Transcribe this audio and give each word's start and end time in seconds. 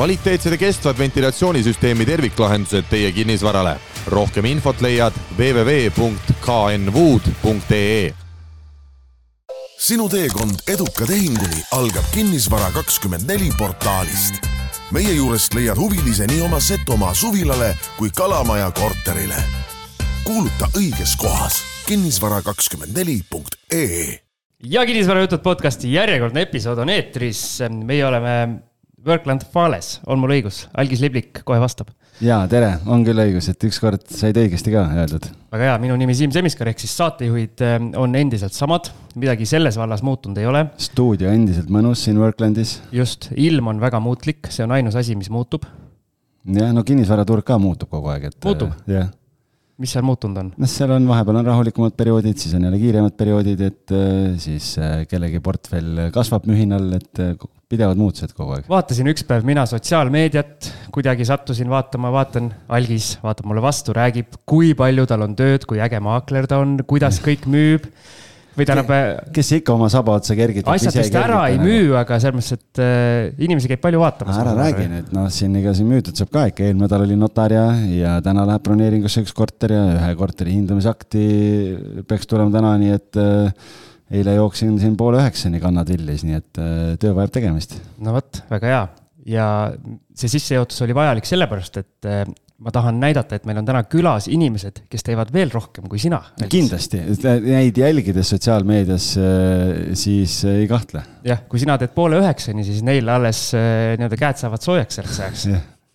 kvaliteetsed 0.00 0.52
ja 0.52 0.58
kestvad 0.58 0.98
ventilatsioonisüsteemi 0.98 2.06
terviklahendused 2.06 2.84
teie 2.90 3.12
kinnisvarale. 3.12 3.76
rohkem 4.06 4.44
infot 4.44 4.80
leiad 4.80 5.12
www.knwood.ee. 5.38 8.14
sinu 9.78 10.08
teekond 10.08 10.50
eduka 10.68 11.06
tehinguni 11.06 11.64
algab 11.72 12.04
Kinnisvara24 12.16 13.56
portaalist. 13.58 14.34
meie 14.90 15.12
juurest 15.12 15.54
leiad 15.54 15.78
huvilise 15.78 16.26
nii 16.26 16.40
oma 16.40 16.60
Setomaa 16.60 17.14
suvilale 17.14 17.76
kui 17.98 18.10
Kalamaja 18.16 18.70
korterile. 18.70 19.42
kuuluta 20.24 20.68
õiges 20.76 21.16
kohas 21.16 21.62
kinnisvara24.ee 21.90 24.20
ja 24.62 24.86
kinnisvarajutud 24.86 25.38
podcasti 25.38 25.92
järjekordne 25.92 26.40
episood 26.40 26.78
on 26.78 26.88
eetris. 26.88 27.58
meie 27.84 28.06
oleme 28.06 28.60
Workland 29.06 29.46
Fales, 29.48 29.94
on 30.06 30.20
mul 30.20 30.34
õigus? 30.34 30.66
Algis 30.76 31.00
Liblik 31.00 31.40
kohe 31.48 31.60
vastab. 31.62 31.88
jaa, 32.20 32.42
tere, 32.52 32.74
on 32.90 33.04
küll 33.06 33.22
õigus, 33.22 33.48
et 33.48 33.64
ükskord 33.64 34.02
said 34.12 34.36
õigesti 34.36 34.74
ka 34.74 34.82
öeldud. 34.92 35.28
väga 35.52 35.70
hea, 35.70 35.76
minu 35.80 35.96
nimi 36.00 36.16
Siim 36.16 36.34
Semiskar, 36.34 36.68
ehk 36.68 36.82
siis 36.82 36.92
saatejuhid 37.00 37.64
eh, 37.64 37.76
on 37.96 38.16
endiselt 38.18 38.56
samad, 38.56 38.90
midagi 39.16 39.48
selles 39.48 39.78
vallas 39.80 40.04
muutunud 40.04 40.38
ei 40.42 40.48
ole. 40.50 40.66
stuudio 40.76 41.32
endiselt 41.32 41.72
mõnus 41.72 42.04
siin 42.04 42.20
Worklandis. 42.20 42.80
just, 42.92 43.30
ilm 43.36 43.72
on 43.72 43.80
väga 43.80 44.02
muutlik, 44.04 44.50
see 44.52 44.66
on 44.68 44.76
ainus 44.76 44.98
asi, 45.00 45.16
mis 45.16 45.32
muutub. 45.32 45.64
jah, 46.44 46.74
no 46.76 46.84
kinnisvaraturg 46.84 47.46
ka 47.46 47.58
muutub 47.58 47.88
kogu 47.88 48.12
aeg, 48.12 48.28
et. 48.34 48.38
muutub? 48.44 48.76
jah 48.90 49.08
mis 49.80 49.94
seal 49.94 50.04
muutunud 50.06 50.42
on? 50.42 50.50
noh, 50.60 50.70
seal 50.70 50.92
on, 50.94 51.08
vahepeal 51.10 51.40
on 51.40 51.48
rahulikumad 51.50 51.96
perioodid, 51.98 52.38
siis 52.40 52.54
on 52.58 52.66
jälle 52.68 52.80
kiiremad 52.82 53.16
perioodid, 53.18 53.64
et 53.70 53.94
äh, 53.96 54.36
siis 54.42 54.74
äh, 54.78 55.00
kellegi 55.10 55.40
portfell 55.44 56.06
kasvab 56.14 56.46
mühinal, 56.50 56.92
et 56.98 57.24
pidevad 57.70 57.98
muutused 58.00 58.34
kogu 58.34 58.56
aeg. 58.56 58.70
vaatasin 58.70 59.10
üks 59.12 59.24
päev 59.26 59.46
mina 59.46 59.64
sotsiaalmeediat, 59.70 60.70
kuidagi 60.94 61.26
sattusin 61.28 61.70
vaatama, 61.70 62.10
vaatan, 62.14 62.50
algis 62.72 63.12
vaatab 63.22 63.46
mulle 63.50 63.62
vastu, 63.64 63.94
räägib, 63.96 64.40
kui 64.48 64.74
palju 64.78 65.06
tal 65.10 65.26
on 65.26 65.36
tööd, 65.38 65.66
kui 65.70 65.82
äge 65.82 66.02
maakler 66.02 66.50
ta 66.50 66.58
on, 66.64 66.80
kuidas 66.90 67.22
kõik 67.24 67.46
müüb 67.50 67.86
või 68.60 68.68
tähendab. 68.68 69.32
kes 69.34 69.52
ikka 69.58 69.74
oma 69.74 69.88
saba 69.92 70.16
otsa 70.20 70.36
kergitab. 70.38 70.72
asjad 70.74 70.98
vist 71.00 71.18
ära 71.18 71.40
ei 71.50 71.58
müü, 71.60 71.90
aga 71.98 72.20
selles 72.22 72.36
mõttes, 72.38 72.60
et 72.60 72.82
äh, 72.84 73.42
inimesi 73.42 73.70
käib 73.72 73.82
palju 73.84 74.02
vaatamas. 74.02 74.40
ära 74.42 74.54
räägi 74.58 74.88
nüüd, 74.92 75.12
noh, 75.16 75.28
siin 75.34 75.56
ega 75.60 75.74
siin 75.76 75.90
müüdud 75.90 76.20
saab 76.20 76.32
ka 76.34 76.46
ikka, 76.52 76.66
eelmine 76.68 76.86
nädal 76.86 77.04
oli 77.06 77.18
notar 77.18 77.54
ja, 77.54 77.66
ja 77.94 78.16
täna 78.24 78.46
läheb 78.48 78.64
broneeringusse 78.66 79.24
üks 79.24 79.34
korter 79.36 79.76
ja 79.76 79.84
ühe 79.96 80.10
korteri 80.20 80.56
hindamisakti 80.56 81.24
peaks 82.08 82.30
tulema 82.30 82.52
täna, 82.54 82.74
nii 82.80 82.96
et 82.96 83.20
äh, 83.20 83.70
eile 84.20 84.34
jooksin 84.38 84.74
siin 84.82 84.96
poole 84.98 85.20
üheksani 85.22 85.60
kannatrillis, 85.62 86.26
nii 86.26 86.40
et 86.40 86.60
äh, 86.62 86.80
töö 87.02 87.14
vajab 87.18 87.36
tegemist. 87.38 87.78
no 88.02 88.16
vot, 88.16 88.42
väga 88.50 88.74
hea 88.74 88.84
ja 89.30 89.46
see 90.16 90.30
sissejuhatus 90.32 90.80
oli 90.86 90.96
vajalik 90.96 91.28
sellepärast, 91.28 91.80
et 91.82 92.08
äh, 92.08 92.24
ma 92.60 92.72
tahan 92.74 92.98
näidata, 93.00 93.38
et 93.38 93.46
meil 93.48 93.60
on 93.62 93.68
täna 93.68 93.82
külas 93.88 94.28
inimesed, 94.32 94.82
kes 94.92 95.06
teevad 95.06 95.32
veel 95.32 95.52
rohkem 95.52 95.86
kui 95.90 96.00
sina. 96.02 96.20
kindlasti, 96.52 97.02
neid 97.46 97.78
jälgides 97.80 98.34
sotsiaalmeedias, 98.34 99.10
äh, 99.20 99.94
siis 99.98 100.40
ei 100.50 100.68
kahtle. 100.70 101.04
jah, 101.26 101.44
kui 101.48 101.62
sina 101.62 101.78
teed 101.80 101.94
poole 101.96 102.20
üheksani, 102.20 102.66
siis 102.66 102.84
neil 102.86 103.08
alles 103.08 103.48
nii-öelda 103.54 104.20
käed 104.20 104.42
saavad 104.42 104.64
soojaks 104.64 105.00
selleks 105.00 105.20
ajaks 105.20 105.46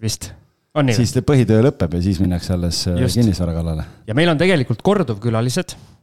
vist 0.02 0.32
on 0.76 0.90
nii? 0.90 0.98
siis 0.98 1.16
põhitöö 1.26 1.64
lõpeb 1.70 1.98
ja 1.98 2.06
siis 2.06 2.22
minnakse 2.24 2.56
alles 2.58 2.86
Just. 2.88 3.20
kinnisvara 3.20 3.54
kallale. 3.56 3.86
ja 4.08 4.18
meil 4.18 4.34
on 4.34 4.42
tegelikult 4.42 4.82
korduvkülalised 4.86 5.78
Äh, 5.78 5.95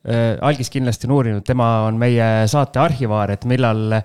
algis 0.00 0.70
kindlasti 0.72 1.04
on 1.08 1.12
uurinud, 1.12 1.44
tema 1.44 1.66
on 1.84 1.98
meie 2.00 2.46
saate 2.48 2.80
arhivaar, 2.80 3.34
et 3.34 3.42
millal, 3.44 3.98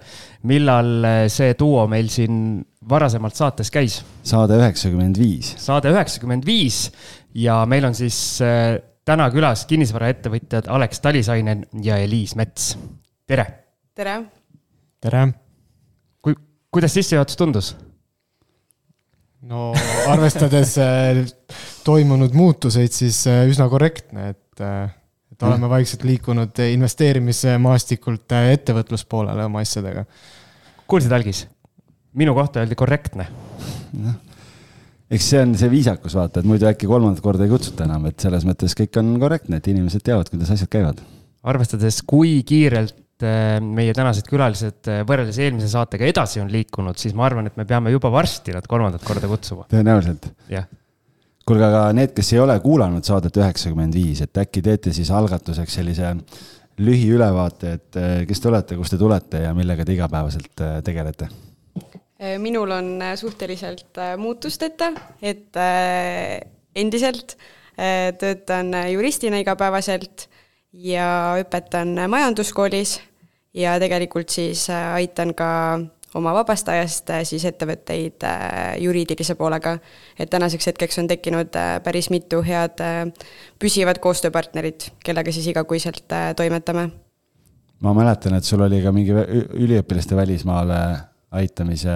millal 0.43 1.07
see 1.31 1.53
duo 1.55 1.85
meil 1.87 2.09
siin 2.11 2.59
varasemalt 2.89 3.35
saates 3.35 3.71
käis. 3.71 4.02
saade 4.23 4.57
üheksakümmend 4.59 5.17
viis. 5.19 5.53
saade 5.61 5.93
üheksakümmend 5.93 6.45
viis 6.45 6.89
ja 7.35 7.61
meil 7.69 7.85
on 7.87 7.95
siis 7.97 8.17
äh, 8.43 8.77
täna 9.05 9.29
külas 9.33 9.65
kinnisvaraettevõtjad 9.69 10.69
Alex 10.71 11.02
Talisainen 11.02 11.65
ja 11.83 11.97
Eliis 12.02 12.36
Mets. 12.36 12.75
tere. 13.27 13.45
tere. 13.95 14.20
tere. 15.02 15.25
kui, 16.21 16.37
kuidas 16.71 16.93
sissejuhatus 16.93 17.39
tundus? 17.41 17.73
no 19.45 19.71
arvestades 20.11 20.77
äh, 20.81 21.23
toimunud 21.86 22.33
muutuseid, 22.33 22.93
siis 22.93 23.25
üsna 23.27 23.70
korrektne, 23.70 24.30
et 24.33 24.64
et 25.35 25.43
oleme 25.43 25.67
vaikselt 25.67 26.05
liikunud 26.07 26.61
investeerimismaastikult 26.63 28.31
ettevõtluspoolele 28.37 29.49
oma 29.49 29.63
asjadega. 29.65 30.05
kuulsid, 30.87 31.11
Algis? 31.11 31.45
minu 32.15 32.33
kohta 32.37 32.61
öeldi 32.61 32.77
korrektne. 32.79 33.27
eks 35.11 35.29
see 35.29 35.41
on 35.43 35.57
see 35.59 35.71
viisakus, 35.71 36.15
vaata, 36.15 36.39
et 36.39 36.47
muidu 36.47 36.69
äkki 36.69 36.87
kolmandat 36.87 37.23
korda 37.23 37.43
ei 37.43 37.51
kutsuta 37.51 37.83
enam, 37.83 38.07
et 38.07 38.19
selles 38.23 38.47
mõttes 38.47 38.77
kõik 38.79 38.95
on 39.01 39.17
korrektne, 39.19 39.59
et 39.59 39.67
inimesed 39.73 40.05
teavad, 40.05 40.31
kuidas 40.31 40.53
asjad 40.55 40.71
käivad. 40.71 41.03
arvestades, 41.43 41.99
kui 42.07 42.37
kiirelt 42.47 43.27
äh, 43.27 43.59
meie 43.59 43.93
tänased 43.93 44.31
külalised 44.31 44.87
äh, 44.87 45.03
võrreldes 45.07 45.41
eelmise 45.43 45.67
saatega 45.73 46.07
edasi 46.07 46.39
on 46.39 46.47
liikunud, 46.53 46.95
siis 46.95 47.13
ma 47.13 47.27
arvan, 47.27 47.52
et 47.52 47.59
me 47.59 47.67
peame 47.67 47.91
juba 47.91 48.13
varsti 48.13 48.55
nad 48.55 48.71
kolmandat 48.71 49.03
korda 49.03 49.27
kutsuma. 49.27 49.67
tõenäoliselt. 49.75 50.31
jah 50.47 50.71
kuulge, 51.45 51.66
aga 51.67 51.88
need, 51.95 52.14
kes 52.17 52.33
ei 52.33 52.42
ole 52.42 52.58
kuulanud 52.64 53.06
saadet 53.06 53.38
üheksakümmend 53.38 53.95
viis, 53.95 54.22
et 54.26 54.38
äkki 54.42 54.64
teete 54.66 54.94
siis 54.95 55.11
algatuseks 55.14 55.78
sellise 55.80 56.14
lühiülevaate, 56.82 57.73
et 57.78 58.00
eh, 58.00 58.14
kes 58.28 58.42
te 58.42 58.50
olete, 58.52 58.78
kust 58.80 58.95
te 58.95 59.00
tulete 59.00 59.45
ja 59.45 59.54
millega 59.58 59.86
te 59.86 59.95
igapäevaselt 59.95 60.64
eh, 60.66 60.78
tegelete? 60.86 61.30
Eh, 62.20 62.38
minul 62.42 62.72
on 62.72 62.89
suhteliselt 63.20 64.02
muutusteta, 64.17 64.92
et 65.22 65.56
endiselt 66.76 67.38
töötan 68.20 68.72
juristina 68.88 69.39
igapäevaselt 69.44 70.30
ja 70.72 71.08
õpetan 71.42 71.92
majanduskoolis 72.12 72.98
ja 73.56 73.76
tegelikult 73.80 74.32
siis 74.32 74.70
aitan 74.72 75.33
ka 75.36 75.50
oma 76.15 76.33
vabast 76.36 76.70
ajast 76.71 77.09
äh, 77.14 77.23
siis 77.27 77.45
ettevõtteid 77.48 78.23
äh, 78.27 78.76
juriidilise 78.81 79.36
poolega. 79.39 79.77
et 80.20 80.30
tänaseks 80.30 80.71
hetkeks 80.71 80.99
on 81.02 81.09
tekkinud 81.11 81.55
äh, 81.59 81.71
päris 81.83 82.09
mitu 82.09 82.42
head 82.45 82.83
püsivat 83.59 83.99
koostööpartnerit, 84.03 84.92
kellega 85.03 85.31
siis 85.31 85.48
igakuiselt 85.52 86.05
toimetame. 86.36 86.89
ma 87.80 87.93
mäletan, 87.93 88.37
et 88.39 88.48
sul 88.48 88.64
oli 88.64 88.81
ka 88.83 88.95
mingi 88.95 89.11
üliõpilaste 89.65 90.15
välismaale 90.15 90.80
aitamise 91.31 91.92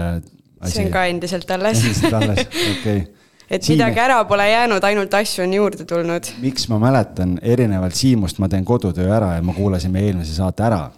asi. 0.59 0.73
see 0.73 0.85
on 0.85 0.91
ka 0.91 1.05
endiselt 1.05 1.51
alles. 1.51 1.83
endiselt 1.83 2.13
alles, 2.13 2.45
okei 2.75 2.75
okay 2.75 3.07
et 3.49 3.63
Siim... 3.63 3.79
midagi 3.79 3.97
ära 4.03 4.19
pole 4.29 4.45
jäänud, 4.45 4.83
ainult 4.83 5.13
asju 5.13 5.43
on 5.47 5.53
juurde 5.53 5.85
tulnud. 5.89 6.27
miks 6.43 6.67
ma 6.69 6.77
mäletan, 6.79 7.39
erinevalt 7.41 7.95
Siimust 7.95 8.37
ma 8.37 8.49
teen 8.49 8.65
kodutöö 8.65 9.09
ära 9.15 9.37
ja 9.39 9.41
ma 9.41 9.55
kuulasin 9.55 9.95
meie 9.95 10.11
eelmise 10.11 10.35
saate 10.35 10.67
ära 10.67 10.89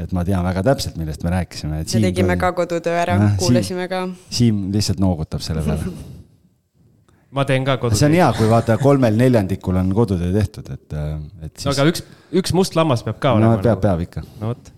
et 0.00 0.12
ma 0.16 0.24
tean 0.24 0.44
väga 0.44 0.62
täpselt, 0.64 0.96
millest 1.00 1.24
me 1.26 1.34
rääkisime. 1.34 1.82
me 1.82 1.84
Siim 1.86 2.06
tegime 2.06 2.34
tuli... 2.34 2.40
ka 2.40 2.52
kodutöö 2.56 2.96
ära 3.02 3.18
äh,, 3.20 3.36
kuulasime 3.40 3.88
ka. 3.92 4.06
Siim 4.32 4.68
lihtsalt 4.72 5.02
noogutab 5.02 5.44
selle 5.44 5.64
peale 5.66 5.92
ma 7.36 7.44
teen 7.48 7.64
ka 7.64 7.76
kodutöö. 7.80 7.98
see 7.98 8.08
on 8.10 8.16
hea, 8.16 8.30
kui 8.38 8.48
vaata 8.50 8.78
kolmel 8.80 9.16
neljandikul 9.20 9.76
on 9.80 9.92
kodutöö 9.96 10.32
tehtud, 10.32 10.72
et, 10.72 10.96
äh, 10.96 11.12
et 11.42 11.52
siis. 11.56 11.68
no 11.68 11.74
aga 11.76 11.88
üks, 11.92 12.04
üks 12.42 12.56
must 12.56 12.76
lammas 12.78 13.04
peab 13.06 13.20
ka 13.22 13.34
no, 13.34 13.40
olema. 13.42 13.62
peab, 13.64 13.80
peab 13.84 14.02
ikka. 14.06 14.24
no 14.40 14.52
vot. 14.52 14.72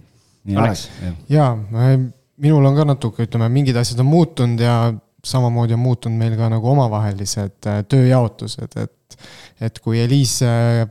Alex. 0.45 0.89
jaa, 1.33 1.55
minul 2.37 2.69
on 2.69 2.77
ka 2.77 2.85
natuke, 2.89 3.27
ütleme, 3.29 3.49
mingid 3.53 3.79
asjad 3.81 4.03
on 4.05 4.11
muutunud 4.11 4.61
ja 4.61 4.77
samamoodi 5.25 5.75
on 5.77 5.81
muutunud 5.81 6.21
meil 6.21 6.37
ka 6.39 6.51
nagu 6.53 6.69
omavahelised 6.75 7.71
äh, 7.71 7.81
tööjaotused, 7.89 8.77
et 8.77 8.93
et 9.61 9.79
kui 9.85 10.01
Eliis 10.03 10.39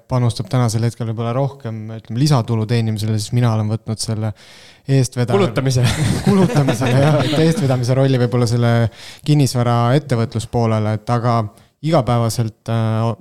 panustab 0.09 0.49
tänasel 0.51 0.85
hetkel 0.87 1.09
võib-olla 1.11 1.33
rohkem, 1.35 1.83
ütleme, 1.97 2.21
lisatulu 2.21 2.67
teenimisele, 2.69 3.17
siis 3.19 3.33
mina 3.35 3.53
olen 3.55 3.71
võtnud 3.73 4.01
selle 4.01 4.33
eestvedaja. 4.87 5.35
kulutamise 5.37 5.83
kulutamisele 6.29 7.03
jah, 7.03 7.19
et 7.23 7.37
eestvedamise 7.45 7.97
rolli 7.97 8.21
võib-olla 8.25 8.47
selle 8.49 8.73
kinnisvara 9.25 9.77
ettevõtluspoolele, 9.99 10.97
et 10.99 11.13
aga 11.13 11.37
igapäevaselt 11.83 12.71
äh, 12.71 13.13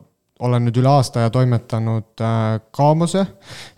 olen 0.42 0.66
nüüd 0.66 0.78
üle 0.80 0.90
aasta 0.90 1.26
ja 1.26 1.32
toimetanud 1.32 2.22
äh, 2.22 2.60
Kaamose 2.74 3.24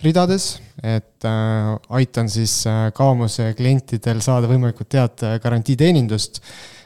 ridades, 0.05 0.55
et 0.83 1.27
äh, 1.29 1.73
aitan 1.99 2.31
siis 2.33 2.63
äh, 2.71 2.89
Kaamose 2.97 3.53
klientidel 3.59 4.23
saada 4.25 4.51
võimalikult 4.51 4.97
head 4.97 5.27
äh, 5.27 5.37
garantiiteenindust. 5.43 6.41
et 6.41 6.84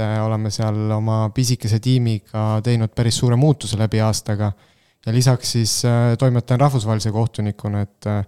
et 0.00 0.06
äh, 0.06 0.24
oleme 0.24 0.50
seal 0.52 0.90
oma 0.96 1.28
pisikese 1.34 1.80
tiimiga 1.82 2.60
teinud 2.64 2.92
päris 2.96 3.20
suure 3.20 3.36
muutuse 3.36 3.78
läbi 3.78 4.00
aastaga. 4.00 4.52
ja 5.06 5.12
lisaks 5.12 5.52
siis 5.52 5.84
äh, 5.84 6.16
toimetan 6.18 6.60
rahvusvahelise 6.60 7.10
kohtunikuna, 7.12 7.82
et 7.82 8.06
äh, 8.06 8.24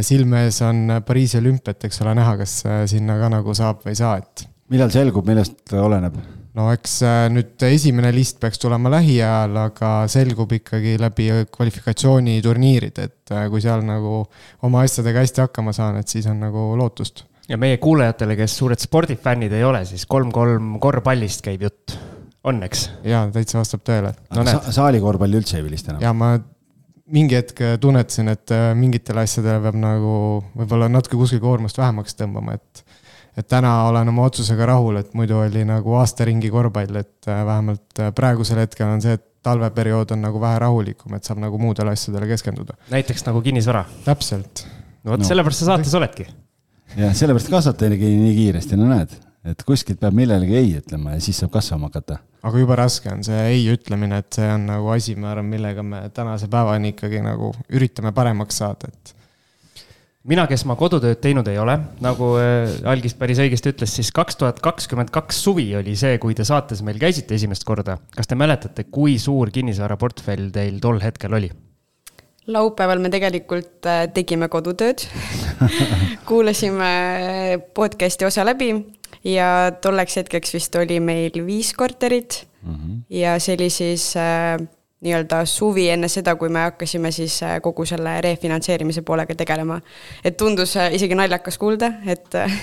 silme 0.00 0.44
ees 0.44 0.60
on 0.62 1.00
Pariisi 1.06 1.38
olümpiat, 1.38 1.84
eks 1.84 2.00
ole, 2.04 2.14
näha, 2.16 2.36
kas 2.40 2.62
sinna 2.88 3.18
ka 3.20 3.28
nagu 3.32 3.54
saab 3.54 3.84
või 3.84 3.92
ei 3.92 4.00
saa, 4.00 4.16
et. 4.16 4.46
millal 4.72 4.92
selgub, 4.92 5.26
millest 5.28 5.72
oleneb? 5.76 6.16
no 6.56 6.70
eks 6.72 6.98
nüüd 7.32 7.64
esimene 7.68 8.12
list 8.16 8.40
peaks 8.40 8.60
tulema 8.60 8.92
lähiajal, 8.94 9.56
aga 9.66 9.90
selgub 10.08 10.52
ikkagi 10.56 10.96
läbi 11.00 11.28
kvalifikatsiooniturniirid, 11.52 13.00
et 13.04 13.36
kui 13.52 13.60
seal 13.64 13.84
nagu 13.84 14.22
oma 14.64 14.84
asjadega 14.84 15.24
hästi 15.24 15.44
hakkama 15.44 15.76
saan, 15.76 16.00
et 16.00 16.08
siis 16.08 16.28
on 16.32 16.40
nagu 16.40 16.70
lootust 16.80 17.26
ja 17.48 17.58
meie 17.60 17.78
kuulajatele, 17.82 18.36
kes 18.38 18.56
suured 18.58 18.82
spordifännid 18.82 19.54
ei 19.54 19.64
ole, 19.64 19.84
siis 19.88 20.06
kolm-kolm 20.10 20.76
korvpallist 20.82 21.44
käib 21.46 21.66
jutt, 21.68 21.96
on, 22.46 22.62
eks? 22.66 22.88
jaa, 23.06 23.26
täitsa 23.34 23.60
vastab 23.60 23.86
tõele. 23.86 24.12
no 24.34 24.44
sa, 24.48 24.60
saali 24.80 25.00
korvpalli 25.02 25.40
üldse 25.40 25.60
ei 25.60 25.66
vilista 25.66 25.94
enam? 25.94 26.04
ja 26.04 26.12
ma 26.16 26.34
mingi 27.14 27.38
hetk 27.38 27.62
tunnetasin, 27.80 28.32
et 28.34 28.54
äh, 28.54 28.70
mingitele 28.78 29.22
asjadele 29.26 29.62
peab 29.62 29.78
nagu 29.78 30.14
võib-olla 30.58 30.90
natuke 30.90 31.18
kuskil 31.20 31.42
koormust 31.42 31.78
vähemaks 31.78 32.18
tõmbama, 32.18 32.58
et 32.58 32.86
et 33.36 33.44
täna 33.48 33.70
olen 33.90 34.08
oma 34.08 34.24
otsusega 34.30 34.66
rahul, 34.70 34.96
et 34.96 35.12
muidu 35.14 35.36
oli 35.42 35.64
nagu 35.68 35.96
aasta 35.98 36.24
ringi 36.24 36.48
korvpall, 36.52 37.02
et 37.02 37.28
äh, 37.28 37.42
vähemalt 37.46 38.00
äh, 38.00 38.12
praegusel 38.16 38.62
hetkel 38.62 38.88
on 38.88 39.04
see, 39.04 39.18
et 39.18 39.26
talveperiood 39.46 40.16
on 40.16 40.24
nagu 40.24 40.40
vähe 40.42 40.58
rahulikum, 40.62 41.14
et 41.18 41.28
saab 41.28 41.42
nagu 41.42 41.60
muudele 41.60 41.92
asjadele 41.94 42.26
keskenduda. 42.32 42.78
näiteks 42.90 43.26
nagu 43.28 43.42
kinnisvara? 43.44 43.84
täpselt. 44.08 44.64
no 45.04 45.14
vot 45.14 45.22
no., 45.22 45.28
sellepärast 45.28 45.62
sa 45.62 45.74
saates 45.74 45.94
oledki. 45.94 46.26
Jah, 46.96 47.16
sellepärast 47.16 47.50
kasvatajagi 47.52 48.12
nii 48.20 48.36
kiiresti, 48.36 48.78
no 48.80 48.88
näed, 48.90 49.12
et 49.46 49.64
kuskilt 49.66 50.00
peab 50.02 50.16
millelegi 50.16 50.56
ei 50.58 50.72
ütlema 50.80 51.16
ja 51.16 51.22
siis 51.22 51.40
saab 51.42 51.52
kasvama 51.56 51.90
hakata. 51.90 52.20
aga 52.46 52.62
jube 52.62 52.78
raske 52.78 53.10
on 53.12 53.24
see 53.26 53.42
ei 53.50 53.66
ütlemine, 53.72 54.22
et 54.22 54.38
see 54.38 54.48
on 54.52 54.68
nagu 54.70 54.88
asi, 54.94 55.16
ma 55.18 55.32
arvan, 55.34 55.50
millega 55.50 55.84
me 55.86 56.06
tänase 56.14 56.48
päevani 56.52 56.94
ikkagi 56.94 57.22
nagu 57.24 57.52
üritame 57.68 58.14
paremaks 58.16 58.62
saada, 58.62 58.90
et 58.92 59.14
mina, 60.26 60.46
kes 60.50 60.64
ma 60.68 60.76
kodutööd 60.78 61.20
teinud 61.22 61.48
ei 61.50 61.58
ole, 61.62 61.76
nagu 62.04 62.32
äh, 62.40 62.78
Algis 62.88 63.16
päris 63.18 63.42
õigesti 63.42 63.74
ütles, 63.74 63.92
siis 63.98 64.10
kaks 64.14 64.40
tuhat 64.40 64.62
kakskümmend 64.64 65.12
kaks 65.14 65.42
suvi 65.48 65.68
oli 65.78 65.96
see, 65.98 66.16
kui 66.22 66.34
te 66.38 66.46
saates 66.48 66.82
meil 66.86 67.00
käisite 67.02 67.36
esimest 67.36 67.66
korda. 67.68 67.98
kas 68.16 68.30
te 68.30 68.38
mäletate, 68.38 68.88
kui 68.90 69.18
suur 69.22 69.52
kinnisvaraportfell 69.54 70.50
teil 70.54 70.80
tol 70.82 71.02
hetkel 71.04 71.38
oli? 71.38 71.52
Laupäeval 72.46 73.02
me 73.02 73.10
tegelikult 73.10 73.86
äh, 73.86 74.06
tegime 74.14 74.48
kodutööd 74.48 75.06
kuulasime 76.28 76.92
podcast'i 77.74 78.26
osa 78.28 78.44
läbi 78.46 78.72
ja 79.24 79.72
tolleks 79.82 80.16
hetkeks 80.22 80.54
vist 80.54 80.76
oli 80.78 81.00
meil 81.00 81.42
viis 81.46 81.72
korterit 81.74 82.46
mm. 82.62 82.74
-hmm. 82.74 83.04
ja 83.10 83.38
see 83.38 83.54
oli 83.58 83.70
siis 83.70 84.14
äh, 84.16 84.60
nii-öelda 85.04 85.44
suvi 85.44 85.88
enne 85.92 86.08
seda, 86.08 86.34
kui 86.36 86.48
me 86.52 86.64
hakkasime 86.66 87.10
siis 87.12 87.38
äh, 87.44 87.58
kogu 87.62 87.84
selle 87.88 88.16
refinantseerimise 88.24 89.02
poolega 89.02 89.34
tegelema. 89.34 89.80
et 90.24 90.36
tundus 90.36 90.76
äh, 90.76 90.94
isegi 90.94 91.14
naljakas 91.14 91.58
kuulda, 91.58 91.92
et 92.06 92.34
äh, 92.34 92.60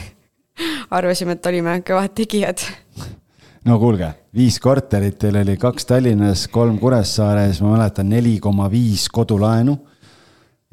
arvasime, 0.98 1.38
et 1.38 1.46
olime 1.46 1.80
kõvad 1.86 2.16
tegijad. 2.18 2.64
no 3.68 3.80
kuulge, 3.80 4.10
viis 4.36 4.60
korterit, 4.64 5.18
teil 5.22 5.40
oli 5.42 5.56
kaks 5.62 5.88
Tallinnas, 5.90 6.48
kolm 6.52 6.78
Kuressaares, 6.82 7.62
ma 7.64 7.76
mäletan 7.78 8.10
neli 8.12 8.38
koma 8.44 8.70
viis 8.72 9.08
kodulaenu. 9.14 9.78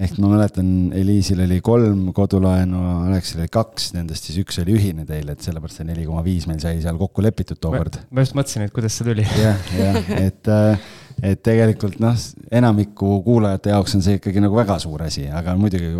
ehk 0.00 0.16
ma 0.16 0.31
mäletan, 0.32 0.69
Eliisil 0.96 1.42
oli 1.44 1.60
kolm 1.60 2.06
kodulaenu, 2.16 2.78
Aleksil 3.10 3.42
oli 3.42 3.50
kaks, 3.52 3.90
nendest 3.92 4.25
siis 4.25 4.38
üks 4.40 4.56
oli 4.62 4.78
ühine 4.78 5.04
teil, 5.06 5.28
et 5.28 5.44
sellepärast 5.44 5.82
see 5.82 5.90
neli 5.90 6.06
koma 6.08 6.25
viis 6.25 6.46
meil 6.48 6.62
sai 6.62 6.81
seal 6.81 6.96
kokku 6.98 7.22
lepitud 7.22 7.60
tookord. 7.60 8.00
ma 8.10 8.25
just 8.25 8.38
mõtlesin, 8.38 8.64
et 8.64 8.75
kuidas 8.75 8.96
see 8.96 9.10
tuli. 9.10 9.26
jah, 9.43 9.70
jah, 9.76 10.00
et 10.16 10.50
äh, 10.50 10.90
et 11.22 11.43
tegelikult 11.44 11.98
noh, 12.00 12.16
enamiku 12.60 13.19
kuulajate 13.25 13.75
jaoks 13.75 13.94
on 13.98 14.04
see 14.04 14.16
ikkagi 14.19 14.40
nagu 14.43 14.56
väga 14.56 14.78
suur 14.82 15.04
asi, 15.04 15.26
aga 15.28 15.54
muidugi 15.58 15.93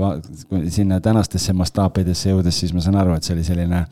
sinna 0.73 1.01
tänastesse 1.05 1.53
mastaapidesse 1.57 2.33
jõudes, 2.33 2.57
siis 2.63 2.73
ma 2.73 2.85
saan 2.85 2.99
aru, 3.01 3.17
et 3.17 3.27
see 3.27 3.37
oli 3.37 3.45
selline, 3.47 3.85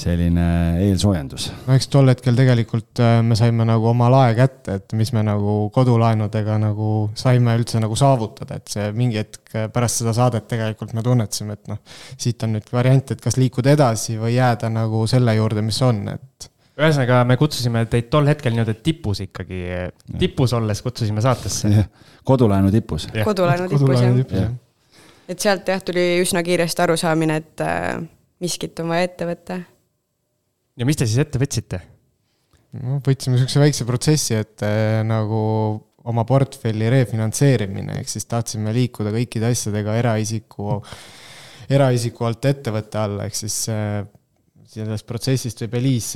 selline 0.00 0.46
eelsoojendus. 0.86 1.50
no 1.66 1.76
eks 1.76 1.90
tol 1.92 2.10
hetkel 2.10 2.38
tegelikult 2.38 3.02
äh, 3.04 3.18
me 3.26 3.38
saime 3.38 3.66
nagu 3.68 3.90
oma 3.90 4.10
lae 4.12 4.34
kätte, 4.38 4.78
et 4.80 4.94
mis 4.98 5.12
me 5.16 5.24
nagu 5.26 5.56
kodulaenudega 5.74 6.58
nagu 6.62 6.92
saime 7.18 7.56
üldse 7.60 7.82
nagu 7.82 7.98
saavutada, 7.98 8.60
et 8.60 8.72
see 8.72 8.90
mingi 8.96 9.20
hetk 9.20 9.56
pärast 9.74 10.02
seda 10.02 10.14
saadet 10.16 10.48
tegelikult 10.50 10.94
me 10.96 11.04
tunnetasime, 11.06 11.58
et 11.58 11.72
noh, 11.72 11.82
siit 12.16 12.46
on 12.46 12.56
nüüd 12.56 12.70
variant, 12.72 13.12
et 13.14 13.20
kas 13.22 13.38
liikuda 13.40 13.74
edasi 13.76 14.16
või 14.20 14.36
jääda 14.36 14.72
nagu 14.72 15.04
selle 15.10 15.36
juurde, 15.38 15.64
mis 15.66 15.80
on, 15.86 16.06
et 16.14 16.50
ühesõnaga, 16.80 17.24
me 17.28 17.36
kutsusime 17.40 17.84
teid 17.90 18.08
tol 18.12 18.28
hetkel 18.30 18.54
nii-öelda 18.54 18.76
tipus 18.84 19.20
ikkagi, 19.26 19.60
tipus 20.20 20.54
olles 20.56 20.80
kutsusime 20.84 21.22
saatesse. 21.24 21.84
kodulaenu 22.30 22.70
tipus. 22.72 23.08
kodulaenu 23.24 23.68
tipus, 23.68 24.00
jah 24.00 24.40
ja. 24.44 24.48
et 25.28 25.42
sealt 25.42 25.68
jah, 25.68 25.82
tuli 25.84 26.06
üsna 26.22 26.42
kiiresti 26.46 26.86
arusaamine, 26.86 27.36
et 27.42 27.64
äh, 27.66 28.00
miskit 28.40 28.80
on 28.82 28.90
vaja 28.94 29.08
ette 29.08 29.28
võtta. 29.28 29.60
Ja 30.80 30.88
mis 30.88 30.98
te 30.98 31.08
siis 31.08 31.20
ette 31.22 31.40
võtsite? 31.40 31.80
no 32.80 33.00
võtsime 33.04 33.36
niisuguse 33.36 33.62
väikse 33.62 33.86
protsessi, 33.88 34.36
et 34.38 34.64
äh, 34.66 35.00
nagu 35.06 35.40
oma 36.10 36.24
portfelli 36.24 36.88
refinantseerimine, 36.92 37.98
ehk 38.00 38.08
siis 38.08 38.24
tahtsime 38.30 38.72
liikuda 38.72 39.12
kõikide 39.12 39.50
asjadega 39.52 39.98
eraisiku, 40.00 40.78
eraisiku 41.70 42.28
alt 42.28 42.48
ettevõtte 42.48 43.02
alla, 43.02 43.26
ehk 43.28 43.36
siis 43.36 43.58
äh, 43.74 44.00
sellest 44.70 45.06
protsessist 45.08 45.60
võib 45.64 45.76
Eliis 45.80 46.12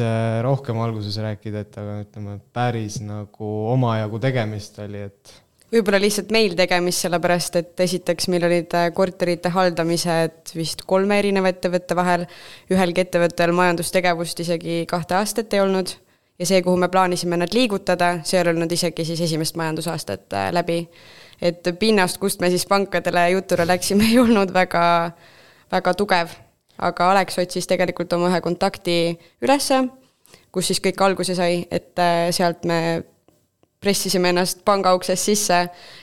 rohkem 0.46 0.78
alguses 0.80 1.18
rääkida, 1.20 1.64
et 1.66 1.78
aga 1.82 1.96
ütleme, 2.04 2.38
päris 2.54 3.00
nagu 3.02 3.50
omajagu 3.74 4.20
tegemist 4.22 4.78
oli, 4.84 5.02
et 5.10 5.34
võib-olla 5.74 5.98
lihtsalt 6.02 6.30
meil 6.34 6.54
tegemist, 6.58 7.02
sellepärast 7.04 7.58
et 7.58 7.80
esiteks 7.84 8.28
meil 8.32 8.46
olid 8.46 8.74
äh, 8.78 8.88
korterite 8.94 9.50
haldamised 9.54 10.54
vist 10.54 10.84
kolme 10.88 11.18
erineva 11.18 11.50
ettevõtte 11.50 11.96
vahel, 11.98 12.26
ühelgi 12.72 13.04
ettevõttel 13.04 13.54
majandustegevust 13.56 14.44
isegi 14.44 14.82
kahte 14.90 15.18
aastat 15.18 15.54
ei 15.54 15.64
olnud. 15.64 15.96
Ja 16.38 16.48
see, 16.50 16.62
kuhu 16.66 16.74
me 16.82 16.88
plaanisime 16.90 17.38
nad 17.38 17.52
liigutada, 17.54 18.16
see 18.26 18.40
ei 18.40 18.48
olnud 18.50 18.72
isegi 18.74 19.04
siis 19.06 19.20
esimest 19.26 19.58
majandusaastat 19.58 20.34
äh, 20.34 20.48
läbi. 20.54 20.88
et 21.42 21.66
pinnast, 21.78 22.18
kust 22.22 22.40
me 22.40 22.48
siis 22.50 22.66
pankadele 22.66 23.30
jutule 23.30 23.66
läksime, 23.66 24.06
ei 24.10 24.18
olnud 24.18 24.54
väga, 24.54 25.10
väga 25.72 25.94
tugev. 25.94 26.38
Aga 26.78 27.10
Alex 27.12 27.38
otsis 27.38 27.68
tegelikult 27.70 28.12
oma 28.12 28.32
ühe 28.32 28.40
kontakti 28.42 29.14
ülesse, 29.42 29.84
kus 30.50 30.70
siis 30.70 30.80
kõik 30.82 31.02
alguse 31.06 31.36
sai, 31.38 31.66
et 31.70 31.98
äh, 32.02 32.30
sealt 32.34 32.66
me 32.66 32.78
pressisime 33.84 34.32
ennast 34.32 34.64
panga 34.64 34.94
uksest 34.96 35.30
sisse 35.30 35.60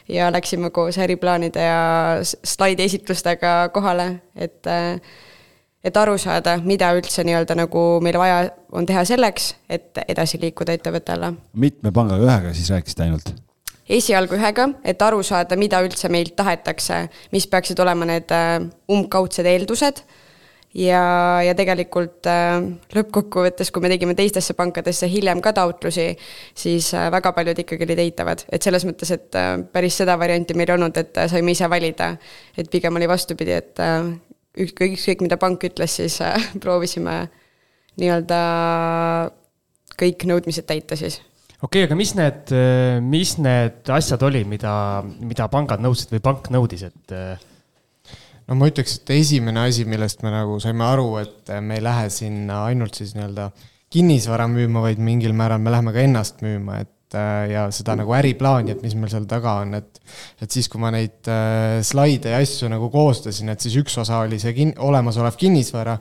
ja 0.09 0.29
läksime 0.33 0.69
koos 0.73 0.99
äriplaanide 1.01 1.65
ja 1.65 1.81
slaidi 2.23 2.85
esitlustega 2.87 3.69
kohale, 3.73 4.07
et 4.35 4.69
et 5.81 5.97
aru 5.97 6.13
saada, 6.21 6.59
mida 6.61 6.91
üldse 6.93 7.23
nii-öelda 7.25 7.55
nagu 7.57 7.83
meil 8.05 8.17
vaja 8.21 8.41
on 8.71 8.85
teha 8.85 9.01
selleks, 9.09 9.55
et 9.69 9.97
edasi 10.07 10.37
liikuda 10.41 10.75
ettevõtte 10.77 11.15
alla. 11.15 11.33
mitme 11.53 11.91
pangaga, 11.91 12.27
ühega 12.27 12.53
siis 12.53 12.69
rääkisite 12.69 13.07
ainult? 13.07 13.33
esialgu 13.91 14.37
ühega, 14.37 14.69
et 14.87 15.01
aru 15.01 15.23
saada, 15.25 15.57
mida 15.59 15.81
üldse 15.83 16.09
meilt 16.13 16.35
tahetakse, 16.37 17.07
mis 17.33 17.47
peaksid 17.49 17.79
olema 17.83 18.07
need 18.07 18.31
äh, 18.31 18.59
umbkaudsed 18.91 19.49
eeldused 19.49 20.03
ja, 20.77 21.03
ja 21.43 21.53
tegelikult 21.57 22.27
äh, 22.29 22.59
lõppkokkuvõttes, 22.95 23.71
kui 23.73 23.83
me 23.83 23.91
tegime 23.91 24.15
teistesse 24.17 24.55
pankadesse 24.57 25.09
hiljem 25.11 25.41
ka 25.43 25.53
taotlusi, 25.57 26.11
siis 26.57 26.91
äh, 26.95 27.09
väga 27.13 27.33
paljud 27.35 27.59
ikkagi 27.63 27.87
olid 27.87 28.03
eitavad, 28.05 28.45
et 28.51 28.63
selles 28.63 28.85
mõttes, 28.87 29.11
et 29.15 29.39
äh, 29.39 29.53
päris 29.73 29.99
seda 30.01 30.17
varianti 30.19 30.55
meil 30.57 30.71
ei 30.71 30.77
olnud, 30.77 31.01
et 31.01 31.19
äh, 31.19 31.29
saime 31.31 31.55
ise 31.55 31.69
valida. 31.71 32.13
et 32.57 32.69
pigem 32.71 32.95
oli 32.95 33.09
vastupidi, 33.09 33.57
et 33.57 33.83
äh, 33.83 34.13
ükskõik, 34.65 34.95
ükskõik 34.97 35.25
mida 35.27 35.37
pank 35.41 35.63
ütles, 35.67 35.97
siis 35.99 36.21
äh, 36.23 36.51
proovisime 36.63 37.25
nii-öelda 37.99 38.39
kõik 39.99 40.23
nõudmised 40.25 40.65
täita 40.65 40.95
siis 40.95 41.19
okei 41.61 41.83
okay,, 41.83 41.87
aga 41.89 41.95
mis 41.99 42.15
need, 42.15 42.53
mis 43.03 43.35
need 43.43 43.91
asjad 43.91 44.23
oli, 44.23 44.45
mida, 44.47 44.73
mida 45.19 45.49
pangad 45.51 45.83
nõudsid 45.83 46.15
või 46.15 46.23
pank 46.23 46.47
nõudis, 46.53 46.87
et 46.87 47.15
äh, 47.15 47.50
no 48.51 48.57
ma 48.59 48.67
ütleks, 48.67 48.99
et 48.99 49.13
esimene 49.15 49.63
asi, 49.69 49.85
millest 49.87 50.25
me 50.25 50.31
nagu 50.33 50.57
saime 50.59 50.83
aru, 50.83 51.11
et 51.21 51.51
me 51.63 51.79
ei 51.79 51.83
lähe 51.85 52.09
sinna 52.11 52.65
ainult 52.67 52.97
siis 52.99 53.13
nii-öelda 53.15 53.51
kinnisvara 53.91 54.47
müüma, 54.51 54.83
vaid 54.83 54.99
mingil 55.03 55.35
määral 55.35 55.61
me 55.63 55.71
läheme 55.71 55.93
ka 55.95 56.03
ennast 56.03 56.43
müüma, 56.43 56.81
et 56.83 57.15
äh, 57.15 57.45
ja 57.53 57.63
seda 57.75 57.95
nagu 57.99 58.11
äriplaani, 58.15 58.73
et 58.75 58.83
mis 58.83 58.95
meil 58.99 59.11
seal 59.13 59.27
taga 59.29 59.57
on, 59.63 59.75
et 59.79 60.01
et 60.43 60.51
siis, 60.51 60.67
kui 60.67 60.81
ma 60.83 60.91
neid 60.91 61.29
äh, 61.31 61.79
slaide 61.87 62.33
ja 62.33 62.41
asju 62.43 62.67
nagu 62.71 62.91
koostasin, 62.91 63.53
et 63.53 63.63
siis 63.63 63.77
üks 63.79 63.95
osa 64.03 64.19
oli 64.25 64.39
see 64.41 64.51
kin-, 64.57 64.75
olemasolev 64.83 65.39
kinnisvara 65.39 65.95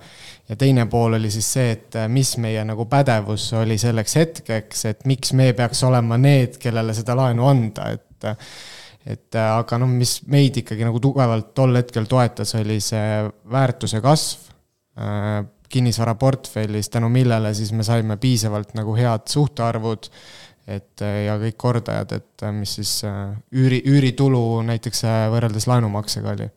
ja 0.50 0.58
teine 0.58 0.88
pool 0.90 1.14
oli 1.20 1.30
siis 1.30 1.52
see, 1.54 1.76
et 1.76 1.98
äh, 2.02 2.10
mis 2.10 2.34
meie 2.42 2.66
nagu 2.66 2.88
pädevus 2.90 3.52
oli 3.62 3.78
selleks 3.78 4.18
hetkeks, 4.18 4.86
et 4.90 5.06
miks 5.06 5.34
me 5.38 5.52
peaks 5.54 5.86
olema 5.86 6.18
need, 6.18 6.58
kellele 6.62 6.98
seda 6.98 7.14
laenu 7.22 7.46
anda, 7.46 7.92
et 7.94 8.26
et 9.06 9.38
äh, 9.38 9.48
aga 9.56 9.78
noh, 9.80 9.88
mis 9.88 10.18
meid 10.30 10.60
ikkagi 10.60 10.84
nagu 10.84 11.00
tugevalt 11.02 11.54
tol 11.56 11.74
hetkel 11.78 12.08
toetas, 12.10 12.52
oli 12.58 12.78
see 12.84 13.24
väärtuse 13.52 14.02
kasv 14.04 14.50
äh, 15.00 15.40
kinnisvaraportfellis, 15.70 16.90
tänu 16.90 17.08
millele 17.12 17.52
siis 17.54 17.72
me 17.72 17.86
saime 17.86 18.18
piisavalt 18.20 18.74
nagu 18.78 18.96
head 18.98 19.28
suhtarvud, 19.30 20.10
et 20.68 21.04
äh, 21.06 21.24
ja 21.28 21.38
kõik 21.40 21.58
kordajad, 21.60 22.16
et 22.18 22.46
mis 22.56 22.76
siis 22.80 22.96
üüri, 23.06 23.80
üüritulu 23.88 24.42
näiteks 24.68 25.06
võrreldes 25.32 25.68
laenumaksega 25.70 26.34
oli. 26.34 26.50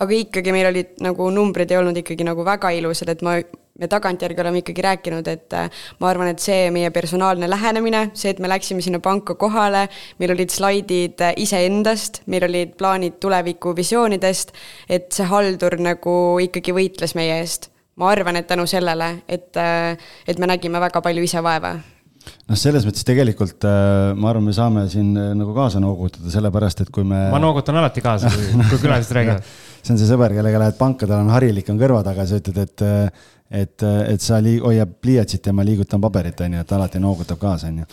aga 0.00 0.20
ikkagi 0.22 0.52
meil 0.54 0.70
olid 0.70 0.94
nagu 1.04 1.30
numbrid 1.34 1.72
ei 1.72 1.80
olnud 1.80 1.98
ikkagi 2.04 2.24
nagu 2.28 2.44
väga 2.46 2.70
ilusad, 2.76 3.10
et 3.12 3.26
ma 3.26 3.40
me 3.80 3.88
tagantjärgi 3.88 4.40
oleme 4.40 4.60
ikkagi 4.60 4.84
rääkinud, 4.84 5.28
et 5.32 5.56
äh, 5.56 5.68
ma 6.00 6.10
arvan, 6.12 6.30
et 6.32 6.42
see 6.42 6.68
meie 6.74 6.90
personaalne 6.94 7.48
lähenemine, 7.50 8.10
see, 8.14 8.34
et 8.34 8.40
me 8.42 8.50
läksime 8.50 8.84
sinna 8.84 9.00
panka 9.02 9.36
kohale, 9.40 9.86
meil 10.20 10.34
olid 10.36 10.52
slaidid 10.52 11.22
äh, 11.24 11.34
iseendast, 11.40 12.22
meil 12.30 12.46
olid 12.48 12.76
plaanid 12.80 13.20
tulevikuvisioonidest, 13.22 14.52
et 14.88 15.08
see 15.16 15.28
haldur 15.30 15.78
nagu 15.80 16.16
ikkagi 16.44 16.76
võitles 16.76 17.16
meie 17.18 17.40
eest. 17.40 17.70
ma 18.00 18.08
arvan, 18.14 18.38
et 18.38 18.46
tänu 18.48 18.64
sellele, 18.70 19.10
et, 19.28 19.56
äh, 19.60 19.96
et 20.28 20.38
me 20.38 20.48
nägime 20.48 20.80
väga 20.80 21.02
palju 21.04 21.24
ise 21.26 21.42
vaeva 21.44 21.74
noh, 21.76 22.56
selles 22.56 22.84
mõttes 22.86 23.04
tegelikult 23.04 23.64
ma 23.64 24.30
arvan, 24.30 24.44
me 24.44 24.54
saame 24.56 24.86
siin 24.92 25.12
nagu 25.16 25.52
kaasa 25.56 25.80
noogutada, 25.80 26.28
sellepärast 26.32 26.84
et 26.84 26.92
kui 26.92 27.04
me. 27.04 27.26
ma 27.32 27.40
noogutan 27.42 27.80
alati 27.80 28.04
kaasa, 28.04 28.32
kui, 28.32 28.64
kui 28.70 28.80
külalised 28.84 29.16
räägivad 29.16 29.44
see 29.80 29.94
on 29.94 30.00
see 30.00 30.08
sõber, 30.08 30.34
kellega 30.36 30.62
lähed 30.62 30.78
panka, 30.78 31.08
tal 31.08 31.24
on 31.24 31.34
harilik 31.34 31.68
on 31.72 31.80
kõrva 31.80 32.02
taga, 32.06 32.26
sa 32.28 32.40
ütled, 32.40 32.58
et 32.64 32.86
et, 33.50 33.82
et 33.82 34.22
sa 34.22 34.38
lii-, 34.38 34.60
hoiab 34.62 34.92
pliiatsit 35.02 35.48
ja 35.50 35.54
ma 35.54 35.64
liigutan 35.66 36.02
paberit, 36.02 36.38
on 36.46 36.54
ju, 36.54 36.60
et 36.62 36.74
alati 36.76 37.00
noogutab 37.02 37.40
kaasa, 37.40 37.70
on 37.72 37.80
ju. 37.82 37.86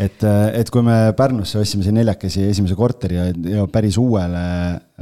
et, 0.00 0.24
et 0.56 0.70
kui 0.72 0.84
me 0.86 0.96
Pärnusse 1.16 1.60
ostsime 1.60 1.84
siin 1.84 1.98
neljakesi 2.00 2.46
esimese 2.48 2.76
korteri 2.78 3.18
ja, 3.18 3.26
ja 3.58 3.66
päris 3.72 3.98
uuele, 4.00 4.46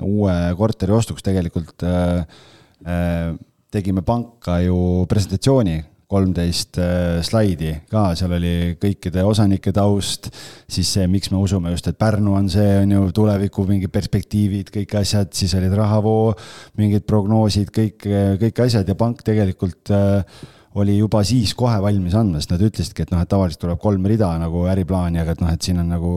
uue 0.02 0.35
korteri 0.59 0.97
ostuks 0.97 1.23
tegelikult 1.26 1.87
äh, 1.87 2.42
äh, 2.82 3.30
tegime 3.70 4.02
panka 4.02 4.59
ju 4.64 5.06
presentatsiooni 5.09 5.78
kolmteist 6.10 6.80
äh, 6.82 7.20
slaidi 7.26 7.72
ka, 7.90 8.10
seal 8.18 8.34
oli 8.34 8.54
kõikide 8.80 9.24
osanike 9.26 9.72
taust, 9.74 10.30
siis 10.70 10.90
see, 10.96 11.06
miks 11.10 11.30
me 11.30 11.38
usume 11.38 11.72
just, 11.74 11.86
et 11.90 11.98
Pärnu 12.00 12.34
on 12.38 12.48
see, 12.50 12.80
on 12.82 12.94
ju, 12.96 13.02
tuleviku 13.14 13.66
mingid 13.68 13.92
perspektiivid, 13.94 14.72
kõik 14.74 14.96
asjad, 15.02 15.30
siis 15.36 15.54
olid 15.58 15.74
rahavoo, 15.78 16.32
mingid 16.80 17.06
prognoosid, 17.08 17.70
kõik, 17.74 18.08
kõik 18.42 18.64
asjad 18.66 18.90
ja 18.90 18.98
pank 18.98 19.22
tegelikult 19.26 19.94
äh, 19.94 20.42
oli 20.80 20.96
juba 20.98 21.22
siis 21.26 21.52
kohe 21.58 21.80
valmis 21.82 22.14
andma, 22.14 22.38
sest 22.38 22.52
nad 22.54 22.62
ütlesidki, 22.62 23.06
et 23.06 23.14
noh, 23.14 23.22
et 23.22 23.30
tavaliselt 23.30 23.62
tuleb 23.64 23.80
kolm 23.82 24.06
rida 24.06 24.28
nagu 24.38 24.62
äriplaani, 24.70 25.18
aga 25.22 25.34
et 25.34 25.42
noh, 25.42 25.50
et 25.50 25.66
siin 25.66 25.82
on 25.82 25.90
nagu 25.90 26.12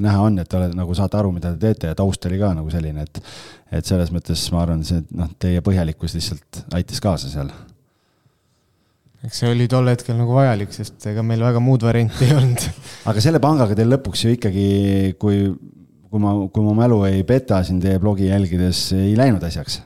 näha 0.00 0.24
on, 0.24 0.40
et 0.40 0.48
te 0.48 0.56
olete 0.60 0.78
nagu 0.78 0.96
saate 0.96 1.20
aru, 1.20 1.34
mida 1.36 1.52
te 1.52 1.66
teete 1.66 1.92
ja 1.92 1.98
taust 1.98 2.24
oli 2.28 2.40
ka 2.40 2.54
nagu 2.56 2.72
selline, 2.72 3.04
et 3.04 3.22
et 3.74 3.88
selles 3.88 4.12
mõttes 4.14 4.40
ma 4.54 4.62
arvan, 4.62 4.84
see 4.86 5.02
noh, 5.18 5.32
teie 5.40 5.60
põhjalikkus 5.64 6.14
lihtsalt 6.16 6.64
aitas 6.78 7.00
kaasa 7.02 7.32
seal 7.32 7.50
eks 9.24 9.40
see 9.40 9.50
oli 9.54 9.66
tol 9.70 9.88
hetkel 9.88 10.16
nagu 10.18 10.36
vajalik, 10.36 10.72
sest 10.74 11.06
ega 11.08 11.24
meil 11.26 11.42
väga 11.44 11.62
muud 11.62 11.84
varianti 11.86 12.26
ei 12.28 12.36
olnud. 12.36 12.64
aga 13.10 13.24
selle 13.24 13.40
pangaga 13.42 13.76
teil 13.78 13.92
lõpuks 13.94 14.24
ju 14.26 14.34
ikkagi, 14.36 14.68
kui, 15.20 15.44
kui 16.10 16.22
ma, 16.22 16.36
kui 16.52 16.64
mu 16.64 16.74
mälu 16.76 17.00
ei 17.08 17.24
peta 17.28 17.62
siin 17.64 17.80
teie 17.82 18.00
blogi 18.02 18.28
jälgides, 18.30 18.90
ei 18.96 19.14
läinud 19.18 19.44
asjaks? 19.46 19.80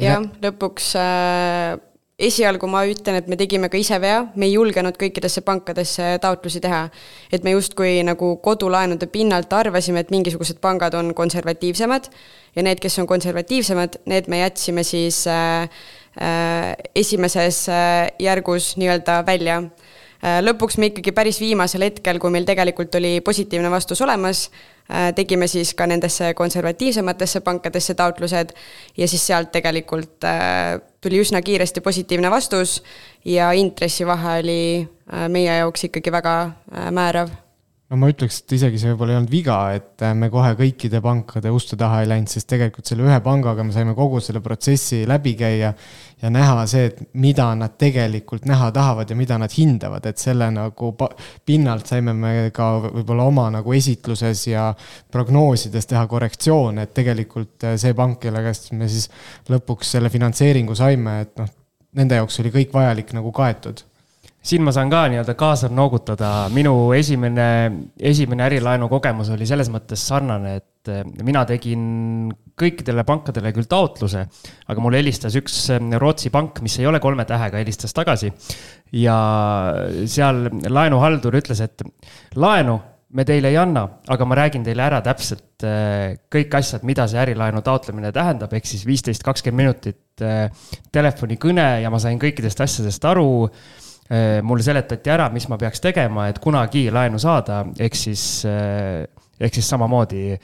jah, 0.00 0.24
lõpuks 0.42 0.88
äh, 0.98 1.76
esialgu 2.18 2.66
ma 2.70 2.80
ütlen, 2.90 3.20
et 3.20 3.28
me 3.30 3.36
tegime 3.38 3.68
ka 3.70 3.78
ise 3.78 4.00
vea, 4.02 4.24
me 4.34 4.48
ei 4.48 4.56
julgenud 4.56 4.96
kõikidesse 4.98 5.44
pankadesse 5.46 6.16
taotlusi 6.22 6.62
teha. 6.64 6.88
et 7.30 7.44
me 7.46 7.52
justkui 7.54 8.00
nagu 8.06 8.32
kodulaenude 8.42 9.06
pinnalt 9.12 9.52
arvasime, 9.52 10.02
et 10.02 10.10
mingisugused 10.14 10.58
pangad 10.64 10.96
on 10.98 11.12
konservatiivsemad 11.14 12.08
ja 12.56 12.64
need, 12.66 12.80
kes 12.82 12.98
on 13.02 13.10
konservatiivsemad, 13.10 14.00
need 14.10 14.32
me 14.32 14.42
jätsime 14.42 14.82
siis 14.86 15.26
äh, 15.30 15.68
Äh, 15.68 15.68
esimeses 16.94 17.64
äh, 17.68 18.08
järgus 18.22 18.74
nii-öelda 18.80 19.22
välja. 19.26 19.58
Äh, 20.24 20.38
lõpuks 20.44 20.78
me 20.78 20.90
ikkagi 20.90 21.12
päris 21.16 21.40
viimasel 21.42 21.86
hetkel, 21.88 22.20
kui 22.22 22.32
meil 22.34 22.46
tegelikult 22.48 22.94
oli 23.00 23.18
positiivne 23.24 23.70
vastus 23.72 24.02
olemas, 24.04 24.48
tegime 25.16 25.46
siis 25.48 25.70
ka 25.72 25.86
nendesse 25.88 26.34
konservatiivsematesse 26.36 27.40
pankadesse 27.40 27.94
taotlused 27.96 28.50
ja 29.00 29.06
siis 29.08 29.22
sealt 29.26 29.48
tegelikult 29.54 30.26
tuli 31.00 31.22
üsna 31.22 31.40
kiiresti 31.40 31.80
positiivne 31.80 32.28
vastus 32.28 32.82
ja 33.24 33.48
intressivahe 33.56 34.34
oli 34.42 34.58
meie 35.32 35.56
jaoks 35.62 35.88
ikkagi 35.88 36.12
väga 36.12 36.34
määrav 36.92 37.32
no 37.94 38.00
ma 38.02 38.08
ütleks, 38.10 38.40
et 38.42 38.52
isegi 38.56 38.80
see 38.80 38.90
võib-olla 38.90 39.14
ei 39.14 39.18
olnud 39.20 39.30
viga, 39.30 39.56
et 39.76 40.02
äh, 40.02 40.14
me 40.18 40.26
kohe 40.32 40.50
kõikide 40.58 40.98
pankade 41.04 41.52
uste 41.54 41.78
taha 41.78 42.00
ei 42.02 42.08
läinud, 42.10 42.30
sest 42.30 42.48
tegelikult 42.50 42.90
selle 42.90 43.06
ühe 43.06 43.18
pangaga 43.22 43.62
me 43.66 43.74
saime 43.74 43.94
kogu 43.94 44.18
selle 44.24 44.42
protsessi 44.42 45.04
läbi 45.06 45.36
käia 45.38 45.70
ja 46.24 46.32
näha 46.34 46.64
see, 46.70 46.88
et 46.90 46.98
mida 47.20 47.46
nad 47.58 47.76
tegelikult 47.78 48.48
näha 48.50 48.72
tahavad 48.74 49.10
ja 49.10 49.18
mida 49.18 49.38
nad 49.38 49.54
hindavad, 49.54 50.08
et 50.10 50.18
selle 50.18 50.50
nagu 50.54 50.90
pinnalt 51.46 51.90
saime 51.90 52.16
me 52.18 52.34
ka 52.54 52.70
võib-olla 52.88 53.28
oma 53.30 53.46
nagu 53.54 53.78
esitluses 53.78 54.46
ja 54.50 54.66
prognoosides 55.14 55.86
teha 55.94 56.04
korrektsioone, 56.10 56.88
et 56.88 56.94
tegelikult 56.98 57.70
äh, 57.70 57.78
see 57.80 57.94
pank, 57.94 58.18
kelle 58.26 58.42
käest 58.48 58.72
me 58.74 58.90
siis 58.90 59.06
lõpuks 59.54 59.94
selle 59.94 60.10
finantseeringu 60.10 60.74
saime, 60.78 61.20
et 61.28 61.36
noh, 61.38 61.58
nende 61.94 62.18
jaoks 62.18 62.42
oli 62.42 62.50
kõik 62.58 62.74
vajalik 62.74 63.14
nagu 63.14 63.30
kaetud 63.34 63.86
siin 64.44 64.64
ma 64.64 64.72
saan 64.76 64.92
ka 64.92 65.06
nii-öelda 65.08 65.34
kaasa 65.40 65.70
noogutada, 65.72 66.30
minu 66.52 66.92
esimene, 66.96 67.48
esimene 68.12 68.44
ärilaenu 68.46 68.90
kogemus 68.92 69.32
oli 69.32 69.48
selles 69.48 69.70
mõttes 69.72 70.04
sarnane, 70.04 70.56
et 70.60 70.92
eh, 70.92 71.04
mina 71.24 71.46
tegin 71.48 72.32
kõikidele 72.60 73.06
pankadele 73.08 73.54
küll 73.56 73.68
taotluse, 73.70 74.26
aga 74.68 74.84
mulle 74.84 75.00
helistas 75.00 75.36
üks 75.40 75.56
eh, 75.72 75.92
Rootsi 76.00 76.32
pank, 76.34 76.60
mis 76.64 76.76
ei 76.80 76.88
ole 76.90 77.00
kolme 77.02 77.24
tähega, 77.28 77.62
helistas 77.62 77.96
tagasi. 77.96 78.32
ja 78.92 79.14
seal 80.06 80.50
laenuhaldur 80.68 81.40
ütles, 81.40 81.64
et 81.64 81.82
laenu 82.36 82.76
me 83.14 83.24
teile 83.24 83.48
ei 83.48 83.56
anna, 83.56 83.86
aga 84.10 84.26
ma 84.26 84.36
räägin 84.42 84.66
teile 84.66 84.84
ära 84.84 85.00
täpselt 85.06 85.64
eh, 85.64 86.18
kõik 86.28 86.58
asjad, 86.60 86.84
mida 86.84 87.08
see 87.08 87.22
ärilaenu 87.22 87.64
taotlemine 87.64 88.12
tähendab, 88.12 88.52
ehk 88.52 88.68
siis 88.68 88.84
viisteist, 88.84 89.24
kakskümmend 89.24 89.64
minutit 89.64 90.00
telefonikõne 90.94 91.64
ja 91.82 91.90
ma 91.90 91.98
sain 92.02 92.20
kõikidest 92.22 92.60
asjadest 92.62 93.08
aru 93.08 93.48
mulle 94.44 94.62
seletati 94.62 95.10
ära, 95.10 95.30
mis 95.32 95.46
ma 95.48 95.56
peaks 95.60 95.80
tegema, 95.80 96.28
et 96.28 96.38
kunagi 96.42 96.90
laenu 96.92 97.18
saada, 97.22 97.62
ehk 97.80 97.96
siis, 97.96 98.24
äh, 98.48 99.06
ehk 99.40 99.56
siis 99.56 99.68
samamoodi 99.72 100.34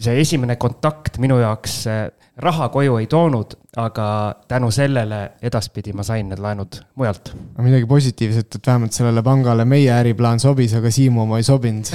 see 0.00 0.20
esimene 0.20 0.56
kontakt 0.60 1.16
minu 1.22 1.38
jaoks 1.40 1.76
äh, 1.90 2.02
raha 2.40 2.68
koju 2.72 2.96
ei 3.00 3.06
toonud, 3.10 3.54
aga 3.80 4.06
tänu 4.48 4.70
sellele 4.74 5.20
edaspidi 5.42 5.92
ma 5.96 6.02
sain 6.06 6.28
need 6.30 6.40
laenud 6.42 6.80
mujalt. 7.00 7.32
midagi 7.58 7.86
positiivset, 7.86 8.54
et 8.54 8.66
vähemalt 8.66 8.92
sellele 8.96 9.22
pangale 9.22 9.64
meie 9.68 9.92
äriplaan 9.92 10.40
sobis, 10.40 10.74
aga 10.78 10.90
Siimu 10.90 11.22
oma 11.26 11.38
ei 11.40 11.46
sobinud 11.46 11.86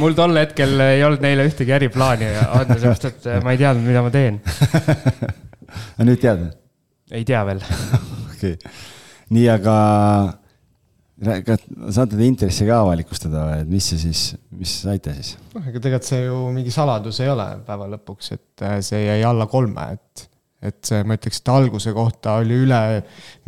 mul 0.00 0.14
tol 0.16 0.36
hetkel 0.40 0.80
ei 0.86 1.04
olnud 1.04 1.22
neile 1.24 1.44
ühtegi 1.48 1.72
äriplaani 1.76 2.26
anda, 2.46 2.76
sellepärast 2.76 3.04
et 3.10 3.28
ma 3.44 3.48
ei 3.54 3.60
teadnud, 3.60 3.84
mida 3.84 4.00
ma 4.04 4.10
teen. 4.14 4.34
aga 5.96 6.08
nüüd 6.08 6.20
tead? 6.22 6.40
Ei 7.10 7.26
tea 7.28 7.42
veel 7.48 7.62
okei 8.32 8.56
okay., 8.56 8.74
nii, 9.34 9.46
aga 9.52 9.74
kas 11.20 11.64
saate 11.92 12.16
te 12.16 12.24
intressi 12.24 12.66
ka 12.68 12.80
avalikustada 12.80 13.44
või, 13.44 13.60
et 13.64 13.70
mis 13.70 13.90
see 13.92 14.00
siis, 14.00 14.22
mis 14.56 14.72
saite 14.86 15.12
siis? 15.18 15.34
noh, 15.54 15.66
ega 15.68 15.82
tegelikult 15.82 16.08
see 16.08 16.22
ju 16.24 16.40
mingi 16.54 16.72
saladus 16.74 17.20
ei 17.20 17.30
ole 17.32 17.46
päeva 17.66 17.88
lõpuks, 17.94 18.32
et 18.36 18.64
äh, 18.64 18.78
see 18.84 19.02
jäi 19.04 19.20
alla 19.28 19.46
kolme, 19.50 19.90
et 19.98 20.29
et 20.60 20.76
see, 20.84 21.00
ma 21.08 21.16
ütleks, 21.16 21.38
et 21.40 21.48
alguse 21.48 21.92
kohta 21.96 22.34
oli 22.42 22.58
üle 22.66 22.78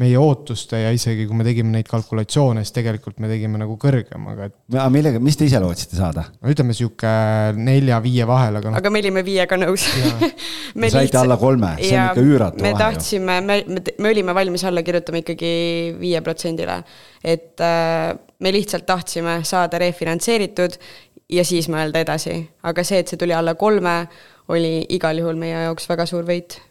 meie 0.00 0.16
ootuste 0.16 0.78
ja 0.80 0.92
isegi 0.96 1.26
kui 1.28 1.36
me 1.36 1.44
tegime 1.44 1.68
neid 1.74 1.84
kalkulatsioone, 1.90 2.62
siis 2.64 2.72
tegelikult 2.78 3.20
me 3.20 3.28
tegime 3.28 3.60
nagu 3.60 3.76
kõrgemaga, 3.80 4.48
et. 4.48 4.56
aga 4.72 4.86
millega, 4.94 5.20
mis 5.20 5.36
te 5.36 5.44
ise 5.44 5.60
lootsite 5.60 5.98
saada? 5.98 6.24
no 6.40 6.52
ütleme 6.52 6.72
sihuke 6.76 7.12
nelja-viie 7.58 8.28
vahel, 8.28 8.56
aga 8.62 8.72
noh. 8.72 8.80
aga 8.80 8.94
me 8.94 9.04
olime 9.04 9.24
viiega 9.26 9.60
nõus 9.60 9.84
me 10.80 10.88
saite 10.88 11.04
lihtsalt... 11.04 11.20
alla 11.20 11.38
kolme, 11.42 11.74
see 11.82 11.92
on 11.92 12.08
ikka 12.14 12.24
üüratu 12.24 12.64
me 12.64 12.70
vahe. 12.70 12.72
me 12.72 12.82
tahtsime, 12.86 13.38
me, 13.44 13.60
me, 13.68 13.84
me 13.92 14.14
olime 14.14 14.38
valmis 14.40 14.66
alla 14.72 14.86
kirjutama 14.88 15.20
ikkagi 15.20 15.54
viie 16.00 16.24
protsendile. 16.24 16.80
et 17.20 17.60
äh, 17.60 18.08
me 18.40 18.56
lihtsalt 18.56 18.88
tahtsime 18.88 19.42
saada 19.44 19.84
refinantseeritud 19.84 20.80
ja 21.28 21.44
siis 21.44 21.68
mõelda 21.68 22.00
edasi, 22.08 22.40
aga 22.64 22.88
see, 22.88 23.04
et 23.04 23.12
see 23.12 23.20
tuli 23.20 23.36
alla 23.36 23.52
kolme, 23.60 24.00
oli 24.48 24.78
igal 24.96 25.20
juhul 25.20 25.36
meie 25.36 25.68
jaoks 25.68 25.92
väga 25.92 26.08
suur 26.08 26.24
võit 26.24 26.62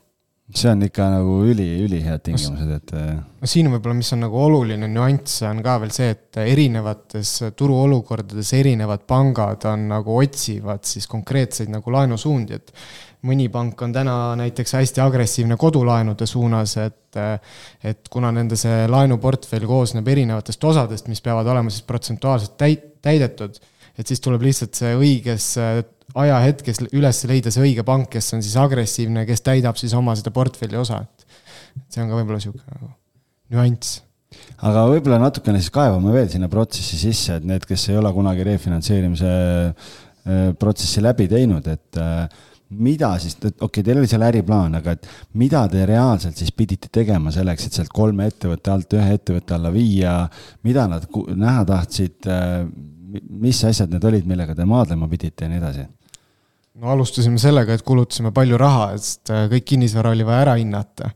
see 0.56 0.72
on 0.72 0.86
ikka 0.86 1.08
nagu 1.14 1.36
üli, 1.48 1.68
ülihead 1.86 2.24
tingimused, 2.26 2.72
et. 2.76 2.94
Äh, 2.98 3.14
no 3.42 3.50
siin 3.50 3.70
võib-olla, 3.72 3.98
mis 3.98 4.12
on 4.16 4.24
nagu 4.26 4.40
oluline 4.42 4.90
nüanss, 4.92 5.42
on 5.48 5.62
ka 5.66 5.78
veel 5.84 5.94
see, 5.96 6.10
et 6.16 6.42
erinevates 6.44 7.36
turuolukordades 7.58 8.54
erinevad 8.58 9.06
pangad 9.10 9.68
on 9.72 9.88
nagu 9.92 10.18
otsivad 10.22 10.86
siis 10.88 11.08
konkreetseid 11.12 11.72
nagu 11.74 11.94
laenusuundi, 11.94 12.60
et 12.60 12.76
mõni 13.28 13.48
pank 13.54 13.82
on 13.86 13.94
täna 13.94 14.16
näiteks 14.40 14.78
hästi 14.80 15.04
agressiivne 15.04 15.58
kodulaenude 15.62 16.28
suunas, 16.30 16.78
et 16.82 16.98
et 17.84 18.08
kuna 18.08 18.30
nende 18.32 18.56
see 18.56 18.86
laenuportfell 18.88 19.68
koosneb 19.68 20.08
erinevatest 20.08 20.64
osadest, 20.64 21.10
mis 21.12 21.20
peavad 21.22 21.50
olema 21.52 21.74
siis 21.74 21.84
protsentuaalselt 21.84 22.56
täit-, 22.56 22.86
täidetud, 23.04 23.58
et 23.98 24.08
siis 24.08 24.22
tuleb 24.24 24.44
lihtsalt 24.46 24.78
see 24.78 24.94
õiges 24.98 25.48
ajahetkes 26.18 26.84
üles 26.92 27.24
leida 27.30 27.52
see 27.54 27.64
õige 27.70 27.86
pank, 27.88 28.10
kes 28.12 28.34
on 28.36 28.44
siis 28.44 28.58
agressiivne, 28.60 29.26
kes 29.28 29.44
täidab 29.46 29.80
siis 29.80 29.94
oma 29.98 30.16
seda 30.20 30.34
portfelli 30.36 30.80
osa, 30.80 31.02
et 31.06 31.92
see 31.94 32.04
on 32.04 32.12
ka 32.12 32.20
võib-olla 32.20 32.40
niisugune 32.40 32.78
nagu 32.78 32.92
nüanss. 33.56 34.02
Aga 34.64 34.86
võib-olla 34.88 35.18
natukene 35.26 35.60
siis 35.60 35.74
kaevame 35.74 36.14
veel 36.16 36.30
sinna 36.32 36.48
protsessi 36.52 37.00
sisse, 37.00 37.40
et 37.40 37.48
need, 37.48 37.66
kes 37.68 37.90
ei 37.92 37.98
ole 38.00 38.12
kunagi 38.16 38.46
refinantseerimise 38.48 39.34
äh, 39.34 40.46
protsessi 40.60 41.04
läbi 41.04 41.28
teinud, 41.32 41.68
et 41.68 42.00
äh, 42.00 42.24
mida 42.72 43.12
siis, 43.20 43.36
okei 43.36 43.66
okay,, 43.68 43.84
teil 43.84 44.00
oli 44.00 44.08
seal 44.08 44.24
äriplaan, 44.24 44.78
aga 44.80 44.96
et 44.96 45.10
mida 45.40 45.66
te 45.72 45.84
reaalselt 45.88 46.40
siis 46.40 46.54
pidite 46.56 46.88
tegema 46.94 47.34
selleks, 47.36 47.68
et 47.68 47.80
sealt 47.80 47.92
kolme 47.92 48.30
ettevõtte 48.32 48.72
alt 48.72 48.96
ühe 48.96 49.18
ettevõtte 49.18 49.58
alla 49.58 49.74
viia, 49.76 50.16
mida 50.68 50.88
nad 50.92 51.08
näha 51.36 51.66
tahtsid, 51.68 52.32
äh, 52.32 52.64
mis 53.12 53.64
asjad 53.68 53.92
need 53.94 54.06
olid, 54.08 54.30
millega 54.30 54.56
te 54.58 54.68
maadlema 54.68 55.10
pidite 55.12 55.48
ja 55.48 55.52
nii 55.52 55.62
edasi? 55.62 55.88
no 56.82 56.94
alustasime 56.94 57.42
sellega, 57.42 57.76
et 57.76 57.84
kulutasime 57.86 58.32
palju 58.36 58.60
raha, 58.62 58.94
sest 58.98 59.34
äh, 59.34 59.46
kõik 59.52 59.68
kinnisvara 59.74 60.16
oli 60.16 60.28
vaja 60.28 60.48
ära 60.48 60.56
hinnata 60.62 61.12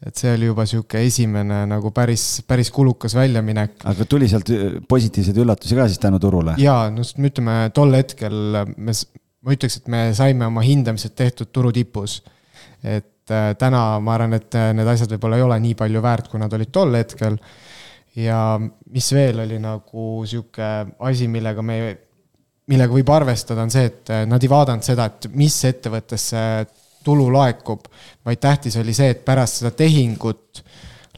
et 0.00 0.16
see 0.16 0.30
oli 0.32 0.48
juba 0.48 0.64
sihuke 0.64 1.02
esimene 1.04 1.62
nagu 1.68 1.90
päris, 1.92 2.40
päris 2.48 2.70
kulukas 2.72 3.12
väljaminek. 3.18 3.82
aga 3.84 4.06
tuli 4.08 4.28
sealt 4.32 4.48
positiivseid 4.88 5.40
üllatusi 5.42 5.76
ka 5.76 5.88
siis 5.88 6.00
tänu 6.00 6.18
turule? 6.22 6.56
jaa, 6.60 6.88
no 6.90 7.04
sest 7.04 7.20
me 7.20 7.32
ütleme, 7.32 7.56
tol 7.76 7.92
hetkel 7.98 8.62
me 8.76 8.94
ma 9.44 9.56
ütleks, 9.56 9.80
et 9.80 9.88
me 9.92 10.02
saime 10.16 10.46
oma 10.48 10.64
hindamised 10.64 11.14
tehtud 11.16 11.50
turu 11.54 11.72
tipus. 11.72 12.20
et 12.80 13.32
äh, 13.32 13.52
täna 13.60 14.00
ma 14.00 14.16
arvan, 14.16 14.36
et 14.38 14.56
äh, 14.56 14.70
need 14.76 14.88
asjad 14.88 15.12
võib-olla 15.14 15.40
ei 15.40 15.44
ole 15.44 15.58
nii 15.66 15.76
palju 15.78 16.02
väärt, 16.04 16.30
kui 16.32 16.40
nad 16.40 16.52
olid 16.56 16.72
tol 16.72 16.96
hetkel. 16.96 17.36
Ja 18.18 18.58
mis 18.60 19.10
veel 19.14 19.44
oli 19.44 19.58
nagu 19.62 20.06
sihuke 20.26 20.70
asi, 21.06 21.28
millega 21.30 21.62
me, 21.62 21.78
millega 22.70 22.94
võib 22.94 23.12
arvestada, 23.14 23.64
on 23.66 23.72
see, 23.72 23.90
et 23.90 24.12
äh, 24.14 24.24
nad 24.30 24.42
ei 24.42 24.50
vaadanud 24.50 24.86
seda, 24.86 25.10
et 25.10 25.30
mis 25.34 25.56
ettevõttesse 25.68 26.44
tulu 27.04 27.30
laekub, 27.32 27.86
vaid 28.26 28.40
tähtis 28.42 28.76
oli 28.80 28.94
see, 28.96 29.14
et 29.14 29.22
pärast 29.24 29.62
seda 29.62 29.72
tehingut 29.76 30.64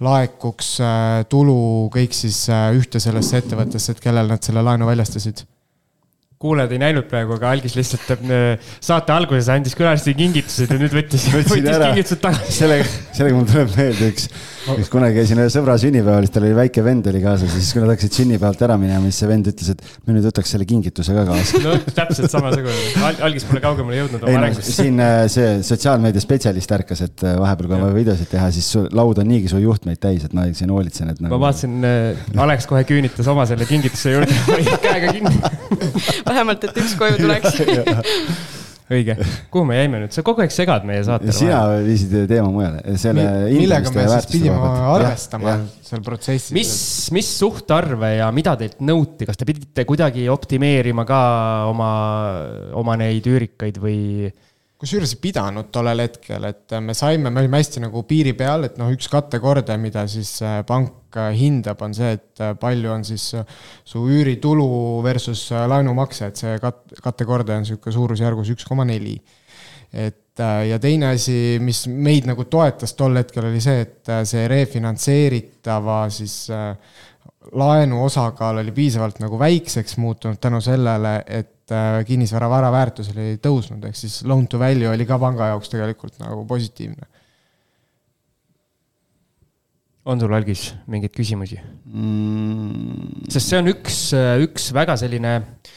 laekuks 0.03 0.69
tulu 1.31 1.57
kõik 1.95 2.15
siis 2.17 2.45
ühte 2.51 2.99
sellesse 3.03 3.39
ettevõttesse, 3.39 3.93
et 3.93 4.01
kellele 4.03 4.35
nad 4.35 4.43
selle 4.43 4.63
laenu 4.65 4.89
väljastasid 4.89 5.45
kuulajad 6.43 6.73
ei 6.75 6.81
näinud 6.83 7.07
praegu, 7.11 7.37
aga 7.39 7.53
Algis 7.55 7.77
lihtsalt 7.79 8.11
äh, 8.17 8.71
saate 8.83 9.15
alguses 9.15 9.51
andis 9.53 9.77
külalistele 9.79 10.17
kingitused 10.19 10.73
ja 10.73 10.79
nüüd 10.81 10.95
võttis, 10.97 11.29
võttis 11.31 11.55
kingitused 11.55 12.23
tagasi. 12.23 12.57
sellega, 12.57 12.89
sellega 13.15 13.39
mul 13.39 13.47
tuleb 13.51 13.71
meelde 13.77 14.09
üks, 14.13 14.27
üks 14.75 14.91
kunagi 14.93 15.21
käisin 15.21 15.43
ühe 15.43 15.53
sõbra 15.53 15.77
sünnipäeval, 15.81 16.27
siis 16.27 16.35
tal 16.35 16.47
oli 16.49 16.57
väike 16.59 16.85
vend 16.87 17.09
oli 17.13 17.23
kaasas 17.23 17.51
ja 17.51 17.61
siis, 17.61 17.71
kui 17.75 17.83
nad 17.85 17.93
hakkasid 17.93 18.19
sünnipäevalt 18.19 18.65
ära 18.67 18.79
minema, 18.81 19.11
siis 19.11 19.23
see 19.23 19.31
vend 19.31 19.51
ütles, 19.53 19.71
et 19.75 20.09
me 20.09 20.17
nüüd 20.17 20.27
võtaks 20.27 20.55
selle 20.57 20.67
kingituse 20.69 21.17
ka 21.17 21.25
kaasa. 21.31 21.63
no 21.63 21.77
täpselt 22.01 22.35
samasugune 22.35 23.07
Al, 23.07 23.21
Algis 23.29 23.47
pole 23.49 23.63
kaugemale 23.65 24.01
jõudnud 24.01 24.27
oma 24.27 24.43
arengus. 24.43 24.73
siin 24.81 24.99
äh, 25.03 25.25
see 25.33 25.55
sotsiaalmeedia 25.67 26.25
spetsialist 26.25 26.75
ärkas, 26.79 27.05
et 27.07 27.27
äh, 27.27 27.39
vahepeal, 27.39 27.71
kui 27.71 27.79
on 27.79 27.87
vaja 27.87 27.99
videosid 28.01 28.33
teha, 28.33 28.51
siis 28.55 28.73
laud 28.91 29.23
on 29.23 29.31
niigi 29.31 29.53
su 29.53 29.63
juhtmeid 29.63 30.03
täis, 30.03 30.27
et 30.27 30.35
ma 30.37 30.49
siin 30.51 30.75
hoolitsen, 30.75 31.15
et 31.15 31.23
nagu.... 31.23 31.37
ma 31.37 31.43
vaatasin, 31.47 31.79
Alex 32.43 32.67
kohe 32.71 32.83
küünitas 32.89 33.31
oma 33.31 33.47
selle 33.51 33.67
kingituse 33.69 34.17
juurde 34.17 34.79
käega 34.83 35.15
kinni 35.15 35.35
vähemalt, 36.33 36.67
et 36.69 36.83
üks 36.83 36.97
koju 36.99 37.21
tuleks 37.21 37.61
õige, 38.93 39.17
kuhu 39.53 39.65
me 39.69 39.79
jäime 39.79 40.03
nüüd, 40.03 40.13
sa 40.15 40.25
kogu 40.27 40.43
aeg 40.45 40.53
segad 40.53 40.85
meie 40.89 41.03
saatele. 41.07 41.35
sina 41.37 41.61
viisid 41.85 42.15
teema 42.31 42.51
mujale, 42.53 42.83
selle 43.01 43.25
Mi. 43.25 43.59
millega 43.63 43.93
me 43.95 44.07
siis 44.11 44.29
pidime 44.31 44.57
arvestama 44.93 45.57
seal 45.87 46.05
protsessis? 46.05 46.53
mis, 46.57 46.73
mis 47.17 47.33
suhtarve 47.41 48.15
ja 48.19 48.31
mida 48.35 48.57
teilt 48.61 48.83
nõuti, 48.85 49.29
kas 49.29 49.41
te 49.41 49.49
pidite 49.49 49.87
kuidagi 49.89 50.29
optimeerima 50.33 51.07
ka 51.09 51.21
oma, 51.71 51.93
oma 52.83 52.99
neid 53.01 53.29
üürikaid 53.33 53.81
või? 53.83 54.01
Kusjuures 54.83 55.13
ei 55.15 55.21
pidanud 55.23 55.69
tollel 55.75 56.03
hetkel, 56.03 56.49
et 56.49 56.75
me 56.83 56.95
saime, 56.97 57.31
me 57.31 57.43
olime 57.45 57.61
hästi 57.61 57.85
nagu 57.85 58.03
piiri 58.09 58.33
peal, 58.39 58.67
et 58.67 58.81
noh, 58.81 58.91
üks 58.91 59.07
kattekordaja, 59.13 59.79
mida 59.79 60.03
siis 60.11 60.33
äh, 60.43 60.59
pank 60.67 61.19
äh, 61.21 61.31
hindab, 61.39 61.85
on 61.87 61.95
see, 61.95 62.17
et 62.17 62.43
äh, 62.43 62.57
palju 62.59 62.91
on 62.91 63.07
siis 63.07 63.29
su 63.31 64.03
üüritulu 64.03 64.67
versus 65.07 65.45
laenumakse, 65.53 66.33
et 66.33 66.43
see 66.43 66.57
kat-, 66.63 66.97
kattekordaja 67.05 67.61
on 67.61 67.67
niisugune 67.67 67.95
suurusjärgus 67.95 68.53
üks 68.57 68.67
koma 68.67 68.87
neli. 68.89 69.21
et 69.93 70.41
ja 70.41 70.79
teine 70.81 71.11
asi, 71.13 71.59
mis 71.61 71.85
meid 71.87 72.25
nagu 72.25 72.47
toetas 72.49 72.97
tol 72.97 73.19
hetkel, 73.21 73.51
oli 73.51 73.61
see, 73.61 73.83
et 73.85 74.13
see 74.25 74.47
refinantseeritava 74.49 76.07
siis 76.11 76.49
laenu 77.53 78.01
osakaal 78.07 78.63
oli 78.63 78.73
piisavalt 78.73 79.21
nagu 79.21 79.39
väikseks 79.39 79.99
muutunud 80.01 80.41
tänu 80.41 80.63
sellele, 80.65 81.19
et 81.27 81.62
Äh, 81.73 82.03
kinnisvara 82.09 82.49
vara 82.51 82.71
väärtus 82.75 83.11
oli 83.15 83.39
tõusnud, 83.43 83.85
ehk 83.89 83.97
siis 83.97 84.21
loan 84.29 84.47
to 84.51 84.61
value 84.61 84.91
oli 84.91 85.07
ka 85.09 85.19
panga 85.23 85.53
jaoks 85.53 85.73
tegelikult 85.73 86.19
nagu 86.23 86.45
positiivne. 86.49 87.09
on 90.05 90.19
sul, 90.19 90.33
Algis, 90.35 90.73
mingeid 90.91 91.13
küsimusi 91.15 91.61
mm.? 91.63 93.29
sest 93.31 93.53
see 93.53 93.61
on 93.63 93.71
üks, 93.71 93.99
üks 94.43 94.73
väga 94.75 94.97
selline 94.99 95.37
äh, 95.37 95.77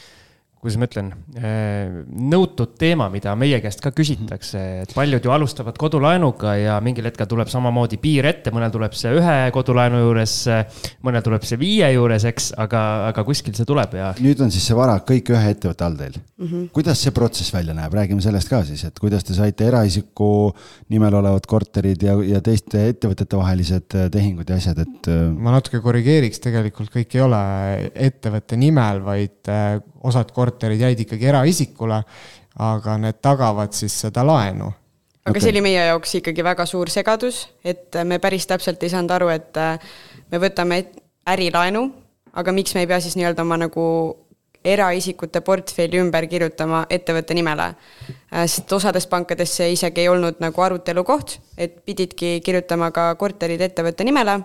kuidas 0.60 0.78
ma 0.80 0.86
ütlen, 0.88 1.10
äh, 1.36 1.98
nõutud 2.06 2.72
teema, 2.80 3.06
mida 3.12 3.34
meie 3.38 3.58
käest 3.62 3.82
ka 3.84 3.92
küsitakse, 3.94 4.62
et 4.82 4.94
paljud 4.96 5.24
ju 5.24 5.32
alustavad 5.34 5.76
kodulaenuga 5.78 6.56
ja 6.58 6.78
mingil 6.84 7.06
hetkel 7.06 7.28
tuleb 7.30 7.50
samamoodi 7.52 7.98
piir 8.02 8.26
ette, 8.30 8.50
mõnel 8.54 8.72
tuleb 8.74 8.96
see 8.96 9.12
ühe 9.18 9.36
kodulaenu 9.54 10.00
juures, 10.00 10.36
mõnel 11.06 11.24
tuleb 11.26 11.44
see 11.46 11.60
viie 11.60 11.90
juures, 11.94 12.24
eks, 12.32 12.50
aga, 12.62 12.82
aga 13.10 13.24
kuskil 13.28 13.54
see 13.56 13.68
tuleb 13.68 13.94
ja. 13.98 14.10
nüüd 14.22 14.40
on 14.42 14.54
siis 14.54 14.64
see 14.66 14.76
vara 14.78 14.96
kõik 15.06 15.30
ühe 15.36 15.52
ettevõtte 15.52 15.86
all 15.86 15.98
teil 16.00 16.16
mm. 16.16 16.46
-hmm. 16.46 16.68
kuidas 16.74 17.04
see 17.04 17.14
protsess 17.14 17.52
välja 17.54 17.76
näeb, 17.76 17.92
räägime 17.94 18.24
sellest 18.24 18.50
ka 18.50 18.62
siis, 18.66 18.84
et 18.88 18.98
kuidas 19.02 19.28
te 19.28 19.36
saite 19.36 19.68
eraisiku 19.68 20.30
nimel 20.92 21.14
olevad 21.20 21.46
korterid 21.46 22.02
ja, 22.02 22.16
ja 22.24 22.40
teiste 22.40 22.88
ettevõtete 22.94 23.38
vahelised 23.38 23.98
äh, 23.98 24.08
tehingud 24.12 24.48
ja 24.48 24.56
asjad, 24.56 24.80
et. 24.82 25.10
Äh, 25.12 25.26
ma 25.30 25.54
natuke 25.54 25.82
korrigeeriks, 25.84 26.40
tegelikult 26.42 26.90
kõik 26.94 27.14
ei 27.14 27.24
ole 27.24 27.42
ettevõtte 28.08 28.58
nimel, 28.60 29.04
vaid 29.04 29.52
osad 30.06 30.32
korterid 30.34 30.80
jäid 30.80 31.00
ikkagi 31.04 31.30
eraisikule, 31.32 32.00
aga 32.62 32.98
need 33.02 33.20
tagavad 33.24 33.74
siis 33.76 33.94
seda 34.06 34.24
laenu. 34.26 34.70
aga 35.26 35.32
okay. 35.32 35.42
see 35.42 35.54
oli 35.54 35.64
meie 35.66 35.86
jaoks 35.90 36.14
ikkagi 36.20 36.44
väga 36.46 36.66
suur 36.66 36.90
segadus, 36.92 37.46
et 37.64 37.98
me 38.04 38.20
päris 38.22 38.46
täpselt 38.46 38.82
ei 38.82 38.92
saanud 38.92 39.16
aru, 39.16 39.32
et 39.34 39.58
äh, 39.60 39.80
me 40.30 40.42
võtame 40.42 40.84
ärilaenu, 41.26 41.88
aga 42.32 42.54
miks 42.54 42.74
me 42.74 42.84
ei 42.84 42.90
pea 42.90 43.00
siis 43.02 43.16
nii-öelda 43.18 43.42
oma 43.42 43.58
nagu 43.66 43.86
eraisikute 44.66 45.40
portfelli 45.46 46.00
ümber 46.02 46.26
kirjutama 46.26 46.84
ettevõtte 46.90 47.34
nimele. 47.38 47.68
Äh, 48.32 48.46
sest 48.46 48.72
osades 48.72 49.06
pankades 49.10 49.56
see 49.58 49.72
isegi 49.74 50.04
ei 50.04 50.10
olnud 50.10 50.40
nagu 50.42 50.62
arutelu 50.62 51.04
koht, 51.06 51.38
et 51.58 51.82
pididki 51.86 52.38
kirjutama 52.44 52.90
ka 52.94 53.12
korterid 53.18 53.62
ettevõtte 53.68 54.06
nimele 54.06 54.40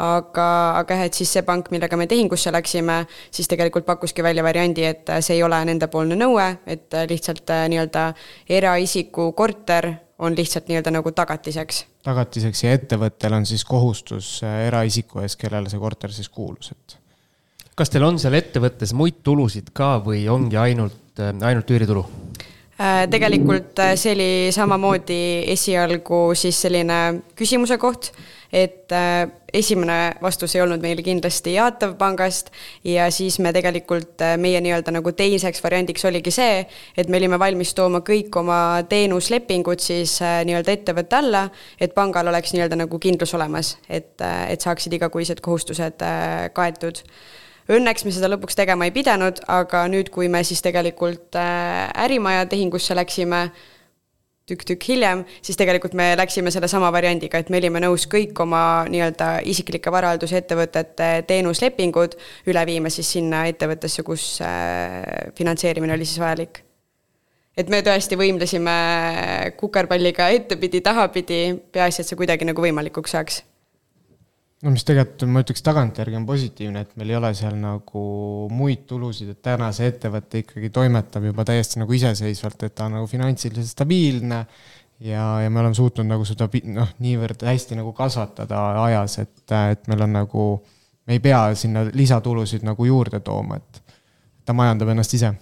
aga, 0.00 0.46
aga 0.80 0.96
jah, 0.96 1.08
et 1.08 1.16
siis 1.16 1.32
see 1.36 1.42
pank, 1.46 1.68
millega 1.72 1.96
me 2.00 2.06
tehingusse 2.10 2.52
läksime, 2.54 3.02
siis 3.30 3.50
tegelikult 3.50 3.86
pakkuski 3.88 4.24
välja 4.24 4.44
variandi, 4.44 4.86
et 4.88 5.12
see 5.20 5.36
ei 5.36 5.42
ole 5.44 5.58
nendepoolne 5.68 6.16
nõue, 6.18 6.46
et 6.66 6.96
lihtsalt 7.10 7.52
äh, 7.52 7.66
nii-öelda 7.72 8.06
eraisiku 8.48 9.30
korter 9.36 9.92
on 10.22 10.36
lihtsalt 10.38 10.70
nii-öelda 10.70 10.94
nagu 10.94 11.12
tagatiseks. 11.12 11.84
tagatiseks 12.06 12.64
ja 12.64 12.72
ettevõttel 12.78 13.36
on 13.36 13.46
siis 13.46 13.64
kohustus 13.68 14.38
äh, 14.46 14.66
eraisiku 14.68 15.20
ees, 15.24 15.36
kellele 15.36 15.70
see 15.70 15.82
korter 15.82 16.12
siis 16.14 16.32
kuulus, 16.32 16.72
et. 16.72 16.96
kas 17.76 17.92
teil 17.92 18.08
on 18.08 18.20
seal 18.22 18.38
ettevõttes 18.38 18.94
muid 18.96 19.20
tulusid 19.22 19.74
ka 19.76 19.98
või 20.04 20.24
ongi 20.32 20.56
ainult, 20.56 21.18
äh, 21.20 21.34
ainult 21.42 21.70
üüritulu? 21.70 22.06
tegelikult 22.82 23.78
see 24.00 24.14
oli 24.16 24.30
samamoodi 24.50 25.44
esialgu 25.52 26.32
siis 26.34 26.56
selline 26.64 26.96
küsimuse 27.38 27.76
koht 27.78 28.08
et 28.52 28.92
äh, 28.92 29.30
esimene 29.52 30.12
vastus 30.22 30.54
ei 30.54 30.62
olnud 30.62 30.82
meile 30.84 31.02
kindlasti 31.04 31.54
jaatav 31.56 31.94
pangast 32.00 32.50
ja 32.84 33.08
siis 33.10 33.38
me 33.40 33.52
tegelikult, 33.54 34.20
äh, 34.20 34.36
meie 34.40 34.60
nii-öelda 34.60 34.92
nagu 34.92 35.14
teiseks 35.16 35.64
variandiks 35.64 36.04
oligi 36.08 36.34
see, 36.34 36.60
et 36.96 37.08
me 37.08 37.20
olime 37.20 37.38
valmis 37.40 37.72
tooma 37.74 38.02
kõik 38.04 38.36
oma 38.36 38.60
teenuslepingud 38.88 39.80
siis 39.80 40.18
äh, 40.20 40.42
nii-öelda 40.48 40.76
ettevõtte 40.76 41.20
alla, 41.22 41.46
et 41.80 41.96
pangal 41.96 42.28
oleks 42.28 42.52
nii-öelda 42.52 42.82
nagu 42.84 43.00
kindlus 43.00 43.32
olemas, 43.38 43.76
et, 43.88 44.20
et 44.20 44.60
saaksid 44.60 44.92
igakuised 45.00 45.40
kohustused 45.40 46.04
kaetud. 46.52 47.00
Õnneks 47.72 48.04
me 48.04 48.12
seda 48.12 48.28
lõpuks 48.28 48.56
tegema 48.58 48.84
ei 48.84 48.92
pidanud, 48.92 49.38
aga 49.48 49.86
nüüd, 49.88 50.10
kui 50.12 50.28
me 50.28 50.42
siis 50.44 50.60
tegelikult 50.64 51.38
ärimaja 51.38 52.44
tehingusse 52.50 52.96
läksime, 52.98 53.46
tükk-tükk 54.50 54.88
hiljem, 54.88 55.22
siis 55.42 55.58
tegelikult 55.58 55.94
me 55.98 56.12
läksime 56.18 56.50
sellesama 56.54 56.90
variandiga, 56.94 57.38
et 57.38 57.50
me 57.52 57.60
olime 57.62 57.82
nõus 57.84 58.08
kõik 58.10 58.38
oma 58.42 58.62
nii-öelda 58.90 59.30
isiklike 59.48 59.92
varaaldusettevõtete 59.94 61.12
teenuslepingud 61.28 62.18
üle 62.50 62.66
viima 62.66 62.90
siis 62.90 63.12
sinna 63.18 63.44
ettevõttesse, 63.50 64.04
kus 64.06 64.26
äh, 64.44 65.30
finantseerimine 65.38 65.94
oli 65.94 66.08
siis 66.08 66.20
vajalik. 66.22 66.64
et 67.56 67.68
me 67.68 67.82
tõesti 67.84 68.16
võimlesime 68.16 68.74
kukerpalliga 69.60 70.28
ettepidi, 70.32 70.80
tahapidi, 70.80 71.42
peaasi, 71.72 72.02
et 72.02 72.08
see 72.08 72.16
kuidagi 72.16 72.48
nagu 72.48 72.64
võimalikuks 72.64 73.12
saaks 73.12 73.42
no 74.62 74.72
mis 74.74 74.84
tegelikult 74.86 75.26
ma 75.32 75.42
ütleks 75.42 75.64
tagantjärgi 75.66 76.18
on 76.18 76.26
positiivne, 76.28 76.84
et 76.84 76.92
meil 77.00 77.12
ei 77.12 77.18
ole 77.18 77.32
seal 77.38 77.56
nagu 77.58 78.02
muid 78.52 78.84
tulusid, 78.90 79.32
et 79.34 79.42
täna 79.44 79.72
see 79.74 79.90
ettevõte 79.90 80.44
ikkagi 80.44 80.70
toimetab 80.74 81.26
juba 81.30 81.46
täiesti 81.48 81.82
nagu 81.82 81.96
iseseisvalt, 81.96 82.62
et 82.62 82.76
ta 82.78 82.86
on 82.86 82.98
nagu 83.00 83.10
finantsiliselt 83.10 83.72
stabiilne. 83.72 84.44
ja, 85.02 85.24
ja 85.42 85.50
me 85.50 85.60
oleme 85.60 85.74
suutnud 85.74 86.06
nagu 86.06 86.24
seda 86.28 86.46
noh, 86.70 86.92
niivõrd 87.02 87.42
hästi 87.46 87.78
nagu 87.80 87.92
kasvatada 87.96 88.60
ajas, 88.84 89.18
et, 89.24 89.56
et 89.72 89.88
meil 89.90 90.06
on 90.06 90.18
nagu, 90.20 90.50
me 91.06 91.18
ei 91.18 91.22
pea 91.22 91.48
sinna 91.58 91.88
lisatulusid 91.90 92.62
nagu 92.62 92.86
juurde 92.86 93.20
tooma, 93.20 93.58
et 93.58 93.96
ta 94.46 94.54
majandab 94.54 94.94
ennast 94.94 95.18
ise 95.18 95.34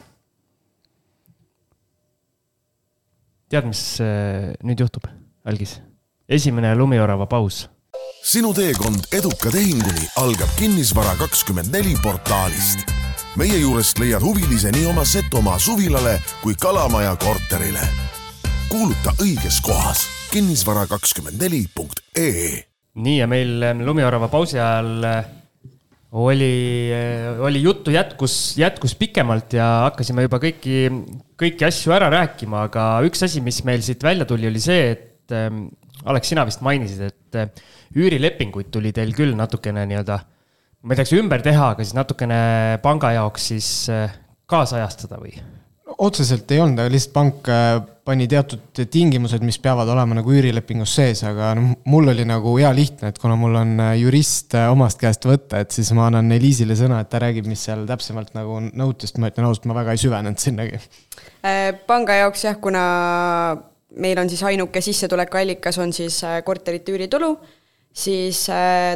tead, 3.51 3.67
mis 3.67 3.83
äh, 4.05 4.53
nüüd 4.67 4.81
juhtub, 4.85 5.09
algis? 5.49 5.79
esimene 6.31 6.71
lumiorava 6.79 7.27
paus. 7.27 7.65
Sinu 8.23 8.53
teekond 8.55 9.09
eduka 9.13 9.51
tehinguni 9.51 10.07
algab 10.21 10.51
Kinnisvara 10.59 11.17
kakskümmend 11.19 11.73
neli 11.73 11.97
portaalist. 12.03 12.87
meie 13.37 13.59
juurest 13.59 13.99
leiad 13.99 14.23
huvilise 14.23 14.73
nii 14.73 14.87
oma 14.91 15.05
Setomaa 15.05 15.59
suvilale 15.59 16.21
kui 16.43 16.55
Kalamaja 16.55 17.17
korterile. 17.17 17.89
kuuluta 18.69 19.15
õiges 19.23 19.61
kohas 19.63 20.07
kinnisvara 20.31 20.87
kakskümmend 20.87 21.43
neli 21.43 21.65
punkt 21.75 22.03
ee. 22.19 22.63
nii 22.95 23.19
ja 23.19 23.27
meil 23.31 23.63
ähm, 23.67 23.83
lumiorava 23.87 24.29
pausi 24.31 24.59
ajal 24.59 25.05
äh, 25.05 25.25
oli, 26.13 26.91
oli 27.39 27.63
juttu 27.63 27.91
jätkus, 27.95 28.57
jätkus 28.59 28.95
pikemalt 28.99 29.55
ja 29.55 29.67
hakkasime 29.87 30.27
juba 30.27 30.41
kõiki, 30.43 30.89
kõiki 31.39 31.67
asju 31.69 31.95
ära 31.95 32.09
rääkima, 32.11 32.65
aga 32.67 32.87
üks 33.07 33.23
asi, 33.27 33.43
mis 33.43 33.63
meil 33.67 33.83
siit 33.87 34.03
välja 34.03 34.27
tuli, 34.27 34.49
oli 34.51 34.63
see, 34.63 34.91
et 34.97 35.35
äh, 35.35 35.51
Alex, 36.09 36.33
sina 36.33 36.47
vist 36.49 36.65
mainisid, 36.65 37.11
et 37.11 37.39
äh, 37.39 37.71
üürilepinguid 37.97 38.71
tuli 38.73 38.93
teil 38.97 39.13
küll 39.17 39.37
natukene 39.37 39.85
nii-öelda, 39.91 40.19
ma 40.81 40.95
ei 40.95 41.01
tea, 41.01 41.07
kas 41.07 41.17
ümber 41.19 41.45
teha, 41.45 41.73
aga 41.75 41.85
siis 41.85 41.97
natukene 41.99 42.43
panga 42.85 43.13
jaoks 43.19 43.51
siis 43.53 43.71
äh, 43.93 44.13
kaasajastada 44.51 45.21
või? 45.21 45.35
otseselt 46.01 46.49
ei 46.55 46.61
olnud, 46.63 46.79
aga 46.79 46.93
lihtsalt 46.95 47.13
pank 47.13 47.49
äh, 47.51 47.81
pani 48.07 48.25
teatud 48.31 48.79
tingimused, 48.95 49.43
mis 49.45 49.59
peavad 49.61 49.91
olema 49.93 50.17
nagu 50.17 50.33
üürilepingus 50.33 50.95
sees, 50.97 51.21
aga 51.27 51.51
noh, 51.59 51.75
mul 51.91 52.13
oli 52.15 52.25
nagu 52.25 52.55
hea 52.57 52.71
lihtne, 52.75 53.11
et 53.11 53.19
kuna 53.21 53.37
mul 53.37 53.59
on 53.61 53.75
jurist 53.99 54.55
omast 54.71 55.03
käest 55.03 55.27
võtta, 55.29 55.61
et 55.61 55.75
siis 55.75 55.91
ma 55.99 56.07
annan 56.09 56.31
Eliisile 56.33 56.79
sõna, 56.79 57.03
et 57.03 57.11
ta 57.13 57.21
räägib, 57.21 57.51
mis 57.51 57.67
seal 57.67 57.85
täpsemalt 57.91 58.33
nagu 58.39 58.63
nõutest, 58.71 59.21
ma 59.21 59.29
ütlen 59.35 59.51
ausalt, 59.51 59.69
ma 59.69 59.77
väga 59.83 59.99
ei 59.99 60.01
süvenenud 60.07 60.41
sinnagi. 60.41 60.81
panga 61.91 62.17
jaoks 62.23 62.47
jah, 62.47 62.57
kuna 62.63 62.87
meil 63.97 64.19
on 64.19 64.29
siis 64.31 64.43
ainuke 64.47 64.81
sissetulekuallikas 64.81 65.79
on 65.79 65.93
siis 65.93 66.21
korterite 66.45 66.93
üüritulu, 66.93 67.35
siis 67.93 68.47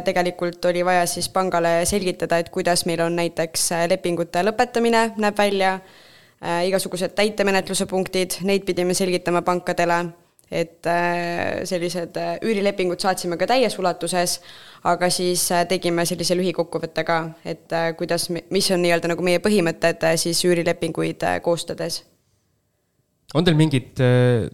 tegelikult 0.05 0.65
oli 0.65 0.85
vaja 0.85 1.05
siis 1.05 1.27
pangale 1.29 1.81
selgitada, 1.85 2.39
et 2.39 2.49
kuidas 2.49 2.85
meil 2.85 3.01
on 3.03 3.15
näiteks 3.15 3.69
lepingute 3.91 4.43
lõpetamine 4.45 5.09
näeb 5.17 5.37
välja 5.37 5.79
Äh, 6.43 6.67
igasugused 6.67 7.15
täitemenetluse 7.15 7.87
punktid, 7.89 8.35
neid 8.43 8.65
pidime 8.67 8.93
selgitama 8.93 9.39
pankadele, 9.41 10.01
et 10.51 10.85
äh, 10.85 11.63
sellised 11.65 12.17
äh, 12.21 12.35
üürilepingud 12.43 12.99
saatsime 13.01 13.37
ka 13.39 13.47
täies 13.49 13.79
ulatuses, 13.79 14.41
aga 14.83 15.09
siis 15.09 15.47
tegime 15.71 16.05
sellise 16.05 16.35
lühikokkuvõtte 16.37 17.05
ka, 17.07 17.21
et 17.47 17.71
kuidas, 17.97 18.27
mis 18.29 18.67
on 18.75 18.83
nii-öelda 18.83 19.09
nagu 19.15 19.25
meie 19.25 19.39
põhimõtted 19.41 20.05
siis 20.21 20.43
üürilepinguid 20.45 21.25
koostades 21.41 22.03
on 23.35 23.43
teil 23.45 23.57
mingid, 23.59 23.99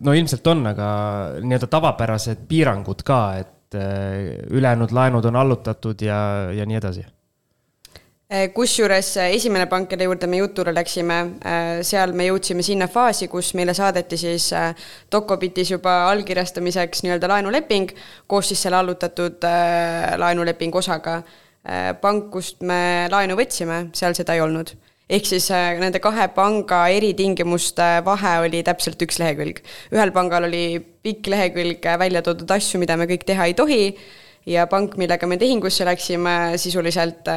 no 0.02 0.14
ilmselt 0.18 0.48
on, 0.50 0.66
aga 0.74 0.92
nii-öelda 1.40 1.70
tavapärased 1.70 2.46
piirangud 2.50 3.06
ka, 3.06 3.22
et 3.38 3.78
ülejäänud 4.52 4.92
laenud 4.92 5.26
on 5.30 5.38
allutatud 5.40 6.02
ja, 6.04 6.18
ja 6.52 6.66
nii 6.68 6.80
edasi? 6.82 7.06
Eh, 8.32 8.54
kusjuures 8.56 9.10
eh, 9.20 9.34
esimene 9.36 9.66
pank, 9.68 9.90
kelle 9.92 10.06
juurde 10.08 10.28
me 10.32 10.38
jutule 10.40 10.72
läksime, 10.72 11.16
eh, 11.44 11.80
seal 11.84 12.14
me 12.16 12.30
jõudsime 12.30 12.64
sinna 12.64 12.86
faasi, 12.88 13.28
kus 13.28 13.50
meile 13.60 13.74
saadeti 13.76 14.16
siis 14.16 14.46
Docobitis 15.12 15.74
juba 15.74 15.98
allkirjastamiseks 16.14 17.04
nii-öelda 17.04 17.28
laenuleping 17.28 17.92
koos 18.32 18.54
siis 18.54 18.64
selle 18.64 18.80
allutatud 18.80 19.44
laenulepingu 20.24 20.80
osaga. 20.80 21.22
pank, 22.02 22.32
kust 22.32 22.64
me 22.66 23.08
laenu 23.12 23.36
võtsime, 23.38 23.92
seal 23.94 24.16
seda 24.18 24.34
ei 24.34 24.42
olnud. 24.42 24.72
Ehk 25.12 25.28
siis 25.28 25.50
nende 25.52 26.00
kahe 26.04 26.30
panga 26.36 26.86
eritingimuste 26.96 27.88
vahe 28.06 28.38
oli 28.46 28.64
täpselt 28.64 29.02
üks 29.04 29.20
lehekülg. 29.20 29.62
ühel 29.92 30.14
pangal 30.16 30.48
oli 30.48 30.80
pikk 30.80 31.32
lehekülg 31.34 31.88
välja 32.00 32.24
toodud 32.26 32.52
asju, 32.58 32.80
mida 32.80 32.98
me 32.98 33.10
kõik 33.12 33.28
teha 33.28 33.50
ei 33.52 33.58
tohi 33.58 33.82
ja 34.48 34.68
pank, 34.72 34.96
millega 34.98 35.28
me 35.28 35.38
tehingusse 35.38 35.86
läksime, 35.86 36.56
sisuliselt 36.58 37.28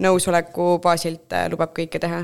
nõusoleku 0.00 0.76
baasilt 0.82 1.34
äh, 1.36 1.48
lubab 1.52 1.74
kõike 1.76 2.00
teha. 2.02 2.22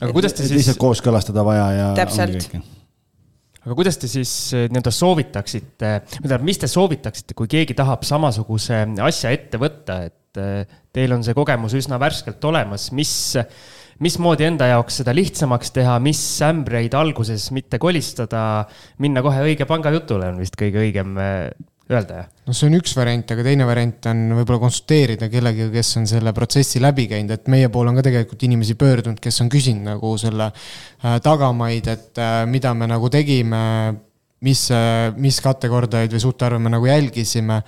aga 0.00 0.12
kuidas 0.16 0.36
te 0.36 0.44
siis. 0.44 0.58
lihtsalt 0.58 0.80
kooskõlastada 0.80 1.44
vaja 1.46 1.66
ja. 1.76 1.88
täpselt. 1.98 2.48
aga 3.64 3.76
kuidas 3.78 3.98
te 4.00 4.10
siis 4.10 4.32
äh, 4.54 4.68
nii-öelda 4.68 4.92
soovitaksite, 4.94 5.92
tähendab, 6.12 6.46
mis 6.46 6.60
te 6.60 6.70
soovitaksite, 6.70 7.36
kui 7.38 7.50
keegi 7.50 7.76
tahab 7.78 8.04
samasuguse 8.08 8.84
asja 9.06 9.32
ette 9.36 9.60
võtta, 9.60 10.02
et 10.10 10.18
äh, 10.38 10.68
teil 10.94 11.12
on 11.16 11.24
see 11.26 11.36
kogemus 11.36 11.74
üsna 11.78 11.98
värskelt 12.00 12.44
olemas, 12.46 12.90
mis, 12.96 13.12
mismoodi 14.02 14.46
enda 14.48 14.70
jaoks 14.70 15.00
seda 15.02 15.14
lihtsamaks 15.16 15.74
teha, 15.76 15.98
mis 16.02 16.22
ämbreid 16.46 16.94
alguses 16.98 17.50
mitte 17.56 17.80
kolistada, 17.82 18.66
minna 19.02 19.24
kohe 19.24 19.42
õige 19.48 19.66
pangajutule 19.68 20.30
on 20.30 20.40
vist 20.42 20.58
kõige 20.60 20.82
õigem 20.84 21.16
öelda. 21.90 22.24
no 22.46 22.54
see 22.54 22.70
on 22.70 22.78
üks 22.78 22.94
variant, 22.98 23.32
aga 23.34 23.46
teine 23.46 23.66
variant 23.68 24.10
on 24.12 24.20
võib-olla 24.40 24.62
konsulteerida 24.66 25.30
kellegagi, 25.32 25.70
kes 25.74 25.94
on 26.00 26.10
selle 26.10 26.34
protsessi 26.36 26.82
läbi 26.82 27.08
käinud, 27.10 27.34
et 27.34 27.50
meie 27.50 27.72
poole 27.72 27.90
on 27.90 27.98
ka 27.98 28.06
tegelikult 28.06 28.46
inimesi 28.46 28.78
pöördunud, 28.78 29.22
kes 29.22 29.42
on 29.44 29.50
küsinud 29.52 29.88
nagu 29.94 30.14
selle 30.20 30.52
äh, 30.52 31.18
tagamaid, 31.24 31.90
et 31.90 32.22
mida 32.50 32.74
me 32.74 32.90
nagu 32.90 33.10
tegime 33.12 33.64
mis, 34.44 34.62
mis 35.20 35.38
kattekordajaid 35.44 36.14
või 36.14 36.22
suhtarve 36.22 36.58
me 36.62 36.72
nagu 36.72 36.86
jälgisime. 36.88 37.60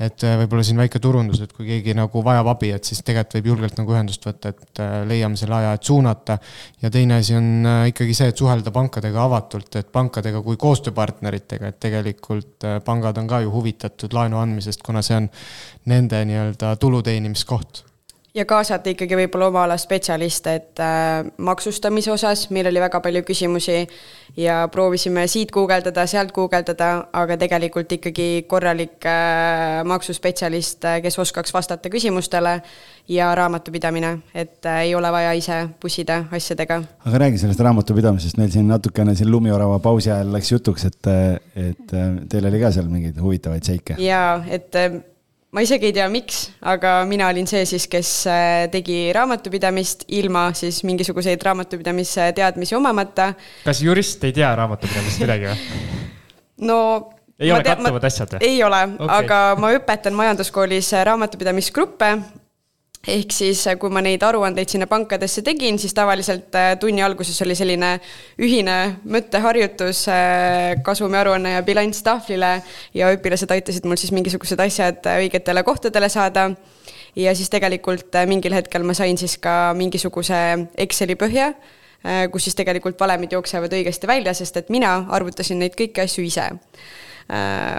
et 0.00 0.24
äh, 0.28 0.34
võib-olla 0.42 0.62
siin 0.66 0.76
väike 0.76 1.00
turundus, 1.00 1.40
et 1.40 1.52
kui 1.56 1.64
keegi 1.70 1.94
nagu 1.96 2.20
vajab 2.24 2.50
abi, 2.52 2.68
et 2.76 2.84
siis 2.84 3.00
tegelikult 3.00 3.38
võib 3.38 3.46
julgelt 3.48 3.78
nagu 3.78 3.94
ühendust 3.94 4.26
võtta, 4.28 4.52
et 4.52 4.82
äh, 4.84 4.96
leiame 5.08 5.40
selle 5.40 5.56
aja, 5.56 5.72
et 5.72 5.88
suunata. 5.88 6.38
ja 6.82 6.90
teine 6.90 7.16
asi 7.22 7.36
on 7.38 7.48
äh, 7.64 7.86
ikkagi 7.94 8.14
see, 8.14 8.28
et 8.28 8.44
suhelda 8.44 8.74
pankadega 8.74 9.24
avatult, 9.24 9.80
et 9.80 9.90
pankadega 9.92 10.42
kui 10.44 10.60
koostööpartneritega, 10.60 11.72
et 11.72 11.80
tegelikult 11.80 12.68
pangad 12.84 13.18
on 13.18 13.26
ka 13.26 13.40
ju 13.46 13.52
huvitatud 13.54 14.12
laenu 14.12 14.42
andmisest, 14.42 14.82
kuna 14.84 15.02
see 15.02 15.16
on 15.16 15.30
nende 15.88 16.24
nii-öelda 16.28 16.76
tulu 16.82 17.02
teenimiskoht 17.06 17.86
ja 18.36 18.44
kaasata 18.48 18.92
ikkagi 18.92 19.16
võib-olla 19.16 19.48
oma 19.50 19.62
ala 19.64 19.76
spetsialiste, 19.80 20.54
et 20.60 20.82
äh, 20.82 21.24
maksustamise 21.38 22.12
osas 22.12 22.46
meil 22.54 22.68
oli 22.68 22.82
väga 22.82 23.00
palju 23.04 23.22
küsimusi 23.26 23.78
ja 24.36 24.58
proovisime 24.72 25.24
siit 25.30 25.52
guugeldada, 25.54 26.04
sealt 26.10 26.34
guugeldada, 26.36 26.90
aga 27.16 27.38
tegelikult 27.40 27.96
ikkagi 27.96 28.28
korralik 28.48 29.06
äh, 29.08 29.80
maksuspetsialist, 29.88 30.84
äh, 30.84 31.00
kes 31.04 31.18
oskaks 31.22 31.54
vastata 31.56 31.92
küsimustele 31.92 32.58
ja 33.08 33.30
raamatupidamine, 33.38 34.12
et 34.34 34.66
äh, 34.66 34.82
ei 34.88 34.94
ole 34.94 35.12
vaja 35.12 35.32
ise 35.38 35.62
pussida 35.80 36.24
asjadega. 36.30 36.82
aga 37.06 37.24
räägi 37.24 37.40
sellest 37.40 37.64
raamatupidamisest, 37.64 38.36
meil 38.40 38.52
siin 38.52 38.68
natukene 38.68 39.14
siin 39.16 39.30
lumiorava 39.32 39.78
pausi 39.80 40.12
ajal 40.12 40.32
läks 40.36 40.52
jutuks, 40.52 40.88
et, 40.90 41.12
et 41.56 41.96
äh, 41.96 42.16
teil 42.28 42.52
oli 42.52 42.60
ka 42.60 42.72
seal 42.74 42.90
mingeid 42.92 43.20
huvitavaid 43.22 43.64
seike. 43.64 44.00
jaa, 44.02 44.42
et 44.50 44.76
äh, 44.76 45.00
ma 45.54 45.62
isegi 45.64 45.90
ei 45.90 45.94
tea, 45.96 46.06
miks, 46.12 46.40
aga 46.66 46.98
mina 47.08 47.28
olin 47.30 47.46
see 47.48 47.64
siis, 47.68 47.86
kes 47.90 48.12
äh, 48.30 48.66
tegi 48.72 49.10
raamatupidamist 49.16 50.06
ilma 50.18 50.48
siis 50.58 50.82
mingisuguseid 50.86 51.42
raamatupidamise 51.42 52.30
teadmisi 52.36 52.76
omamata. 52.78 53.32
kas 53.64 53.82
jurist 53.84 54.24
ei 54.26 54.34
tea 54.36 54.54
raamatupidamist 54.58 55.22
midagi 55.22 55.50
või? 55.50 55.92
no 56.66 56.80
ei 57.38 57.52
ole 57.52 57.64
kattuvad 57.66 58.08
asjad 58.08 58.34
või? 58.36 58.48
ei 58.48 58.64
ole 58.64 58.82
okay., 58.96 59.12
aga 59.20 59.40
ma 59.60 59.70
õpetan 59.76 60.18
majanduskoolis 60.18 60.90
raamatupidamisgruppe 61.10 62.10
ehk 63.06 63.32
siis, 63.32 63.62
äh, 63.66 63.76
kui 63.78 63.90
ma 63.92 64.02
neid 64.02 64.22
aruandeid 64.26 64.70
sinna 64.70 64.88
pankadesse 64.90 65.42
tegin, 65.46 65.78
siis 65.78 65.94
tavaliselt 65.94 66.54
äh, 66.58 66.72
tunni 66.80 67.04
alguses 67.04 67.38
oli 67.44 67.54
selline 67.58 67.92
ühine 68.42 68.76
mõtteharjutus 69.04 70.06
äh, 70.10 70.74
kasumiaruanne 70.86 71.56
ja 71.56 71.62
bilanss 71.66 72.02
tahvlile 72.06 72.56
ja 72.94 73.12
õpilased 73.14 73.52
aitasid 73.54 73.86
mul 73.86 74.00
siis 74.00 74.14
mingisugused 74.16 74.60
asjad 74.62 75.06
õigetele 75.16 75.62
kohtadele 75.66 76.10
saada. 76.12 76.50
ja 77.16 77.34
siis 77.34 77.48
tegelikult 77.50 78.12
mingil 78.28 78.52
hetkel 78.52 78.82
ma 78.84 78.94
sain 78.94 79.16
siis 79.16 79.38
ka 79.38 79.72
mingisuguse 79.74 80.68
Exceli 80.76 81.14
põhja, 81.16 81.54
kus 82.30 82.44
siis 82.44 82.54
tegelikult 82.54 83.00
valemid 83.00 83.32
jooksevad 83.32 83.72
õigesti 83.72 84.06
välja, 84.06 84.34
sest 84.34 84.56
et 84.56 84.68
mina 84.68 85.06
arvutasin 85.08 85.58
neid 85.58 85.78
kõiki 85.78 86.04
asju 86.04 86.26
ise 86.26 86.50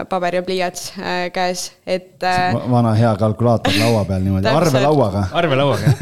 paber 0.09 0.35
ja 0.35 0.43
pliiats 0.43 0.89
äh, 0.99 1.31
käes, 1.31 1.71
et. 1.87 2.23
Äh, 2.23 2.55
vana 2.71 2.91
hea 2.99 3.13
kalkulaator 3.15 3.73
laua 3.79 4.03
peal 4.05 4.25
niimoodi, 4.25 4.49
arvelauaga. 4.51 5.23
arvelauaga 5.31 5.93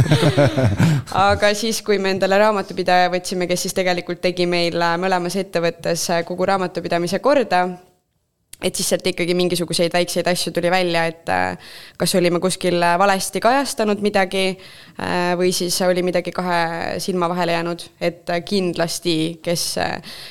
aga 1.29 1.53
siis, 1.53 1.83
kui 1.85 1.99
me 2.01 2.15
endale 2.15 2.39
raamatupidaja 2.41 3.11
võtsime, 3.13 3.45
kes 3.47 3.67
siis 3.67 3.77
tegelikult 3.77 4.23
tegi 4.25 4.49
meil 4.49 4.81
mõlemas 5.01 5.37
ettevõttes 5.37 6.07
kogu 6.25 6.49
raamatupidamise 6.49 7.21
korda 7.21 7.67
et 8.63 8.75
siis 8.75 8.87
sealt 8.89 9.07
ikkagi 9.07 9.35
mingisuguseid 9.37 9.93
väikseid 9.93 10.27
asju 10.31 10.53
tuli 10.55 10.71
välja, 10.71 11.05
et 11.11 11.29
äh, 11.29 11.57
kas 11.97 12.15
olime 12.15 12.39
kuskil 12.43 12.79
valesti 12.99 13.41
kajastanud 13.43 14.03
midagi 14.05 14.45
äh, 14.55 15.33
või 15.39 15.51
siis 15.55 15.77
oli 15.85 16.03
midagi 16.05 16.31
kahe 16.35 16.99
silma 17.03 17.29
vahele 17.29 17.57
jäänud, 17.57 17.87
et 18.01 18.35
kindlasti, 18.45 19.39
kes 19.43 19.65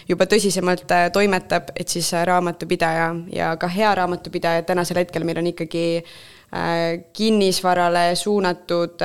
juba 0.08 0.28
tõsisemalt 0.30 0.86
toimetab, 1.12 1.74
et 1.76 1.88
siis 1.88 2.12
raamatupidaja 2.12 3.10
ja 3.32 3.54
ka 3.60 3.68
hea 3.68 3.94
raamatupidaja, 4.00 4.64
tänasel 4.68 5.04
hetkel 5.04 5.24
meil 5.24 5.42
on 5.42 5.52
ikkagi 5.52 5.84
kinnisvarale 7.12 8.14
suunatud 8.14 9.02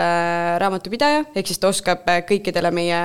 raamatupidaja, 0.62 1.24
ehk 1.34 1.48
siis 1.50 1.58
ta 1.58 1.72
oskab 1.72 2.04
kõikidele 2.30 2.70
meie 2.70 3.00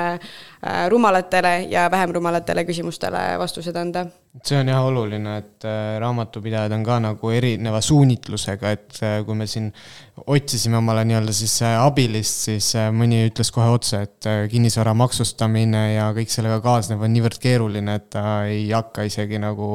rumalatele 0.92 1.55
ja 1.73 1.87
vähem 1.92 2.12
rumalatele 2.12 2.66
küsimustele 2.68 3.23
vastused 3.40 3.77
anda. 3.77 4.05
See 4.42 4.57
on 4.59 4.66
jah 4.66 4.83
oluline, 4.83 5.37
et 5.38 5.64
äh, 5.68 5.94
raamatupidajad 6.03 6.73
on 6.75 6.83
ka 6.83 6.97
nagu 7.05 7.31
erineva 7.31 7.79
suunitlusega, 7.85 8.73
et 8.75 8.99
äh, 9.07 9.20
kui 9.27 9.37
me 9.38 9.47
siin 9.47 9.68
otsisime 10.27 10.81
omale 10.81 11.05
nii-öelda 11.07 11.35
siis 11.37 11.55
äh, 11.62 11.77
abilist, 11.79 12.49
siis 12.49 12.73
mõni 12.97 13.23
ütles 13.29 13.53
kohe 13.55 13.68
otse, 13.70 14.03
et 14.09 14.29
kinnisvara 14.51 14.97
maksustamine 14.99 15.85
ja 15.92 16.09
kõik 16.16 16.35
sellega 16.35 16.59
kaasnev 16.64 17.07
on 17.07 17.14
niivõrd 17.14 17.38
keeruline, 17.47 17.94
et 18.01 18.11
ta 18.16 18.25
ei 18.51 18.66
hakka 18.73 19.07
isegi 19.07 19.38
nagu 19.38 19.68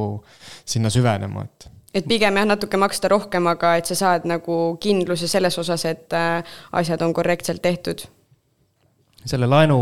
sinna 0.67 0.91
süvenema, 0.91 1.47
et 1.47 1.69
et 1.93 2.05
pigem 2.07 2.37
jah, 2.37 2.47
natuke 2.47 2.77
maksta 2.77 3.11
rohkem, 3.11 3.47
aga 3.49 3.75
et 3.79 3.89
sa 3.89 3.97
saad 3.97 4.27
nagu 4.29 4.77
kindluse 4.81 5.27
selles 5.27 5.57
osas, 5.61 5.85
et 5.89 6.15
asjad 6.71 7.05
on 7.05 7.13
korrektselt 7.13 7.63
tehtud 7.65 8.05
selle 9.27 9.49
laenu 9.51 9.77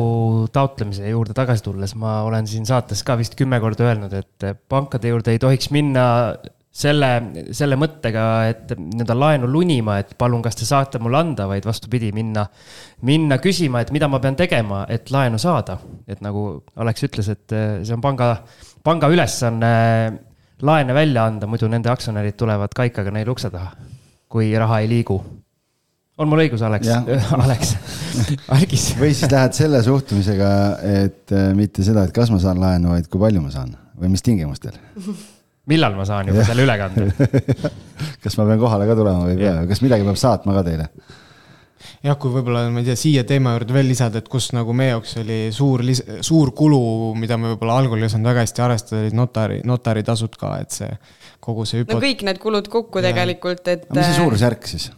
taotlemise 0.53 1.07
juurde 1.11 1.35
tagasi 1.37 1.61
tulles, 1.65 1.93
ma 1.99 2.21
olen 2.25 2.47
siin 2.49 2.65
saates 2.65 3.03
ka 3.05 3.17
vist 3.19 3.37
kümme 3.37 3.59
korda 3.61 3.85
öelnud, 3.85 4.13
et 4.17 4.45
pankade 4.69 5.11
juurde 5.11 5.35
ei 5.35 5.41
tohiks 5.41 5.69
minna 5.75 6.07
selle, 6.77 7.09
selle 7.57 7.77
mõttega, 7.79 8.23
et 8.51 8.73
nii-öelda 8.77 9.15
laenu 9.17 9.49
lunima, 9.49 9.97
et 10.01 10.13
palun, 10.19 10.43
kas 10.45 10.57
te 10.59 10.67
saate 10.67 11.01
mulle 11.01 11.21
anda, 11.21 11.47
vaid 11.49 11.65
vastupidi, 11.65 12.11
minna, 12.15 12.45
minna 13.07 13.39
küsima, 13.41 13.81
et 13.81 13.93
mida 13.95 14.09
ma 14.11 14.21
pean 14.23 14.37
tegema, 14.37 14.83
et 14.89 15.09
laenu 15.13 15.39
saada. 15.41 15.79
et 16.07 16.21
nagu 16.21 16.63
Alex 16.75 17.03
ütles, 17.09 17.29
et 17.33 17.55
see 17.83 17.93
on 17.95 18.01
panga, 18.01 18.35
panga 18.85 19.09
ülesanne 19.11 19.71
laene 20.61 20.93
välja 20.93 21.25
anda, 21.29 21.47
muidu 21.49 21.69
nende 21.69 21.91
aktsionärid 21.91 22.37
tulevad 22.39 22.73
kaikaga 22.75 23.11
neile 23.13 23.33
ukse 23.33 23.51
taha, 23.53 23.73
kui 24.29 24.49
raha 24.57 24.79
ei 24.83 24.89
liigu. 24.91 25.17
On 26.17 26.29
mul 26.29 26.41
õigus, 26.47 26.63
Alex? 26.65 26.89
Alex, 27.43 27.75
Algis. 28.55 28.87
või 28.97 29.11
siis 29.13 29.29
lähed 29.29 29.53
selle 29.53 29.83
suhtumisega, 29.85 30.51
et 31.03 31.33
äh, 31.35 31.51
mitte 31.57 31.85
seda, 31.85 32.07
et 32.07 32.15
kas 32.15 32.31
ma 32.33 32.41
saan 32.41 32.61
laenu, 32.61 32.95
vaid 32.95 33.09
kui 33.11 33.21
palju 33.21 33.43
ma 33.43 33.53
saan 33.53 33.75
või 33.97 34.09
mis 34.13 34.25
tingimustel. 34.25 34.73
Millal 35.67 35.97
ma 35.97 36.07
saan 36.07 36.31
juba 36.31 36.45
selle 36.47 36.63
ülekande? 36.63 37.09
Kas 38.23 38.37
ma 38.39 38.45
pean 38.47 38.59
kohale 38.61 38.85
ka 38.87 38.95
tulema 38.95 39.25
või 39.25 39.33
ei 39.35 39.39
pea, 39.41 39.53
kas 39.67 39.81
midagi 39.83 40.05
peab 40.07 40.17
saatma 40.19 40.53
ka 40.55 40.61
teile? 40.63 40.85
Jah, 42.05 42.17
kui 42.19 42.31
võib-olla 42.33 42.65
ma 42.73 42.81
ei 42.81 42.88
tea, 42.88 42.97
siia 42.99 43.23
teema 43.27 43.55
juurde 43.55 43.75
veel 43.75 43.89
lisada, 43.91 44.21
et 44.21 44.29
kus 44.31 44.51
nagu 44.55 44.75
meie 44.77 44.93
jaoks 44.93 45.17
oli 45.23 45.39
suur, 45.55 45.83
suur 46.25 46.53
kulu, 46.57 46.81
mida 47.19 47.39
me 47.39 47.53
võib-olla 47.53 47.79
algul 47.81 48.01
ei 48.03 48.10
osanud 48.10 48.29
väga 48.31 48.45
hästi 48.45 48.63
arvestada, 48.65 49.01
olid 49.03 49.17
notari, 49.17 49.60
notaritasud 49.67 50.38
ka, 50.39 50.53
et 50.63 50.77
see 50.77 50.91
kogu 51.43 51.65
see 51.67 51.83
hüpo-. 51.83 51.97
no 51.97 52.03
kõik 52.03 52.23
need 52.27 52.41
kulud 52.43 52.69
kokku 52.71 53.01
ja. 53.01 53.10
tegelikult, 53.10 53.67
et. 53.73 53.89
mis 53.91 54.03
see 54.05 54.15
äh, 54.15 54.21
suurusjärk 54.21 54.69
siis? 54.69 54.89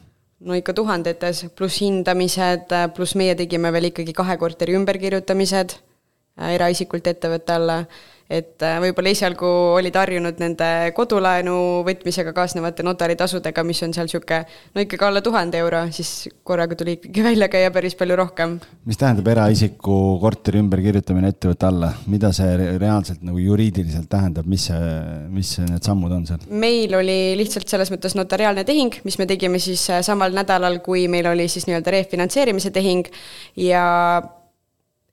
no 0.46 0.56
ikka 0.58 0.76
tuhandetes, 0.76 1.46
pluss 1.56 1.82
hindamised, 1.84 2.76
pluss 2.96 3.18
meie 3.20 3.36
tegime 3.40 3.72
veel 3.76 3.92
ikkagi 3.92 4.16
kahe 4.18 4.38
korteri 4.42 4.78
ümberkirjutamised 4.80 5.76
äh, 5.76 6.56
eraisikult 6.56 7.08
ettevõtte 7.12 7.60
alla 7.60 7.84
et 8.30 8.62
äh, 8.62 8.78
võib-olla 8.84 9.10
esialgu 9.10 9.48
olid 9.80 9.96
harjunud 9.98 10.38
nende 10.42 10.68
kodulaenu 10.94 11.56
võtmisega 11.88 12.30
kaasnevate 12.38 12.86
notaritasudega, 12.86 13.64
mis 13.66 13.82
on 13.86 13.96
seal 13.96 14.06
niisugune 14.06 14.44
no 14.76 14.84
ikkagi 14.84 15.08
alla 15.08 15.24
tuhande 15.26 15.58
euro, 15.64 15.82
siis 15.96 16.30
korraga 16.46 16.78
tuli 16.78 17.00
ikkagi 17.00 17.26
välja 17.26 17.50
käia 17.50 17.74
päris 17.74 17.98
palju 17.98 18.20
rohkem. 18.20 18.60
mis 18.86 19.02
tähendab 19.02 19.28
eraisiku 19.34 20.20
korteri 20.22 20.62
ümberkirjutamine 20.62 21.34
ettevõtte 21.34 21.70
alla, 21.72 21.92
mida 22.12 22.30
see 22.36 22.54
reaalselt 22.78 23.26
nagu 23.26 23.42
juriidiliselt 23.42 24.10
tähendab, 24.14 24.46
mis 24.50 24.70
see, 24.70 24.96
mis 25.34 25.56
need 25.66 25.86
sammud 25.90 26.14
on 26.14 26.28
seal? 26.30 26.46
meil 26.54 26.94
oli 27.02 27.20
lihtsalt 27.40 27.70
selles 27.72 27.90
mõttes 27.90 28.14
notariaalne 28.20 28.66
tehing, 28.68 29.02
mis 29.10 29.18
me 29.18 29.26
tegime 29.30 29.62
siis 29.64 29.90
äh, 29.90 30.04
samal 30.06 30.38
nädalal, 30.38 30.84
kui 30.86 31.08
meil 31.10 31.34
oli 31.34 31.50
siis 31.50 31.66
nii-öelda 31.66 31.98
refinantseerimise 31.98 32.70
tehing 32.76 33.10
ja 33.58 33.88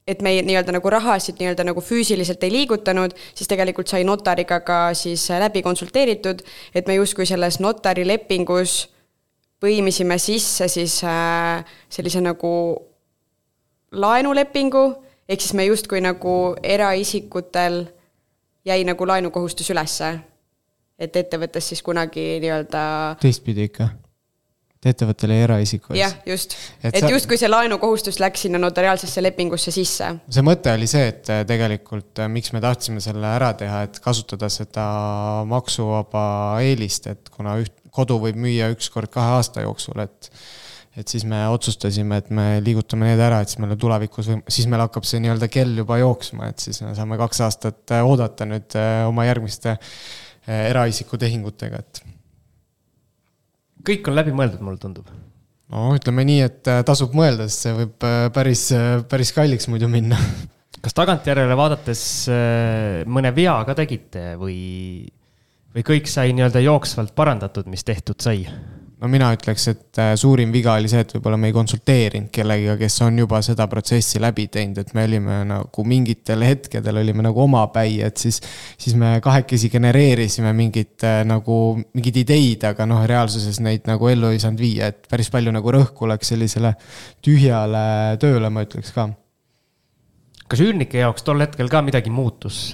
et 0.07 0.23
me 0.23 0.33
nii-öelda 0.47 0.75
nagu 0.77 0.91
rahasid 0.91 1.41
nii-öelda 1.41 1.65
nagu 1.67 1.83
füüsiliselt 1.83 2.45
ei 2.47 2.53
liigutanud, 2.53 3.15
siis 3.35 3.49
tegelikult 3.51 3.91
sai 3.91 4.05
notariga 4.07 4.61
ka 4.67 4.79
siis 4.95 5.29
läbi 5.31 5.63
konsulteeritud, 5.67 6.45
et 6.75 6.87
me 6.87 6.95
justkui 6.95 7.27
selles 7.27 7.59
notarilepingus 7.61 8.77
põimisime 9.63 10.19
sisse 10.23 10.69
siis 10.69 11.01
äh, 11.05 11.65
sellise 11.91 12.23
nagu 12.23 12.53
laenulepingu, 13.93 14.87
ehk 15.29 15.43
siis 15.43 15.57
me 15.59 15.67
justkui 15.67 16.01
nagu 16.05 16.55
eraisikutel 16.63 17.85
jäi 18.67 18.83
nagu 18.85 19.07
laenukohustus 19.07 19.71
ülesse. 19.75 20.19
et 20.99 21.17
ettevõttes 21.17 21.67
siis 21.69 21.83
kunagi 21.85 22.39
nii-öelda 22.41 22.83
teistpidi 23.21 23.67
ikka 23.69 23.91
ettevõttele 24.93 25.37
ja 25.37 25.47
eraisikule. 25.47 25.99
jah, 25.99 26.13
just, 26.29 26.57
et, 26.81 26.91
et 26.93 27.01
sa... 27.05 27.11
justkui 27.13 27.39
see 27.41 27.51
laenukohustus 27.51 28.21
läks 28.23 28.47
sinna 28.47 28.61
notariaalsesse 28.63 29.23
lepingusse 29.25 29.73
sisse. 29.75 30.11
see 30.33 30.45
mõte 30.47 30.75
oli 30.77 30.89
see, 30.91 31.07
et 31.13 31.31
äh, 31.33 31.43
tegelikult 31.49 32.23
äh, 32.23 32.31
miks 32.33 32.53
me 32.57 32.63
tahtsime 32.65 33.03
selle 33.05 33.29
ära 33.31 33.53
teha, 33.59 33.85
et 33.89 34.01
kasutada 34.05 34.51
seda 34.53 34.87
maksuvaba 35.49 36.27
eelist, 36.65 37.11
et 37.13 37.33
kuna 37.35 37.59
üht, 37.63 37.75
kodu 37.97 38.21
võib 38.23 38.39
müüa 38.41 38.71
üks 38.75 38.91
kord 38.93 39.13
kahe 39.13 39.39
aasta 39.39 39.65
jooksul, 39.67 40.05
et 40.07 40.31
et 40.97 41.13
siis 41.13 41.27
me 41.29 41.43
otsustasime, 41.53 42.23
et 42.23 42.31
me 42.33 42.45
liigutame 42.65 43.11
need 43.11 43.21
ära, 43.21 43.43
et 43.45 43.51
siis 43.53 43.61
meil 43.61 43.75
tulevikus, 43.77 44.31
siis 44.49 44.65
meil 44.65 44.81
hakkab 44.81 45.05
see 45.05 45.21
nii-öelda 45.21 45.51
kell 45.53 45.77
juba 45.77 45.99
jooksma, 46.01 46.49
et 46.49 46.63
siis 46.65 46.81
me 46.87 46.95
saame 46.97 47.19
kaks 47.21 47.43
aastat 47.45 47.93
äh, 47.93 48.05
oodata 48.07 48.49
nüüd 48.49 48.79
oma 49.05 49.27
järgmiste 49.29 49.77
eraisiku 50.47 51.19
tehingutega, 51.19 51.83
et 51.83 52.16
kõik 53.87 54.11
on 54.11 54.19
läbimõeldud, 54.19 54.63
mulle 54.65 54.81
tundub. 54.83 55.11
no 55.73 55.89
ütleme 55.97 56.27
nii, 56.29 56.41
et 56.47 56.71
äh, 56.71 56.83
tasub 56.87 57.15
mõelda, 57.17 57.49
sest 57.51 57.67
see 57.67 57.75
võib 57.77 58.07
äh, 58.07 58.27
päris, 58.35 58.69
äh, 58.75 59.01
päris 59.11 59.33
kalliks 59.37 59.69
muidu 59.73 59.91
minna. 59.93 60.19
kas 60.85 60.95
tagantjärele 60.95 61.57
vaadates 61.59 62.01
mõne 63.11 63.33
vea 63.35 63.57
ka 63.67 63.75
tegite 63.75 64.37
või, 64.39 64.59
või 65.75 65.87
kõik 65.87 66.11
sai 66.11 66.35
nii-öelda 66.37 66.63
jooksvalt 66.63 67.15
parandatud, 67.17 67.67
mis 67.73 67.83
tehtud 67.87 68.23
sai? 68.23 68.45
No 69.01 69.09
mina 69.13 69.29
ütleks, 69.35 69.67
et 69.73 70.01
äh, 70.01 70.13
suurim 70.19 70.53
viga 70.55 70.77
oli 70.79 70.89
see, 70.89 71.03
et 71.05 71.13
võib-olla 71.17 71.39
me 71.41 71.51
ei 71.51 71.57
konsulteerinud 71.57 72.31
kellegiga, 72.33 72.77
kes 72.81 72.97
on 73.05 73.19
juba 73.21 73.43
seda 73.45 73.67
protsessi 73.71 74.21
läbi 74.23 74.47
teinud, 74.53 74.81
et 74.81 74.95
me 74.97 75.05
olime 75.09 75.41
nagu 75.51 75.85
mingitel 75.89 76.45
hetkedel 76.47 77.03
olime 77.03 77.27
nagu 77.27 77.43
omapäi, 77.45 78.01
et 78.07 78.17
siis, 78.23 78.41
siis 78.81 78.97
me 78.99 79.17
kahekesi 79.25 79.71
genereerisime 79.73 80.55
mingit 80.57 81.05
äh, 81.05 81.21
nagu, 81.29 81.59
mingeid 81.97 82.23
ideid, 82.25 82.67
aga 82.71 82.89
noh, 82.89 83.05
reaalsuses 83.09 83.61
neid 83.65 83.89
nagu 83.91 84.09
ellu 84.13 84.33
ei 84.33 84.41
saanud 84.43 84.65
viia, 84.65 84.91
et 84.93 85.05
päris 85.11 85.31
palju 85.35 85.53
nagu 85.55 85.77
rõhku 85.77 86.09
läks 86.09 86.33
sellisele 86.33 86.73
tühjale 87.25 87.87
tööle, 88.23 88.53
ma 88.53 88.65
ütleks 88.65 88.97
ka 88.97 89.11
kas 90.51 90.63
üürnike 90.63 91.01
jaoks 91.01 91.25
tol 91.27 91.43
hetkel 91.43 91.71
ka 91.73 91.83
midagi 91.85 92.13
muutus? 92.13 92.71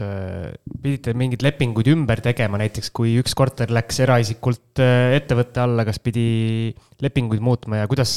pidite 0.83 1.15
mingeid 1.17 1.45
lepinguid 1.45 1.89
ümber 1.93 2.21
tegema, 2.25 2.59
näiteks 2.61 2.91
kui 2.95 3.15
üks 3.21 3.35
korter 3.39 3.71
läks 3.73 4.01
eraisikult 4.03 4.83
äh, 4.83 5.15
ettevõtte 5.19 5.63
alla, 5.63 5.85
kas 5.87 6.01
pidi 6.03 6.73
lepinguid 7.03 7.43
muutma 7.43 7.83
ja 7.83 7.91
kuidas, 7.91 8.13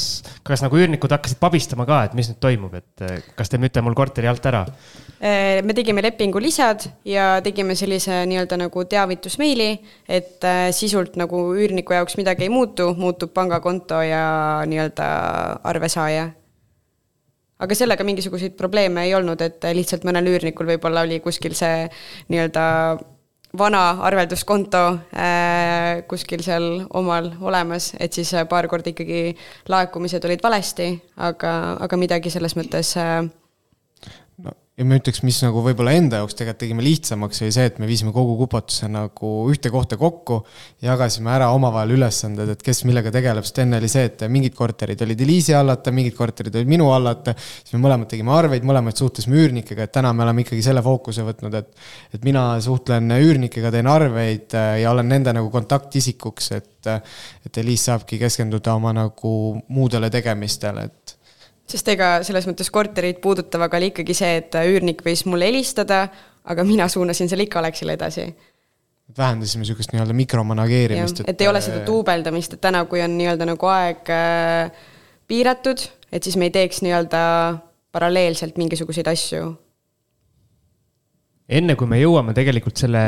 kas 0.46 0.64
nagu 0.66 0.78
üürnikud 0.80 1.14
hakkasid 1.14 1.40
pabistama 1.42 1.86
ka, 1.90 2.04
et 2.08 2.16
mis 2.18 2.30
nüüd 2.32 2.40
toimub, 2.44 2.76
et 2.78 3.06
äh, 3.06 3.20
kas 3.38 3.52
te 3.52 3.60
müüte 3.62 3.84
mul 3.86 3.98
korteri 3.98 4.30
alt 4.32 4.46
ära? 4.50 4.64
Äh, 5.20 5.62
me 5.66 5.76
tegime 5.78 6.04
lepingu 6.06 6.42
lisad 6.42 6.88
ja 7.08 7.36
tegime 7.46 7.78
sellise 7.78 8.24
nii-öelda 8.30 8.60
nagu 8.66 8.86
teavitusmeili, 8.90 9.70
et 10.10 10.50
sisult 10.76 11.20
nagu 11.22 11.48
üürniku 11.56 11.96
jaoks 11.98 12.18
midagi 12.20 12.48
ei 12.48 12.54
muutu, 12.54 12.92
muutub 12.98 13.34
pangakonto 13.36 14.02
ja 14.06 14.26
nii-öelda 14.70 15.12
arvesaaja 15.70 16.32
aga 17.60 17.76
sellega 17.78 18.04
mingisuguseid 18.08 18.56
probleeme 18.60 19.06
ei 19.08 19.16
olnud, 19.16 19.42
et 19.42 19.64
lihtsalt 19.76 20.06
mõnel 20.08 20.28
üürnikul 20.34 20.68
võib-olla 20.74 21.06
oli 21.08 21.22
kuskil 21.24 21.56
see 21.56 21.86
nii-öelda 22.34 22.66
vana 23.58 23.84
arvelduskonto 24.04 24.84
äh, 25.16 26.04
kuskil 26.10 26.44
seal 26.44 26.86
omal 26.98 27.32
olemas, 27.42 27.94
et 28.00 28.14
siis 28.14 28.34
paar 28.50 28.68
korda 28.72 28.92
ikkagi 28.92 29.36
laekumised 29.72 30.28
olid 30.28 30.44
valesti, 30.44 30.92
aga, 31.16 31.56
aga 31.86 32.00
midagi 32.00 32.34
selles 32.34 32.58
mõttes 32.60 32.96
äh, 33.00 33.24
ja 34.76 34.84
ma 34.84 34.98
ütleks, 35.00 35.22
mis 35.24 35.38
nagu 35.40 35.62
võib-olla 35.64 35.94
enda 35.96 36.20
jaoks 36.20 36.36
tegelikult 36.36 36.60
tegime 36.60 36.84
lihtsamaks, 36.84 37.40
oli 37.46 37.54
see, 37.56 37.68
et 37.70 37.78
me 37.80 37.88
viisime 37.88 38.12
kogu 38.16 38.34
kupatuse 38.42 38.90
nagu 38.92 39.30
ühte 39.52 39.72
kohta 39.72 39.96
kokku. 40.00 40.42
jagasime 40.84 41.32
ära 41.32 41.48
omavahel 41.56 41.94
ülesanded, 41.96 42.52
et 42.52 42.64
kes 42.64 42.84
millega 42.88 43.14
tegeleb, 43.16 43.48
sest 43.48 43.62
enne 43.64 43.80
oli 43.80 43.90
see, 43.92 44.10
et 44.10 44.26
mingid 44.32 44.56
korterid 44.58 45.00
olid 45.06 45.24
Eliisi 45.24 45.56
hallata, 45.56 45.96
mingid 45.96 46.18
korterid 46.18 46.60
olid 46.60 46.74
minu 46.76 46.90
hallata. 46.92 47.38
siis 47.38 47.72
me 47.78 47.86
mõlemad 47.88 48.12
tegime 48.12 48.36
arveid, 48.36 48.68
mõlemad 48.68 49.00
suhtlesime 49.00 49.40
üürnikega, 49.46 49.88
et 49.88 49.96
täna 49.96 50.12
me 50.14 50.28
oleme 50.28 50.44
ikkagi 50.44 50.64
selle 50.68 50.84
fookuse 50.84 51.24
võtnud, 51.24 51.56
et. 51.56 51.72
et 52.20 52.28
mina 52.28 52.48
suhtlen 52.62 53.16
üürnikega, 53.16 53.72
teen 53.72 53.88
arveid 53.88 54.60
äh, 54.60 54.82
ja 54.84 54.92
olen 54.92 55.08
nende 55.08 55.36
nagu 55.40 55.52
kontaktisikuks, 55.56 56.52
et. 56.60 56.72
et 57.48 57.58
Eliis 57.64 57.88
saabki 57.88 58.20
keskenduda 58.20 58.76
oma 58.76 58.92
nagu 58.94 59.30
muudele 59.72 60.12
tegemistele, 60.12 60.84
et 60.92 61.15
sest 61.70 61.88
ega 61.94 62.10
selles 62.26 62.48
mõttes 62.50 62.70
korterit 62.74 63.22
puudutavaga 63.24 63.80
oli 63.80 63.92
ikkagi 63.94 64.16
see, 64.18 64.40
et 64.42 64.58
üürnik 64.70 65.02
võis 65.06 65.26
mulle 65.30 65.50
helistada, 65.50 66.06
aga 66.46 66.66
mina 66.68 66.88
suunasin 66.92 67.32
selle 67.32 67.48
ikka 67.48 67.60
Alexile 67.62 67.98
edasi. 67.98 68.28
vähendasime 69.18 69.62
niisugust 69.62 69.94
nii-öelda 69.94 70.14
mikromanageerimist. 70.14 71.24
et 71.28 71.42
ei 71.42 71.48
ole 71.48 71.62
seda 71.62 71.84
duubeldamist, 71.86 72.54
et 72.54 72.62
täna, 72.62 72.86
kui 72.86 73.02
on 73.02 73.18
nii-öelda 73.18 73.50
nagu 73.50 73.70
aeg 73.70 74.10
äh, 74.14 74.72
piiratud, 75.28 75.82
et 76.12 76.24
siis 76.24 76.38
me 76.38 76.50
ei 76.50 76.56
teeks 76.56 76.82
nii-öelda 76.86 77.22
paralleelselt 77.92 78.58
mingisuguseid 78.58 79.08
asju 79.08 79.56
enne 81.46 81.76
kui 81.78 81.90
me 81.90 82.00
jõuame 82.00 82.34
tegelikult 82.34 82.80
selle 82.82 83.02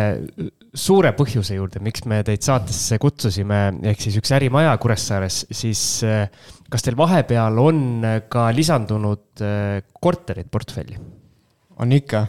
suure 0.78 1.12
põhjuse 1.17 1.58
juurde, 1.58 1.82
miks 1.84 2.06
me 2.10 2.22
teid 2.26 2.46
saatesse 2.46 3.00
kutsusime, 3.02 3.62
ehk 3.89 4.04
siis 4.04 4.20
üks 4.20 4.34
ärimaja 4.38 4.76
Kuressaares, 4.82 5.43
siis 5.50 5.82
äh, 6.06 6.28
kas 6.71 6.84
teil 6.84 6.97
vahepeal 6.99 7.62
on 7.63 7.80
ka 8.30 8.49
lisandunud 8.56 9.43
äh, 9.43 9.80
korterid 10.01 10.49
portfelli? 10.51 10.97
on 11.80 11.91
ikka. 11.91 12.25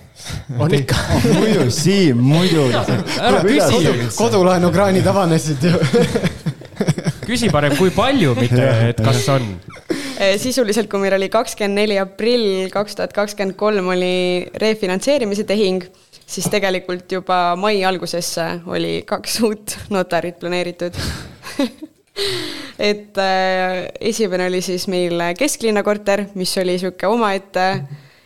on 0.59 0.74
ikka 0.74 0.96
muidu, 1.38 1.70
Siim, 1.72 2.20
muidugi. 2.20 2.77
ära 3.20 3.40
küsi. 3.44 4.09
kodulaenukraanid 4.16 5.07
avanesid 5.07 5.64
ju 5.64 5.79
küsi 7.29 7.51
parem, 7.53 7.74
kui 7.77 7.92
palju, 7.92 8.35
mitte 8.38 8.68
et 8.88 9.01
kas 9.05 9.24
on. 9.33 9.48
Äh, 10.18 10.37
sisuliselt, 10.40 10.88
kui 10.90 11.01
meil 11.03 11.16
oli 11.16 11.29
kakskümmend 11.33 11.81
neli 11.81 11.98
aprill 12.01 12.68
kaks 12.72 12.98
tuhat 12.98 13.12
kakskümmend 13.16 13.57
kolm 13.61 13.90
oli 13.92 14.46
refinantseerimise 14.61 15.44
tehing, 15.48 15.85
siis 16.29 16.48
tegelikult 16.53 17.12
juba 17.12 17.57
mai 17.61 17.83
algusesse 17.88 18.48
oli 18.68 19.01
kaks 19.09 19.40
uut 19.48 19.79
notarit 19.94 20.40
planeeritud 20.40 20.96
et 22.78 23.18
äh, 23.18 23.88
esimene 24.00 24.46
oli 24.46 24.61
siis 24.62 24.87
meil 24.90 25.20
kesklinna 25.38 25.83
korter, 25.87 26.26
mis 26.38 26.54
oli 26.61 26.76
niisugune 26.76 27.11
omaette 27.14 27.66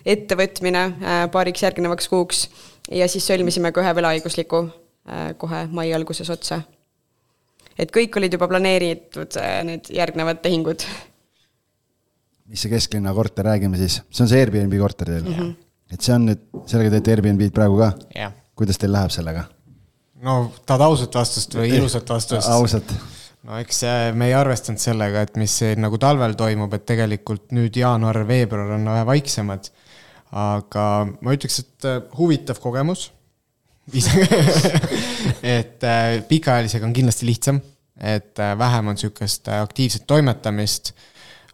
ettevõtmine 0.05 0.83
äh, 0.83 1.23
paariks 1.33 1.65
järgnevaks 1.65 2.09
kuuks 2.11 2.47
ja 2.91 3.09
siis 3.11 3.27
sõlmisime 3.29 3.73
ka 3.73 3.85
ühe 3.85 3.95
võlaõigusliku 3.99 4.65
äh, 4.67 5.33
kohe 5.39 5.65
mai 5.71 5.93
alguses 5.95 6.31
otsa. 6.33 6.63
et 7.79 7.93
kõik 7.93 8.17
olid 8.21 8.33
juba 8.33 8.49
planeeritud, 8.49 9.39
need 9.65 9.89
järgnevad 9.91 10.43
tehingud. 10.43 10.85
mis 12.47 12.61
see 12.61 12.73
kesklinna 12.73 13.15
korter, 13.15 13.45
räägime 13.45 13.81
siis, 13.81 14.03
see 14.11 14.25
on 14.25 14.29
see 14.29 14.41
Airbnb 14.41 14.79
korter 14.81 15.09
teil 15.15 15.25
mm? 15.25 15.39
-hmm. 15.39 15.57
et 15.93 16.01
see 16.01 16.15
on 16.15 16.29
nüüd, 16.29 16.47
sellega 16.67 16.97
teete 16.97 17.17
Airbnb-d 17.17 17.53
praegu 17.55 17.79
ka? 17.79 17.93
kuidas 18.55 18.79
teil 18.79 18.93
läheb 18.93 19.11
sellega? 19.15 19.49
no 20.23 20.53
tahad 20.67 20.89
ausat 20.91 21.15
vastust 21.15 21.55
või 21.55 21.77
ilusat 21.79 22.09
vastust? 22.09 22.49
ausat 22.49 22.95
no 23.47 23.59
eks 23.59 23.83
me 24.19 24.29
ei 24.31 24.37
arvestanud 24.39 24.83
sellega, 24.83 25.25
et 25.27 25.39
mis 25.41 25.55
nagu 25.81 25.99
talvel 26.01 26.37
toimub, 26.39 26.73
et 26.77 26.87
tegelikult 26.89 27.51
nüüd 27.57 27.77
jaanuar-veebruar 27.81 28.77
on 28.79 28.91
vähe 28.93 29.07
vaiksemad. 29.09 29.71
aga 30.33 30.85
ma 31.21 31.35
ütleks, 31.37 31.59
et 31.61 31.89
äh, 31.89 31.99
huvitav 32.17 32.61
kogemus. 32.63 33.11
Et 35.43 35.83
äh, 35.85 36.23
pikaajalisega 36.29 36.87
on 36.87 36.93
kindlasti 36.95 37.27
lihtsam, 37.27 37.59
et 37.99 38.39
äh, 38.39 38.53
vähem 38.59 38.93
on 38.93 38.97
sihukest 38.97 39.49
aktiivset 39.53 40.07
toimetamist 40.07 40.93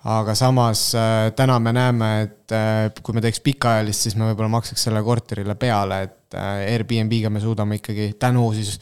aga 0.05 0.35
samas 0.39 0.93
täna 1.37 1.59
me 1.59 1.73
näeme, 1.75 2.11
et 2.23 3.03
kui 3.03 3.17
me 3.17 3.23
teeks 3.25 3.41
pikaajalist, 3.45 4.07
siis 4.07 4.15
me 4.17 4.29
võib-olla 4.29 4.53
maksaks 4.53 4.87
selle 4.87 5.03
korterile 5.05 5.57
peale, 5.59 6.03
et 6.07 6.19
Airbnb-ga 6.37 7.31
me 7.33 7.41
suudame 7.41 7.79
ikkagi 7.79 8.11
tänu 8.21 8.45
siis 8.53 8.77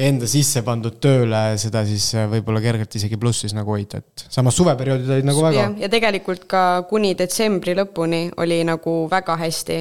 enda 0.00 0.28
sisse 0.30 0.62
pandud 0.64 0.96
tööle 1.02 1.42
seda 1.60 1.82
siis 1.88 2.08
äh, 2.16 2.24
võib-olla 2.30 2.62
kergelt 2.64 2.96
isegi 2.96 3.18
plussis 3.20 3.52
nagu 3.56 3.74
hoida, 3.74 4.00
et 4.00 4.26
samas 4.32 4.56
suveperioodid 4.56 5.12
olid 5.18 5.28
nagu 5.28 5.44
väga. 5.44 5.66
ja 5.82 5.90
tegelikult 5.92 6.46
ka 6.48 6.64
kuni 6.88 7.12
detsembri 7.18 7.76
lõpuni 7.76 8.22
oli 8.40 8.62
nagu 8.68 8.98
väga 9.12 9.36
hästi, 9.44 9.80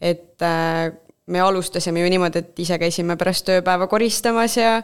et 0.00 0.44
äh, 0.44 0.88
me 1.26 1.40
alustasime 1.40 2.00
ju 2.00 2.08
niimoodi, 2.12 2.42
et 2.42 2.58
ise 2.60 2.76
käisime 2.80 3.16
pärast 3.16 3.46
tööpäeva 3.48 3.86
koristamas 3.88 4.58
ja, 4.58 4.74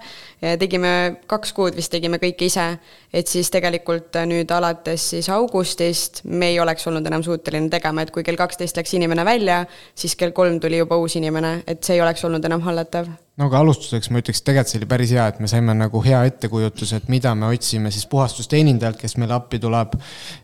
ja 0.41 0.55
tegime, 0.61 1.21
kaks 1.29 1.53
kuud 1.57 1.77
vist 1.77 1.93
tegime 1.93 2.17
kõike 2.23 2.49
ise. 2.49 2.67
et 3.13 3.29
siis 3.29 3.51
tegelikult 3.53 4.17
nüüd 4.31 4.51
alates 4.57 5.11
siis 5.13 5.29
augustist 5.29 6.23
me 6.25 6.49
ei 6.55 6.61
oleks 6.61 6.87
olnud 6.89 7.07
enam 7.07 7.25
suuteline 7.27 7.69
tegema, 7.69 8.03
et 8.03 8.15
kui 8.15 8.25
kell 8.25 8.41
kaksteist 8.41 8.81
läks 8.81 8.95
inimene 8.97 9.25
välja, 9.25 9.65
siis 9.95 10.17
kell 10.17 10.33
kolm 10.33 10.61
tuli 10.61 10.81
juba 10.81 10.97
uus 10.97 11.19
inimene, 11.21 11.61
et 11.67 11.85
see 11.85 11.99
ei 11.99 12.05
oleks 12.07 12.25
olnud 12.25 12.45
enam 12.49 12.65
hallatav 12.65 13.13
no 13.37 13.49
aga 13.49 13.61
alustuseks 13.61 14.09
ma 14.09 14.25
ütleks, 14.25 14.41
tegelikult 14.41 14.73
see 14.73 14.81
oli 14.81 14.89
päris 14.89 15.13
hea, 15.17 15.29
et 15.29 15.45
me 15.45 15.49
saime 15.49 15.77
nagu 15.77 16.05
hea 16.05 16.25
ettekujutuse, 16.33 17.03
et 17.03 17.13
mida 17.13 17.35
me 17.37 17.53
otsime 17.53 17.93
siis 17.93 18.09
puhastusteenindajalt, 18.09 19.01
kes 19.01 19.17
meile 19.21 19.37
appi 19.37 19.61
tuleb. 19.61 20.01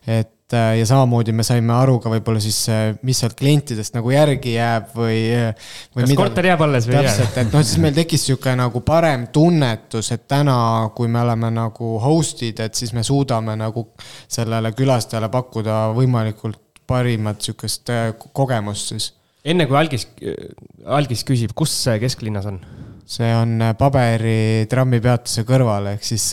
et 0.06 0.35
äh, 0.54 0.76
ja 0.80 0.86
samamoodi 0.86 1.32
me 1.34 1.44
saime 1.46 1.72
aru 1.74 1.96
ka 2.02 2.10
võib-olla 2.12 2.42
siis, 2.42 2.58
äh, 2.72 2.92
mis 3.06 3.18
sealt 3.22 3.34
klientidest 3.38 3.96
nagu 3.96 4.12
järgi 4.12 4.54
jääb 4.54 4.92
või, 4.94 5.18
äh, 5.34 5.72
või. 5.94 6.04
kas 6.04 6.14
korter 6.20 6.50
jääb 6.50 6.64
alles 6.66 6.86
või 6.86 6.98
ei 6.98 7.06
jää? 7.06 7.16
täpselt, 7.16 7.40
et 7.42 7.56
noh, 7.56 7.66
siis 7.66 7.82
meil 7.82 7.96
tekkis 7.96 8.28
sihuke 8.28 8.54
nagu 8.58 8.82
parem 8.86 9.26
tunnetus, 9.34 10.12
et 10.14 10.26
täna, 10.30 10.58
kui 10.96 11.10
me 11.10 11.22
oleme 11.24 11.50
nagu 11.54 11.96
host'id, 12.02 12.62
et 12.62 12.78
siis 12.78 12.94
me 12.96 13.04
suudame 13.06 13.56
nagu 13.58 13.88
sellele 14.28 14.72
külastajale 14.76 15.30
pakkuda 15.32 15.86
võimalikult 15.96 16.62
parimat 16.86 17.42
sihukest 17.42 17.90
kogemust 18.36 18.92
siis 18.94 19.12
enne 19.46 19.66
kui 19.66 19.78
algis, 19.78 20.06
algis 20.86 21.24
küsib, 21.26 21.54
kus 21.58 21.74
see 21.84 21.98
kesklinnas 22.02 22.46
on? 22.50 22.60
see 23.06 23.28
on 23.38 23.60
paberi 23.78 24.66
trammipeatuse 24.66 25.44
kõrval, 25.46 25.92
ehk 25.92 26.06
siis 26.06 26.24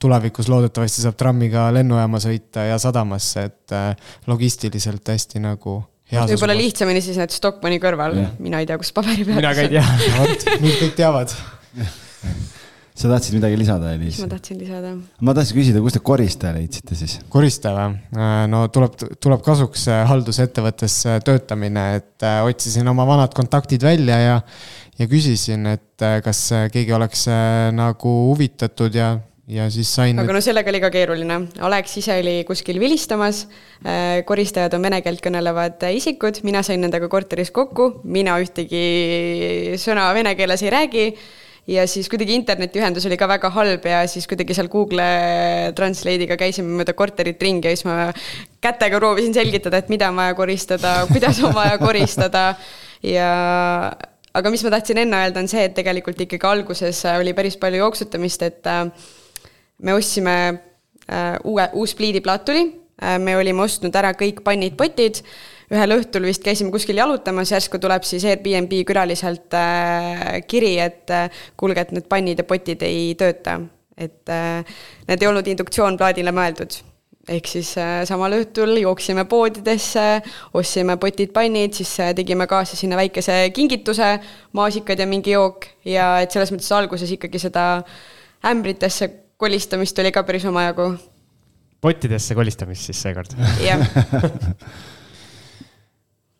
tulevikus 0.00 0.48
loodetavasti 0.52 1.04
saab 1.04 1.16
trammiga 1.20 1.66
lennujaama 1.74 2.20
sõita 2.22 2.68
ja 2.68 2.78
sadamasse, 2.82 3.48
et 3.50 3.74
äh, 3.76 4.14
logistiliselt 4.30 5.14
hästi 5.14 5.42
nagu 5.44 5.80
võib-olla 6.14 6.56
lihtsamini 6.56 7.00
siis 7.02 7.18
need 7.18 7.32
Stockmanni 7.34 7.80
kõrval, 7.82 8.18
mina 8.42 8.60
ei 8.62 8.68
tea, 8.68 8.76
kus 8.80 8.92
paberipeatus 8.94 9.38
on. 9.38 9.40
mina 9.40 9.54
ka 9.56 9.64
ei 9.64 9.72
tea 9.72 10.18
vot, 10.18 10.44
nüüd 10.62 10.76
kõik 10.82 10.98
teavad 10.98 11.32
sa 13.00 13.10
tahtsid 13.10 13.34
midagi 13.38 13.58
lisada, 13.58 13.94
Eliis? 13.96 14.20
ma 14.22 14.28
tahtsin 14.30 14.60
lisada. 14.60 14.92
ma 15.24 15.34
tahtsin 15.34 15.58
küsida, 15.58 15.82
kust 15.82 15.98
te 15.98 16.04
koristaja 16.04 16.54
leidsite 16.58 16.98
siis? 16.98 17.16
koristaja 17.32 17.88
või? 17.88 17.98
Äh, 18.20 18.38
no 18.52 18.64
tuleb, 18.74 18.96
tuleb 19.24 19.44
kasuks 19.46 19.88
äh, 19.90 20.04
haldusettevõttes 20.10 21.00
töötamine, 21.26 21.88
et 22.02 22.28
otsisin 22.44 22.88
oma 22.92 23.08
vanad 23.08 23.34
kontaktid 23.36 23.82
välja 23.86 24.20
ja, 24.20 24.40
ja 25.00 25.10
küsisin, 25.10 25.66
et 25.72 26.08
kas 26.24 26.46
keegi 26.74 26.94
oleks 26.94 27.26
nagu 27.74 28.18
huvitatud 28.30 28.94
ja 28.94 29.14
ja 29.50 29.68
siis 29.72 29.90
sain. 29.92 30.18
aga 30.18 30.32
no 30.32 30.40
sellega 30.44 30.72
oli 30.72 30.80
ka 30.82 30.90
keeruline. 30.94 31.38
Alex 31.66 31.98
ise 32.00 32.16
oli 32.22 32.36
kuskil 32.48 32.80
vilistamas, 32.80 33.44
koristajad 34.26 34.76
on 34.76 34.84
vene 34.86 35.00
keelt 35.04 35.22
kõnelevad 35.24 35.84
isikud, 35.92 36.40
mina 36.46 36.64
sain 36.64 36.80
nendega 36.84 37.08
korteris 37.12 37.52
kokku, 37.54 37.90
mina 38.04 38.38
ühtegi 38.42 39.78
sõna 39.80 40.10
vene 40.16 40.34
keeles 40.38 40.64
ei 40.64 40.72
räägi 40.72 41.08
ja 41.70 41.86
siis 41.88 42.08
kuidagi 42.12 42.36
internetiühendus 42.36 43.06
oli 43.08 43.16
ka 43.20 43.28
väga 43.28 43.50
halb 43.54 43.86
ja 43.88 44.02
siis 44.10 44.26
kuidagi 44.28 44.56
seal 44.56 44.68
Google 44.72 45.04
Translate'iga 45.76 46.36
käisime 46.40 46.76
mööda 46.80 46.92
korterit 46.96 47.40
ringi 47.42 47.70
ja 47.70 47.76
siis 47.76 47.86
ma 47.88 48.10
kätega 48.64 49.00
proovisin 49.00 49.36
selgitada, 49.36 49.80
et 49.80 49.92
mida 49.92 50.10
on 50.12 50.20
vaja 50.20 50.36
koristada, 50.36 50.96
kuidas 51.12 51.40
on 51.44 51.54
vaja 51.56 51.78
koristada 51.80 52.46
ja 53.04 53.28
aga 54.34 54.52
mis 54.52 54.64
ma 54.66 54.72
tahtsin 54.74 55.04
enne 55.04 55.20
öelda, 55.24 55.40
on 55.44 55.48
see, 55.48 55.64
et 55.68 55.76
tegelikult 55.76 56.20
ikkagi 56.24 56.48
alguses 56.48 57.04
oli 57.14 57.32
päris 57.36 57.56
palju 57.60 57.80
jooksutamist, 57.84 58.44
et 58.44 58.68
äh, 58.68 58.88
me 59.84 59.96
ostsime 59.96 60.36
äh, 60.50 61.36
uue, 61.44 61.68
uus 61.76 61.94
pliidiplaat 61.94 62.46
tuli, 62.48 62.64
äh, 63.02 63.18
me 63.20 63.36
olime 63.36 63.66
ostnud 63.66 63.94
ära 64.00 64.14
kõik 64.16 64.42
pannid-potid 64.46 65.22
ühel 65.72 65.96
õhtul 65.96 66.26
vist 66.28 66.44
käisime 66.44 66.72
kuskil 66.74 66.98
jalutamas, 67.00 67.52
järsku 67.54 67.80
tuleb 67.82 68.04
siis 68.06 68.24
Airbnb 68.28 68.72
külaliselt 68.88 69.54
äh, 69.56 70.40
kiri, 70.48 70.74
et 70.82 71.12
äh, 71.14 71.44
kuulge, 71.60 71.84
et 71.86 71.94
need 71.96 72.08
pannid 72.10 72.42
ja 72.42 72.48
potid 72.48 72.84
ei 72.86 73.14
tööta. 73.18 73.60
et 73.96 74.28
äh, 74.28 74.66
need 75.06 75.22
ei 75.22 75.28
olnud 75.28 75.46
induktsioonplaadile 75.46 76.32
mõeldud. 76.34 76.80
ehk 77.28 77.46
siis 77.48 77.70
äh, 77.80 78.02
samal 78.04 78.34
õhtul 78.36 78.76
jooksime 78.82 79.24
poodidesse, 79.24 80.20
ostsime 80.52 80.96
potid-pannid, 81.00 81.72
siis 81.72 81.94
äh, 82.00 82.12
tegime 82.14 82.46
kaasa 82.46 82.76
sinna 82.76 82.96
väikese 82.96 83.50
kingituse, 83.54 84.18
maasikad 84.52 84.98
ja 84.98 85.06
mingi 85.06 85.30
jook 85.30 85.66
ja 85.84 86.18
et 86.20 86.30
selles 86.30 86.52
mõttes 86.52 86.72
alguses 86.72 87.10
ikkagi 87.10 87.38
seda 87.38 87.84
ämbritesse 88.44 89.23
kolistamist 89.44 89.98
oli 90.00 90.12
ka 90.14 90.24
päris 90.24 90.48
omajagu. 90.48 90.94
pottidesse 91.84 92.34
kolistamist 92.34 92.88
siis 92.90 93.04
seekord? 93.04 93.36
jah 93.64 93.84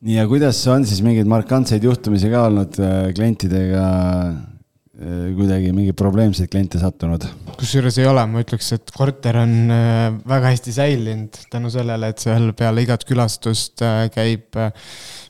nii, 0.05 0.17
ja 0.17 0.25
kuidas 0.29 0.59
on 0.71 0.85
siis 0.87 1.03
mingeid 1.05 1.29
markantseid 1.29 1.85
juhtumisi 1.85 2.31
ka 2.33 2.47
olnud 2.49 2.79
äh, 2.81 3.09
klientidega 3.15 3.85
äh, 3.85 5.25
kuidagi 5.37 5.73
mingeid 5.75 5.97
probleemseid 5.99 6.51
kliente 6.53 6.81
sattunud? 6.81 7.27
kusjuures 7.59 7.99
ei 8.01 8.07
ole, 8.09 8.25
ma 8.29 8.41
ütleks, 8.43 8.71
et 8.77 8.95
korter 8.95 9.41
on 9.43 9.55
äh, 9.73 10.07
väga 10.27 10.53
hästi 10.53 10.75
säilinud 10.79 11.41
tänu 11.53 11.73
sellele, 11.73 12.09
et 12.13 12.25
seal 12.25 12.49
peale 12.57 12.85
igat 12.85 13.05
külastust 13.07 13.85
käib 14.15 14.57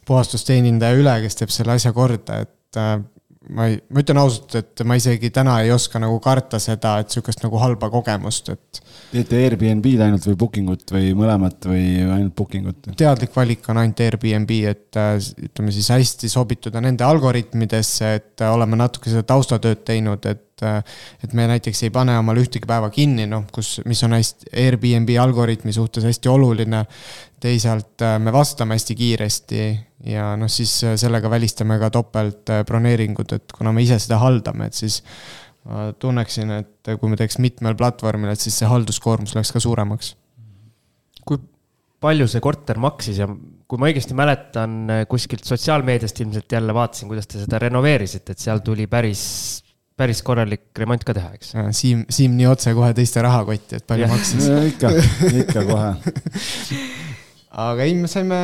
puhastusteenindaja 0.05 1.01
üle, 1.01 1.19
kes 1.25 1.41
teeb 1.41 1.53
selle 1.53 1.75
asja 1.75 1.91
korda, 1.95 2.43
et 2.45 2.79
ma 3.53 3.67
ei, 3.69 3.77
ma 3.93 4.01
ütlen 4.01 4.19
ausalt, 4.21 4.55
et 4.57 4.83
ma 4.87 4.97
isegi 4.99 5.29
täna 5.33 5.57
ei 5.63 5.71
oska 5.73 5.99
nagu 6.01 6.17
karta 6.23 6.59
seda, 6.61 6.95
et 7.01 7.13
sihukest 7.13 7.43
nagu 7.45 7.59
halba 7.61 7.89
kogemust, 7.93 8.49
et. 8.53 8.81
teete 9.11 9.41
Airbnb-d 9.43 10.05
ainult 10.07 10.25
või 10.29 10.37
booking 10.45 10.71
ut 10.73 10.95
või 10.95 11.11
mõlemat 11.17 11.67
või 11.69 11.85
ainult 12.03 12.35
booking 12.37 12.71
ut? 12.71 12.89
teadlik 12.97 13.35
valik 13.35 13.69
on 13.71 13.81
ainult 13.83 14.01
Airbnb, 14.05 14.55
et 14.71 15.01
äh, 15.01 15.13
ütleme 15.49 15.75
siis 15.75 15.91
hästi 15.93 16.31
sobituda 16.31 16.81
nende 16.83 17.05
algoritmidesse, 17.07 18.15
et 18.21 18.45
äh, 18.45 18.53
oleme 18.55 18.79
natuke 18.79 19.13
seda 19.13 19.25
taustatööd 19.35 19.85
teinud, 19.87 20.25
et 20.31 20.54
äh, 20.63 20.83
et 21.23 21.33
me 21.33 21.47
näiteks 21.49 21.83
ei 21.83 21.91
pane 21.93 22.17
omale 22.19 22.43
ühtegi 22.45 22.67
päeva 22.69 22.89
kinni, 22.93 23.27
noh, 23.27 23.47
kus, 23.53 23.79
mis 23.85 24.03
on 24.07 24.15
hästi 24.15 24.51
Airbnb 24.65 25.11
algoritmi 25.21 25.73
suhtes 25.75 26.05
hästi 26.07 26.31
oluline. 26.31 26.85
teisalt 27.45 28.01
me 28.19 28.31
vastame 28.33 28.73
hästi 28.73 28.95
kiiresti 28.95 29.59
ja 30.09 30.35
noh, 30.39 30.51
siis 30.51 30.77
äh, 30.83 30.95
sellega 30.99 31.29
välistame 31.29 31.79
ka 31.81 31.89
topeltbroneeringud, 31.93 33.33
et 33.37 33.57
kuna 33.57 33.73
me 33.75 33.83
ise 33.85 33.99
seda 34.01 34.19
haldame, 34.21 34.69
et 34.69 34.77
siis 34.77 35.01
ma 35.65 35.89
tunneksin, 35.99 36.51
et 36.59 36.93
kui 37.01 37.09
me 37.09 37.17
teeks 37.17 37.39
mitmel 37.41 37.75
platvormil, 37.77 38.29
et 38.31 38.41
siis 38.41 38.57
see 38.61 38.69
halduskoormus 38.69 39.33
läheks 39.35 39.53
ka 39.55 39.63
suuremaks. 39.63 40.15
kui 41.25 41.39
palju 42.05 42.27
see 42.29 42.41
korter 42.43 42.77
maksis 42.77 43.17
ja 43.17 43.25
kui 43.65 43.81
ma 43.81 43.89
õigesti 43.89 44.13
mäletan, 44.17 44.75
kuskilt 45.09 45.45
sotsiaalmeediast 45.47 46.19
ilmselt 46.21 46.51
jälle 46.51 46.73
vaatasin, 46.73 47.09
kuidas 47.09 47.27
te 47.27 47.41
seda 47.41 47.59
renoveerisite, 47.63 48.35
et 48.35 48.43
seal 48.43 48.61
tuli 48.65 48.85
päris, 48.87 49.23
päris 49.99 50.21
korralik 50.25 50.75
remont 50.77 51.03
ka 51.07 51.15
teha, 51.15 51.33
eks? 51.37 51.53
Siim, 51.75 52.03
Siim 52.11 52.35
nii 52.35 52.47
otse 52.51 52.73
kohe 52.75 52.91
tõiste 52.97 53.23
rahakotti, 53.23 53.79
et 53.79 53.85
palju 53.87 54.09
maksis. 54.11 54.47
Ikka, 54.73 54.91
ikka 55.43 55.67
kohe. 55.69 55.91
Aga 57.65 57.85
ei, 57.87 57.93
me 57.95 58.09
saime 58.11 58.39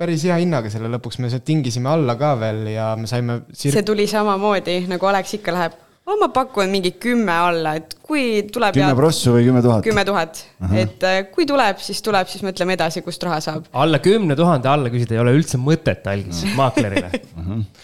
päris 0.00 0.24
hea 0.28 0.36
hinnaga 0.40 0.70
selle 0.72 0.88
lõpuks, 0.92 1.20
me 1.20 1.30
tingisime 1.44 1.90
alla 1.92 2.16
ka 2.20 2.34
veel 2.40 2.62
ja 2.72 2.92
me 3.00 3.08
saime 3.10 3.42
sir.... 3.52 3.74
see 3.74 3.84
tuli 3.84 4.06
samamoodi 4.08 4.84
nagu 4.88 5.08
Alex 5.10 5.36
ikka 5.38 5.56
läheb. 5.56 5.82
Oh, 6.06 6.14
ma 6.20 6.28
pakun 6.30 6.70
mingi 6.70 6.92
kümme 7.02 7.34
alla, 7.34 7.72
et 7.80 7.96
kui 8.06 8.44
tuleb. 8.54 8.76
kümme 8.76 8.94
prossu 8.94 9.32
või 9.34 9.48
kümme 9.48 9.62
tuhat? 9.64 9.82
kümme 9.82 10.04
tuhat, 10.06 10.44
et 10.70 11.02
äh, 11.02 11.16
kui 11.32 11.48
tuleb, 11.50 11.80
siis 11.82 11.98
tuleb, 12.06 12.30
siis 12.30 12.44
mõtleme 12.46 12.76
edasi, 12.78 13.02
kust 13.02 13.26
raha 13.26 13.40
saab. 13.42 13.66
alla 13.74 13.98
kümne 14.04 14.38
tuhande 14.38 14.70
alla 14.70 14.92
küsida 14.92 15.16
ei 15.16 15.22
ole 15.24 15.34
üldse 15.34 15.58
mõtet 15.58 16.06
algis 16.12 16.44
maaklerile, 16.54 17.10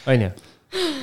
on 0.07 0.27
ju 0.29 0.31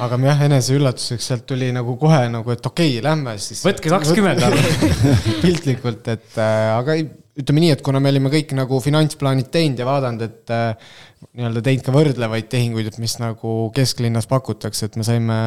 aga 0.03 0.19
jah, 0.23 0.43
eneseüllatuseks 0.47 1.29
sealt 1.31 1.45
tuli 1.49 1.69
nagu 1.75 1.95
kohe 2.01 2.23
nagu, 2.31 2.53
et 2.53 2.65
okei 2.65 2.95
okay,, 2.97 3.05
lähme 3.05 3.35
siis. 3.41 3.61
võtke 3.67 3.91
kakskümmend 3.91 4.43
alla 4.47 4.63
piltlikult, 5.43 6.07
et 6.13 6.39
äh, 6.39 6.69
aga 6.75 6.97
ütleme 7.39 7.63
nii, 7.63 7.73
et 7.75 7.83
kuna 7.85 8.01
me 8.03 8.11
olime 8.11 8.31
kõik 8.33 8.51
nagu 8.57 8.79
finantsplaanid 8.83 9.51
teinud 9.53 9.79
ja 9.79 9.87
vaadanud, 9.87 10.25
et 10.25 10.53
äh, 10.55 10.89
nii-öelda 11.37 11.63
teinud 11.65 11.85
ka 11.85 11.95
võrdlevaid 11.95 12.49
tehinguid, 12.51 12.89
et 12.91 12.99
mis 13.01 13.15
nagu 13.21 13.53
kesklinnas 13.75 14.27
pakutakse, 14.31 14.89
et 14.89 14.99
me 14.99 15.05
saime 15.07 15.39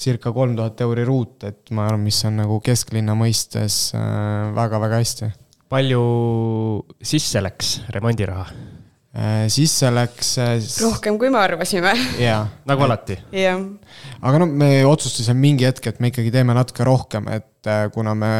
circa 0.00 0.34
kolm 0.34 0.56
tuhat 0.58 0.82
euri 0.84 1.06
ruut, 1.08 1.38
et 1.48 1.72
ma 1.76 1.86
arvan, 1.88 2.04
mis 2.08 2.20
on 2.28 2.40
nagu 2.42 2.58
kesklinna 2.64 3.16
mõistes 3.18 3.80
väga-väga 3.94 4.98
äh, 4.98 5.04
hästi. 5.04 5.32
palju 5.72 6.04
sisse 7.00 7.44
läks 7.44 7.78
remondiraha? 7.94 8.50
Äh, 9.12 9.44
sisse 9.52 9.90
läks. 9.92 10.38
Äh, 10.40 10.54
rohkem, 10.80 11.18
kui 11.20 11.28
me 11.28 11.36
arvasime. 11.36 11.92
jaa. 12.16 12.46
nagu 12.64 12.86
alati. 12.86 13.18
jah. 13.36 13.60
aga 14.24 14.38
no 14.40 14.46
me 14.48 14.70
otsustasime 14.88 15.36
mingi 15.36 15.68
hetk, 15.68 15.90
et 15.90 16.00
me 16.00 16.08
ikkagi 16.08 16.32
teeme 16.32 16.56
natuke 16.56 16.86
rohkem, 16.88 17.28
et 17.28 17.68
äh, 17.68 17.90
kuna 17.92 18.14
me 18.16 18.32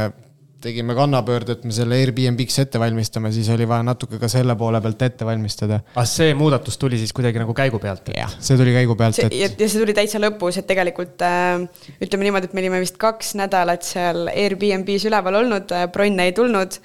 tegime 0.62 0.94
kannapöörde, 0.96 1.58
et 1.58 1.66
me 1.66 1.74
selle 1.76 1.98
Airbnb-ks 2.00 2.56
ette 2.62 2.80
valmistame, 2.80 3.32
siis 3.34 3.50
oli 3.52 3.66
vaja 3.68 3.84
natuke 3.84 4.16
ka 4.22 4.30
selle 4.32 4.54
poole 4.56 4.80
pealt 4.80 5.04
ette 5.04 5.28
valmistada. 5.28 5.82
ah, 5.92 6.08
see 6.08 6.32
muudatus 6.38 6.80
tuli 6.80 6.96
siis 7.00 7.12
kuidagi 7.12 7.42
nagu 7.42 7.52
käigu 7.56 7.76
pealt? 7.82 8.08
jah, 8.16 8.32
see 8.40 8.56
tuli 8.56 8.72
käigu 8.72 8.96
pealt, 8.96 9.20
et. 9.26 9.36
ja, 9.36 9.52
see 9.52 9.76
tuli 9.76 9.92
täitsa 9.98 10.22
lõpus, 10.22 10.62
et 10.62 10.70
tegelikult 10.72 11.20
äh, 11.28 11.66
ütleme 12.00 12.30
niimoodi, 12.30 12.48
et 12.48 12.56
me 12.56 12.64
olime 12.64 12.80
vist 12.80 12.96
kaks 13.02 13.34
nädalat 13.42 13.84
seal 13.84 14.24
Airbnb-s 14.32 15.04
üleval 15.10 15.42
olnud 15.42 15.76
äh,, 15.76 15.84
bronne 15.92 16.30
ei 16.30 16.36
tulnud 16.38 16.80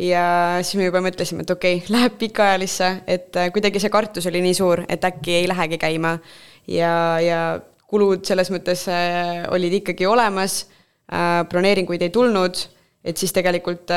ja 0.00 0.24
siis 0.64 0.78
me 0.80 0.88
juba 0.88 1.02
mõtlesime, 1.04 1.44
et 1.44 1.52
okei 1.52 1.80
okay,, 1.80 1.92
läheb 1.92 2.16
pikaajalisse, 2.20 2.90
et 3.10 3.36
äh, 3.36 3.50
kuidagi 3.54 3.82
see 3.82 3.92
kartus 3.92 4.28
oli 4.30 4.42
nii 4.44 4.56
suur, 4.56 4.84
et 4.88 5.04
äkki 5.04 5.40
ei 5.42 5.48
lähegi 5.50 5.78
käima. 5.80 6.18
ja, 6.68 6.92
ja 7.20 7.40
kulud 7.90 8.24
selles 8.24 8.52
mõttes 8.54 8.86
äh, 8.88 9.44
olid 9.52 9.80
ikkagi 9.80 10.06
olemas, 10.06 10.62
äh, 11.12 11.42
broneeringuid 11.50 12.06
ei 12.06 12.14
tulnud, 12.14 12.62
et 13.04 13.16
siis 13.16 13.32
tegelikult 13.32 13.88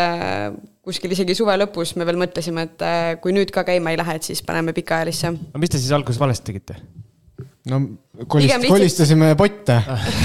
kuskil 0.84 1.12
isegi 1.12 1.36
suve 1.36 1.56
lõpus 1.60 1.92
me 2.00 2.06
veel 2.08 2.20
mõtlesime, 2.22 2.64
et 2.70 2.86
kui 3.20 3.34
nüüd 3.36 3.52
ka 3.52 3.66
käima 3.68 3.92
ei 3.92 4.00
lähe, 4.00 4.16
et 4.16 4.24
siis 4.24 4.40
paneme 4.48 4.72
pikaajalisse. 4.76 5.34
aga 5.52 5.60
mis 5.60 5.72
te 5.72 5.82
siis 5.82 5.92
alguses 5.96 6.20
valesti 6.20 6.54
tegite? 6.54 6.78
no 7.68 7.82
kolist, 8.28 8.48
lihtsalt... 8.48 8.70
kolistasime 8.72 9.34
potte 9.40 9.76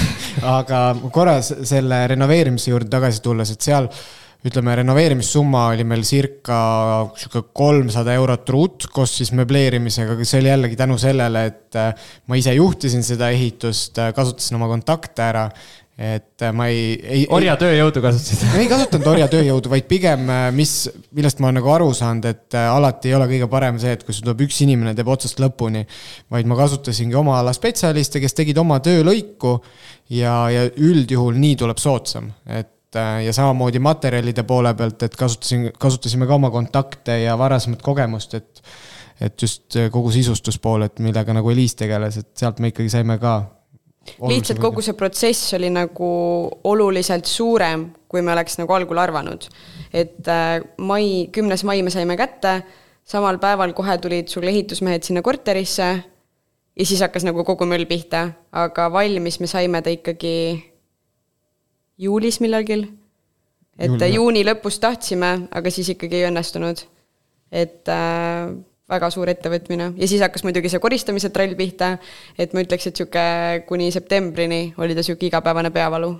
aga 0.59 0.79
korra 1.11 1.41
selle 1.43 2.05
renoveerimise 2.11 2.71
juurde 2.71 2.91
tagasi 2.91 3.21
tulles, 3.23 3.51
et 3.51 3.67
seal 3.67 3.91
ütleme, 4.47 4.75
renoveerimissumma 4.79 5.65
oli 5.73 5.83
meil 5.87 6.05
circa 6.07 6.59
sihuke 7.19 7.49
kolmsada 7.55 8.15
eurot 8.15 8.53
ruut 8.53 8.87
koos 8.93 9.17
siis 9.19 9.33
möbleerimisega, 9.35 10.15
aga 10.15 10.27
see 10.27 10.39
oli 10.39 10.53
jällegi 10.53 10.79
tänu 10.79 10.95
sellele, 11.01 11.43
et 11.51 11.79
äh, 11.79 12.07
ma 12.31 12.39
ise 12.39 12.55
juhtisin 12.55 13.03
seda 13.03 13.33
ehitust, 13.35 13.99
äh, 13.99 14.13
kasutasin 14.15 14.59
oma 14.59 14.71
kontakte 14.71 15.25
ära 15.25 15.43
et 15.99 16.45
äh, 16.47 16.53
ma 16.55 16.69
ei, 16.71 16.95
ei. 17.03 17.25
orjatööjõudu 17.35 18.05
kasutasid? 18.05 18.47
ei 18.61 18.71
kasutanud 18.71 19.11
orjatööjõudu, 19.11 19.73
vaid 19.75 19.91
pigem, 19.91 20.23
mis, 20.55 20.77
millest 21.11 21.43
ma 21.43 21.49
olen 21.49 21.59
nagu 21.59 21.75
aru 21.75 21.91
saanud, 21.99 22.31
et 22.31 22.59
alati 22.63 23.11
ei 23.11 23.19
ole 23.19 23.27
kõige 23.33 23.51
parem 23.51 23.83
see, 23.83 23.97
et 23.97 24.07
kui 24.07 24.15
sul 24.15 24.29
tuleb 24.29 24.47
üks 24.47 24.63
inimene, 24.63 24.95
teeb 24.95 25.11
otsast 25.11 25.43
lõpuni. 25.43 25.83
vaid 26.31 26.47
ma 26.47 26.63
kasutasingi 26.63 27.19
oma 27.19 27.41
ala 27.43 27.51
spetsialiste, 27.51 28.23
kes 28.23 28.39
tegid 28.39 28.63
oma 28.63 28.79
töölõiku 28.87 29.57
ja, 30.15 30.45
ja 30.47 30.67
üldjuhul 30.79 31.35
nii 31.43 31.59
tuleb 31.59 31.83
soodsam, 31.83 32.31
et 32.47 32.78
Äh, 32.95 33.25
ja 33.25 33.33
samamoodi 33.33 33.79
materjalide 33.79 34.43
poole 34.43 34.73
pealt, 34.73 35.03
et 35.05 35.15
kasutasin, 35.15 35.67
kasutasime 35.77 36.25
ka 36.25 36.33
oma 36.39 36.49
kontakte 36.49 37.19
ja 37.21 37.37
varasemat 37.37 37.83
kogemust, 37.85 38.33
et 38.33 38.63
et 39.21 39.41
just 39.41 39.75
äh, 39.75 39.91
kogu 39.91 40.11
sisustuspool, 40.11 40.81
et 40.87 40.99
millega 41.03 41.33
nagu 41.35 41.51
Eliis 41.51 41.75
tegeles, 41.75 42.17
et 42.17 42.29
sealt 42.39 42.59
me 42.59 42.71
ikkagi 42.71 42.89
saime 42.89 43.19
ka. 43.21 43.33
lihtsalt 44.27 44.59
kogu 44.63 44.81
see 44.81 44.95
protsess 44.97 45.53
oli 45.53 45.69
nagu 45.69 46.09
oluliselt 46.63 47.29
suurem, 47.29 47.89
kui 48.07 48.23
me 48.25 48.33
oleks 48.33 48.57
nagu 48.57 48.73
algul 48.73 48.97
arvanud. 48.97 49.45
et 49.93 50.27
äh, 50.27 50.57
mai, 50.77 51.27
kümnes 51.31 51.63
mai 51.63 51.83
me 51.83 51.93
saime 51.93 52.17
kätte, 52.17 52.63
samal 53.05 53.37
päeval 53.37 53.73
kohe 53.73 53.97
tulid 53.97 54.33
sul 54.33 54.47
ehitusmehed 54.49 55.03
sinna 55.03 55.21
korterisse 55.21 55.89
ja 56.79 56.85
siis 56.85 57.01
hakkas 57.05 57.27
nagu 57.27 57.43
kogu 57.43 57.65
möll 57.69 57.85
pihta, 57.85 58.31
aga 58.51 58.89
valmis 58.91 59.39
me 59.39 59.47
saime 59.47 59.81
ta 59.81 59.93
ikkagi 59.93 60.68
juulis 61.99 62.39
millalgi. 62.43 62.79
et 63.79 63.91
Juuli. 63.91 64.13
juuni 64.15 64.45
lõpus 64.47 64.79
tahtsime, 64.79 65.47
aga 65.51 65.71
siis 65.71 65.93
ikkagi 65.95 66.21
ei 66.21 66.29
õnnestunud. 66.29 66.85
et 67.51 67.89
äh, 67.89 68.55
väga 68.89 69.09
suur 69.13 69.29
ettevõtmine 69.29 69.93
ja 69.97 70.07
siis 70.09 70.21
hakkas 70.21 70.43
muidugi 70.45 70.69
see 70.69 70.81
koristamise 70.81 71.29
trall 71.33 71.55
pihta, 71.57 71.97
et 72.37 72.53
ma 72.53 72.63
ütleks, 72.65 72.89
et 72.89 72.97
sihuke 72.97 73.23
kuni 73.67 73.91
septembrini 73.93 74.73
oli 74.77 74.97
ta 74.97 75.05
sihuke 75.05 75.29
igapäevane 75.29 75.71
peavalu 75.73 76.15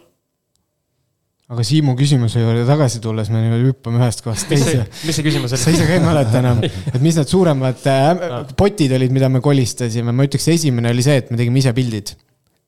aga 1.50 1.66
Siimu 1.66 1.96
küsimuse 1.98 2.42
juurde 2.44 2.66
tagasi 2.68 3.02
tulles 3.02 3.30
me 3.34 3.42
niimoodi 3.42 3.72
hüppame 3.72 4.02
ühest 4.02 4.22
kohast 4.26 4.50
teise. 4.50 4.84
mis 5.08 5.18
see 5.18 5.26
küsimus 5.26 5.54
oli? 5.56 5.62
sa 5.62 5.74
ise 5.74 5.88
ka 5.90 5.96
ei 5.98 6.04
mäleta 6.04 6.42
enam, 6.44 6.62
et 6.94 7.02
mis 7.02 7.18
need 7.18 7.30
suuremad 7.30 7.86
äh, 7.90 8.34
potid 8.58 8.94
olid, 8.98 9.14
mida 9.14 9.30
me 9.34 9.42
kolistasime, 9.42 10.14
ma 10.14 10.28
ütleks, 10.30 10.50
esimene 10.54 10.94
oli 10.94 11.06
see, 11.06 11.18
et 11.24 11.34
me 11.34 11.42
tegime 11.42 11.62
ise 11.62 11.74
pildid 11.78 12.14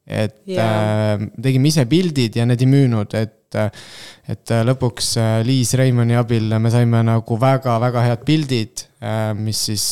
et 0.08 0.42
yeah. 0.50 1.14
äh, 1.14 1.28
tegime 1.42 1.70
ise 1.70 1.86
pildid 1.90 2.40
ja 2.40 2.46
need 2.50 2.62
ei 2.64 2.70
müünud, 2.70 3.14
et, 3.20 3.58
et 4.32 4.54
äh, 4.54 4.64
lõpuks 4.66 5.12
äh, 5.22 5.34
Liis 5.46 5.76
Reimanni 5.78 6.18
abil 6.18 6.50
me 6.62 6.72
saime 6.74 7.04
nagu 7.06 7.38
väga-väga 7.40 8.06
head 8.08 8.26
pildid 8.26 8.86
äh,, 9.04 9.30
mis 9.38 9.62
siis 9.70 9.86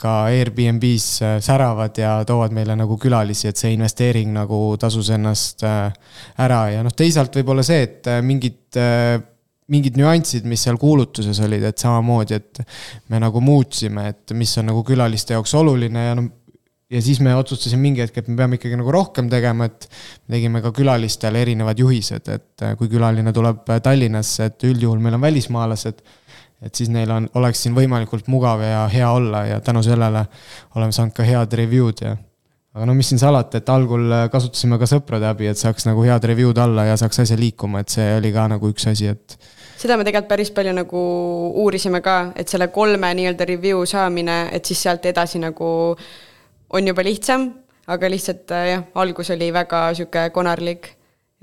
ka 0.00 0.14
Airbnb-s 0.30 1.42
säravad 1.44 1.98
ja 1.98 2.16
toovad 2.28 2.54
meile 2.54 2.78
nagu 2.78 2.98
külalisi, 3.00 3.50
et 3.50 3.60
see 3.60 3.74
investeering 3.74 4.32
nagu 4.36 4.62
tasus 4.80 5.10
ennast 5.16 5.66
ära 5.66 6.64
ja 6.76 6.86
noh, 6.86 6.94
teisalt 6.94 7.34
võib-olla 7.40 7.66
see, 7.66 7.82
et 7.88 8.10
mingid 8.22 8.80
mingid 9.72 9.96
nüansid, 9.96 10.44
mis 10.44 10.60
seal 10.60 10.76
kuulutuses 10.76 11.38
olid, 11.40 11.62
et 11.64 11.80
samamoodi, 11.80 12.36
et 12.36 12.60
me 13.08 13.16
nagu 13.16 13.40
muutsime, 13.40 14.10
et 14.12 14.34
mis 14.36 14.50
on 14.60 14.68
nagu 14.68 14.82
külaliste 14.84 15.32
jaoks 15.32 15.54
oluline 15.56 16.02
ja 16.04 16.16
noh 16.18 16.28
ja 16.94 17.02
siis 17.02 17.20
me 17.20 17.34
otsustasime 17.34 17.82
mingi 17.82 18.04
hetk, 18.04 18.20
et 18.20 18.28
me 18.30 18.36
peame 18.38 18.58
ikkagi 18.58 18.78
nagu 18.78 18.92
rohkem 18.94 19.28
tegema, 19.30 19.66
et 19.70 19.88
tegime 20.30 20.62
ka 20.64 20.70
külalistele 20.74 21.42
erinevad 21.42 21.80
juhised, 21.80 22.28
et 22.30 22.66
äh, 22.66 22.76
kui 22.78 22.90
külaline 22.92 23.32
tuleb 23.34 23.64
äh, 23.70 23.80
Tallinnasse, 23.82 24.50
et 24.50 24.68
üldjuhul 24.68 25.02
meil 25.02 25.18
on 25.18 25.24
välismaalased, 25.24 26.04
et 26.64 26.78
siis 26.78 26.92
neil 26.92 27.10
on, 27.10 27.26
oleks 27.40 27.64
siin 27.64 27.74
võimalikult 27.76 28.30
mugav 28.32 28.62
ja 28.62 28.84
hea 28.92 29.10
olla 29.10 29.44
ja 29.48 29.58
tänu 29.64 29.82
sellele 29.84 30.26
oleme 30.76 30.94
saanud 30.94 31.16
ka 31.16 31.26
head 31.26 31.58
review'd 31.60 32.04
ja 32.04 32.14
aga 32.74 32.86
no 32.88 32.94
mis 32.98 33.10
siin 33.10 33.20
salata, 33.22 33.60
et 33.60 33.68
algul 33.70 34.14
kasutasime 34.32 34.78
ka 34.80 34.86
sõprade 34.90 35.28
abi, 35.28 35.46
et 35.50 35.58
saaks 35.58 35.86
nagu 35.86 36.02
head 36.06 36.24
review'd 36.30 36.58
alla 36.58 36.88
ja 36.88 36.96
saaks 36.98 37.22
asja 37.22 37.38
liikuma, 37.38 37.84
et 37.84 37.94
see 37.94 38.06
oli 38.16 38.32
ka 38.34 38.48
nagu 38.50 38.70
üks 38.70 38.88
asi, 38.90 39.12
et 39.14 39.36
seda 39.78 39.98
me 39.98 40.06
tegelikult 40.06 40.30
päris 40.30 40.50
palju 40.54 40.72
nagu 40.74 41.02
uurisime 41.62 42.00
ka, 42.02 42.16
et 42.38 42.50
selle 42.50 42.70
kolme 42.74 43.10
nii-öelda 43.18 43.46
review 43.50 43.84
saamine, 43.86 44.48
et 44.54 44.64
siis 44.66 44.82
sealt 44.86 45.06
edasi 45.10 45.42
nagu 45.42 45.68
on 46.74 46.90
juba 46.90 47.04
lihtsam, 47.06 47.48
aga 47.90 48.10
lihtsalt 48.10 48.52
äh, 48.54 48.68
jah, 48.72 48.84
algus 49.00 49.30
oli 49.34 49.50
väga 49.54 49.86
sihuke 49.96 50.28
konarlik. 50.34 50.92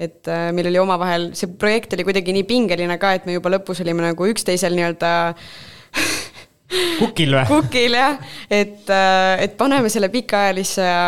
et 0.02 0.28
äh, 0.28 0.50
meil 0.56 0.68
oli 0.72 0.80
omavahel, 0.82 1.30
see 1.38 1.52
projekt 1.62 1.94
oli 1.94 2.04
kuidagi 2.08 2.34
nii 2.34 2.46
pingeline 2.50 2.96
ka, 2.98 3.14
et 3.14 3.28
me 3.30 3.36
juba 3.36 3.52
lõpus 3.54 3.84
olime 3.84 4.02
nagu 4.02 4.26
üksteisel 4.32 4.74
nii-öelda 4.74 5.12
kukil 7.02 7.36
või? 7.36 7.44
kukil 7.52 7.98
jah, 8.00 8.18
et, 8.50 8.90
äh, 8.90 9.44
et 9.46 9.58
paneme 9.60 9.92
selle 9.94 10.10
pikaajalisse 10.10 10.88
ja 10.88 11.04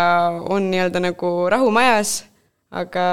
on 0.46 0.70
nii-öelda 0.70 1.02
nagu 1.02 1.32
rahu 1.50 1.72
majas, 1.74 2.20
aga 2.70 3.06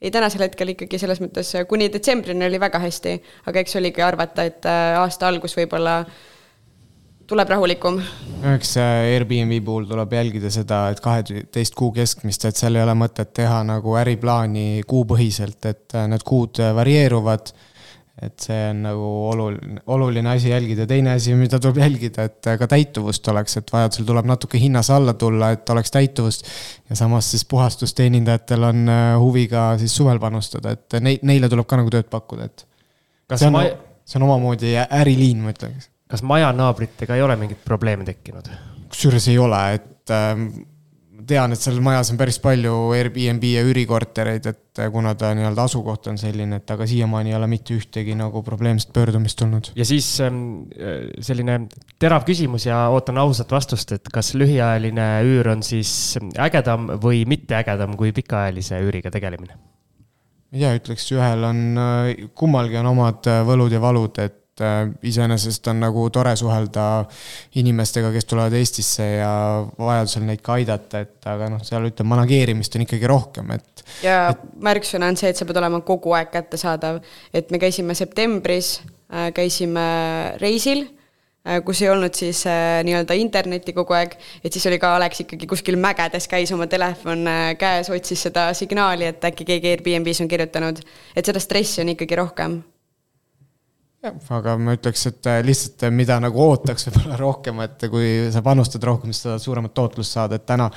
ei, 0.00 0.10
tänasel 0.12 0.44
hetkel 0.44 0.74
ikkagi 0.74 1.00
selles 1.00 1.22
mõttes 1.22 1.54
kuni 1.70 1.88
detsembrini 1.92 2.44
oli 2.50 2.60
väga 2.60 2.82
hästi, 2.82 3.16
aga 3.48 3.64
eks 3.64 3.80
oligi 3.80 4.04
arvata, 4.04 4.44
et 4.48 4.68
äh, 4.68 4.98
aasta 5.00 5.30
algus 5.30 5.56
võib-olla 5.56 6.02
tuleb 7.30 7.50
rahulikum. 7.52 8.00
eks 8.56 8.76
äh, 8.80 9.14
Airbnb 9.14 9.60
puhul 9.64 9.86
tuleb 9.86 10.14
jälgida 10.16 10.50
seda, 10.50 10.82
et 10.90 11.00
kaheteist 11.04 11.76
kuu 11.78 11.92
keskmist, 11.94 12.46
et 12.48 12.58
seal 12.58 12.78
ei 12.78 12.82
ole 12.82 12.96
mõtet 12.98 13.30
teha 13.36 13.60
nagu 13.66 13.94
äriplaani 14.00 14.82
kuupõhiselt, 14.90 15.60
et 15.70 15.94
äh, 15.94 16.08
need 16.10 16.24
kuud 16.26 16.58
varieeruvad 16.74 17.52
et 18.20 18.44
see 18.44 18.64
on 18.68 18.82
nagu 18.84 19.10
oluline, 19.30 19.78
oluline 19.94 20.28
asi 20.28 20.50
jälgida, 20.50 20.84
teine 20.88 21.14
asi, 21.16 21.32
mida 21.38 21.56
tuleb 21.62 21.78
jälgida, 21.80 22.26
et 22.28 22.48
ka 22.60 22.66
täituvust 22.68 23.30
oleks, 23.32 23.56
et 23.56 23.70
vajadusel 23.72 24.04
tuleb 24.10 24.28
natuke 24.28 24.60
hinnas 24.60 24.90
alla 24.92 25.14
tulla, 25.16 25.52
et 25.54 25.70
oleks 25.72 25.94
täituvust. 25.94 26.50
ja 26.90 26.98
samas 26.98 27.30
siis 27.30 27.46
puhastusteenindajatel 27.48 28.66
on 28.72 28.82
äh, 28.88 29.14
huvi 29.22 29.46
ka 29.48 29.70
siis 29.78 29.94
suvel 29.96 30.20
panustada, 30.20 30.74
et 30.76 30.98
neile 31.00 31.48
tuleb 31.48 31.70
ka 31.70 31.78
nagu 31.80 31.94
tööd 31.94 32.10
pakkuda, 32.10 32.50
et. 32.50 32.66
see 33.36 33.48
on 33.48 33.56
ma..., 33.56 33.64
see 34.04 34.18
on 34.18 34.26
omamoodi 34.26 34.74
äriliin, 34.82 35.46
ma 35.46 35.54
ütleks. 35.54 35.88
Kas 36.10 36.24
majanaabritega 36.26 37.16
ei 37.16 37.22
ole 37.22 37.38
mingit 37.40 37.64
probleemi 37.64 38.08
tekkinud? 38.08 38.50
kusjuures 38.90 39.28
ei 39.30 39.38
ole, 39.38 39.58
et 39.76 40.10
ähm, 40.10 40.48
tean, 41.30 41.54
et 41.54 41.60
seal 41.62 41.78
majas 41.84 42.10
on 42.12 42.18
päris 42.20 42.40
palju 42.42 42.72
Airbnb 42.96 43.44
ja 43.46 43.62
üürikortereid, 43.66 44.48
et 44.50 44.80
kuna 44.92 45.12
ta 45.18 45.30
nii-öelda 45.36 45.66
asukoht 45.68 46.08
on 46.10 46.18
selline, 46.20 46.60
et 46.60 46.72
aga 46.74 46.86
siiamaani 46.90 47.32
ei 47.32 47.36
ole 47.38 47.48
mitte 47.50 47.76
ühtegi 47.76 48.16
nagu 48.18 48.42
probleemset 48.46 48.92
pöördumist 48.96 49.38
tulnud. 49.38 49.70
ja 49.78 49.86
siis 49.86 50.08
ähm, 50.24 50.42
selline 51.22 51.60
terav 52.02 52.26
küsimus 52.28 52.66
ja 52.66 52.82
ootan 52.90 53.20
ausat 53.22 53.52
vastust, 53.54 53.94
et 53.96 54.12
kas 54.12 54.34
lühiajaline 54.34 55.08
üür 55.28 55.52
on 55.54 55.64
siis 55.66 55.92
ägedam 56.38 56.96
või 57.02 57.24
mitte 57.30 57.58
ägedam 57.60 57.96
kui 58.00 58.14
pikaajalise 58.16 58.82
üüriga 58.86 59.12
tegelemine? 59.14 59.54
ma 60.50 60.58
ei 60.58 60.64
tea, 60.64 60.74
ütleks 60.80 61.06
ühel 61.14 61.46
on, 61.46 61.64
kummalgi 62.34 62.80
on 62.80 62.90
omad 62.90 63.28
võlud 63.46 63.70
ja 63.70 63.82
valud, 63.82 64.18
et 64.18 64.39
et 64.60 64.66
äh, 64.66 64.92
iseenesest 65.08 65.66
on 65.72 65.80
nagu 65.80 66.04
tore 66.12 66.34
suhelda 66.36 66.84
inimestega, 67.60 68.12
kes 68.12 68.28
tulevad 68.28 68.54
Eestisse 68.58 69.06
ja 69.20 69.32
vajadusel 69.78 70.26
neid 70.28 70.44
ka 70.44 70.58
aidata, 70.58 71.02
et 71.04 71.28
aga 71.30 71.50
noh, 71.54 71.64
seal 71.66 71.88
ütleme, 71.88 72.12
manageerimist 72.14 72.76
on 72.76 72.86
ikkagi 72.86 73.10
rohkem, 73.10 73.56
et. 73.56 73.84
ja 74.04 74.30
et... 74.34 74.46
märksõna 74.60 75.10
on 75.10 75.18
see, 75.20 75.32
et 75.32 75.40
sa 75.40 75.48
pead 75.48 75.60
olema 75.60 75.82
kogu 75.86 76.14
aeg 76.16 76.32
kättesaadav, 76.34 77.00
et 77.32 77.52
me 77.52 77.60
käisime 77.62 77.96
septembris, 77.98 78.78
äh, 79.12 79.30
käisime 79.36 79.84
reisil 80.42 80.84
äh, 80.84 81.60
kus 81.64 81.82
ei 81.84 81.92
olnud 81.92 82.16
siis 82.16 82.44
äh, 82.50 82.80
nii-öelda 82.86 83.16
internetti 83.20 83.74
kogu 83.76 83.96
aeg, 83.96 84.18
et 84.44 84.52
siis 84.52 84.66
oli 84.70 84.80
ka 84.82 84.92
Alex 84.98 85.24
ikkagi 85.24 85.48
kuskil 85.50 85.80
mägedes, 85.80 86.28
käis 86.30 86.52
oma 86.56 86.68
telefon 86.70 87.24
äh, 87.30 87.46
käes, 87.60 87.92
otsis 87.92 88.28
seda 88.28 88.50
signaali, 88.56 89.08
et 89.08 89.30
äkki 89.30 89.48
keegi 89.54 89.72
Airbnb-s 89.76 90.24
on 90.24 90.28
kirjutanud. 90.30 90.84
et 91.16 91.24
seda 91.24 91.40
stressi 91.42 91.80
on 91.84 91.96
ikkagi 91.96 92.20
rohkem 92.20 92.60
jah, 94.04 94.16
aga 94.36 94.54
ma 94.60 94.74
ütleks, 94.76 95.02
et 95.10 95.28
äh, 95.28 95.40
lihtsalt 95.44 95.84
äh, 95.86 95.92
mida 95.94 96.16
nagu 96.22 96.40
ootaks 96.42 96.88
võib-olla 96.88 97.18
rohkem, 97.20 97.60
et 97.66 97.84
kui 97.92 98.06
sa 98.32 98.42
panustad 98.44 98.84
rohkem, 98.86 99.12
siis 99.12 99.26
saad 99.26 99.42
suuremat 99.42 99.74
tootlust 99.76 100.16
saada, 100.16 100.38
et 100.40 100.46
täna, 100.48 100.70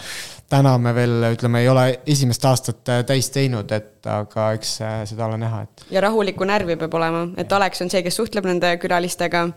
täna 0.51 0.75
me 0.81 0.93
veel 0.95 1.29
ütleme, 1.31 1.63
ei 1.63 1.71
ole 1.71 1.85
esimest 2.15 2.45
aastat 2.49 2.91
äh, 2.91 3.01
täis 3.07 3.31
teinud, 3.33 3.71
et 3.75 4.09
aga 4.09 4.51
eks 4.57 4.75
seda 5.09 5.29
ole 5.29 5.39
näha, 5.41 5.63
et. 5.67 5.87
ja 5.93 6.03
rahulikku 6.03 6.47
närvi 6.47 6.77
peab 6.81 6.99
olema, 6.99 7.25
et 7.39 7.57
Alex 7.59 7.85
on 7.85 7.91
see, 7.93 8.03
kes 8.05 8.19
suhtleb 8.19 8.47
nende 8.49 8.75
külalistega. 8.81 9.47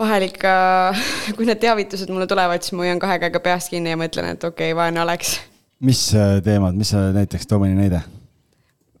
vahel 0.00 0.30
ikka, 0.30 0.54
kui 1.36 1.50
need 1.50 1.60
teavitused 1.62 2.14
mulle 2.14 2.30
tulevad, 2.30 2.62
siis 2.62 2.78
ma 2.78 2.86
hoian 2.86 3.02
kahe 3.02 3.18
käega 3.26 3.42
peast 3.42 3.74
kinni 3.74 3.94
ja 3.94 4.00
mõtlen, 4.00 4.36
et 4.36 4.46
okei 4.46 4.70
okay,, 4.70 4.78
vaene 4.78 5.02
Alex. 5.02 5.40
mis 5.82 6.06
teemad, 6.46 6.78
mis 6.78 6.94
sa 6.94 7.08
näiteks, 7.16 7.50
too 7.50 7.58
mõni 7.58 7.74
näide? 7.74 8.04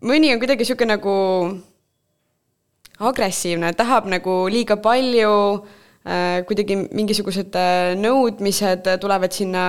mõni 0.00 0.32
on 0.32 0.40
kuidagi 0.40 0.64
sihuke 0.64 0.86
nagu 0.88 1.14
agressiivne, 3.00 3.72
tahab 3.78 4.08
nagu 4.12 4.34
liiga 4.52 4.76
palju 4.80 5.34
äh,, 6.04 6.40
kuidagi 6.48 6.76
mingisugused 6.88 7.56
äh, 7.56 7.92
nõudmised 8.00 8.90
tulevad 9.00 9.36
sinna 9.36 9.64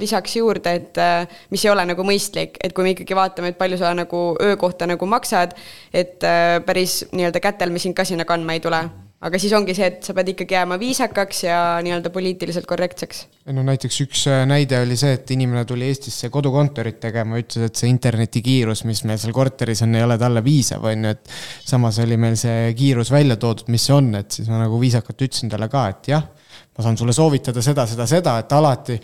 lisaks 0.00 0.36
juurde, 0.40 0.76
et 0.80 1.00
äh, 1.00 1.38
mis 1.54 1.64
ei 1.64 1.72
ole 1.72 1.86
nagu 1.88 2.06
mõistlik, 2.06 2.58
et 2.60 2.76
kui 2.76 2.86
me 2.86 2.94
ikkagi 2.96 3.16
vaatame, 3.16 3.54
et 3.54 3.60
palju 3.60 3.80
sa 3.80 3.94
nagu 3.96 4.26
öö 4.40 4.58
kohta 4.60 4.88
nagu 4.90 5.08
maksad, 5.08 5.56
et 5.92 6.20
päris 6.66 7.02
nii-öelda 7.12 7.42
kätel 7.42 7.72
me 7.72 7.82
sind 7.82 7.96
ka 7.96 8.06
sinna 8.08 8.28
kandma 8.28 8.56
ei 8.56 8.64
tule 8.64 8.84
aga 9.24 9.40
siis 9.40 9.54
ongi 9.56 9.74
see, 9.76 9.88
et 9.88 10.04
sa 10.04 10.14
pead 10.16 10.30
ikkagi 10.34 10.56
jääma 10.56 10.76
viisakaks 10.80 11.44
ja 11.46 11.58
nii-öelda 11.84 12.12
poliitiliselt 12.12 12.66
korrektseks. 12.68 13.24
no 13.56 13.64
näiteks 13.66 14.00
üks 14.04 14.26
äh, 14.30 14.44
näide 14.48 14.82
oli 14.84 14.98
see, 15.00 15.14
et 15.16 15.30
inimene 15.34 15.64
tuli 15.68 15.88
Eestisse 15.88 16.30
kodukontorit 16.34 17.00
tegema, 17.02 17.40
ütles, 17.40 17.70
et 17.70 17.80
see 17.80 17.90
internetikiirus, 17.92 18.84
mis 18.88 19.04
meil 19.08 19.20
seal 19.22 19.34
korteris 19.36 19.84
on, 19.86 19.96
ei 19.96 20.04
ole 20.04 20.18
talle 20.20 20.44
piisav, 20.44 20.84
on 20.90 21.08
ju, 21.08 21.14
et 21.16 21.36
samas 21.64 22.00
oli 22.04 22.18
meil 22.20 22.36
see 22.40 22.72
kiirus 22.76 23.12
välja 23.14 23.38
toodud, 23.40 23.70
mis 23.72 23.88
see 23.88 23.96
on, 23.96 24.12
et 24.20 24.40
siis 24.40 24.50
ma 24.52 24.60
nagu 24.64 24.80
viisakalt 24.80 25.28
ütlesin 25.28 25.52
talle 25.52 25.70
ka, 25.72 25.86
et 25.94 26.12
jah, 26.12 26.26
ma 26.74 26.84
saan 26.84 26.98
sulle 27.00 27.16
soovitada 27.16 27.64
seda, 27.64 27.86
seda, 27.88 28.08
seda, 28.10 28.38
et 28.44 28.52
alati 28.52 29.00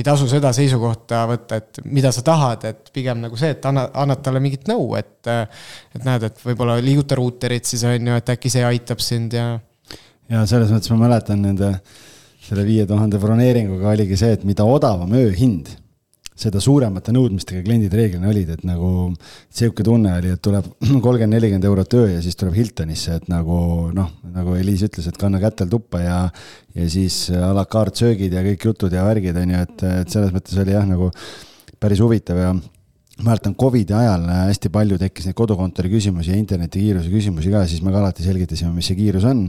ei 0.00 0.06
tasu 0.06 0.26
seda 0.30 0.52
seisukohta 0.56 1.22
võtta, 1.28 1.60
et 1.60 1.80
mida 1.84 2.12
sa 2.14 2.24
tahad, 2.26 2.64
et 2.70 2.92
pigem 2.94 3.20
nagu 3.22 3.36
see, 3.38 3.52
et 3.54 3.66
anna, 3.68 3.86
annad 4.02 4.22
talle 4.24 4.42
mingit 4.42 4.68
nõu, 4.70 4.94
et. 4.98 5.18
et 5.28 6.06
näed, 6.06 6.24
et 6.30 6.44
võib-olla 6.44 6.78
liiguta 6.82 7.18
ruuterit 7.18 7.68
siis 7.68 7.84
on 7.88 8.12
ju, 8.12 8.16
et 8.20 8.32
äkki 8.32 8.52
see 8.52 8.64
aitab 8.64 9.02
sind 9.04 9.36
ja. 9.36 9.52
ja 10.32 10.46
selles 10.48 10.72
mõttes 10.72 10.92
ma 10.94 11.02
mäletan 11.04 11.44
nende, 11.44 11.74
selle 12.46 12.64
viie 12.66 12.86
tuhande 12.88 13.20
broneeringuga 13.20 13.92
oligi 13.92 14.18
see, 14.20 14.32
et 14.38 14.46
mida 14.48 14.64
odavam 14.64 15.12
ööhind 15.20 15.74
seda 16.40 16.60
suuremate 16.62 17.12
nõudmistega 17.14 17.62
kliendid 17.64 17.94
reeglina 17.96 18.30
olid, 18.30 18.54
et 18.54 18.64
nagu 18.68 19.10
sihuke 19.52 19.84
tunne 19.86 20.14
oli, 20.16 20.32
et 20.34 20.42
tuleb 20.44 20.66
kolmkümmend, 21.04 21.34
nelikümmend 21.34 21.68
eurot 21.68 21.96
öö 21.98 22.08
ja 22.14 22.24
siis 22.24 22.38
tuleb 22.40 22.56
Hiltonisse, 22.56 23.18
et 23.20 23.30
nagu 23.32 23.60
noh, 23.96 24.10
nagu 24.34 24.56
Eliis 24.58 24.84
ütles, 24.88 25.08
et 25.10 25.20
kanna 25.20 25.40
kätel 25.42 25.70
tuppa 25.72 26.02
ja 26.04 26.18
ja 26.70 26.84
siis 26.86 27.24
a 27.34 27.50
la 27.56 27.64
carte 27.66 28.04
söögid 28.04 28.34
ja 28.34 28.44
kõik 28.46 28.68
jutud 28.68 28.92
ja 28.94 29.02
värgid, 29.02 29.36
on 29.40 29.56
ju, 29.56 29.62
et, 29.66 29.88
et 30.04 30.12
selles 30.12 30.30
mõttes 30.34 30.60
oli 30.62 30.76
jah, 30.76 30.86
nagu 30.86 31.10
päris 31.82 32.00
huvitav 32.00 32.38
ja 32.38 32.52
mäletan 33.20 33.56
Covidi 33.58 33.92
ajal 33.96 34.28
hästi 34.30 34.70
palju 34.72 34.96
tekkis 35.00 35.26
neid 35.28 35.36
kodukontori 35.36 35.90
küsimusi 35.92 36.32
ja 36.32 36.38
internetikiiruse 36.38 37.10
küsimusi 37.12 37.50
ka, 37.52 37.66
siis 37.68 37.82
me 37.84 37.92
ka 37.92 38.00
alati 38.00 38.24
selgitasime, 38.24 38.70
mis 38.72 38.88
see 38.88 38.96
kiirus 38.96 39.26
on. 39.28 39.42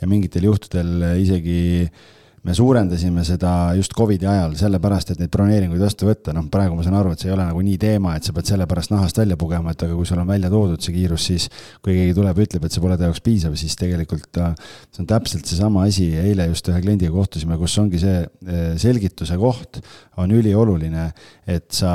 Ja 0.00 0.08
mingitel 0.08 0.46
juhtudel 0.46 1.18
isegi 1.20 1.58
äh, 1.84 2.06
me 2.42 2.54
suurendasime 2.56 3.22
seda 3.26 3.50
just 3.76 3.92
Covidi 3.96 4.26
ajal 4.28 4.54
sellepärast, 4.56 5.12
et 5.12 5.20
neid 5.20 5.32
broneeringuid 5.32 5.82
vastu 5.82 6.08
võtta, 6.08 6.32
noh, 6.36 6.46
praegu 6.52 6.76
ma 6.78 6.84
saan 6.86 6.96
aru, 6.96 7.12
et 7.12 7.20
see 7.20 7.28
ei 7.28 7.34
ole 7.34 7.44
nagu 7.44 7.64
nii 7.64 7.76
teema, 7.80 8.14
et 8.16 8.24
sa 8.24 8.32
pead 8.36 8.48
selle 8.48 8.66
pärast 8.70 8.94
nahast 8.94 9.20
välja 9.20 9.36
pugema, 9.40 9.74
et 9.74 9.84
aga 9.84 9.96
kui 9.96 10.08
sul 10.08 10.22
on 10.22 10.30
välja 10.30 10.48
toodud 10.52 10.80
see 10.80 10.94
kiirus, 10.96 11.26
siis 11.28 11.48
kui 11.84 11.98
keegi 11.98 12.16
tuleb 12.16 12.40
ja 12.40 12.48
ütleb, 12.48 12.64
et 12.64 12.76
see 12.76 12.84
pole 12.84 12.96
ta 12.96 13.10
jaoks 13.10 13.24
piisav, 13.26 13.56
siis 13.60 13.76
tegelikult 13.80 14.40
äh, 14.40 14.54
see 14.88 15.04
on 15.04 15.10
täpselt 15.10 15.50
seesama 15.52 15.84
asi, 15.88 16.08
eile 16.22 16.48
just 16.48 16.70
ühe 16.72 16.80
kliendiga 16.80 17.12
kohtusime, 17.12 17.60
kus 17.60 17.76
ongi 17.82 18.00
see 18.00 18.22
äh, 18.24 18.62
selgituse 18.80 19.36
koht 19.40 19.82
on 20.20 20.32
ülioluline, 20.32 21.10
et 21.50 21.68
sa 21.76 21.92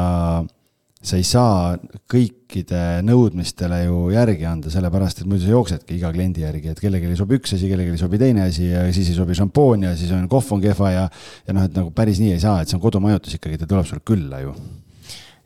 sa 1.06 1.20
ei 1.20 1.26
saa 1.28 1.76
kõikide 2.12 3.02
nõudmistele 3.06 3.84
ju 3.86 4.00
järgi 4.14 4.48
anda, 4.50 4.72
sellepärast 4.74 5.22
et 5.22 5.30
muidu 5.30 5.46
sa 5.46 5.54
jooksedki 5.54 6.00
iga 6.00 6.12
kliendi 6.16 6.46
järgi, 6.46 6.74
et 6.74 6.82
kellelegi 6.82 7.18
sobi 7.20 7.40
üks 7.40 7.56
asi, 7.58 7.70
kellelegi 7.70 8.00
sobi 8.02 8.22
teine 8.22 8.48
asi 8.50 8.72
ja 8.72 8.86
siis 8.96 9.12
ei 9.12 9.18
sobi 9.18 9.38
šampoon 9.38 9.86
ja 9.90 9.96
siis 9.98 10.14
on 10.16 10.26
kohv 10.32 10.56
on 10.58 10.64
kehva 10.64 10.94
ja, 10.96 11.06
ja 11.46 11.58
noh, 11.58 11.68
et 11.68 11.78
nagu 11.78 11.94
päris 11.96 12.22
nii 12.24 12.34
ei 12.36 12.42
saa, 12.42 12.62
et 12.62 12.72
see 12.72 12.80
on 12.80 12.84
kodumajutus 12.84 13.38
ikkagi, 13.38 13.62
ta 13.62 13.70
tuleb 13.70 13.86
sulle 13.90 14.06
külla 14.06 14.42
ju. 14.42 14.56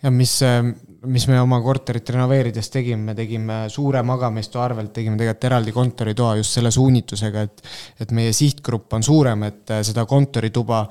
ja 0.03 0.14
mis 0.16 0.38
äh, 0.47 0.64
mis 1.07 1.26
me 1.30 1.38
oma 1.39 1.60
korterit 1.64 2.10
renoveerides 2.12 2.70
tegime, 2.74 3.12
me 3.12 3.16
tegime 3.16 3.60
suure 3.72 4.01
magamistoa 4.05 4.66
arvelt, 4.66 4.91
tegime 4.95 5.18
tegelikult 5.20 5.47
eraldi 5.47 5.74
kontoritoa 5.76 6.36
just 6.39 6.57
selle 6.57 6.72
suunitusega, 6.76 7.43
et 7.45 7.64
et 8.03 8.12
meie 8.16 8.34
sihtgrupp 8.36 8.93
on 8.97 9.05
suurem, 9.05 9.45
et 9.47 9.76
äh, 9.76 9.84
seda 9.88 10.05
kontorituba 10.10 10.84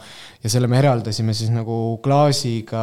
ja 0.42 0.50
selle 0.50 0.68
me 0.70 0.78
eraldasime 0.78 1.34
siis 1.34 1.50
nagu 1.50 1.98
klaasiga 2.02 2.82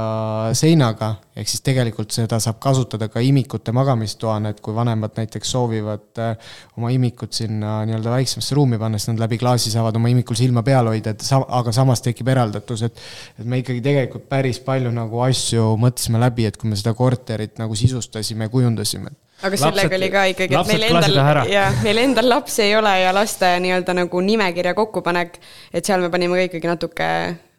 seinaga, 0.57 1.13
ehk 1.35 1.49
siis 1.49 1.63
tegelikult 1.63 2.11
seda 2.11 2.39
saab 2.43 2.59
kasutada 2.63 3.07
ka 3.11 3.23
imikute 3.23 3.71
magamistoana, 3.75 4.51
et 4.51 4.59
kui 4.63 4.75
vanemad 4.75 5.15
näiteks 5.15 5.53
soovivad 5.55 6.21
äh, 6.23 6.53
oma 6.75 6.91
imikut 6.91 7.33
sinna 7.37 7.77
nii-öelda 7.87 8.11
väiksemasse 8.17 8.59
ruumi 8.59 8.79
panna, 8.81 8.99
siis 8.99 9.13
nad 9.13 9.23
läbi 9.23 9.39
klaasi 9.39 9.71
saavad 9.71 9.95
oma 9.95 10.11
imikul 10.11 10.39
silma 10.39 10.65
peal 10.67 10.91
hoida, 10.91 11.15
et 11.15 11.23
sa-, 11.23 11.43
aga 11.59 11.71
samas 11.75 12.03
tekib 12.03 12.31
eraldatus, 12.35 12.87
et 12.89 13.03
et 13.39 13.45
me 13.47 13.61
ikkagi 13.63 13.83
tegelikult 13.83 14.27
päris 14.31 14.59
palju 14.63 14.91
nagu 14.95 15.23
asju 15.23 15.75
mõtlesime 15.79 16.19
läbi, 16.21 16.49
et 16.49 16.57
kui 16.59 16.71
me 16.71 16.79
seda 16.79 16.95
korterit 16.97 17.59
nagu 17.61 17.75
sisustasime, 17.79 18.49
kujundasime 18.51 19.15
aga 19.43 19.57
sellega 19.57 19.89
Lapsed- 19.89 19.97
oli 19.97 20.11
ka 20.11 20.25
ikkagi, 20.31 20.55
et 20.55 20.67
meil 20.67 20.83
endal 20.89 21.17
ära. 21.23 21.45
ja 21.49 21.65
meil 21.83 21.97
endal 22.03 22.29
lapsi 22.29 22.63
ei 22.63 22.75
ole 22.75 22.93
ja 23.01 23.13
laste 23.13 23.55
nii-öelda 23.59 23.97
nagu 23.97 24.21
nimekirja 24.21 24.73
kokkupanek, 24.73 25.39
et 25.73 25.85
seal 25.85 26.01
me 26.01 26.09
panime 26.09 26.39
ka 26.39 26.47
ikkagi 26.49 26.71
natuke 26.71 27.09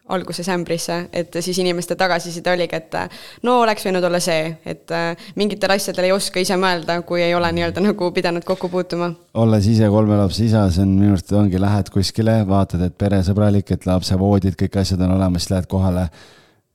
alguses 0.07 0.47
ämbrisse, 0.49 1.09
et 1.13 1.35
siis 1.39 1.57
inimeste 1.59 1.95
tagasiside 1.99 2.51
oligi, 2.51 2.77
et 2.79 2.95
no 3.43 3.57
oleks 3.63 3.85
võinud 3.87 4.05
olla 4.07 4.19
see, 4.23 4.53
et 4.65 4.91
äh, 4.95 5.27
mingitel 5.35 5.73
asjadel 5.75 6.07
ei 6.07 6.13
oska 6.15 6.39
ise 6.39 6.55
mõelda, 6.59 7.01
kui 7.07 7.21
ei 7.23 7.35
ole 7.35 7.49
nii-öelda 7.55 7.83
nagu 7.83 8.11
pidanud 8.15 8.45
kokku 8.47 8.69
puutuma. 8.71 9.11
olles 9.33 9.67
ise 9.67 9.89
kolme 9.91 10.17
lapse 10.19 10.45
isa, 10.45 10.63
see 10.71 10.85
on 10.85 10.95
minu 10.95 11.15
arust 11.15 11.33
ongi, 11.35 11.59
lähed 11.61 11.91
kuskile, 11.93 12.39
vaatad, 12.47 12.85
et 12.87 12.95
peresõbralik, 12.97 13.73
et 13.75 13.89
lapsevoodid, 13.89 14.55
kõik 14.59 14.79
asjad 14.79 15.03
on 15.03 15.17
olemas, 15.17 15.43
siis 15.43 15.55
lähed 15.55 15.67
kohale. 15.67 16.07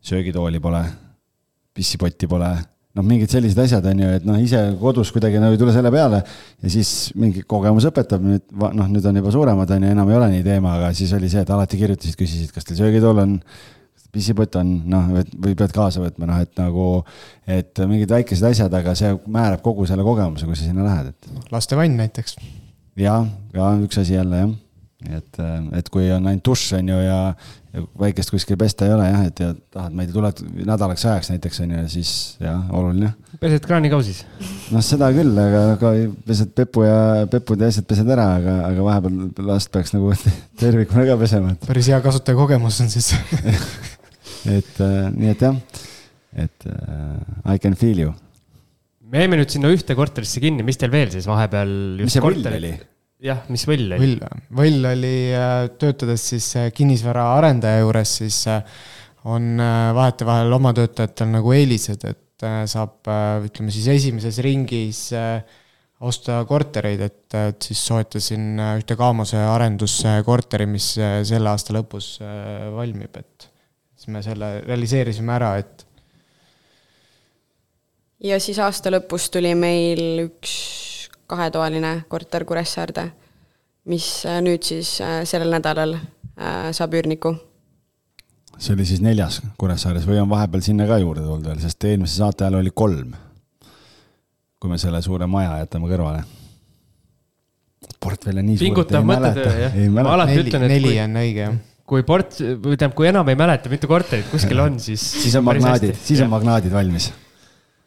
söögitooli 0.03 0.61
pole, 0.61 0.83
pissipotti 1.75 2.27
pole, 2.27 2.51
noh, 2.97 3.05
mingid 3.07 3.33
sellised 3.33 3.59
asjad 3.63 3.87
on 3.89 4.01
ju, 4.05 4.09
et 4.19 4.25
noh, 4.29 4.39
ise 4.43 4.61
kodus 4.81 5.13
kuidagi 5.15 5.41
nagu 5.41 5.57
ei 5.57 5.61
tule 5.61 5.75
selle 5.75 5.93
peale. 5.95 6.23
ja 6.63 6.73
siis 6.73 7.13
mingi 7.19 7.45
kogemus 7.49 7.87
õpetab 7.89 8.25
nüüd, 8.25 8.45
noh, 8.53 8.89
nüüd 8.89 9.07
on 9.09 9.21
juba 9.23 9.35
suuremad 9.35 9.77
on 9.77 9.87
ju, 9.87 9.93
enam 9.97 10.11
ei 10.13 10.19
ole 10.19 10.33
nii 10.37 10.47
teema, 10.47 10.77
aga 10.79 10.91
siis 10.97 11.13
oli 11.17 11.31
see, 11.33 11.45
et 11.45 11.53
alati 11.53 11.81
kirjutasid, 11.81 12.19
küsisid, 12.21 12.53
kas 12.55 12.69
teil 12.69 12.83
söögitool 12.83 13.23
on 13.25 13.39
pissipott 14.13 14.59
on, 14.61 14.75
noh, 14.93 15.09
või 15.41 15.55
pead 15.57 15.73
kaasa 15.73 16.03
võtma, 16.03 16.29
noh, 16.29 16.41
et 16.45 16.53
nagu, 16.61 16.89
et 17.49 17.81
mingid 17.89 18.13
väikesed 18.13 18.45
asjad, 18.51 18.75
aga 18.77 18.93
see 18.99 19.15
määrab 19.25 19.63
kogu 19.65 19.87
selle 19.89 20.05
kogemuse, 20.05 20.45
kui 20.49 20.59
sa 20.59 20.67
sinna 20.67 20.85
lähed, 20.85 21.15
et 21.15 21.53
lastevann 21.55 21.97
näiteks. 21.97 22.37
ja, 23.01 23.23
ja 23.57 23.71
üks 23.81 24.03
asi 24.03 24.19
jälle 24.19 24.43
jah, 24.43 24.53
et, 25.17 25.41
et 25.81 25.89
kui 25.93 26.11
on 26.13 26.29
ainult 26.29 26.45
dušš 26.45 26.77
on 26.79 26.93
ju 26.93 26.99
ja, 27.01 27.21
ja 27.33 27.62
väikest 27.73 28.33
kuskil 28.33 28.59
pesta 28.61 28.87
ei 28.87 28.93
ole 28.93 29.07
jah, 29.07 29.23
et 29.31 29.41
ja 29.41 29.53
tahad, 29.73 29.95
ma 29.97 30.05
ei 30.05 30.09
tea, 30.11 30.17
tuled 30.19 30.65
nädalaks 30.69 31.05
ajaks 31.09 31.31
näiteks 31.33 31.61
on 31.65 31.71
ju, 31.73 31.85
siis 31.95 32.11
jah, 32.43 32.67
oluline. 32.77 33.13
pesed 33.41 33.65
kraanikausis. 33.65 34.23
noh, 34.75 34.85
seda 34.85 35.09
küll, 35.17 35.33
aga, 35.41 35.63
aga 35.79 35.93
pesed 36.27 36.53
pepu 36.57 36.85
ja 36.85 36.99
pepud 37.33 37.65
ja 37.65 37.71
asjad 37.73 37.89
pesed 37.89 38.13
ära, 38.13 38.27
aga, 38.41 38.59
aga 38.69 38.87
vahepeal 38.89 39.49
last 39.49 39.73
peaks 39.73 39.95
nagu 39.97 40.13
tervikuna 40.63 41.07
ka 41.09 41.17
pesema, 41.25 41.55
päris 41.65 41.89
hea 41.93 42.01
kasutajakogemus 42.05 42.83
on 42.85 42.93
siis 42.93 43.15
et, 43.17 43.65
et 44.59 44.85
äh, 44.85 45.09
nii 45.17 45.33
et 45.33 45.49
jah, 45.49 45.57
et 46.45 46.69
uh, 46.69 47.55
I 47.55 47.57
can 47.63 47.79
feel 47.79 48.05
you. 48.05 48.17
me 49.09 49.25
jäime 49.25 49.41
nüüd 49.41 49.53
sinna 49.53 49.73
ühte 49.73 49.97
korterisse 49.97 50.45
kinni, 50.45 50.65
mis 50.67 50.81
teil 50.81 50.93
veel 50.93 51.13
siis 51.15 51.29
vahepeal 51.29 51.73
mis 52.05 52.21
see 52.21 52.25
võll 52.25 52.53
oli? 52.53 52.77
Jah, 53.23 53.45
mis 53.53 53.65
võll 53.69 53.95
oli? 53.97 54.01
võll, 54.03 54.43
võll 54.59 54.91
oli 54.93 55.15
äh, 55.37 55.55
töötades 55.81 56.25
siis 56.33 56.49
äh, 56.59 56.69
kinnisvaraarendaja 56.75 57.83
juures, 57.85 58.17
siis 58.23 58.43
äh, 58.51 58.63
on 59.31 59.55
vahetevahel 59.95 60.51
oma 60.51 60.73
töötajatel 60.75 61.29
nagu 61.31 61.53
eelised, 61.55 62.03
et 62.11 62.45
saab, 62.67 63.07
ütleme 63.47 63.71
siis 63.71 63.85
esimeses 63.93 64.41
ringis 64.43 65.05
osta 66.03 66.41
kortereid, 66.49 67.05
et, 67.07 67.37
et 67.39 67.63
siis 67.63 67.85
soetasin 67.87 68.59
ühte 68.81 68.97
Kaamose 68.99 69.39
arenduskorteri, 69.47 70.67
mis 70.67 70.89
äh, 70.99 71.21
selle 71.29 71.53
aasta 71.53 71.77
lõpus 71.77 72.17
valmib, 72.75 73.15
et 73.23 73.47
siis 73.95 74.11
me 74.11 74.25
selle 74.27 74.57
realiseerisime 74.67 75.37
ära, 75.37 75.55
et 75.63 75.87
ja 78.27 78.43
siis 78.43 78.59
aasta 78.63 78.91
lõpus 78.91 79.31
tuli 79.31 79.55
meil 79.59 80.25
üks 80.27 80.59
kahetoaline 81.31 82.03
korter 82.09 82.45
Kuressaarde, 82.49 83.07
mis 83.91 84.09
äh, 84.29 84.41
nüüd 84.45 84.65
siis 84.67 84.97
äh, 85.03 85.23
sellel 85.29 85.53
nädalal 85.55 85.97
äh, 85.97 86.71
saab 86.75 86.95
üürniku. 86.99 87.35
see 88.59 88.77
oli 88.77 88.87
siis 88.87 89.01
neljas 89.03 89.41
Kuressaares 89.59 90.07
või 90.07 90.21
on 90.23 90.31
vahepeal 90.31 90.63
sinna 90.63 90.87
ka 90.87 91.01
juurde 91.03 91.25
tulnud 91.25 91.49
veel, 91.49 91.63
sest 91.63 91.85
eelmise 91.89 92.21
saate 92.21 92.47
ajal 92.47 92.61
oli 92.61 92.71
kolm. 92.75 93.17
kui 94.63 94.71
me 94.71 94.79
selle 94.79 95.03
suure 95.03 95.27
maja 95.27 95.59
jätame 95.65 95.91
kõrvale. 95.91 96.23
portfell 98.01 98.39
on 98.39 98.49
nii 98.51 98.61
pingutav 98.61 99.05
mõttetöö 99.07 99.59
jah, 99.67 99.83
ma 99.91 100.07
alati 100.15 100.37
neli, 100.37 100.49
ütlen, 100.49 100.69
et 100.69 100.77
neli 100.77 100.89
kui, 100.93 101.03
on 101.03 101.21
õige, 101.25 101.49
jah. 101.49 101.59
kui 101.93 102.07
port-, 102.07 102.39
või 102.39 102.77
tähendab, 102.77 102.97
kui 102.99 103.11
enam 103.11 103.29
ei 103.29 103.39
mäleta, 103.39 103.73
mitu 103.73 103.91
korterit 103.91 104.31
kuskil 104.31 104.63
on, 104.63 104.79
siis. 104.81 105.03
siis 105.25 105.37
on 105.41 105.49
magnaadid, 105.49 105.99
siis 106.05 106.23
on 106.23 106.31
magnaadid 106.33 106.75
valmis 106.75 107.11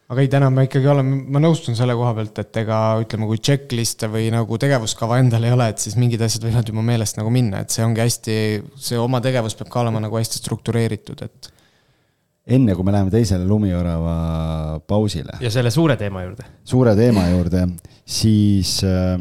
aga 0.06 0.22
ei, 0.22 0.30
täna 0.30 0.48
me 0.54 0.66
ikkagi 0.68 0.86
oleme, 0.90 1.18
ma 1.34 1.40
nõustun 1.42 1.76
selle 1.78 1.96
koha 1.98 2.12
pealt, 2.18 2.38
et 2.42 2.60
ega 2.62 2.78
ütleme, 3.02 3.26
kui 3.30 3.40
checklist'e 3.42 4.08
või 4.10 4.28
nagu 4.34 4.58
tegevuskava 4.62 5.18
endal 5.22 5.46
ei 5.48 5.54
ole, 5.54 5.68
et 5.72 5.82
siis 5.82 5.96
mingid 5.98 6.22
asjad 6.22 6.46
võivad 6.46 6.70
juba 6.70 6.84
meelest 6.86 7.18
nagu 7.18 7.32
minna, 7.34 7.64
et 7.64 7.74
see 7.74 7.82
ongi 7.86 8.04
hästi, 8.04 8.36
see 8.88 9.00
oma 9.02 9.20
tegevus 9.24 9.58
peab 9.58 9.72
ka 9.72 9.82
olema 9.82 10.02
nagu 10.04 10.20
hästi 10.20 10.38
struktureeritud, 10.42 11.26
et. 11.26 11.50
enne 12.58 12.78
kui 12.78 12.86
me 12.86 12.94
läheme 12.94 13.10
teisele 13.10 13.48
lumiorava 13.48 14.14
pausile, 14.86 15.40
ja 15.42 15.50
selle 15.50 15.74
suure 15.74 15.98
teema 15.98 16.22
juurde. 16.22 16.46
suure 16.62 16.94
teema 16.98 17.26
juurde, 17.32 17.66
siis 18.06 18.78
äh, 18.86 19.18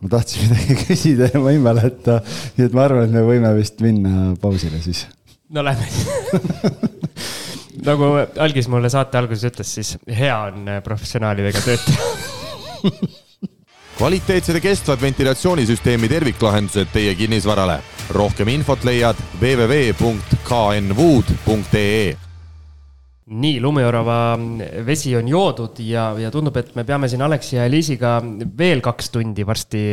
ma 0.00 0.14
tahtsin 0.16 0.48
midagi 0.48 0.80
küsida 0.86 1.28
ja 1.28 1.44
ma 1.44 1.52
ei 1.52 1.60
mäleta, 1.60 2.22
nii 2.56 2.70
et 2.70 2.80
ma 2.80 2.88
arvan, 2.88 3.04
et 3.04 3.18
me 3.20 3.28
võime 3.28 3.52
vist 3.60 3.84
minna 3.84 4.32
pausile 4.40 4.80
siis. 4.80 5.04
no 5.52 5.60
lähme 5.60 5.92
nagu 7.84 8.04
Algis 8.38 8.68
mulle 8.70 8.90
saate 8.92 9.18
alguses 9.18 9.50
ütles, 9.50 9.74
siis 9.78 9.96
hea 10.06 10.36
on 10.48 10.68
professionaalidega 10.84 11.60
töötada 11.64 12.02
kvaliteetsed 13.98 14.54
ja 14.54 14.60
kestvad 14.60 15.00
ventilatsioonisüsteemi 15.00 16.08
terviklahendused 16.08 16.86
teie 16.92 17.14
kinnisvarale. 17.14 17.78
rohkem 18.10 18.48
infot 18.48 18.84
leiad 18.84 19.16
www.knwood.ee 19.40 22.23
nii, 23.24 23.60
lumiorava 23.60 24.36
vesi 24.84 25.14
on 25.16 25.28
joodud 25.28 25.78
ja, 25.80 26.10
ja 26.20 26.28
tundub, 26.32 26.56
et 26.60 26.74
me 26.76 26.84
peame 26.84 27.08
siin 27.08 27.22
Aleksi 27.24 27.56
ja 27.56 27.64
Liisiga 27.72 28.18
veel 28.58 28.82
kaks 28.84 29.08
tundi 29.14 29.46
varsti, 29.48 29.84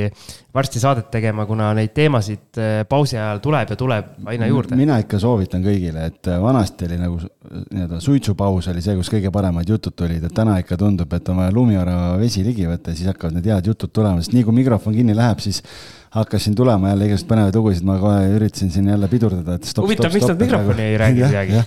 varsti 0.54 0.82
saadet 0.84 1.08
tegema, 1.14 1.46
kuna 1.48 1.70
neid 1.78 1.94
teemasid 1.96 2.60
eh, 2.60 2.82
pausi 2.90 3.16
ajal 3.16 3.40
tuleb 3.44 3.72
ja 3.72 3.78
tuleb 3.80 4.12
aina 4.34 4.50
juurde. 4.52 4.76
mina 4.76 5.00
ikka 5.00 5.20
soovitan 5.24 5.64
kõigile, 5.64 6.10
et 6.12 6.32
vanasti 6.44 6.90
oli 6.90 7.00
nagu 7.00 7.22
nii-öelda 7.22 8.02
suitsupaus 8.04 8.68
oli 8.74 8.84
see, 8.84 8.98
kus 9.00 9.14
kõige 9.14 9.32
paremad 9.32 9.70
jutud 9.70 9.96
tulid, 9.96 10.28
et 10.28 10.36
täna 10.36 10.58
ikka 10.60 10.76
tundub, 10.84 11.16
et 11.16 11.32
on 11.32 11.40
vaja 11.40 11.56
lumiorava 11.56 12.20
vesi 12.20 12.44
ligi 12.44 12.68
võtta 12.68 12.92
ja 12.92 13.00
siis 13.00 13.14
hakkavad 13.14 13.40
need 13.40 13.48
head 13.48 13.72
jutud 13.72 13.96
tulema, 13.96 14.20
sest 14.20 14.36
nii 14.36 14.44
kui 14.44 14.60
mikrofon 14.60 15.00
kinni 15.00 15.16
läheb, 15.16 15.40
siis 15.40 15.64
hakkasin 16.12 16.56
tulema 16.56 16.92
jälle 16.92 17.08
igasuguseid 17.08 17.30
põnevaid 17.32 17.58
lugusid, 17.58 17.86
ma 17.88 17.96
kohe 18.02 18.28
üritasin 18.36 18.72
siin 18.74 18.90
jälle 18.92 19.08
pidurdada, 19.12 19.56
et 19.56 19.68
stopp, 19.70 19.86
huvitav, 19.88 20.12
stopp, 20.12 20.18
miks 20.18 20.26
stopp. 20.26 20.40
nad 20.40 20.46
mikrofoni 20.48 20.84
ei 20.84 20.98
räägi 21.00 21.24
midagi? 21.24 21.62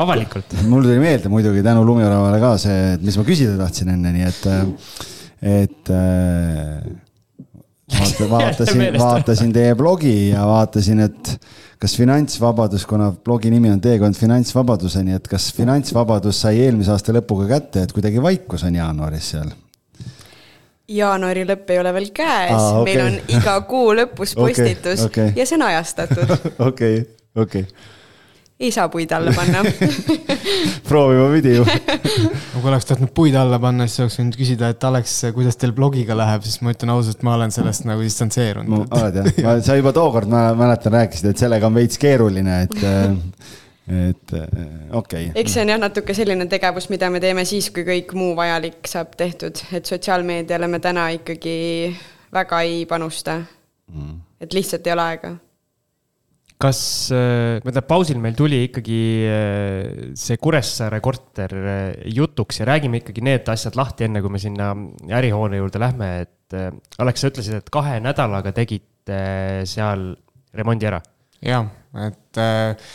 avalikult. 0.00 0.56
mul 0.68 0.86
tuli 0.86 0.98
meelde 1.02 1.32
muidugi 1.32 1.64
tänu 1.66 1.84
Lumioravale 1.84 2.40
ka 2.40 2.54
see, 2.62 2.78
et 2.94 3.04
mis 3.04 3.18
ma 3.20 3.24
küsida 3.28 3.58
tahtsin 3.60 3.92
enne, 3.92 4.14
nii 4.16 4.28
et, 4.30 4.46
et 5.52 5.92
äh, 5.92 6.78
vaata, 7.98 8.30
vaatasin, 8.36 8.86
vaatasin 8.96 9.52
teie 9.52 9.74
blogi 9.76 10.14
ja 10.30 10.46
vaatasin, 10.48 11.04
et 11.10 11.34
kas 11.82 11.96
finantsvabadus, 11.98 12.86
kuna 12.88 13.10
blogi 13.12 13.52
nimi 13.52 13.70
on 13.74 13.82
Teekond 13.82 14.16
finantsvabaduseni, 14.16 15.18
et 15.18 15.28
kas 15.28 15.50
finantsvabadus 15.56 16.40
sai 16.46 16.62
eelmise 16.64 16.94
aasta 16.94 17.12
lõpuga 17.12 17.50
kätte, 17.56 17.84
et 17.84 17.92
kuidagi 17.92 18.22
vaikus 18.24 18.64
on 18.68 18.80
jaanuaris 18.80 19.34
seal? 19.34 19.52
Jaanuari 20.96 21.46
lõpp 21.48 21.72
ei 21.72 21.80
ole 21.82 21.94
veel 21.96 22.10
käes 22.14 22.52
ah, 22.56 22.68
okay. 22.80 22.84
meil 22.90 23.02
on 23.06 23.18
iga 23.38 23.56
kuu 23.68 23.96
lõpus 23.96 24.36
postitus 24.42 25.06
okei. 25.08 25.32
ja 25.36 25.48
see 25.48 25.58
on 25.58 25.66
ajastatud. 25.70 26.32
okei, 26.68 27.02
okei, 27.36 27.66
ei 28.62 28.70
saa 28.74 28.88
puid 28.92 29.10
alla 29.12 29.32
panna 29.36 29.62
proovima 30.88 31.28
pidi 31.32 31.56
ju. 31.56 31.64
kui 31.64 32.68
oleks 32.70 32.86
tahtnud 32.86 33.10
puid 33.14 33.34
alla 33.38 33.58
panna, 33.62 33.88
siis 33.88 34.04
oleks 34.04 34.18
võinud 34.20 34.38
küsida, 34.38 34.70
et 34.74 34.84
Alex, 34.86 35.16
kuidas 35.34 35.58
teil 35.58 35.74
blogiga 35.76 36.16
läheb, 36.18 36.44
siis 36.46 36.60
ma 36.62 36.74
ütlen 36.74 36.92
ausalt, 36.94 37.24
ma 37.26 37.34
olen 37.38 37.54
sellest 37.54 37.88
nagu 37.88 38.04
distantseerunud. 38.04 38.86
oled 38.98 39.18
jah, 39.42 39.58
sa 39.64 39.78
juba 39.78 39.94
tookord, 39.96 40.30
ma 40.30 40.50
mäletan, 40.58 40.94
rääkisid, 40.94 41.32
et 41.32 41.42
sellega 41.42 41.66
on 41.66 41.80
veits 41.80 41.98
keeruline, 42.02 42.62
et, 42.68 42.78
et 43.90 44.34
okei 44.34 45.28
okay. 45.28 45.30
eks 45.34 45.56
see 45.56 45.64
on 45.64 45.72
jah, 45.72 45.80
natuke 45.82 46.14
selline 46.14 46.46
tegevus, 46.50 46.86
mida 46.92 47.08
me 47.10 47.20
teeme 47.22 47.42
siis, 47.48 47.72
kui 47.74 47.82
kõik 47.86 48.12
muu 48.18 48.36
vajalik 48.38 48.86
saab 48.86 49.16
tehtud, 49.18 49.58
et 49.74 49.88
sotsiaalmeediale 49.88 50.68
me 50.70 50.78
täna 50.82 51.08
ikkagi 51.16 51.56
väga 52.32 52.60
ei 52.66 52.84
panusta 52.88 53.40
mm.. 53.92 54.20
et 54.40 54.54
lihtsalt 54.56 54.86
ei 54.86 54.94
ole 54.94 55.06
aega. 55.14 55.32
kas, 56.62 56.80
äh, 57.10 57.58
ma 57.64 57.74
tean, 57.74 57.86
pausil 57.88 58.20
meil 58.22 58.36
tuli 58.38 58.62
ikkagi 58.68 59.02
äh, 59.26 60.08
see 60.18 60.38
Kuressaare 60.38 61.02
korter 61.04 61.56
äh, 61.58 61.82
jutuks 62.14 62.62
ja 62.62 62.68
räägime 62.70 63.02
ikkagi 63.02 63.24
need 63.26 63.50
asjad 63.52 63.76
lahti, 63.78 64.06
enne 64.06 64.22
kui 64.22 64.32
me 64.32 64.42
sinna 64.42 64.72
ärihoone 65.10 65.58
juurde 65.58 65.82
lähme, 65.82 66.14
et 66.26 66.38
Alex, 67.00 67.22
sa 67.22 67.30
ütlesid, 67.32 67.62
et 67.62 67.70
kahe 67.72 67.96
nädalaga 68.04 68.52
tegite 68.52 69.22
seal 69.66 70.10
remondi 70.54 70.86
ära. 70.86 71.00
jah, 71.42 71.66
et 72.06 72.38
äh, 72.38 72.92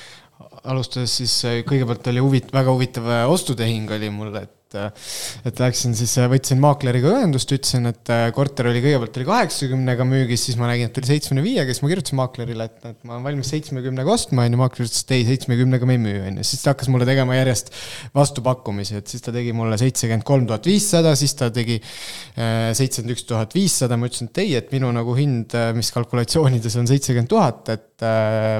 alustades 0.67 1.17
siis 1.21 1.33
kõigepealt 1.67 2.11
oli 2.11 2.23
huvit-, 2.23 2.53
väga 2.53 2.73
huvitav 2.73 3.09
ostutehing 3.31 3.91
oli 3.97 4.11
mul, 4.13 4.35
et 4.41 4.56
et, 4.67 5.03
et 5.47 5.59
läksin 5.61 5.95
siis, 5.97 6.13
võtsin 6.31 6.59
maakleriga 6.61 7.11
ühendust, 7.15 7.51
ütlesin, 7.53 7.87
et 7.89 8.11
äh, 8.13 8.27
korter 8.35 8.69
oli 8.71 8.81
kõigepealt 8.83 9.19
oli 9.19 9.27
kaheksakümnega 9.27 10.07
müügis, 10.07 10.43
siis 10.47 10.57
ma 10.59 10.69
nägin, 10.69 10.89
et 10.89 10.99
oli 10.99 11.09
seitsmekümne 11.09 11.45
viiega, 11.45 11.73
siis 11.73 11.83
ma 11.83 11.91
kirjutasin 11.91 12.19
maaklerile, 12.19 12.67
et, 12.67 12.77
et 12.91 13.07
ma 13.07 13.15
olen 13.15 13.27
valmis 13.29 13.51
seitsmekümnega 13.53 14.13
ostma, 14.13 14.45
on 14.47 14.57
ju, 14.57 14.61
maakler 14.61 14.89
ütles, 14.89 15.03
et 15.05 15.15
ei, 15.15 15.25
seitsmekümnega 15.31 15.89
me 15.89 15.97
ei 15.97 16.03
müü, 16.03 16.19
on 16.31 16.41
ju, 16.41 16.47
siis 16.51 16.65
ta 16.65 16.73
hakkas 16.73 16.91
mulle 16.93 17.07
tegema 17.09 17.37
järjest 17.39 17.73
vastupakkumisi, 18.17 18.99
et 19.01 19.13
siis 19.13 19.25
ta 19.25 19.33
tegi 19.35 19.55
mulle 19.57 19.79
seitsekümmend 19.79 20.27
kolm 20.27 20.47
tuhat 20.49 20.69
viissada, 20.69 21.15
siis 21.19 21.35
ta 21.39 21.49
tegi 21.53 21.79
äh, 21.79 22.69
seitsekümmend 22.77 23.15
üks 23.15 23.27
tuhat 23.29 23.57
viissada, 23.57 23.99
ma 23.99 24.11
ütlesin, 24.11 24.31
et 24.31 24.43
ei, 24.43 24.55
et 24.59 24.71
minu 24.75 24.91
nagu 24.95 25.15
hind, 25.17 25.55
äh, 25.57 25.71
mis 25.77 25.91
kalkulatsioonides 25.95 26.79
on 26.81 26.89
seitsekümmend 26.91 27.31
tuhat, 27.31 27.75
et 27.75 27.85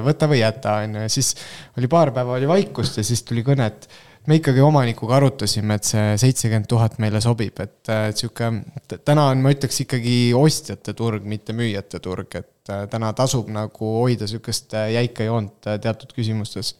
võta 0.02 0.26
või 0.26 0.40
jäta, 0.40 0.80
on 0.82 0.96
ju, 0.96 1.02
ja 1.06 1.10
siis 1.12 1.28
oli 1.78 1.86
paar 1.90 2.10
päeva 2.14 2.34
oli 2.34 2.48
vaikust 2.50 2.98
ja 2.98 3.04
siis 3.06 3.22
tuli 3.26 3.44
kõne, 3.46 3.68
et 3.70 3.86
me 4.28 4.36
ikkagi 4.38 4.60
omanikuga 4.60 5.16
arutasime, 5.18 5.78
et 5.78 5.88
see 5.88 6.12
seitsekümmend 6.20 6.68
tuhat 6.68 6.98
meile 7.02 7.20
sobib, 7.24 7.56
et 7.64 7.92
äh, 7.92 8.10
sihuke, 8.16 8.50
täna 9.06 9.30
on, 9.32 9.40
ma 9.44 9.54
ütleks 9.54 9.82
ikkagi 9.86 10.18
ostjate 10.36 10.94
turg, 10.98 11.24
mitte 11.28 11.56
müüjate 11.56 12.00
turg, 12.04 12.36
et 12.36 12.72
äh, 12.72 12.84
täna 12.92 13.14
tasub 13.16 13.48
nagu 13.52 13.94
hoida 14.02 14.28
sihukest 14.28 14.76
äh, 14.76 14.92
jäika 14.98 15.26
joont 15.28 15.56
teatud 15.68 16.12
küsimustes. 16.16 16.76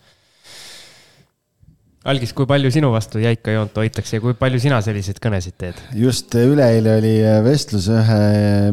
Algis, 2.09 2.31
kui 2.33 2.47
palju 2.49 2.71
sinu 2.73 2.93
vastu 2.93 3.21
jäika 3.21 3.53
joont 3.53 3.75
hoitakse 3.77 4.17
ja 4.17 4.23
kui 4.23 4.37
palju 4.39 4.61
sina 4.63 4.79
selliseid 4.85 5.19
kõnesid 5.21 5.57
teed? 5.61 5.81
just 5.99 6.37
üleeile 6.39 6.95
oli 7.01 7.17
vestlus 7.45 7.89
ühe 7.93 8.21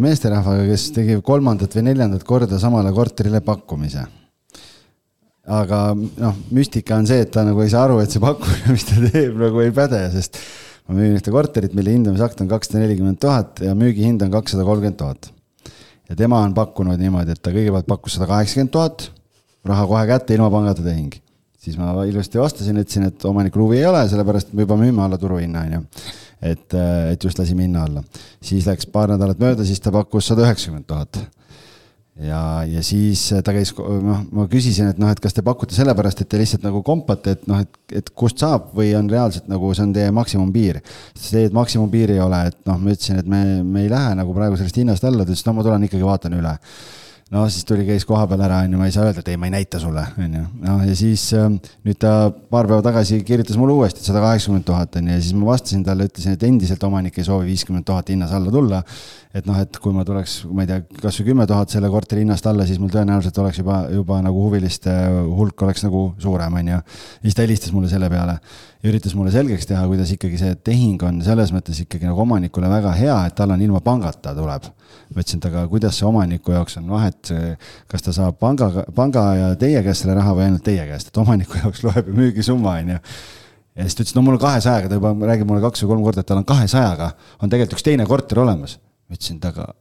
meesterahvaga, 0.04 0.68
kes 0.70 0.92
tegi 1.00 1.18
kolmandat 1.26 1.76
või 1.76 1.88
neljandat 1.90 2.24
korda 2.28 2.62
samale 2.62 2.94
korterile 2.96 3.42
pakkumise 3.44 4.06
aga 5.46 5.80
noh, 5.96 6.38
müstika 6.56 6.98
on 6.98 7.08
see, 7.10 7.22
et 7.26 7.32
ta 7.34 7.44
nagu 7.46 7.62
ei 7.62 7.72
saa 7.72 7.86
aru, 7.86 8.00
et 8.02 8.14
see 8.14 8.22
pakkumine, 8.24 8.74
mis 8.76 8.86
ta 8.88 8.98
teeb, 9.04 9.36
nagu 9.40 9.62
ei 9.62 9.74
päde, 9.76 10.02
sest 10.16 10.40
ma 10.86 10.98
müün 10.98 11.18
ühte 11.18 11.34
korterit, 11.34 11.76
mille 11.78 11.94
hindamisakt 11.94 12.42
on 12.42 12.50
kakssada 12.50 12.84
nelikümmend 12.84 13.20
tuhat 13.22 13.62
ja 13.66 13.76
müügihind 13.78 14.26
on 14.26 14.34
kakssada 14.34 14.66
kolmkümmend 14.66 14.98
tuhat. 15.00 15.32
ja 16.10 16.16
tema 16.16 16.42
on 16.46 16.54
pakkunud 16.54 17.02
niimoodi, 17.02 17.34
et 17.34 17.42
ta 17.42 17.54
kõigepealt 17.54 17.88
pakkus 17.90 18.18
sada 18.18 18.30
kaheksakümmend 18.30 18.74
tuhat, 18.74 19.08
raha 19.66 19.88
kohe 19.90 20.04
kätte, 20.10 20.38
ilma 20.38 20.50
pangata 20.54 20.86
tehing. 20.86 21.14
siis 21.66 21.78
ma 21.82 21.94
ilusti 22.06 22.42
vastasin, 22.42 22.78
ütlesin, 22.82 23.08
et 23.10 23.26
omanikul 23.26 23.66
huvi 23.66 23.82
ei 23.82 23.88
ole, 23.90 24.04
sellepärast 24.10 24.54
me 24.54 24.66
juba 24.66 24.78
müüme 24.82 25.02
alla 25.06 25.18
turuhinna, 25.22 25.66
on 25.66 25.78
ju. 25.78 25.86
et, 26.42 26.78
et 27.14 27.24
just 27.24 27.42
lasime 27.42 27.66
hinna 27.66 27.86
alla. 27.86 28.04
siis 28.42 28.66
läks 28.66 28.90
paar 28.90 29.14
nädalat 29.14 29.42
mööda, 29.42 29.66
siis 29.66 29.82
ta 29.82 29.94
pakkus 29.94 30.34
sada 30.34 30.46
üheksakümmend 30.46 30.90
tuhat 30.90 31.22
ja, 32.24 32.64
ja 32.70 32.84
siis 32.86 33.22
ta 33.44 33.54
käis, 33.56 33.74
noh, 33.78 34.22
ma 34.36 34.48
küsisin, 34.52 34.92
et 34.94 35.00
noh, 35.02 35.12
et 35.12 35.22
kas 35.22 35.36
te 35.36 35.44
pakute 35.46 35.76
sellepärast, 35.76 36.24
et 36.24 36.30
te 36.32 36.40
lihtsalt 36.40 36.66
nagu 36.66 36.82
kompate, 36.86 37.36
et 37.36 37.48
noh, 37.52 37.64
et, 37.66 37.80
et 38.02 38.12
kust 38.16 38.42
saab 38.44 38.72
või 38.78 38.94
on 38.98 39.10
reaalselt 39.12 39.50
nagu 39.52 39.72
see 39.76 39.88
on 39.88 39.96
teie 39.96 40.12
maksimumpiir. 40.16 40.82
sest 41.14 41.34
teie 41.36 41.54
maksimumpiiri 41.56 42.18
ei 42.18 42.24
ole, 42.24 42.46
et 42.52 42.60
noh, 42.70 42.80
ma 42.80 42.96
ütlesin, 42.96 43.20
et 43.24 43.32
me, 43.32 43.42
me 43.64 43.86
ei 43.86 43.92
lähe 43.92 44.14
nagu 44.20 44.36
praegu 44.38 44.60
sellest 44.60 44.80
hinnast 44.82 45.08
alla, 45.08 45.26
ta 45.26 45.34
ütles, 45.34 45.46
no 45.48 45.58
ma 45.58 45.66
tulen 45.68 45.90
ikkagi 45.90 46.08
vaatan 46.08 46.40
üle 46.40 46.56
no 47.34 47.48
siis 47.50 47.66
tuli, 47.66 47.86
käis 47.88 48.06
koha 48.06 48.28
peal 48.30 48.44
ära, 48.46 48.60
on 48.66 48.76
ju, 48.76 48.78
ma 48.78 48.86
ei 48.86 48.94
saa 48.94 49.08
öelda, 49.08 49.24
et 49.24 49.30
ei, 49.34 49.38
ma 49.42 49.48
ei 49.50 49.56
näita 49.56 49.80
sulle, 49.82 50.04
on 50.22 50.34
ju. 50.38 50.44
noh, 50.62 50.84
ja 50.86 50.98
siis 50.98 51.24
äh, 51.34 51.48
nüüd 51.88 51.98
ta 52.02 52.30
paar 52.30 52.70
päeva 52.70 52.84
tagasi 52.86 53.18
kirjutas 53.26 53.58
mulle 53.58 53.74
uuesti, 53.74 54.04
et 54.04 54.10
sada 54.12 54.22
kaheksakümmend 54.22 54.68
tuhat 54.68 55.00
on 55.00 55.10
ju, 55.10 55.16
ja 55.18 55.24
siis 55.24 55.34
ma 55.38 55.50
vastasin 55.50 55.82
talle, 55.88 56.06
ütlesin, 56.06 56.38
et 56.38 56.46
endiselt 56.46 56.86
omanik 56.86 57.18
ei 57.18 57.26
soovi 57.26 57.50
viiskümmend 57.50 57.88
tuhat 57.88 58.12
hinnas 58.14 58.36
alla 58.38 58.54
tulla. 58.54 58.84
et 59.36 59.50
noh, 59.50 59.58
et 59.60 59.78
kui 59.84 59.92
ma 59.92 60.06
tuleks, 60.08 60.36
ma 60.48 60.64
ei 60.64 60.70
tea, 60.70 60.84
kasvõi 61.02 61.26
kümme 61.32 61.48
tuhat 61.50 61.74
selle 61.74 61.90
korteri 61.92 62.22
hinnast 62.24 62.46
alla, 62.48 62.64
siis 62.70 62.78
mul 62.80 62.94
tõenäoliselt 62.94 63.42
oleks 63.42 63.58
juba, 63.60 63.82
juba 63.92 64.22
nagu 64.24 64.46
huviliste 64.46 64.94
hulk 65.26 65.66
oleks 65.66 65.84
nagu 65.84 66.06
suurem, 66.22 66.62
on 66.62 66.72
ju. 66.76 66.78
ja 66.78 67.26
siis 67.26 67.36
ta 67.36 67.44
helistas 67.44 67.74
mulle 67.76 67.90
selle 67.92 68.08
peale 68.14 68.38
üritas 68.86 69.16
mulle 69.18 69.32
selgeks 69.34 69.68
teha, 69.70 69.84
kuidas 69.90 70.12
ikkagi 70.14 70.40
see 70.40 70.56
tehing 70.68 71.02
on 71.08 71.22
selles 71.26 71.52
mõttes 71.56 71.80
ikkagi 71.84 72.08
nagu 72.10 72.22
omanikule 72.24 72.70
väga 72.72 72.92
hea, 72.98 73.16
et 73.30 73.36
tal 73.38 73.54
on 73.56 73.62
ilma 73.62 73.82
pangata 73.86 74.36
tuleb. 74.38 74.68
ma 75.14 75.22
ütlesin, 75.22 75.42
et 75.42 75.48
aga 75.52 75.66
kuidas 75.72 76.00
see 76.00 76.08
omaniku 76.08 76.56
jaoks 76.56 76.78
on 76.82 76.92
vahet, 76.94 77.32
kas 77.92 78.06
ta 78.06 78.14
saab 78.16 78.38
panga, 78.42 78.86
panga 78.96 79.26
ja 79.38 79.50
teie 79.60 79.82
käest 79.86 80.06
selle 80.06 80.18
raha 80.18 80.36
või 80.38 80.50
ainult 80.50 80.66
teie 80.66 80.86
käest, 80.90 81.12
et 81.12 81.22
omaniku 81.22 81.58
jaoks 81.64 81.84
loeb 81.86 82.12
ju 82.12 82.18
müügisumma, 82.20 82.78
on 82.82 82.96
ju 82.96 83.00
ja 83.76 83.86
siis 83.86 83.98
ta 83.98 84.06
ütles, 84.06 84.16
no 84.18 84.26
mul 84.26 84.38
on 84.38 84.44
kahesajaga, 84.44 84.90
ta 84.90 85.00
juba 85.00 85.14
räägib 85.32 85.50
mulle 85.50 85.64
kaks 85.66 85.84
või 85.84 85.94
kolm 85.94 86.06
korda, 86.08 86.24
et 86.24 86.30
tal 86.30 86.42
on 86.42 86.48
kahesajaga, 86.48 87.12
on 87.42 87.52
tegelikult 87.52 87.80
üks 87.80 87.88
teine 87.88 88.08
korter 88.10 88.44
olemas. 88.46 88.80
ma 89.10 89.18
ütlesin, 89.18 89.42
et 89.42 89.50
aga 89.52 89.74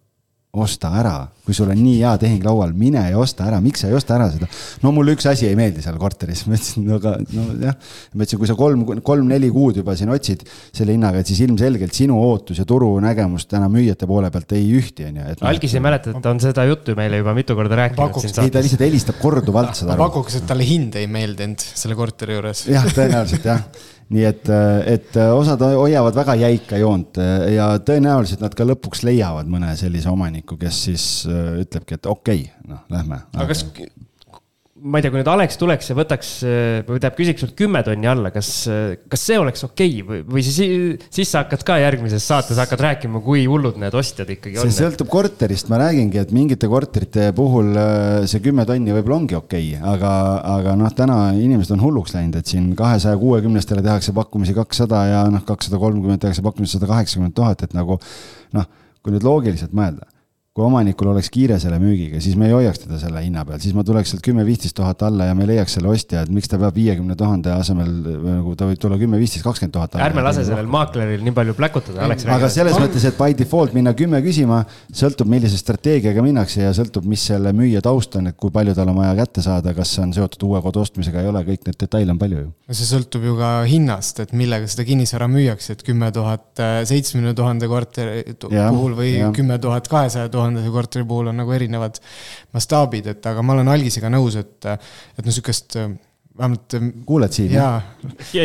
osta 0.61 0.91
ära, 1.01 1.15
kui 1.45 1.57
sul 1.57 1.71
on 1.73 1.79
nii 1.81 1.97
hea 1.99 2.13
tehing 2.21 2.45
laual, 2.47 2.73
mine 2.79 3.03
ja 3.11 3.19
osta 3.21 3.49
ära, 3.49 3.61
miks 3.63 3.83
sa 3.83 3.91
ei 3.91 3.97
osta 3.99 4.15
ära 4.17 4.29
seda? 4.33 4.49
no 4.85 4.93
mulle 4.95 5.17
üks 5.17 5.27
asi 5.31 5.49
ei 5.49 5.57
meeldi 5.59 5.83
seal 5.85 5.99
korteris, 6.01 6.45
ma 6.49 6.59
ütlesin, 6.59 6.87
no 6.89 6.99
aga 7.01 7.15
nojah, 7.35 7.79
ma 8.15 8.23
ütlesin, 8.23 8.41
kui 8.43 8.51
sa 8.51 8.57
kolm, 8.59 8.85
kolm-neli 9.07 9.51
kuud 9.55 9.81
juba 9.83 9.97
siin 9.99 10.13
otsid 10.15 10.45
selle 10.49 10.95
hinnaga, 10.95 11.23
et 11.23 11.31
siis 11.31 11.43
ilmselgelt 11.47 11.97
sinu 11.97 12.21
ootus 12.23 12.61
ja 12.63 12.67
turunägemus 12.69 13.49
täna 13.51 13.71
müüjate 13.73 14.09
poole 14.11 14.31
pealt 14.35 14.55
ei 14.57 14.69
ühti, 14.79 15.09
on 15.09 15.19
ju. 15.21 15.27
Noh, 15.35 15.49
Algis 15.51 15.75
ei 15.75 15.85
mäleta, 15.85 16.15
et 16.15 16.23
ta 16.25 16.35
on 16.35 16.43
seda 16.43 16.67
juttu 16.69 16.95
meile 16.99 17.23
juba 17.23 17.35
mitu 17.37 17.57
korda 17.59 17.81
rääkinud 17.83 18.21
siin 18.21 18.31
saates. 18.31 18.45
ei, 18.47 18.55
ta 18.55 18.63
lihtsalt 18.65 18.87
helistab 18.87 19.19
korduvalt 19.23 19.75
seda. 19.81 19.99
ma 19.99 20.07
pakuks, 20.07 20.39
et 20.41 20.47
talle 20.49 20.67
hind 20.69 20.99
ei 21.01 21.11
meeldinud 21.11 21.65
selle 21.65 21.99
korteri 21.99 22.39
juures. 22.39 22.67
jah, 22.71 22.87
tõenäoliselt 22.95 23.51
jah 23.51 23.67
nii 24.13 24.25
et, 24.29 24.49
et 24.91 25.17
osad 25.23 25.63
hoiavad 25.65 26.17
väga 26.17 26.35
jäika 26.43 26.79
joont 26.81 27.19
ja 27.55 27.71
tõenäoliselt 27.81 28.43
nad 28.45 28.55
ka 28.57 28.67
lõpuks 28.69 29.05
leiavad 29.07 29.49
mõne 29.51 29.73
sellise 29.81 30.11
omaniku, 30.13 30.59
kes 30.61 30.81
siis 30.91 31.07
äh, 31.29 31.61
ütlebki, 31.65 31.99
et 31.99 32.11
okei 32.11 32.45
okay,, 32.45 32.69
noh, 32.69 32.85
lähme. 32.93 33.23
aga 33.33 33.49
kas 33.53 33.65
ma 34.85 34.99
ei 35.01 35.05
tea, 35.05 35.13
kui 35.13 35.21
nüüd 35.23 35.29
Alex 35.33 35.57
tuleks 35.57 35.87
ja 35.89 35.95
võtaks 35.97 36.31
või 36.45 36.99
tähendab, 36.99 37.15
küsiks 37.17 37.41
sult 37.41 37.55
kümme 37.57 37.81
tonni 37.87 38.09
alla, 38.11 38.29
kas, 38.35 38.51
kas 39.09 39.23
see 39.31 39.39
oleks 39.41 39.65
okei 39.65 40.03
okay? 40.03 40.05
või, 40.05 40.19
või 40.35 40.45
siis, 40.45 40.59
siis 41.15 41.33
sa 41.33 41.45
hakkad 41.45 41.65
ka 41.65 41.79
järgmises 41.81 42.27
saates 42.29 42.61
hakkad 42.61 42.83
rääkima, 42.85 43.23
kui 43.25 43.47
hullud 43.49 43.79
need 43.81 43.97
ostjad 43.97 44.29
ikkagi 44.35 44.61
on? 44.61 44.69
see 44.69 44.85
sõltub 44.85 45.09
korterist, 45.13 45.71
ma 45.73 45.81
räägingi, 45.87 46.21
et 46.21 46.35
mingite 46.37 46.69
korterite 46.69 47.31
puhul 47.37 47.73
äh, 47.81 48.29
see 48.29 48.45
kümme 48.45 48.69
tonni 48.69 48.93
võib-olla 48.99 49.23
ongi 49.23 49.39
okei 49.41 49.73
okay,, 49.73 49.83
aga, 49.95 50.15
aga 50.53 50.77
noh, 50.81 50.93
täna 50.97 51.19
inimesed 51.33 51.73
on 51.79 51.85
hulluks 51.87 52.13
läinud, 52.19 52.37
et 52.43 52.53
siin 52.53 52.73
kahesaja 52.77 53.17
kuuekümnestele 53.21 53.85
tehakse 53.85 54.13
pakkumisi 54.17 54.57
kakssada 54.57 55.05
ja 55.09 55.27
noh, 55.33 55.47
kakssada 55.49 55.81
kolmkümmend 55.81 56.21
tehakse 56.27 56.45
pakkumisi 56.45 56.77
sada 56.77 56.93
kaheksakümmend 56.93 57.37
tuhat, 57.37 57.65
et 57.65 57.73
nagu 57.77 57.97
noh, 58.59 58.69
kui 59.01 59.17
nüüd 59.17 59.25
loogiliselt 59.25 59.73
mõelda 59.77 60.13
kui 60.55 60.63
omanikul 60.63 61.09
oleks 61.11 61.33
kiire 61.35 61.57
selle 61.59 61.81
müügiga, 61.83 62.21
siis 62.23 62.37
me 62.39 62.47
ei 62.47 62.53
hoiaks 62.55 62.85
teda 62.85 62.95
selle 63.01 63.19
hinna 63.25 63.43
peal, 63.43 63.59
siis 63.59 63.73
ma 63.75 63.83
tuleks 63.83 64.13
sealt 64.13 64.23
kümme-viisteist 64.23 64.77
tuhat 64.79 65.01
alla 65.03 65.27
ja 65.27 65.33
me 65.35 65.49
leiaks 65.49 65.73
selle 65.75 65.89
ostja, 65.91 66.21
et 66.23 66.29
miks 66.31 66.47
ta 66.47 66.61
peab 66.63 66.77
viiekümne 66.79 67.17
tuhande 67.19 67.51
asemel 67.51 67.89
nagu 68.23 68.55
ta 68.55 68.69
võib 68.69 68.79
tulla 68.79 68.95
kümme, 69.01 69.19
viisteist, 69.19 69.43
kakskümmend 69.43 69.75
tuhat. 69.75 69.97
ärme 69.99 70.23
lase 70.23 70.45
sellel 70.47 70.69
maakleril 70.71 71.25
nii 71.27 71.35
palju 71.35 71.57
pläkutada, 71.59 72.05
Alex. 72.07 72.23
aga 72.31 72.51
selles 72.55 72.79
mõttes, 72.79 73.03
et 73.11 73.19
by 73.19 73.35
default 73.41 73.75
minna 73.75 73.91
kümme 73.99 74.21
küsima, 74.23 74.61
sõltub, 74.95 75.27
millise 75.33 75.59
strateegiaga 75.59 76.23
minnakse 76.23 76.63
ja 76.63 76.71
sõltub, 76.79 77.11
mis 77.11 77.27
selle 77.33 77.51
müüja 77.51 77.83
taust 77.83 78.15
on, 78.23 78.31
et 78.31 78.39
kui 78.39 78.55
palju 78.55 78.77
tal 78.79 78.95
on 78.95 79.03
vaja 79.03 79.19
kätte 79.25 79.43
saada, 79.43 79.75
kas 79.75 79.97
see 79.97 80.07
on 80.07 80.15
seotud 80.15 80.47
uue 80.53 80.63
kodu 80.69 80.85
ostmisega, 80.87 81.27
ei 81.27 81.33
ole, 81.33 81.43
kõik 81.51 81.67
need 81.67 81.81
detaile 81.83 82.15
on 82.15 82.23
palju 82.23 82.45
ju. 82.45 82.47
see 82.71 82.93
sõltub 82.93 83.27
ju 83.27 83.35
ka 83.43 83.51
hinnast, 83.67 84.23
et 84.23 84.31
millega 84.31 84.71
seda 84.71 84.87
kinnisvara 84.87 85.27
müüakse, 85.35 85.75
et 85.75 85.83
kümme 85.83 86.15
tuhat 86.15 86.63
seitsmekümne 86.63 87.35
tuhande 87.35 87.75
korteri 87.75 88.39
puhul 88.47 88.95
või 89.03 89.19
kümme 89.35 89.59
tuhat 89.59 89.91
kahesaja 89.91 90.31
tuhandese 90.45 90.73
korteri 90.75 91.09
puhul 91.09 91.33
on 91.33 91.41
nagu 91.43 91.55
erinevad 91.57 92.01
mastaabid, 92.55 93.13
et 93.15 93.31
aga 93.33 93.43
ma 93.43 93.57
olen 93.57 93.73
Algisega 93.73 94.13
nõus, 94.13 94.37
et, 94.41 94.59
et 94.69 95.25
noh, 95.25 95.33
sihukest 95.33 95.79
vähemalt. 96.39 96.75
kuuled 97.07 97.33
siin? 97.33 97.53
jaa, 97.53 97.83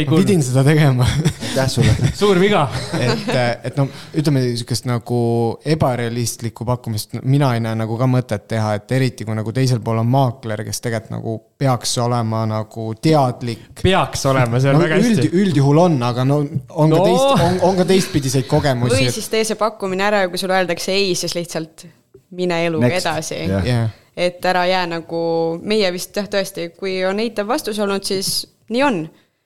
pidin 0.10 0.44
seda 0.44 0.64
tegema. 0.64 1.08
aitäh 1.50 1.70
sulle 1.70 1.96
suur 2.14 2.40
viga 2.40 2.68
et, 3.00 3.30
et 3.64 3.78
noh, 3.80 3.90
ütleme 4.18 4.44
sihukest 4.52 4.86
nagu 4.90 5.22
ebarealistlikku 5.66 6.66
pakkumist 6.66 7.18
mina 7.24 7.54
ei 7.58 7.64
näe 7.66 7.76
nagu 7.80 7.98
ka 7.98 8.08
mõtet 8.10 8.46
teha, 8.52 8.76
et 8.78 8.92
eriti 8.98 9.26
kui 9.26 9.38
nagu 9.38 9.54
teisel 9.56 9.82
pool 9.86 10.02
on 10.04 10.10
maakler, 10.10 10.64
kes 10.68 10.84
tegelikult 10.86 11.16
nagu 11.18 11.36
peaks 11.60 11.98
olema 12.04 12.44
nagu 12.50 12.90
teadlik. 13.02 13.82
peaks 13.82 14.26
olema, 14.30 14.62
see 14.62 14.74
on 14.74 14.78
no, 14.80 14.84
väga 14.86 15.00
hästi 15.02 15.30
üld,. 15.30 15.40
üldjuhul 15.44 15.84
on, 15.86 16.02
aga 16.06 16.26
no 16.28 16.42
on 16.44 16.94
no. 16.94 17.00
ka 17.00 17.08
teist, 17.08 17.48
on, 17.48 17.62
on 17.70 17.80
ka 17.82 17.88
teistpidiseid 17.90 18.50
kogemusi. 18.50 19.00
või 19.00 19.16
siis 19.18 19.32
tee 19.34 19.46
see 19.48 19.58
pakkumine 19.60 20.06
ära 20.06 20.26
ja 20.26 20.30
kui 20.30 20.42
sulle 20.42 20.60
öeldakse 20.60 20.94
ei, 20.94 21.16
siis 21.18 21.34
lihtsalt 21.38 21.88
mine 22.38 22.66
eluga 22.68 22.88
Next. 22.88 23.06
edasi 23.08 23.36
yeah.. 23.40 23.66
Yeah. 23.66 23.90
Et 24.18 24.46
ära 24.46 24.66
jää 24.70 24.86
nagu, 24.96 25.22
meie 25.62 25.92
vist 25.96 26.16
jah, 26.18 26.28
tõesti, 26.30 26.70
kui 26.78 27.00
on 27.06 27.20
eitav 27.24 27.48
vastus 27.50 27.80
olnud, 27.80 28.06
siis 28.06 28.44
nii 28.74 28.84
on. 28.86 29.02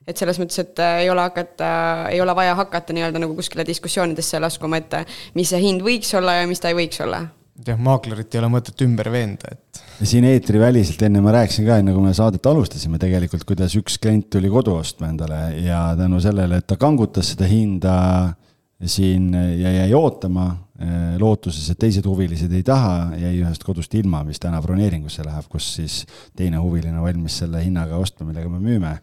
et 0.07 0.19
selles 0.19 0.35
mõttes, 0.35 0.59
et 0.59 0.79
äh, 0.83 0.97
ei 1.05 1.09
ole 1.09 1.23
hakata, 1.23 1.67
ei 2.11 2.19
ole 2.21 2.33
vaja 2.35 2.57
hakata 2.59 2.93
nii-öelda 2.93 3.21
nagu 3.23 3.37
kuskile 3.37 3.63
diskussioonidesse 3.63 4.39
laskuma, 4.43 4.81
et 4.81 4.97
äh, 4.99 5.21
mis 5.33 5.53
see 5.53 5.61
hind 5.63 5.85
võiks 5.85 6.11
olla 6.17 6.41
ja 6.41 6.49
mis 6.49 6.59
ta 6.59 6.73
ei 6.73 6.75
võiks 6.81 6.99
olla 7.05 7.21
jah, 7.61 7.79
maaklerit 7.79 8.33
ei 8.33 8.41
ole 8.41 8.49
mõtet 8.51 8.83
ümber 8.85 9.09
veenda, 9.13 9.53
et. 9.53 9.81
siin 10.03 10.25
eetriväliselt 10.27 11.01
enne 11.05 11.21
ma 11.23 11.33
rääkisin 11.35 11.67
ka, 11.67 11.77
enne 11.79 11.93
kui 11.95 12.03
me 12.03 12.13
saadet 12.17 12.45
alustasime 12.49 12.99
tegelikult, 13.01 13.45
kuidas 13.47 13.75
üks 13.79 13.99
klient 14.01 14.29
tuli 14.33 14.51
kodu 14.51 14.75
ostma 14.79 15.11
endale 15.11 15.39
ja 15.63 15.85
tänu 15.99 16.21
sellele, 16.23 16.59
et 16.59 16.67
ta 16.67 16.79
kangutas 16.81 17.33
seda 17.33 17.47
hinda 17.49 17.93
siin 18.85 19.33
ja 19.33 19.71
jäi 19.71 19.93
ootama 19.95 20.47
eh, 20.79 21.19
lootuses, 21.19 21.69
et 21.71 21.79
teised 21.79 22.05
huvilised 22.09 22.51
ei 22.53 22.63
taha, 22.67 23.13
jäi 23.19 23.35
ühest 23.39 23.63
kodust 23.63 23.93
ilma, 23.95 24.23
mis 24.27 24.41
täna 24.43 24.61
broneeringusse 24.63 25.25
läheb, 25.25 25.47
kus 25.51 25.69
siis 25.77 26.01
teine 26.37 26.61
huviline 26.61 27.01
valmis 27.01 27.39
selle 27.43 27.63
hinnaga 27.63 27.99
ostma, 28.01 28.27
millega 28.29 28.51
me 28.51 28.59
müüme. 28.63 28.97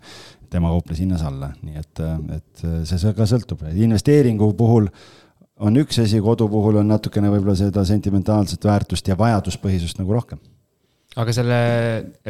tema 0.51 0.67
kauples 0.73 0.99
hinnas 0.99 1.23
alla, 1.23 1.53
nii 1.63 1.77
et, 1.79 2.01
et 2.35 2.63
see 2.91 3.13
ka 3.15 3.27
sõltub, 3.31 3.61
investeeringu 3.71 4.49
puhul 4.59 4.89
on 5.63 5.77
üks 5.79 6.01
asi, 6.03 6.19
kodu 6.25 6.49
puhul 6.51 6.81
on 6.81 6.89
natukene 6.91 7.31
võib-olla 7.31 7.55
seda 7.55 7.85
sentimentaalset 7.87 8.65
väärtust 8.67 9.07
ja 9.07 9.15
vajaduspõhisust 9.19 10.01
nagu 10.03 10.17
rohkem 10.17 10.41
aga 11.19 11.35
selle 11.35 11.61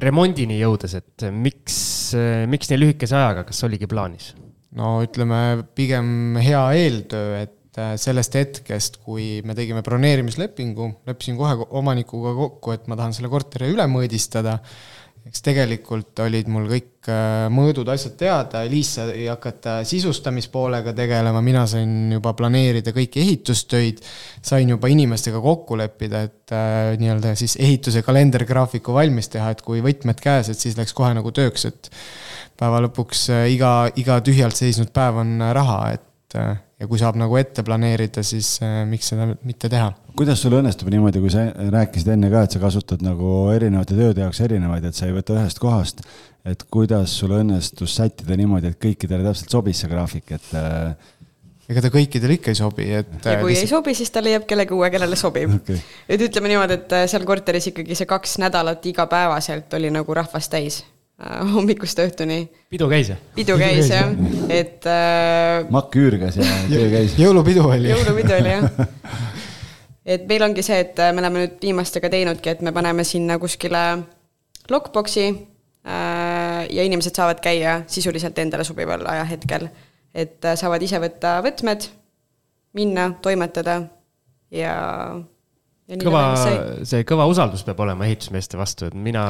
remondini 0.00 0.58
jõudes, 0.60 0.94
et 0.96 1.26
miks, 1.32 1.78
miks 2.48 2.70
nii 2.70 2.80
lühikese 2.80 3.16
ajaga, 3.18 3.44
kas 3.48 3.64
oligi 3.68 3.88
plaanis? 3.90 4.32
No 4.78 5.00
ütleme, 5.04 5.40
pigem 5.76 6.38
hea 6.42 6.62
eeltöö, 6.78 7.42
et 7.42 7.80
äh, 7.80 7.96
sellest 8.00 8.36
hetkest, 8.38 9.00
kui 9.06 9.40
me 9.46 9.56
tegime 9.58 9.82
broneerimislepingu, 9.86 10.92
leppisin 11.10 11.38
kohe 11.40 11.58
omanikuga 11.80 12.36
kokku, 12.38 12.76
et 12.76 12.88
ma 12.90 12.98
tahan 12.98 13.16
selle 13.16 13.32
korteri 13.32 13.72
üle 13.74 13.88
mõõdistada. 13.90 14.60
eks 15.20 15.42
tegelikult 15.44 16.16
olid 16.24 16.46
mul 16.48 16.64
kõik 16.70 17.08
äh, 17.12 17.48
mõõdud, 17.52 17.90
asjad 17.92 18.14
teada, 18.18 18.62
Liis 18.70 18.94
sai 18.96 19.26
hakata 19.28 19.80
sisustamispoolega 19.84 20.94
tegelema, 20.96 21.42
mina 21.44 21.66
sain 21.68 22.14
juba 22.14 22.32
planeerida 22.38 22.94
kõiki 22.96 23.20
ehitustöid. 23.20 24.00
sain 24.42 24.70
juba 24.70 24.88
inimestega 24.88 25.42
kokku 25.42 25.76
leppida, 25.76 26.22
et 26.30 26.54
äh, 26.54 26.94
nii-öelda 27.02 27.34
siis 27.36 27.58
ehituse 27.58 28.02
kalendergraafiku 28.06 28.94
valmis 28.96 29.28
teha, 29.28 29.50
et 29.50 29.62
kui 29.66 29.82
võtmed 29.84 30.22
käes, 30.22 30.48
et 30.48 30.58
siis 30.58 30.78
läks 30.78 30.94
kohe 30.96 31.12
nagu 31.14 31.34
tööks, 31.34 31.66
et 31.66 31.90
päeva 32.60 32.80
lõpuks 32.86 33.26
äh, 33.32 33.46
iga, 33.54 33.74
iga 34.00 34.20
tühjalt 34.24 34.58
seisnud 34.58 34.92
päev 34.94 35.20
on 35.22 35.36
äh, 35.40 35.52
raha, 35.56 35.78
et 35.96 36.38
äh, 36.38 36.56
ja 36.80 36.88
kui 36.88 37.00
saab 37.00 37.18
nagu 37.20 37.36
ette 37.36 37.64
planeerida, 37.66 38.22
siis 38.24 38.54
miks 38.88 39.10
seda 39.12 39.26
mitte 39.34 39.68
teha. 39.72 39.90
kuidas 40.16 40.40
sul 40.40 40.56
õnnestub 40.56 40.88
niimoodi, 40.92 41.20
kui 41.20 41.32
sa 41.32 41.44
rääkisid 41.52 42.08
enne 42.14 42.30
ka, 42.32 42.46
et 42.46 42.56
sa 42.56 42.62
kasutad 42.62 43.04
nagu 43.04 43.50
erinevate 43.52 43.96
tööde 43.98 44.24
jaoks 44.24 44.40
erinevaid, 44.46 44.86
et 44.88 44.96
sa 44.96 45.08
ei 45.08 45.16
võta 45.16 45.36
ühest 45.36 45.60
kohast, 45.60 46.00
et 46.48 46.64
kuidas 46.72 47.12
sul 47.20 47.34
õnnestus 47.36 47.98
sättida 48.00 48.38
niimoodi, 48.40 48.72
et 48.72 48.80
kõikidele 48.80 49.26
täpselt 49.28 49.52
sobis 49.52 49.82
see 49.82 49.90
graafik, 49.92 50.32
et 50.38 50.48
ega 51.70 51.82
ta 51.84 51.90
kõikidele 51.92 52.38
ikka 52.38 52.54
ei 52.54 52.60
sobi, 52.62 52.86
et. 52.96 53.12
ja 53.28 53.36
kui 53.42 53.52
lihtsalt... 53.52 53.66
ei 53.66 53.72
sobi, 53.74 53.96
siis 54.00 54.14
ta 54.14 54.24
leiab 54.24 54.48
kellegi 54.48 54.72
uue, 54.76 54.88
kellele 54.94 55.18
sobib 55.20 55.52
okay.. 55.58 55.76
et 56.08 56.24
ütleme 56.30 56.48
niimoodi, 56.54 56.80
et 56.80 56.96
seal 57.12 57.28
korteris 57.28 57.68
ikkagi 57.74 57.98
see 58.00 58.08
kaks 58.08 58.38
nädalat 58.40 58.88
igapäevaselt 58.88 59.76
oli 59.76 59.92
nagu 59.92 60.16
rahvast 60.16 60.56
täis 60.56 60.80
hommikust 61.20 62.00
õhtuni. 62.00 62.44
pidu 62.72 62.88
käis 62.88 63.10
jah? 63.12 63.18
pidu 63.36 63.56
käis 63.60 63.90
jah, 63.92 64.12
et 64.48 64.86
äh,. 64.88 65.66
makk 65.72 65.96
üürgas 66.00 66.38
ja 66.40 66.46
töö 66.70 66.88
käis. 66.92 67.16
jõulupidu 67.20 67.66
oli. 67.68 67.92
jõulupidu 67.92 68.36
oli 68.38 68.54
jah. 68.54 68.68
et 70.16 70.24
meil 70.30 70.46
ongi 70.48 70.64
see, 70.64 70.80
et 70.86 70.98
äh, 71.02 71.12
me 71.12 71.22
oleme 71.24 71.44
nüüd 71.44 71.60
viimastega 71.62 72.10
teinudki, 72.12 72.54
et 72.54 72.64
me 72.64 72.72
paneme 72.76 73.04
sinna 73.04 73.36
kuskile 73.42 73.84
lockbox'i 74.72 75.26
äh, 75.28 76.64
ja 76.70 76.86
inimesed 76.88 77.16
saavad 77.16 77.42
käia 77.44 77.82
sisuliselt 77.90 78.38
endale 78.40 78.64
sobival 78.64 79.04
ajahetkel. 79.12 79.68
et 80.14 80.44
äh, 80.44 80.56
saavad 80.56 80.82
ise 80.82 81.02
võtta 81.02 81.36
võtmed, 81.44 81.90
minna, 82.80 83.10
toimetada 83.22 83.82
ja 84.54 84.74
kõva, 86.00 86.24
see 86.86 87.04
kõva 87.06 87.28
usaldus 87.30 87.66
peab 87.66 87.84
olema 87.84 88.08
ehitusmeeste 88.08 88.58
vastu, 88.58 88.88
et 88.88 88.96
mina 88.96 89.26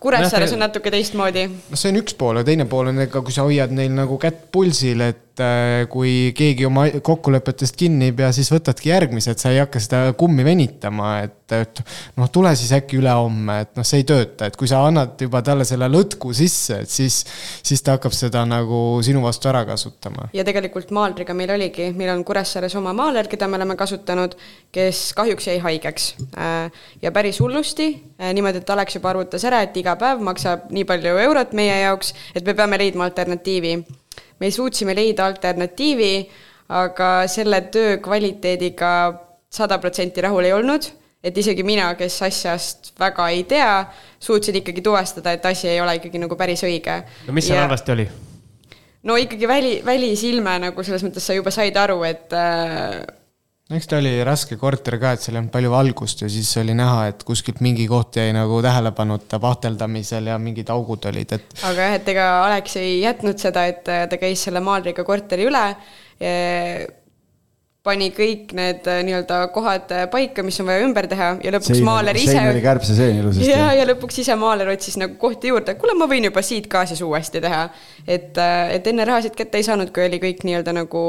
Kuressaares 0.00 0.52
on 0.52 0.60
natuke 0.60 0.90
teistmoodi. 0.92 1.46
noh, 1.48 1.78
see 1.80 1.92
on 1.92 2.00
üks 2.00 2.16
pool 2.18 2.40
ja 2.40 2.44
teine 2.46 2.66
pool 2.70 2.90
on, 2.92 3.00
ega 3.06 3.22
kui 3.24 3.34
sa 3.34 3.46
hoiad 3.46 3.72
neil 3.74 3.94
nagu 3.94 4.18
kätt 4.20 4.46
pulsil, 4.54 5.00
et 5.06 5.42
äh, 5.42 5.84
kui 5.92 6.32
keegi 6.36 6.66
oma 6.68 6.86
kokkulepetest 7.04 7.78
kinni 7.80 8.10
ei 8.10 8.16
pea, 8.16 8.32
siis 8.36 8.50
võtadki 8.52 8.92
järgmise, 8.92 9.34
et 9.34 9.42
sa 9.42 9.54
ei 9.54 9.62
hakka 9.62 9.82
seda 9.82 10.02
kummi 10.18 10.46
venitama, 10.46 11.16
et, 11.28 11.38
et 11.52 11.80
noh, 12.16 12.28
tule 12.32 12.54
siis 12.56 12.70
äkki 12.76 12.98
ülehomme, 13.00 13.58
et 13.64 13.72
noh, 13.76 13.84
see 13.86 14.00
ei 14.00 14.06
tööta, 14.08 14.48
et 14.48 14.56
kui 14.56 14.68
sa 14.70 14.80
annad 14.86 15.20
juba 15.20 15.42
talle 15.44 15.66
selle 15.68 15.88
lõtku 15.92 16.32
sisse, 16.36 16.78
et 16.84 16.90
siis, 16.90 17.20
siis 17.64 17.82
ta 17.84 17.98
hakkab 17.98 18.14
seda 18.16 18.44
nagu 18.48 18.80
sinu 19.04 19.20
vastu 19.24 19.50
ära 19.50 19.64
kasutama. 19.68 20.30
ja 20.36 20.44
tegelikult 20.46 20.94
maalriga 20.94 21.36
meil 21.36 21.52
oligi, 21.56 21.90
meil 21.96 22.14
on 22.14 22.24
Kuressaares 22.24 22.76
oma 22.80 22.94
maaler, 22.96 23.28
keda 23.28 23.48
me 23.48 23.58
oleme 23.60 23.76
kasutanud, 23.76 24.36
kes 24.72 25.04
kahjuks 25.18 25.50
jäi 25.50 25.58
haigeks. 25.64 26.08
Äh, 26.38 26.72
ja 27.02 27.12
päris 27.12 27.40
hullusti, 27.40 27.90
äh, 28.20 28.32
niimoodi, 28.36 28.62
et 28.64 28.70
Alex 28.70 28.96
juba 28.98 29.12
arvutas 29.12 29.44
ära, 29.44 29.60
et 29.66 29.76
iga 29.76 29.98
päev 30.00 30.24
maksab 30.24 30.70
nii 30.74 30.86
palju 30.88 31.18
eurot 31.26 31.52
meie 31.52 31.76
jaoks, 31.82 32.14
et 32.34 32.46
me 32.46 32.56
peame 32.56 32.80
leidma 32.80 33.08
alternatiivi. 33.10 33.76
Me 34.40 34.50
suutsime 34.50 34.94
leida 34.96 35.26
alternatiivi, 35.26 36.14
aga 36.74 37.10
selle 37.30 37.60
töö 37.72 37.98
kvaliteediga 38.02 38.90
sada 39.54 39.78
protsenti 39.78 40.22
rahul 40.24 40.48
ei 40.48 40.54
olnud, 40.56 40.86
et 41.24 41.40
isegi 41.40 41.64
mina, 41.66 41.88
kes 41.98 42.20
asjast 42.26 42.92
väga 43.00 43.30
ei 43.32 43.42
tea, 43.48 43.72
suutsin 44.22 44.60
ikkagi 44.60 44.84
tuvastada, 44.84 45.34
et 45.34 45.46
asi 45.48 45.70
ei 45.72 45.80
ole 45.80 45.96
ikkagi 45.98 46.20
nagu 46.22 46.36
päris 46.36 46.64
õige. 46.66 47.00
no 47.26 47.36
mis 47.36 47.48
seal 47.48 47.62
halvasti 47.64 47.96
oli? 47.96 48.08
no 49.08 49.18
ikkagi 49.20 49.48
väli, 49.48 49.74
välisilme 49.86 50.58
nagu 50.68 50.86
selles 50.86 51.04
mõttes 51.06 51.26
sa 51.26 51.36
juba 51.36 51.52
said 51.54 51.76
aru, 51.80 52.02
et 52.08 52.34
äh, 52.36 53.02
eks 53.72 53.88
ta 53.88 53.98
oli 54.00 54.12
raske 54.26 54.58
korter 54.60 54.98
ka, 55.00 55.14
et 55.14 55.24
seal 55.24 55.36
ei 55.36 55.40
olnud 55.42 55.52
palju 55.54 55.72
valgust 55.72 56.24
ja 56.24 56.28
siis 56.32 56.50
oli 56.60 56.76
näha, 56.76 57.08
et 57.12 57.24
kuskilt 57.26 57.62
mingi 57.64 57.86
koht 57.90 58.20
jäi 58.20 58.34
nagu 58.36 58.60
tähelepanuta 58.64 59.40
pahteldamisel 59.40 60.28
ja 60.32 60.36
mingid 60.40 60.72
augud 60.74 61.08
olid, 61.10 61.32
et. 61.38 61.56
aga 61.64 61.88
jah, 61.88 61.96
et 62.00 62.12
ega 62.12 62.28
Alex 62.42 62.76
ei 62.82 62.98
jätnud 63.00 63.40
seda, 63.40 63.64
et 63.72 63.84
ta 63.84 64.20
käis 64.20 64.44
selle 64.48 64.60
maalriga 64.64 65.06
korteri 65.06 65.48
üle. 65.48 65.64
Pani 67.84 68.08
kõik 68.16 68.54
need 68.56 68.86
äh, 68.88 69.02
nii-öelda 69.04 69.40
kohad 69.52 69.92
äh, 69.92 70.06
paika, 70.12 70.44
mis 70.46 70.56
on 70.62 70.68
vaja 70.70 70.84
ümber 70.86 71.08
teha 71.10 71.34
ja 71.44 71.52
lõpuks 71.52 71.74
sein, 71.74 71.84
maaler 71.84 72.16
ise. 72.16 72.32
sein 72.32 72.48
oli 72.54 72.62
kärbse 72.64 72.96
sein 72.96 73.18
ilusasti. 73.20 73.50
ja, 73.50 73.68
ja 73.76 73.84
lõpuks 73.90 74.22
ise 74.22 74.36
maaler 74.40 74.72
otsis 74.72 74.96
nagu 75.00 75.18
kohti 75.20 75.52
juurde, 75.52 75.76
kuule, 75.80 75.96
ma 75.98 76.08
võin 76.10 76.24
juba 76.30 76.42
siit 76.44 76.68
ka 76.72 76.86
siis 76.88 77.02
uuesti 77.04 77.42
teha. 77.44 77.66
et, 78.06 78.32
äh, 78.40 78.76
et 78.78 78.88
enne 78.88 79.04
rahasid 79.08 79.36
kätte 79.36 79.60
ei 79.60 79.66
saanud, 79.68 79.92
kui 79.94 80.06
oli 80.06 80.20
kõik 80.22 80.46
nii-öelda 80.48 80.76
nagu 80.80 81.02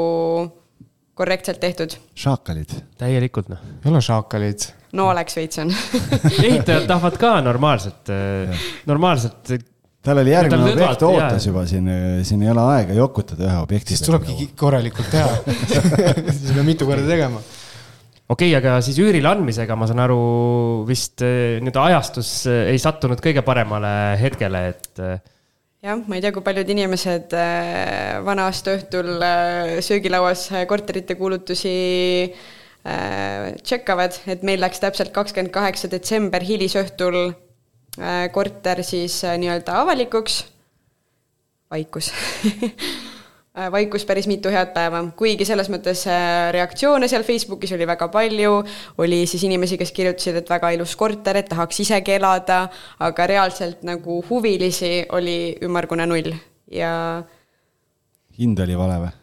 korrektselt 1.16 1.62
tehtud. 1.64 1.96
šaakalid. 2.14 2.76
täielikult 3.00 3.48
noh. 3.52 3.62
ei 3.80 3.92
ole 3.94 4.04
šaakalid. 4.04 4.68
no 5.00 5.08
oleks 5.14 5.40
veits 5.40 5.64
on 5.64 5.72
ehitajad 6.50 6.84
tahavad 6.90 7.16
ka 7.22 7.38
normaalselt, 7.46 8.12
normaalselt 8.84 9.56
tal 10.06 10.22
oli 10.22 10.32
järgmine 10.32 10.72
objekt 10.72 11.04
ootas 11.06 11.46
juba 11.48 11.66
siin, 11.68 11.90
siin 12.26 12.42
ei 12.44 12.50
ole 12.52 12.64
aega 12.76 12.96
jokutada 12.96 13.46
ühe 13.48 13.60
objekti. 13.62 13.94
siis 13.94 14.06
tulebki 14.06 14.50
korralikult 14.58 15.08
teha 15.10 15.30
siis 16.36 16.52
peab 16.52 16.66
mitu 16.66 16.88
korda 16.88 17.06
tegema. 17.08 17.40
okei 18.28 18.52
okay,, 18.52 18.58
aga 18.58 18.76
siis 18.86 18.98
üürile 19.02 19.30
andmisega, 19.32 19.78
ma 19.78 19.88
saan 19.90 20.02
aru, 20.04 20.18
vist 20.88 21.24
eh, 21.26 21.56
nii-öelda 21.62 21.86
ajastus 21.90 22.34
eh, 22.50 22.72
ei 22.74 22.82
sattunud 22.82 23.22
kõige 23.24 23.42
paremale 23.46 23.94
hetkele, 24.20 24.62
et 24.74 25.02
eh, 25.02 25.16
jah, 25.86 25.98
ma 25.98 26.18
ei 26.18 26.24
tea, 26.24 26.34
kui 26.34 26.44
paljud 26.46 26.70
inimesed 26.76 27.34
äh, 27.38 28.20
vana 28.26 28.50
aasta 28.50 28.76
õhtul 28.78 29.16
söögilauas 29.86 30.50
korterite 30.70 31.18
kuulutusi 31.18 31.74
tšekkavad, 32.86 34.20
et 34.30 34.44
meil 34.46 34.60
läks 34.62 34.78
täpselt 34.78 35.10
kakskümmend 35.10 35.50
kaheksa 35.50 35.90
detsember 35.90 36.44
hilisõhtul 36.46 37.32
korter 38.32 38.82
siis 38.84 39.22
nii-öelda 39.24 39.80
avalikuks. 39.82 40.44
vaikus. 41.70 42.12
Äh, 43.56 43.72
vaikus 43.72 44.04
päris 44.04 44.26
mitu 44.28 44.50
head 44.52 44.74
päeva, 44.74 44.98
kuigi 45.16 45.46
selles 45.48 45.70
mõttes 45.72 46.02
äh, 46.12 46.50
reaktsioone 46.52 47.08
seal 47.08 47.22
Facebookis 47.24 47.70
oli 47.72 47.86
väga 47.88 48.10
palju, 48.12 48.58
oli 49.00 49.22
siis 49.24 49.46
inimesi, 49.48 49.78
kes 49.80 49.94
kirjutasid, 49.96 50.36
et 50.42 50.50
väga 50.52 50.74
ilus 50.76 50.92
korter, 51.00 51.38
et 51.40 51.48
tahaks 51.48 51.80
isegi 51.86 52.18
elada, 52.18 52.66
aga 53.00 53.26
reaalselt 53.30 53.80
nagu 53.88 54.18
huvilisi 54.28 55.06
oli 55.16 55.54
ümmargune 55.64 56.04
null. 56.04 56.36
Ja 56.68 56.90
hind 58.36 58.60
oli 58.60 58.76
vale 58.76 59.00
või? 59.06 59.14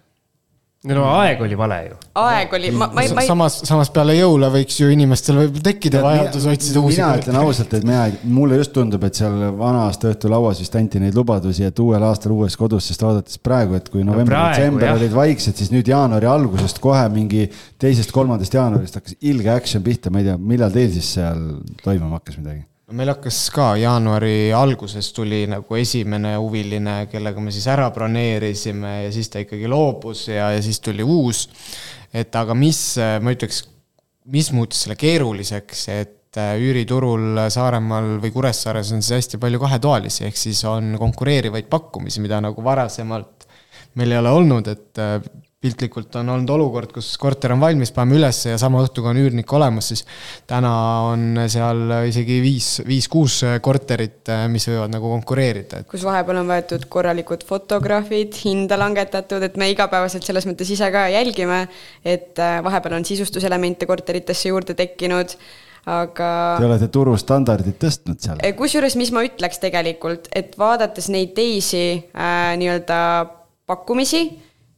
No 0.92 1.04
aeg 1.16 1.42
oli 1.46 1.56
vale 1.56 1.78
ju. 1.86 1.98
aeg 2.20 2.54
oli, 2.58 2.72
ma, 2.76 2.90
ma, 2.92 3.04
ma 3.16 3.22
ei. 3.24 3.28
samas, 3.28 3.56
samas 3.68 3.92
peale 3.94 4.16
jõule 4.18 4.50
võiks 4.52 4.80
ju 4.82 4.90
inimestel 4.92 5.38
võib 5.40 5.60
tekkida 5.64 6.02
vajadus 6.04 6.48
otsida 6.52 6.82
uusi. 6.82 7.00
mina 7.00 7.22
ütlen 7.22 7.38
ausalt, 7.40 7.76
et 7.78 7.86
mina, 7.88 8.02
mulle 8.36 8.58
just 8.60 8.74
tundub, 8.76 9.06
et 9.08 9.20
seal 9.20 9.38
vana-aasta 9.60 10.12
õhtu 10.12 10.32
lauas 10.34 10.60
vist 10.60 10.76
anti 10.80 11.00
neid 11.04 11.16
lubadusi, 11.16 11.64
et 11.70 11.80
uuel 11.80 12.04
aastal 12.10 12.36
uues 12.36 12.60
kodus, 12.60 12.90
sest 12.92 13.06
vaadates 13.06 13.40
praegu, 13.44 13.78
et 13.80 13.88
kui 13.94 14.04
november-detsember 14.08 14.90
no 14.92 15.00
olid 15.00 15.16
vaiksed, 15.16 15.56
siis 15.62 15.72
nüüd 15.72 15.88
jaanuari 15.94 16.28
algusest 16.28 16.84
kohe 16.84 17.06
mingi 17.14 17.48
teisest-kolmandast 17.80 18.60
jaanuarist 18.60 19.00
hakkas 19.00 19.18
ilge 19.24 19.56
action 19.56 19.88
pihta, 19.88 20.12
ma 20.12 20.20
ei 20.20 20.32
tea, 20.34 20.38
millal 20.52 20.76
teil 20.76 20.92
siis 21.00 21.16
seal 21.16 21.48
toimuma 21.86 22.20
hakkas 22.20 22.44
midagi? 22.44 22.66
Meil 22.94 23.10
hakkas 23.14 23.38
ka 23.54 23.74
jaanuari 23.80 24.54
alguses 24.54 25.10
tuli 25.16 25.44
nagu 25.50 25.78
esimene 25.80 26.36
huviline, 26.38 26.96
kellega 27.12 27.42
me 27.42 27.54
siis 27.54 27.66
ära 27.72 27.90
broneerisime 27.94 28.94
ja 29.06 29.12
siis 29.14 29.32
ta 29.34 29.42
ikkagi 29.42 29.70
loobus 29.72 30.28
ja, 30.30 30.52
ja 30.54 30.62
siis 30.62 30.82
tuli 30.84 31.06
uus. 31.06 31.48
et 32.14 32.36
aga 32.36 32.54
mis, 32.54 32.80
ma 32.98 33.34
ütleks, 33.34 33.64
mis 34.34 34.52
muutis 34.54 34.84
selle 34.86 34.98
keeruliseks, 35.00 35.88
et 35.94 36.38
äh, 36.40 36.54
üüriturul 36.62 37.42
Saaremaal 37.54 38.20
või 38.22 38.34
Kuressaares 38.36 38.94
on 38.94 39.02
siis 39.02 39.18
hästi 39.18 39.40
palju 39.42 39.62
kahetoalisi, 39.64 40.28
ehk 40.30 40.38
siis 40.38 40.62
on 40.70 40.94
konkureerivaid 41.00 41.72
pakkumisi, 41.72 42.22
mida 42.22 42.40
nagu 42.44 42.64
varasemalt 42.64 43.48
meil 44.00 44.14
ei 44.14 44.22
ole 44.22 44.38
olnud, 44.38 44.70
et 44.70 45.02
äh, 45.02 45.18
piltlikult 45.64 46.18
on 46.20 46.32
olnud 46.34 46.52
olukord, 46.52 46.92
kus 46.96 47.14
korter 47.22 47.54
on 47.56 47.62
valmis, 47.64 47.94
paneme 47.96 48.20
ülesse 48.20 48.54
ja 48.54 48.60
sama 48.62 48.82
õhtuga 48.84 49.14
on 49.14 49.22
üürnik 49.22 49.50
olemas, 49.56 49.92
siis 49.94 50.04
täna 50.50 50.74
on 51.08 51.40
seal 51.52 51.96
isegi 52.10 52.40
viis, 52.44 52.70
viis-kuus 52.88 53.40
korterit, 53.64 54.32
mis 54.52 54.68
võivad 54.68 54.92
nagu 54.94 55.14
konkureerida. 55.16 55.84
kus 55.90 56.06
vahepeal 56.08 56.42
on 56.44 56.52
võetud 56.52 56.88
korralikud 56.92 57.46
fotograafid, 57.48 58.36
hinda 58.44 58.80
langetatud, 58.80 59.44
et 59.48 59.60
me 59.60 59.72
igapäevaselt 59.72 60.28
selles 60.28 60.48
mõttes 60.50 60.72
ise 60.76 60.90
ka 60.94 61.08
jälgime, 61.14 61.66
et 62.04 62.40
äh, 62.44 62.58
vahepeal 62.66 63.00
on 63.00 63.08
sisustuselemente 63.08 63.88
korteritesse 63.90 64.52
juurde 64.52 64.76
tekkinud 64.78 65.38
aga. 65.90 66.30
Te 66.60 66.68
olete 66.68 66.90
turustandardid 66.92 67.80
tõstnud 67.82 68.20
seal. 68.24 68.42
kusjuures, 68.60 68.98
mis 69.00 69.12
ma 69.16 69.24
ütleks 69.28 69.62
tegelikult, 69.64 70.30
et 70.36 70.58
vaadates 70.60 71.10
neid 71.14 71.36
teisi 71.38 71.86
äh, 71.96 72.54
nii-öelda 72.60 73.00
pakkumisi 73.70 74.28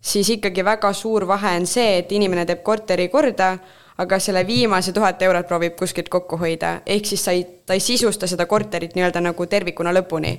siis 0.06 0.30
ikkagi 0.38 0.66
väga 0.66 0.94
suur 0.94 1.26
vahe 1.28 1.56
on 1.60 1.66
see, 1.70 2.00
et 2.02 2.12
inimene 2.14 2.46
teeb 2.46 2.62
korteri 2.66 3.08
korda, 3.14 3.56
aga 4.02 4.20
selle 4.20 4.44
viimase 4.48 4.94
tuhat 4.94 5.22
eurot 5.24 5.48
proovib 5.48 5.76
kuskilt 5.80 6.10
kokku 6.12 6.38
hoida, 6.42 6.80
ehk 6.86 7.08
siis 7.08 7.24
sa 7.26 7.34
ei, 7.36 7.46
ta 7.66 7.78
ei 7.78 7.84
sisusta 7.84 8.28
seda 8.28 8.46
korterit 8.46 8.96
nii-öelda 8.96 9.24
nagu 9.24 9.48
tervikuna 9.48 9.94
lõpuni. 9.96 10.38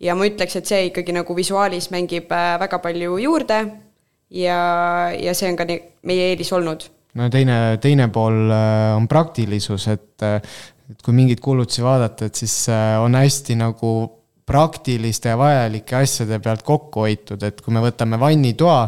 ja 0.00 0.14
ma 0.14 0.26
ütleks, 0.28 0.56
et 0.56 0.66
see 0.66 0.84
ikkagi 0.90 1.14
nagu 1.14 1.34
visuaalis 1.34 1.90
mängib 1.90 2.30
äh, 2.30 2.52
väga 2.60 2.78
palju 2.78 3.16
juurde 3.18 3.56
ja, 4.30 4.58
ja 5.18 5.34
see 5.34 5.48
on 5.50 5.56
ka 5.58 5.66
meie 6.02 6.28
eelis 6.32 6.52
olnud. 6.52 6.84
no 7.14 7.30
teine, 7.30 7.78
teine 7.82 8.08
pool 8.08 8.50
äh, 8.50 8.96
on 8.96 9.08
praktilisus, 9.08 9.88
et 9.88 10.22
äh, 10.22 10.42
et 10.88 11.02
kui 11.04 11.12
mingeid 11.12 11.40
kulutusi 11.44 11.82
vaadata, 11.84 12.30
et 12.30 12.34
siis 12.34 12.54
on 12.72 13.12
hästi 13.14 13.58
nagu 13.60 13.90
praktiliste 14.48 15.32
ja 15.32 15.38
vajalike 15.38 15.96
asjade 16.00 16.40
pealt 16.42 16.64
kokku 16.66 17.04
hoitud, 17.04 17.42
et 17.44 17.60
kui 17.64 17.74
me 17.74 17.82
võtame 17.84 18.18
vannitoa 18.20 18.80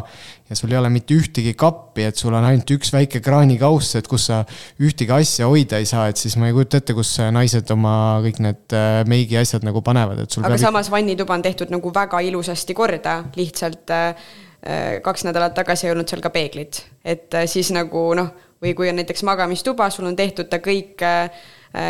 ja 0.51 0.57
sul 0.57 0.73
ei 0.73 0.77
ole 0.77 0.89
mitte 0.91 1.15
ühtegi 1.15 1.53
kappi, 1.55 2.03
et 2.09 2.19
sul 2.19 2.35
on 2.35 2.43
ainult 2.43 2.73
üks 2.75 2.91
väike 2.91 3.21
kraanikauss, 3.23 3.95
et 3.99 4.07
kus 4.11 4.27
sa 4.27 4.41
ühtegi 4.83 5.13
asja 5.15 5.47
hoida 5.47 5.79
ei 5.79 5.87
saa, 5.87 6.09
et 6.11 6.19
siis 6.19 6.35
ma 6.39 6.49
ei 6.49 6.55
kujuta 6.55 6.81
ette, 6.81 6.95
kus 6.97 7.13
naised 7.31 7.71
oma 7.71 7.93
kõik 8.25 8.41
need 8.43 8.75
äh, 8.75 9.01
meigi 9.09 9.39
asjad 9.39 9.63
nagu 9.67 9.83
panevad, 9.85 10.19
et 10.25 10.33
sul 10.33 10.43
aga 10.43 10.57
peab... 10.57 10.65
samas 10.65 10.91
vannituba 10.91 11.37
on 11.37 11.45
tehtud 11.45 11.71
nagu 11.71 11.93
väga 11.95 12.19
ilusasti 12.27 12.75
korda, 12.75 13.17
lihtsalt 13.39 13.95
äh, 13.95 14.31
äh, 14.65 14.87
kaks 15.05 15.23
nädalat 15.29 15.55
tagasi 15.55 15.87
ei 15.87 15.95
olnud 15.95 16.11
seal 16.11 16.23
ka 16.25 16.33
peeglit, 16.35 16.83
et 17.05 17.39
siis 17.51 17.71
nagu 17.75 18.09
noh, 18.19 18.33
või 18.61 18.75
kui 18.77 18.91
on 18.91 18.99
näiteks 18.99 19.23
magamistuba, 19.25 19.87
sul 19.93 20.11
on 20.11 20.19
tehtud 20.19 20.51
ta 20.51 20.59
kõik 20.61 20.99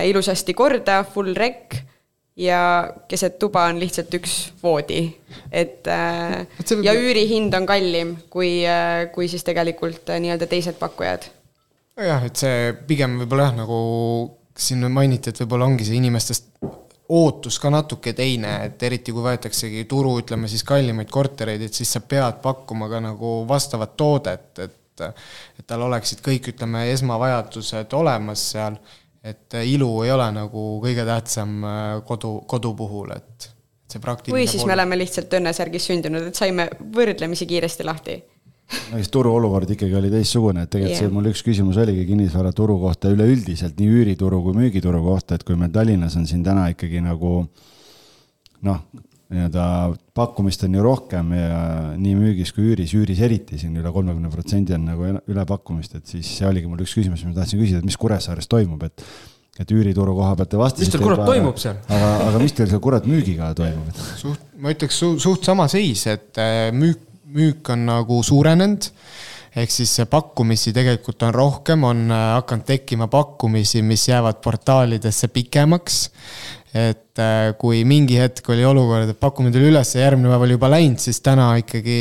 ilusasti 0.05 0.53
korda, 0.55 1.01
full 1.09 1.33
rec 1.35 1.81
ja 2.39 2.93
keset 3.07 3.39
tuba 3.39 3.65
on 3.69 3.79
lihtsalt 3.79 4.13
üks 4.15 4.35
voodi, 4.63 5.03
et 5.51 5.87
äh, 5.87 6.47
ja 6.83 6.93
üürihind 6.95 7.53
on 7.57 7.67
kallim 7.69 8.15
kui 8.31 8.61
äh,, 8.67 9.09
kui 9.13 9.27
siis 9.31 9.43
tegelikult 9.47 10.09
äh, 10.09 10.21
nii-öelda 10.23 10.47
teised 10.51 10.79
pakkujad. 10.79 11.27
jah, 11.99 12.23
et 12.25 12.39
see 12.39 12.71
pigem 12.87 13.19
võib-olla 13.21 13.49
jah, 13.49 13.57
nagu 13.63 13.81
siin 14.57 14.85
mainiti, 14.91 15.31
et 15.31 15.43
võib-olla 15.43 15.67
ongi 15.67 15.87
see 15.87 15.99
inimestest 15.99 16.47
ootus 17.11 17.57
ka 17.59 17.69
natuke 17.73 18.13
teine, 18.15 18.53
et 18.69 18.83
eriti 18.87 19.11
kui 19.11 19.23
võetaksegi 19.25 19.83
turu, 19.89 20.15
ütleme 20.21 20.47
siis 20.47 20.63
kallimaid 20.67 21.11
kortereid, 21.11 21.65
et 21.65 21.75
siis 21.75 21.91
sa 21.91 21.99
pead 21.99 22.39
pakkuma 22.43 22.87
ka 22.91 23.01
nagu 23.03 23.41
vastavat 23.49 23.97
toodet, 23.99 24.53
et 24.59 24.77
et 25.01 25.65
tal 25.65 25.81
oleksid 25.81 26.19
kõik, 26.21 26.51
ütleme, 26.51 26.83
esmavajadused 26.93 27.93
olemas 27.97 28.43
seal 28.51 28.75
et 29.23 29.57
äh, 29.57 29.67
ilu 29.75 29.89
ei 30.05 30.11
ole 30.11 30.27
nagu 30.35 30.65
kõige 30.83 31.05
tähtsam 31.07 31.63
äh, 31.63 31.87
kodu, 32.07 32.39
kodu 32.49 32.73
puhul, 32.77 33.13
et 33.15 33.49
see 33.91 34.01
praktiline 34.01 34.39
või 34.39 34.49
siis 34.49 34.63
pool... 34.63 34.71
me 34.71 34.77
oleme 34.79 34.97
lihtsalt 35.01 35.39
õnnesärgis 35.39 35.89
sündinud, 35.91 36.29
et 36.31 36.37
saime 36.37 36.67
võrdlemisi 36.95 37.47
kiiresti 37.49 37.85
lahti 37.87 38.17
no 38.71 38.97
siis 38.97 39.11
turuolukord 39.13 39.69
ikkagi 39.75 39.95
oli 39.99 40.11
teistsugune, 40.13 40.65
et 40.65 40.71
tegelikult 40.71 40.97
yeah. 40.97 41.05
see 41.05 41.13
mul 41.13 41.29
üks 41.31 41.43
küsimus 41.45 41.79
oligi 41.81 42.05
kinnisvaraturu 42.09 42.77
kohta 42.81 43.11
üleüldiselt, 43.13 43.77
nii 43.79 44.01
üürituru 44.01 44.41
kui 44.45 44.57
müügituru 44.57 45.03
kohta, 45.05 45.37
et 45.37 45.45
kui 45.47 45.59
meil 45.59 45.73
Tallinnas 45.75 46.15
on 46.19 46.27
siin 46.29 46.43
täna 46.45 46.69
ikkagi 46.73 47.03
nagu 47.03 47.41
noh, 48.67 48.83
nii-öelda 49.31 49.65
pakkumist 50.17 50.65
on 50.67 50.75
ju 50.75 50.83
rohkem 50.83 51.33
ja 51.35 51.59
nii 51.95 52.15
müügis 52.19 52.51
kui 52.55 52.71
üüris, 52.71 52.93
üüris 52.97 53.21
eriti 53.23 53.59
siin 53.61 53.75
üle 53.79 53.91
kolmekümne 53.93 54.31
protsendi 54.33 54.75
on 54.75 54.89
nagu 54.89 55.11
ülepakkumist, 55.31 55.95
et 55.99 56.11
siis 56.11 56.27
see 56.39 56.47
oligi 56.47 56.67
mul 56.67 56.83
üks 56.83 56.95
küsimus, 56.97 57.23
mis 57.23 57.31
ma 57.31 57.39
tahtsin 57.39 57.61
küsida, 57.61 57.79
et 57.79 57.87
mis 57.87 57.99
Kuressaares 57.99 58.51
toimub, 58.51 58.83
et 58.87 59.05
et 59.59 59.71
üürituru 59.75 60.13
koha 60.15 60.35
pealt 60.39 60.49
te 60.53 60.59
vastasite. 60.59 60.87
mis 60.87 60.93
teil 60.95 61.03
kurat 61.03 61.25
toimub 61.27 61.57
seal? 61.59 61.79
aga, 61.91 62.11
aga 62.29 62.39
mis 62.41 62.55
teil 62.55 62.69
seal 62.71 62.83
kurat 62.83 63.07
müügiga 63.07 63.51
toimub? 63.57 64.03
suht, 64.19 64.45
ma 64.59 64.71
ütleks 64.73 65.01
su, 65.03 65.13
suht 65.21 65.47
sama 65.47 65.67
seis, 65.71 66.05
et 66.11 66.39
äh, 66.41 66.69
müük, 66.75 67.03
müük 67.31 67.71
on 67.75 67.85
nagu 67.89 68.21
suurenenud 68.25 68.87
ehk 69.51 69.73
siis 69.73 69.97
pakkumisi 70.07 70.71
tegelikult 70.75 71.23
on 71.27 71.35
rohkem, 71.35 71.83
on 71.83 72.05
äh, 72.07 72.23
hakanud 72.37 72.67
tekkima 72.67 73.09
pakkumisi, 73.11 73.83
mis 73.83 74.07
jäävad 74.07 74.39
portaalidesse 74.43 75.27
pikemaks 75.35 76.05
et 76.71 77.19
äh, 77.19 77.51
kui 77.59 77.81
mingi 77.87 78.19
hetk 78.21 78.47
oli 78.53 78.63
olukord, 78.67 79.09
et 79.11 79.19
pakkumine 79.19 79.53
tuli 79.55 79.71
üles 79.71 79.95
ja 79.95 80.05
järgmine 80.05 80.31
päev 80.31 80.45
oli 80.47 80.55
juba 80.55 80.69
läinud, 80.71 81.01
siis 81.03 81.19
täna 81.23 81.49
ikkagi 81.59 81.97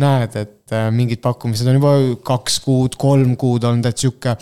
näed, 0.00 0.38
et 0.40 0.72
äh, 0.76 0.88
mingid 0.94 1.20
pakkumised 1.24 1.68
on 1.68 1.76
juba 1.80 1.98
kaks 2.30 2.62
kuud, 2.64 2.96
kolm 3.00 3.36
kuud 3.40 3.68
olnud, 3.68 3.88
et 3.90 4.00
sihuke 4.00 4.38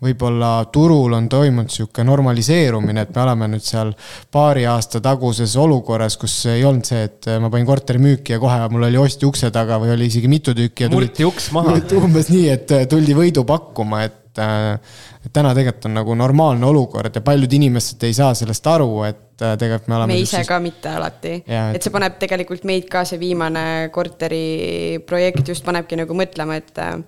võib-olla 0.00 0.64
turul 0.72 1.12
on 1.12 1.26
toimunud 1.28 1.72
sihuke 1.72 2.04
normaliseerumine, 2.08 3.04
et 3.04 3.10
me 3.12 3.22
oleme 3.26 3.50
nüüd 3.52 3.64
seal 3.64 3.92
paari 4.32 4.64
aasta 4.68 5.02
taguses 5.04 5.56
olukorras, 5.60 6.16
kus 6.20 6.38
ei 6.48 6.64
olnud 6.64 6.88
see, 6.88 7.02
et 7.10 7.28
äh, 7.28 7.36
ma 7.42 7.52
panin 7.52 7.68
korteri 7.68 8.00
müüki 8.00 8.36
ja 8.36 8.40
kohe 8.40 8.62
mul 8.72 8.88
oli 8.88 9.00
ostja 9.00 9.28
ukse 9.28 9.52
taga 9.52 9.76
või 9.82 9.92
oli 9.96 10.08
isegi 10.08 10.30
mitu 10.32 10.56
tükki. 10.56 10.88
murti 10.94 11.28
uks 11.28 11.50
maha. 11.56 11.76
umbes 12.00 12.32
nii, 12.32 12.48
et 12.56 12.74
tuldi 12.88 13.16
võidu 13.18 13.44
pakkuma, 13.48 14.06
et 14.08 14.19
et 14.40 15.32
täna 15.32 15.52
tegelikult 15.56 15.88
on 15.90 15.96
nagu 16.00 16.16
normaalne 16.18 16.66
olukord 16.66 17.14
ja 17.14 17.22
paljud 17.24 17.52
inimesed 17.52 18.02
ei 18.08 18.14
saa 18.16 18.34
sellest 18.34 18.66
aru, 18.66 18.90
et 19.08 19.44
äh, 19.44 19.56
tegelikult 19.60 19.88
me 19.88 19.96
oleme. 19.98 20.14
me 20.14 20.24
ise 20.24 20.42
ka 20.48 20.60
mitte 20.62 20.92
alati, 20.96 21.36
et 21.46 21.82
see 21.82 21.94
paneb 21.94 22.18
tegelikult 22.20 22.66
meid 22.68 22.88
ka, 22.90 23.04
see 23.08 23.20
viimane 23.20 23.64
korteriprojekt 23.92 25.54
just 25.54 25.66
panebki 25.66 26.00
nagu 26.00 26.16
mõtlema, 26.16 26.58
et 26.60 26.82
äh, 26.82 26.98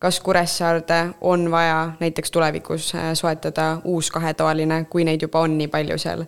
kas 0.00 0.20
Kuressaarde 0.24 1.00
on 1.20 1.50
vaja 1.52 1.92
näiteks 2.00 2.30
tulevikus 2.30 2.94
äh, 2.94 3.10
soetada 3.14 3.72
uus 3.84 4.10
kahetoaline, 4.10 4.84
kui 4.90 5.04
neid 5.04 5.22
juba 5.22 5.44
on 5.46 5.58
nii 5.58 5.68
palju 5.72 5.98
seal 6.00 6.24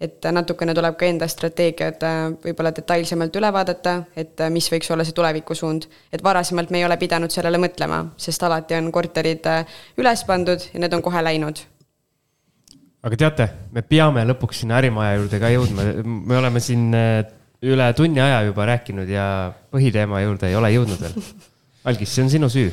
et 0.00 0.26
natukene 0.30 0.74
tuleb 0.78 0.96
ka 0.98 1.06
enda 1.10 1.26
strateegiad 1.28 2.04
äh, 2.06 2.18
võib-olla 2.44 2.70
detailsemalt 2.74 3.34
üle 3.40 3.50
vaadata, 3.54 3.94
et 4.16 4.38
äh, 4.44 4.50
mis 4.54 4.68
võiks 4.70 4.90
olla 4.94 5.06
see 5.06 5.16
tulevikusuund. 5.16 5.88
et 6.12 6.22
varasemalt 6.22 6.70
me 6.70 6.78
ei 6.78 6.86
ole 6.86 6.96
pidanud 6.96 7.34
sellele 7.34 7.58
mõtlema, 7.58 8.04
sest 8.16 8.42
alati 8.46 8.78
on 8.78 8.92
korterid 8.94 9.46
äh, 9.50 9.80
üles 9.98 10.22
pandud 10.28 10.68
ja 10.72 10.82
need 10.84 10.94
on 10.94 11.02
kohe 11.02 11.22
läinud. 11.22 11.64
aga 13.02 13.16
teate, 13.24 13.48
me 13.72 13.82
peame 13.82 14.22
lõpuks 14.30 14.62
sinna 14.62 14.78
ärimaja 14.78 15.18
juurde 15.18 15.42
ka 15.42 15.50
jõudma, 15.54 15.88
me 16.04 16.38
oleme 16.38 16.62
siin 16.62 16.92
üle 16.94 17.92
tunni 17.98 18.22
aja 18.22 18.44
juba 18.46 18.68
rääkinud 18.70 19.10
ja 19.10 19.24
põhiteema 19.74 20.22
juurde 20.22 20.46
ei 20.46 20.54
ole 20.54 20.70
jõudnud 20.76 21.02
veel. 21.02 21.18
Algis, 21.90 22.14
see 22.14 22.22
on 22.22 22.30
sinu 22.30 22.50
süü 22.52 22.70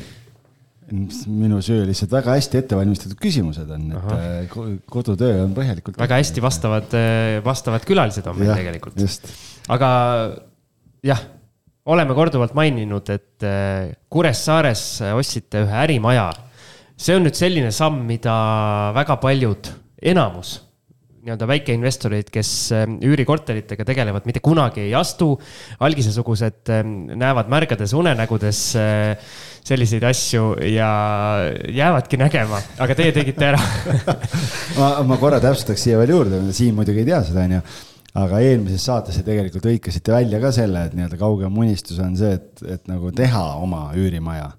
minu 0.92 1.58
söö 1.64 1.86
lihtsalt 1.88 2.12
väga 2.14 2.36
hästi 2.36 2.60
ettevalmistatud 2.60 3.18
küsimused 3.18 3.70
on, 3.74 3.86
et. 3.90 4.10
Äh, 4.14 4.74
kodutöö 4.90 5.42
on 5.44 5.54
põhjalikult. 5.56 5.98
väga 5.98 6.20
hästi 6.20 6.42
vastavad, 6.44 6.92
äh, 6.94 7.38
vastavad 7.44 7.86
külalised 7.86 8.26
on 8.30 8.38
meil 8.38 8.52
ja, 8.52 8.58
tegelikult. 8.60 9.32
aga 9.74 9.88
jah, 11.06 11.24
oleme 11.90 12.14
korduvalt 12.18 12.54
maininud, 12.58 13.10
et 13.14 13.46
äh, 13.46 13.96
Kuressaares 14.10 14.84
ostsite 15.14 15.64
ühe 15.66 15.80
ärimaja. 15.86 16.30
see 16.96 17.16
on 17.18 17.26
nüüd 17.26 17.36
selline 17.36 17.72
samm, 17.74 18.04
mida 18.08 18.36
väga 18.96 19.18
paljud, 19.20 19.72
enamus 20.00 20.60
nii-öelda 21.26 21.48
väikeinvestorid, 21.50 22.30
kes 22.32 22.50
üürikorteritega 23.02 23.86
tegelevad, 23.88 24.28
mitte 24.28 24.42
kunagi 24.44 24.86
ei 24.86 24.94
astu. 24.94 25.32
algisesugused 25.80 26.70
näevad 27.18 27.50
märgades 27.52 27.92
unenägudes 27.98 28.60
selliseid 29.66 30.06
asju 30.06 30.54
ja 30.70 30.88
jäävadki 31.74 32.20
nägema, 32.20 32.62
aga 32.78 32.94
teie 32.94 33.12
tegite 33.16 33.50
ära 33.50 33.60
ma, 34.78 34.92
ma 35.02 35.18
korra 35.18 35.42
täpsustaks 35.42 35.88
siia 35.88 35.98
veel 35.98 36.14
juurde, 36.14 36.40
Siim 36.56 36.78
muidugi 36.78 37.02
ei 37.02 37.10
tea 37.10 37.20
seda, 37.26 37.44
onju 37.48 37.62
aga 38.16 38.40
eelmises 38.44 38.84
saates 38.88 39.18
te 39.18 39.24
tegelikult 39.26 39.66
hõikasite 39.68 40.14
välja 40.14 40.40
ka 40.40 40.52
selle, 40.54 40.86
et 40.86 40.94
nii-öelda 40.96 41.18
kaugem 41.20 41.58
unistus 41.60 41.98
on 42.02 42.16
see, 42.18 42.32
et, 42.38 42.62
et 42.76 42.88
nagu 42.90 43.12
teha 43.16 43.44
oma 43.60 43.88
üürimaja. 43.98 44.52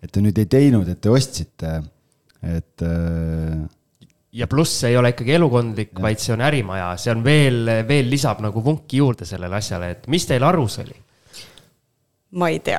et 0.00 0.12
te 0.12 0.22
nüüd 0.24 0.38
ei 0.40 0.46
teinud, 0.48 0.88
et 0.88 1.00
te 1.00 1.10
ostsite, 1.12 1.80
et 2.40 2.84
äh.... 2.86 3.60
ja 4.32 4.46
pluss 4.46 4.80
see 4.82 4.92
ei 4.92 4.96
ole 4.98 5.10
ikkagi 5.14 5.34
elukondlik, 5.34 5.94
vaid 6.02 6.20
see 6.22 6.34
on 6.34 6.42
ärimaja, 6.46 6.90
see 7.00 7.12
on 7.12 7.22
veel, 7.24 7.70
veel 7.88 8.10
lisab 8.10 8.42
nagu 8.44 8.62
vunki 8.64 9.00
juurde 9.00 9.26
sellele 9.26 9.58
asjale, 9.58 9.94
et 9.96 10.10
mis 10.12 10.26
teil 10.28 10.44
arus 10.46 10.78
oli? 10.84 10.96
ma 12.30 12.48
ei 12.48 12.60
tea 12.62 12.78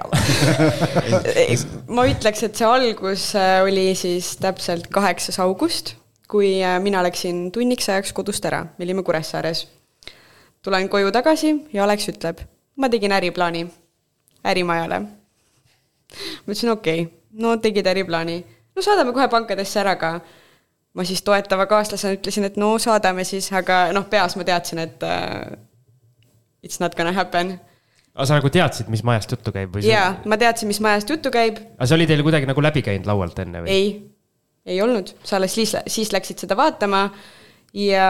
ma 1.95 2.05
ütleks, 2.07 2.45
et 2.47 2.55
see 2.55 2.67
algus 2.67 3.25
äh, 3.35 3.59
oli 3.65 3.91
siis 3.99 4.37
täpselt 4.39 4.87
kaheksas 4.93 5.41
august, 5.43 5.95
kui 6.31 6.61
äh, 6.63 6.77
mina 6.83 7.03
läksin 7.03 7.49
tunniks 7.51 7.89
ajaks 7.91 8.15
kodust 8.15 8.47
ära, 8.47 8.63
me 8.77 8.87
olime 8.87 9.03
Kuressaares. 9.03 9.67
tulen 10.63 10.87
koju 10.89 11.11
tagasi 11.11 11.55
ja 11.73 11.83
Alex 11.83 12.07
ütleb, 12.13 12.45
ma 12.79 12.89
tegin 12.89 13.11
äriplaani 13.11 13.65
ärimajale. 14.47 14.99
ma 15.01 16.47
ütlesin 16.47 16.71
okei 16.71 17.01
okay., 17.03 17.17
no 17.43 17.57
tegid 17.57 17.87
äriplaani, 17.87 18.39
no 18.75 18.81
saadame 18.81 19.11
kohe 19.11 19.27
pankadesse 19.27 19.79
ära 19.83 19.95
ka. 19.99 20.19
Ma 20.97 21.05
siis 21.07 21.23
toetava 21.23 21.65
kaaslasena 21.71 22.17
ütlesin, 22.17 22.47
et 22.49 22.57
no 22.59 22.73
saadame 22.81 23.23
siis, 23.27 23.51
aga 23.55 23.87
noh, 23.95 24.07
peas 24.11 24.35
ma 24.39 24.47
teadsin, 24.47 24.81
et 24.83 25.03
uh, 25.07 25.51
it's 26.63 26.81
not 26.83 26.97
gonna 26.97 27.13
happen 27.15 27.55
aga 28.11 28.27
sa 28.27 28.37
nagu 28.39 28.51
teadsid, 28.51 28.89
mis 28.91 29.03
majast 29.07 29.31
juttu 29.35 29.53
käib 29.55 29.75
või? 29.75 29.85
jaa, 29.87 30.15
ma 30.27 30.37
teadsin, 30.39 30.69
mis 30.71 30.81
majast 30.83 31.11
juttu 31.11 31.31
käib. 31.33 31.61
aga 31.77 31.87
see 31.87 31.99
oli 31.99 32.07
teil 32.09 32.23
kuidagi 32.27 32.49
nagu 32.49 32.63
läbi 32.63 32.83
käinud 32.85 33.07
laualt 33.07 33.39
enne 33.43 33.63
või? 33.63 33.71
ei, 33.71 33.93
ei 34.67 34.81
olnud, 34.83 35.13
sa 35.23 35.37
alles 35.39 35.55
siis, 35.55 35.75
siis 35.87 36.11
läksid 36.13 36.43
seda 36.43 36.57
vaatama 36.59 37.05
ja. 37.77 38.07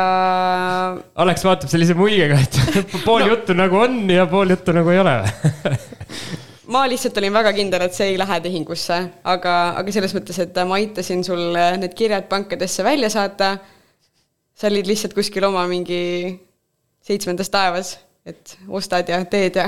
Alex 1.22 1.46
vaatab 1.46 1.70
sellise 1.70 1.94
muigega, 1.98 2.40
et 2.42 2.58
pool 3.08 3.28
no. 3.28 3.36
juttu 3.36 3.58
nagu 3.58 3.78
on 3.78 4.02
ja 4.10 4.26
pool 4.32 4.56
juttu 4.56 4.74
nagu 4.74 4.90
ei 4.94 5.04
ole 5.04 5.20
ma 6.72 6.84
lihtsalt 6.88 7.18
olin 7.20 7.34
väga 7.36 7.54
kindel, 7.58 7.86
et 7.86 7.98
see 7.98 8.14
ei 8.14 8.20
lähe 8.20 8.38
tehingusse, 8.44 9.00
aga, 9.28 9.56
aga 9.80 9.96
selles 9.96 10.14
mõttes, 10.18 10.40
et 10.44 10.62
ma 10.68 10.80
aitasin 10.80 11.26
sul 11.28 11.52
need 11.56 11.98
kirjad 11.98 12.30
pankadesse 12.32 12.86
välja 12.88 13.10
saata. 13.12 13.58
sa 14.56 14.68
olid 14.70 14.88
lihtsalt 14.88 15.14
kuskil 15.18 15.44
oma 15.48 15.66
mingi 15.68 16.02
seitsmendas 17.02 17.50
taevas 17.50 17.96
et 18.22 18.52
ostad 18.70 19.08
ja 19.10 19.18
teed 19.26 19.56
ja. 19.58 19.64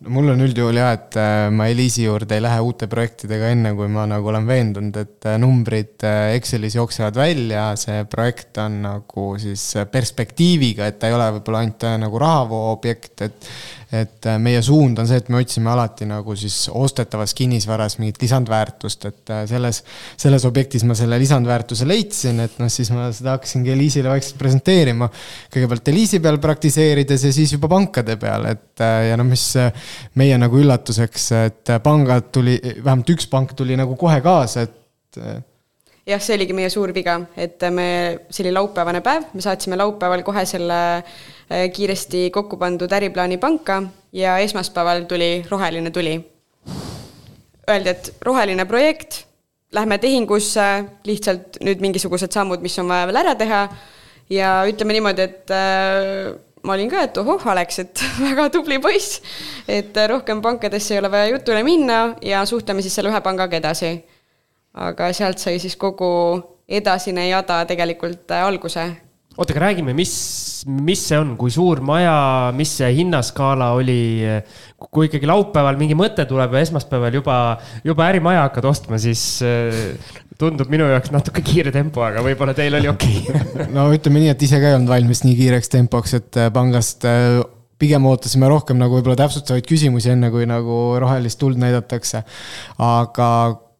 no 0.00 0.12
mul 0.14 0.32
on 0.32 0.40
üldjuhul 0.40 0.78
jah, 0.80 0.94
et 0.96 1.16
äh, 1.20 1.48
ma 1.52 1.66
Eliisi 1.68 2.06
juurde 2.06 2.38
ei 2.38 2.40
lähe 2.40 2.62
uute 2.64 2.88
projektidega 2.88 3.50
enne, 3.52 3.74
kui 3.76 3.90
ma 3.92 4.06
nagu 4.08 4.30
olen 4.32 4.46
veendunud, 4.48 4.96
et 4.96 5.28
äh, 5.28 5.36
numbrid 5.40 6.06
äh, 6.08 6.30
Excelis 6.38 6.78
jooksevad 6.78 7.18
välja, 7.20 7.66
see 7.80 8.06
projekt 8.08 8.56
on 8.62 8.80
nagu 8.86 9.26
siis 9.42 9.66
perspektiiviga, 9.92 10.88
et 10.88 10.96
ta 11.00 11.10
ei 11.10 11.18
ole 11.18 11.28
võib-olla 11.36 11.60
ainult 11.60 11.86
nagu 12.00 12.24
rahavoo 12.24 12.70
objekt, 12.72 13.26
et 13.28 13.52
et 13.90 14.26
äh, 14.30 14.36
meie 14.38 14.60
suund 14.62 15.00
on 15.02 15.08
see, 15.08 15.18
et 15.18 15.28
me 15.32 15.40
otsime 15.40 15.70
alati 15.72 16.06
nagu 16.06 16.34
siis 16.38 16.68
ostetavas 16.78 17.34
kinnisvaras 17.34 17.98
mingit 17.98 18.20
lisandväärtust, 18.22 19.06
et 19.10 19.32
äh, 19.34 19.42
selles, 19.50 19.82
selles 20.20 20.46
objektis 20.46 20.84
ma 20.86 20.94
selle 20.98 21.18
lisandväärtuse 21.18 21.88
leidsin, 21.90 22.38
et 22.46 22.60
noh, 22.62 22.70
siis 22.70 22.92
ma 22.94 23.08
seda 23.16 23.34
hakkasingi 23.34 23.74
Eliisile 23.74 24.12
vaikselt 24.12 24.38
presenteerima. 24.38 25.10
kõigepealt 25.50 25.90
Eliisi 25.90 26.22
peal 26.22 26.38
praktiseerides 26.42 27.26
ja 27.26 27.34
siis 27.34 27.56
juba 27.56 27.70
pankade 27.72 28.14
peal, 28.20 28.46
et 28.54 28.86
äh, 28.86 29.10
ja 29.10 29.18
noh, 29.18 29.26
mis 29.26 29.46
meie 30.20 30.38
nagu 30.38 30.62
üllatuseks, 30.62 31.30
et 31.50 31.76
pangad 31.82 32.30
tuli, 32.30 32.60
vähemalt 32.78 33.16
üks 33.16 33.26
pank 33.30 33.58
tuli 33.58 33.78
nagu 33.80 33.98
kohe 33.98 34.22
kaasa, 34.22 34.68
et 34.68 35.49
jah, 36.10 36.22
see 36.22 36.36
oligi 36.38 36.56
meie 36.56 36.70
suur 36.72 36.92
viga, 36.94 37.16
et 37.38 37.62
me, 37.74 37.86
see 38.30 38.44
oli 38.44 38.54
laupäevane 38.54 39.02
päev, 39.04 39.30
me 39.34 39.44
saatsime 39.44 39.78
laupäeval 39.78 40.24
kohe 40.26 40.44
selle 40.48 40.80
äh, 40.98 41.68
kiiresti 41.74 42.28
kokku 42.34 42.58
pandud 42.60 42.92
äriplaani 42.92 43.38
panka 43.42 43.80
ja 44.16 44.38
esmaspäeval 44.42 45.06
tuli 45.10 45.32
roheline 45.50 45.92
tuli. 45.94 46.18
Öeldi, 47.70 47.92
et 47.92 48.12
roheline 48.26 48.66
projekt, 48.66 49.24
lähme 49.76 50.00
tehingusse, 50.02 50.66
lihtsalt 51.06 51.60
nüüd 51.62 51.82
mingisugused 51.84 52.32
sammud, 52.34 52.62
mis 52.64 52.78
on 52.82 52.90
vaja 52.90 53.06
veel 53.10 53.22
ära 53.22 53.36
teha. 53.38 53.64
Ja 54.30 54.60
ütleme 54.70 54.94
niimoodi, 54.94 55.26
et 55.26 55.50
äh, 55.54 56.30
ma 56.66 56.74
olin 56.76 56.90
ka, 56.90 57.04
et 57.06 57.18
ohoh, 57.18 57.46
Alex, 57.50 57.82
et 57.82 58.06
väga 58.28 58.48
tubli 58.54 58.80
poiss, 58.82 59.20
et 59.70 59.94
rohkem 60.10 60.42
pankadesse 60.42 60.96
ei 60.96 61.02
ole 61.02 61.10
vaja 61.12 61.34
jutule 61.34 61.62
minna 61.66 62.00
ja 62.22 62.42
suhtleme 62.46 62.82
siis 62.82 62.98
selle 62.98 63.12
ühe 63.12 63.22
pangaga 63.26 63.58
edasi 63.58 63.98
aga 64.78 65.10
sealt 65.16 65.42
sai 65.42 65.58
siis 65.62 65.76
kogu 65.80 66.10
edasine 66.70 67.26
jada 67.30 67.62
tegelikult 67.66 68.30
äh, 68.30 68.44
alguse. 68.46 68.84
oota, 69.36 69.54
aga 69.54 69.62
räägime, 69.64 69.94
mis, 69.96 70.12
mis 70.70 71.02
see 71.08 71.18
on, 71.18 71.34
kui 71.40 71.50
suur 71.54 71.80
maja, 71.86 72.52
mis 72.54 72.76
see 72.78 72.90
hinnaskaala 73.00 73.72
oli? 73.78 74.00
kui 74.90 75.08
ikkagi 75.08 75.28
laupäeval 75.30 75.78
mingi 75.80 75.96
mõte 75.98 76.26
tuleb 76.28 76.54
ja 76.54 76.64
esmaspäeval 76.66 77.20
juba, 77.20 77.36
juba 77.86 78.10
ärimaja 78.10 78.46
hakkad 78.48 78.68
ostma, 78.70 79.00
siis 79.02 79.24
äh, 79.46 80.20
tundub 80.40 80.70
minu 80.72 80.86
jaoks 80.88 81.12
natuke 81.14 81.42
kiire 81.44 81.72
tempo, 81.74 82.04
aga 82.06 82.22
võib-olla 82.24 82.54
teil 82.56 82.78
oli 82.78 82.90
okei 82.90 83.24
okay. 83.26 83.70
no 83.76 83.88
ütleme 83.94 84.22
nii, 84.22 84.34
et 84.34 84.44
ise 84.46 84.60
ka 84.62 84.70
ei 84.70 84.78
olnud 84.78 84.92
valmis 84.92 85.24
nii 85.26 85.38
kiireks 85.40 85.74
tempoks, 85.74 86.14
et 86.20 86.38
äh, 86.38 86.52
pangast 86.54 87.08
pigem 87.80 88.06
ootasime 88.06 88.48
rohkem 88.52 88.78
nagu 88.78 88.98
võib-olla 88.98 89.16
täpsustavaid 89.22 89.66
küsimusi, 89.66 90.12
enne 90.12 90.28
kui 90.30 90.46
nagu 90.48 90.98
rohelist 91.00 91.40
tuld 91.40 91.58
näidatakse. 91.60 92.22
aga 92.76 93.30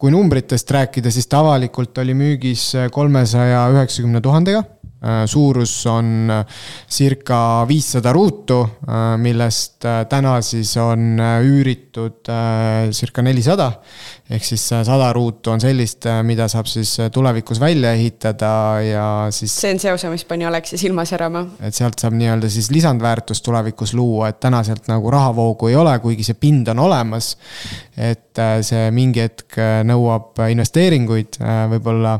kui 0.01 0.11
numbritest 0.11 0.71
rääkida, 0.73 1.11
siis 1.13 1.29
ta 1.29 1.43
avalikult 1.45 1.99
oli 2.01 2.15
müügis 2.17 2.71
kolmesaja 2.93 3.67
üheksakümne 3.75 4.23
tuhandega. 4.25 4.65
Äh, 5.01 5.25
suurus 5.25 5.87
on 5.87 6.29
äh, 6.31 6.45
circa 6.89 7.65
viissada 7.69 8.13
ruutu, 8.13 8.59
äh, 8.85 9.15
millest 9.17 9.87
täna 10.13 10.35
siis 10.45 10.75
on 10.77 11.17
üüritud 11.41 12.29
circa 12.93 13.25
nelisada 13.25 13.71
ehk 14.29 14.45
siis 14.45 14.67
sada 14.69 15.09
ruutu 15.17 15.55
on 15.55 15.65
sellist, 15.65 16.05
mida 16.29 16.51
saab 16.53 16.69
siis 16.69 16.93
tulevikus 17.17 17.63
välja 17.65 17.95
ehitada 17.97 18.53
ja 18.85 19.07
siis. 19.33 19.57
see 19.57 19.73
on 19.73 19.81
see 19.81 19.97
osa, 19.97 20.13
mis 20.13 20.27
pani 20.29 20.45
Aleksi 20.45 20.77
silma 20.77 21.09
särama. 21.09 21.47
et 21.65 21.75
sealt 21.75 21.97
saab 21.97 22.21
nii-öelda 22.21 22.53
siis 22.53 22.69
lisandväärtust 22.71 23.45
tulevikus 23.49 23.97
luua, 23.97 24.29
et 24.29 24.41
täna 24.45 24.61
sealt 24.69 24.93
nagu 24.93 25.11
rahavoogu 25.17 25.73
ei 25.73 25.81
ole, 25.81 25.97
kuigi 26.05 26.29
see 26.29 26.37
pind 26.37 26.69
on 26.75 26.85
olemas. 26.85 27.39
et 27.97 28.45
see 28.69 28.91
mingi 28.93 29.25
hetk 29.25 29.57
nõuab 29.89 30.45
investeeringuid, 30.51 31.41
võib-olla, 31.73 32.19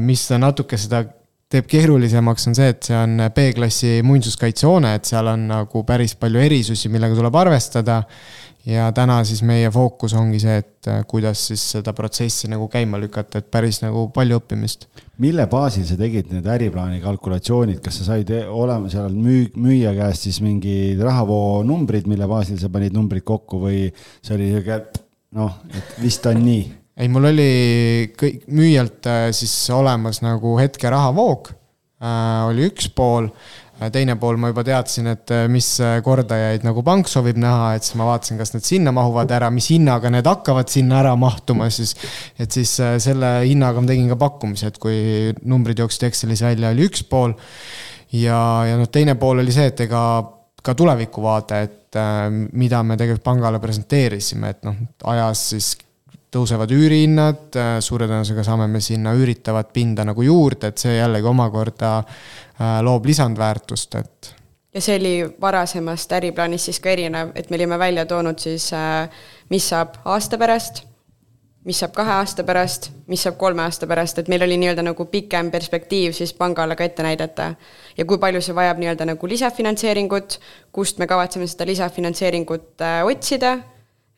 mis 0.00 0.30
natuke 0.40 0.80
seda 0.80 1.04
teeb 1.52 1.68
keerulisemaks, 1.68 2.46
on 2.48 2.56
see, 2.56 2.70
et 2.72 2.86
see 2.88 2.96
on 2.96 3.26
B-klassi 3.34 3.98
muinsuskaitsehoone, 4.06 4.94
et 4.96 5.08
seal 5.08 5.28
on 5.32 5.44
nagu 5.50 5.84
päris 5.88 6.16
palju 6.20 6.40
erisusi, 6.40 6.90
millega 6.92 7.18
tuleb 7.18 7.36
arvestada 7.42 8.02
ja 8.66 8.86
täna 8.94 9.18
siis 9.26 9.42
meie 9.46 9.70
fookus 9.74 10.14
ongi 10.18 10.38
see, 10.42 10.56
et 10.62 10.88
äh, 10.90 11.00
kuidas 11.08 11.46
siis 11.50 11.64
seda 11.74 11.94
protsessi 11.96 12.50
nagu 12.50 12.68
käima 12.72 13.00
lükata, 13.02 13.42
et 13.42 13.50
päris 13.52 13.82
nagu 13.82 14.06
palju 14.14 14.38
õppimist. 14.38 14.86
mille 15.22 15.46
baasil 15.50 15.84
sa 15.86 15.96
tegid 15.98 16.32
need 16.34 16.46
äriplaani 16.46 17.00
kalkulatsioonid, 17.02 17.80
kas 17.84 18.00
sa 18.00 18.12
said 18.12 18.30
e-, 18.30 18.44
olema 18.46 18.90
seal 18.90 19.14
müü-, 19.14 19.52
müüja 19.58 19.94
käest 19.98 20.28
siis 20.28 20.40
mingid 20.42 21.02
rahavoo 21.02 21.62
numbrid, 21.66 22.08
mille 22.10 22.28
baasil 22.30 22.58
sa 22.58 22.70
panid 22.72 22.94
numbrid 22.96 23.26
kokku 23.26 23.60
või 23.66 23.88
see 24.22 24.36
oli 24.38 24.52
sihuke 24.54 24.78
noh, 25.38 25.58
et 25.74 25.98
vist 26.02 26.26
on 26.30 26.40
nii? 26.42 26.81
Ei, 26.96 27.08
mul 27.08 27.30
oli 27.32 27.50
kõik 28.18 28.46
müüjalt 28.52 29.10
äh, 29.10 29.26
siis 29.36 29.54
olemas 29.74 30.22
nagu 30.24 30.56
hetke 30.60 30.90
rahavoog 30.92 31.52
äh,, 31.52 32.46
oli 32.50 32.68
üks 32.70 32.90
pool 32.94 33.30
Äh, 33.82 33.90
teine 33.90 34.14
pool 34.20 34.38
ma 34.40 34.50
juba 34.52 34.62
teadsin, 34.66 35.08
et 35.10 35.30
äh, 35.34 35.46
mis 35.50 35.66
kordajaid 36.04 36.64
nagu 36.66 36.84
pank 36.86 37.08
soovib 37.10 37.38
näha, 37.40 37.72
et 37.76 37.86
siis 37.86 37.96
ma 37.98 38.06
vaatasin, 38.10 38.38
kas 38.40 38.54
need 38.54 38.66
sinna 38.66 38.92
mahuvad 38.94 39.32
ära, 39.34 39.48
mis 39.54 39.70
hinnaga 39.72 40.12
need 40.12 40.28
hakkavad 40.28 40.70
sinna 40.70 41.00
ära 41.00 41.14
mahtuma 41.18 41.70
siis. 41.72 41.94
et 42.38 42.52
siis 42.52 42.74
selle 43.02 43.32
hinnaga 43.48 43.82
ma 43.82 43.90
tegin 43.90 44.10
ka 44.12 44.18
pakkumise, 44.20 44.70
et 44.70 44.78
kui 44.82 45.32
numbrid 45.48 45.82
jooksid 45.82 46.06
Excelis 46.10 46.44
välja, 46.44 46.70
oli 46.74 46.86
üks 46.90 47.06
pool. 47.08 47.34
ja, 48.12 48.38
ja 48.68 48.78
noh, 48.78 48.90
teine 48.92 49.16
pool 49.18 49.42
oli 49.42 49.54
see, 49.54 49.70
et 49.72 49.86
ega 49.88 50.02
ka 50.62 50.76
tulevikuvaade, 50.78 51.62
et 51.66 51.98
mida 52.54 52.84
me 52.86 52.94
tegelikult 52.96 53.24
pangale 53.24 53.58
presenteerisime, 53.60 54.52
et 54.52 54.68
noh, 54.68 54.76
ajas 55.10 55.48
siis 55.54 55.72
tõusevad 56.32 56.70
üürihinnad, 56.72 57.56
suure 57.84 58.08
tõenäosusega 58.08 58.44
saame 58.46 58.68
me 58.70 58.80
sinna 58.80 59.12
üüritavat 59.16 59.72
pinda 59.74 60.06
nagu 60.08 60.24
juurde, 60.24 60.72
et 60.72 60.80
see 60.80 60.94
jällegi 60.96 61.28
omakorda 61.28 61.96
äh, 61.98 62.78
loob 62.84 63.08
lisandväärtust, 63.10 63.98
et. 64.00 64.32
ja 64.72 64.80
see 64.80 64.96
oli 65.00 65.16
varasemast 65.40 66.14
äriplaanist 66.16 66.70
siis 66.70 66.80
ka 66.80 66.92
erinev, 66.94 67.34
et 67.36 67.50
me 67.50 67.60
olime 67.60 67.78
välja 67.78 68.06
toonud 68.08 68.40
siis, 68.40 68.70
äh, 68.76 69.10
mis 69.52 69.68
saab 69.68 70.00
aasta 70.08 70.40
pärast, 70.40 70.86
mis 71.68 71.78
saab 71.78 71.92
kahe 71.94 72.14
aasta 72.16 72.46
pärast, 72.48 72.88
mis 73.12 73.22
saab 73.22 73.36
kolme 73.38 73.62
aasta 73.66 73.86
pärast, 73.86 74.18
et 74.18 74.30
meil 74.32 74.42
oli 74.42 74.56
nii-öelda 74.62 74.82
nagu 74.88 75.04
pikem 75.12 75.50
perspektiiv 75.52 76.16
siis 76.16 76.32
pangale 76.34 76.78
ka 76.80 76.88
ette 76.88 77.04
näidata. 77.04 77.54
ja 77.96 78.04
kui 78.08 78.18
palju 78.18 78.40
see 78.40 78.56
vajab 78.56 78.80
nii-öelda 78.80 79.10
nagu 79.12 79.28
lisafinantseeringut, 79.28 80.40
kust 80.72 80.98
me 80.98 81.06
kavatseme 81.06 81.46
seda 81.46 81.68
lisafinantseeringut 81.68 82.80
äh, 82.80 83.04
otsida 83.04 83.58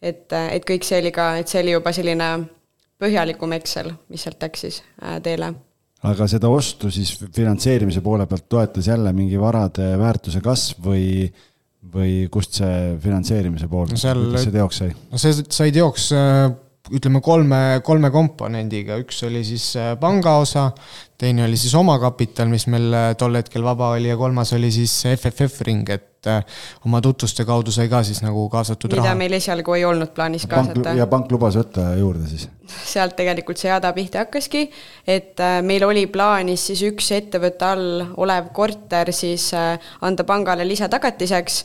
et, 0.04 0.26
et 0.32 0.66
kõik 0.68 0.86
see 0.86 1.00
oli 1.02 1.12
ka, 1.14 1.34
et 1.40 1.50
see 1.50 1.62
oli 1.64 1.74
juba 1.74 1.92
selline 1.96 2.30
põhjalikum 3.00 3.54
Excel, 3.56 3.92
mis 4.12 4.24
sealt 4.24 4.42
läks 4.44 4.66
siis 4.66 4.82
äh, 5.02 5.18
teele. 5.24 5.52
aga 6.04 6.28
seda 6.30 6.50
ostu 6.52 6.90
siis 6.92 7.16
finantseerimise 7.34 8.04
poole 8.04 8.26
pealt 8.30 8.48
toetas 8.48 8.88
jälle 8.90 9.12
mingi 9.16 9.40
varade 9.40 9.94
väärtuse 9.98 10.42
kasv 10.44 10.84
või, 10.84 11.06
või 11.94 12.12
kust 12.32 12.60
see 12.60 12.94
finantseerimise 13.00 13.68
pool 13.68 13.88
no, 13.90 14.00
seal, 14.00 14.26
kuidas 14.28 14.46
see 14.46 14.54
teoks 14.54 14.82
sai? 14.82 14.92
no 15.10 15.20
see 15.20 15.40
sai 15.42 15.72
teoks 15.74 16.10
äh, 16.16 16.52
ütleme 16.92 17.20
kolme, 17.24 17.58
kolme 17.84 18.10
komponendiga, 18.12 18.98
üks 19.00 19.22
oli 19.24 19.40
siis 19.46 19.70
äh, 19.80 19.94
pangaosa, 20.00 20.66
teine 21.20 21.46
oli 21.46 21.56
siis 21.56 21.72
omakapital, 21.78 22.50
mis 22.52 22.66
meil 22.68 22.92
äh, 22.92 23.06
tol 23.18 23.38
hetkel 23.38 23.64
vaba 23.64 23.94
oli 23.94 24.10
ja 24.10 24.18
kolmas 24.20 24.52
oli 24.56 24.68
siis 24.74 24.92
FFF 25.14 25.64
ring, 25.64 25.88
et 25.88 26.28
äh, 26.28 26.44
oma 26.84 27.00
tutvuste 27.04 27.46
kaudu 27.48 27.72
sai 27.72 27.88
ka 27.88 28.02
siis 28.04 28.20
nagu 28.24 28.44
kaasatud 28.52 28.92
mida 28.92 29.00
raha. 29.00 29.16
meil 29.16 29.38
esialgu 29.40 29.78
ei 29.78 29.86
olnud 29.88 30.12
plaanis 30.16 30.44
kaasata. 30.50 30.92
ja 30.98 31.08
pank 31.08 31.32
lubas 31.32 31.56
võtta 31.56 31.88
juurde 31.96 32.28
siis? 32.28 32.50
sealt 32.92 33.16
tegelikult 33.16 33.60
see 33.60 33.72
jada 33.72 33.92
pihta 33.96 34.26
hakkaski, 34.26 34.66
et 35.08 35.40
meil 35.64 35.88
oli 35.88 36.04
plaanis 36.12 36.68
siis 36.68 36.84
üks 36.90 37.14
ettevõtte 37.16 37.70
all 37.70 38.08
olev 38.20 38.52
korter 38.52 39.12
siis 39.16 39.52
anda 39.56 40.28
pangale 40.28 40.68
lisatagatiseks 40.68 41.62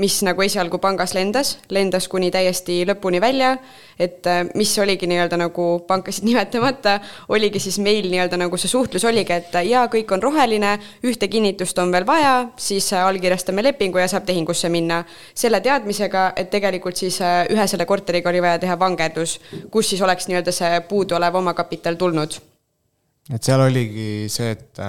mis 0.00 0.20
nagu 0.24 0.42
esialgu 0.42 0.78
pangas 0.80 1.12
lendas, 1.14 1.54
lendas 1.72 2.06
kuni 2.08 2.30
täiesti 2.32 2.80
lõpuni 2.88 3.20
välja, 3.20 3.52
et 4.00 4.26
äh, 4.30 4.42
mis 4.56 4.72
oligi 4.80 5.08
nii-öelda 5.10 5.38
nagu 5.40 5.66
pankasid 5.88 6.24
nimetamata, 6.28 6.98
oligi 7.28 7.60
siis 7.62 7.78
meil 7.82 8.08
nii-öelda 8.10 8.38
nagu 8.40 8.60
see 8.60 8.72
suhtlus 8.72 9.04
oligi, 9.08 9.36
et 9.36 9.54
äh, 9.60 9.68
jaa, 9.70 9.86
kõik 9.92 10.12
on 10.16 10.24
roheline, 10.24 10.74
ühte 11.06 11.28
kinnitust 11.32 11.78
on 11.82 11.92
veel 11.92 12.06
vaja, 12.08 12.34
siis 12.60 12.92
äh, 12.96 13.04
allkirjastame 13.06 13.64
lepingu 13.66 14.00
ja 14.00 14.08
saab 14.10 14.28
tehingusse 14.28 14.72
minna. 14.72 15.02
selle 15.34 15.60
teadmisega, 15.60 16.32
et 16.36 16.50
tegelikult 16.50 16.96
siis 16.96 17.20
ühe 17.22 17.66
selle 17.68 17.86
korteriga 17.86 18.30
oli 18.30 18.42
vaja 18.42 18.58
teha 18.58 18.78
vangerdus, 18.78 19.38
kus 19.70 19.92
siis 19.92 20.02
oleks 20.02 20.28
nii-öelda 20.28 20.52
see 20.54 20.80
puuduolev 20.88 21.34
omakapital 21.40 21.96
tulnud. 22.00 22.40
et 23.34 23.42
seal 23.42 23.60
oligi 23.60 24.28
see, 24.32 24.50
et 24.56 24.80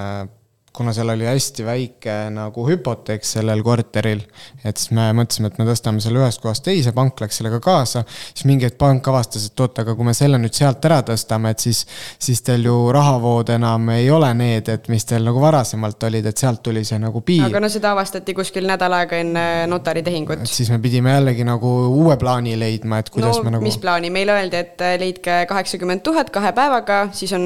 kuna 0.74 0.94
seal 0.96 1.10
oli 1.10 1.26
hästi 1.28 1.66
väike 1.68 2.14
nagu 2.32 2.64
hüpoteek 2.64 3.26
sellel 3.28 3.60
korteril, 3.64 4.22
et 4.64 4.80
siis 4.80 4.94
me 4.96 5.10
mõtlesime, 5.16 5.50
et 5.52 5.58
me 5.60 5.66
tõstame 5.68 6.00
selle 6.04 6.22
ühest 6.22 6.40
kohast 6.44 6.64
teise, 6.64 6.94
pank 6.96 7.20
läks 7.20 7.42
sellega 7.42 7.60
kaasa, 7.64 8.06
siis 8.08 8.46
mingi 8.48 8.70
hetk 8.70 8.78
pank 8.80 9.10
avastas, 9.12 9.50
et 9.50 9.64
oot, 9.64 9.82
aga 9.84 9.96
kui 9.98 10.08
me 10.08 10.14
selle 10.16 10.40
nüüd 10.40 10.56
sealt 10.56 10.86
ära 10.88 11.02
tõstame, 11.08 11.52
et 11.52 11.64
siis, 11.64 11.82
siis 12.16 12.40
teil 12.48 12.64
ju 12.70 12.76
rahavood 12.96 13.52
enam 13.52 13.90
ei 13.98 14.08
ole 14.16 14.30
need, 14.40 14.72
et 14.72 14.88
mis 14.92 15.06
teil 15.10 15.28
nagu 15.28 15.44
varasemalt 15.44 16.08
olid, 16.08 16.30
et 16.32 16.44
sealt 16.44 16.64
tuli 16.64 16.86
see 16.88 17.00
nagu 17.04 17.20
piir. 17.28 17.44
aga 17.50 17.64
no 17.64 17.72
seda 17.72 17.92
avastati 17.92 18.36
kuskil 18.38 18.70
nädal 18.70 18.96
aega 18.96 19.20
enne 19.20 19.46
notaritehingut. 19.72 20.46
siis 20.48 20.72
me 20.72 20.80
pidime 20.80 21.18
jällegi 21.18 21.48
nagu 21.48 21.74
uue 21.90 22.16
plaani 22.22 22.56
leidma, 22.60 23.02
et 23.04 23.12
kuidas 23.12 23.42
no, 23.42 23.44
me 23.44 23.58
nagu. 23.58 23.68
mis 23.68 23.80
plaani, 23.82 24.14
meile 24.14 24.40
öeldi, 24.40 24.64
et 24.64 24.88
leidke 25.04 25.44
kaheksakümmend 25.52 26.06
tuhat 26.08 26.32
kahe 26.32 26.56
päevaga, 26.56 27.04
siis 27.12 27.36
on 27.36 27.44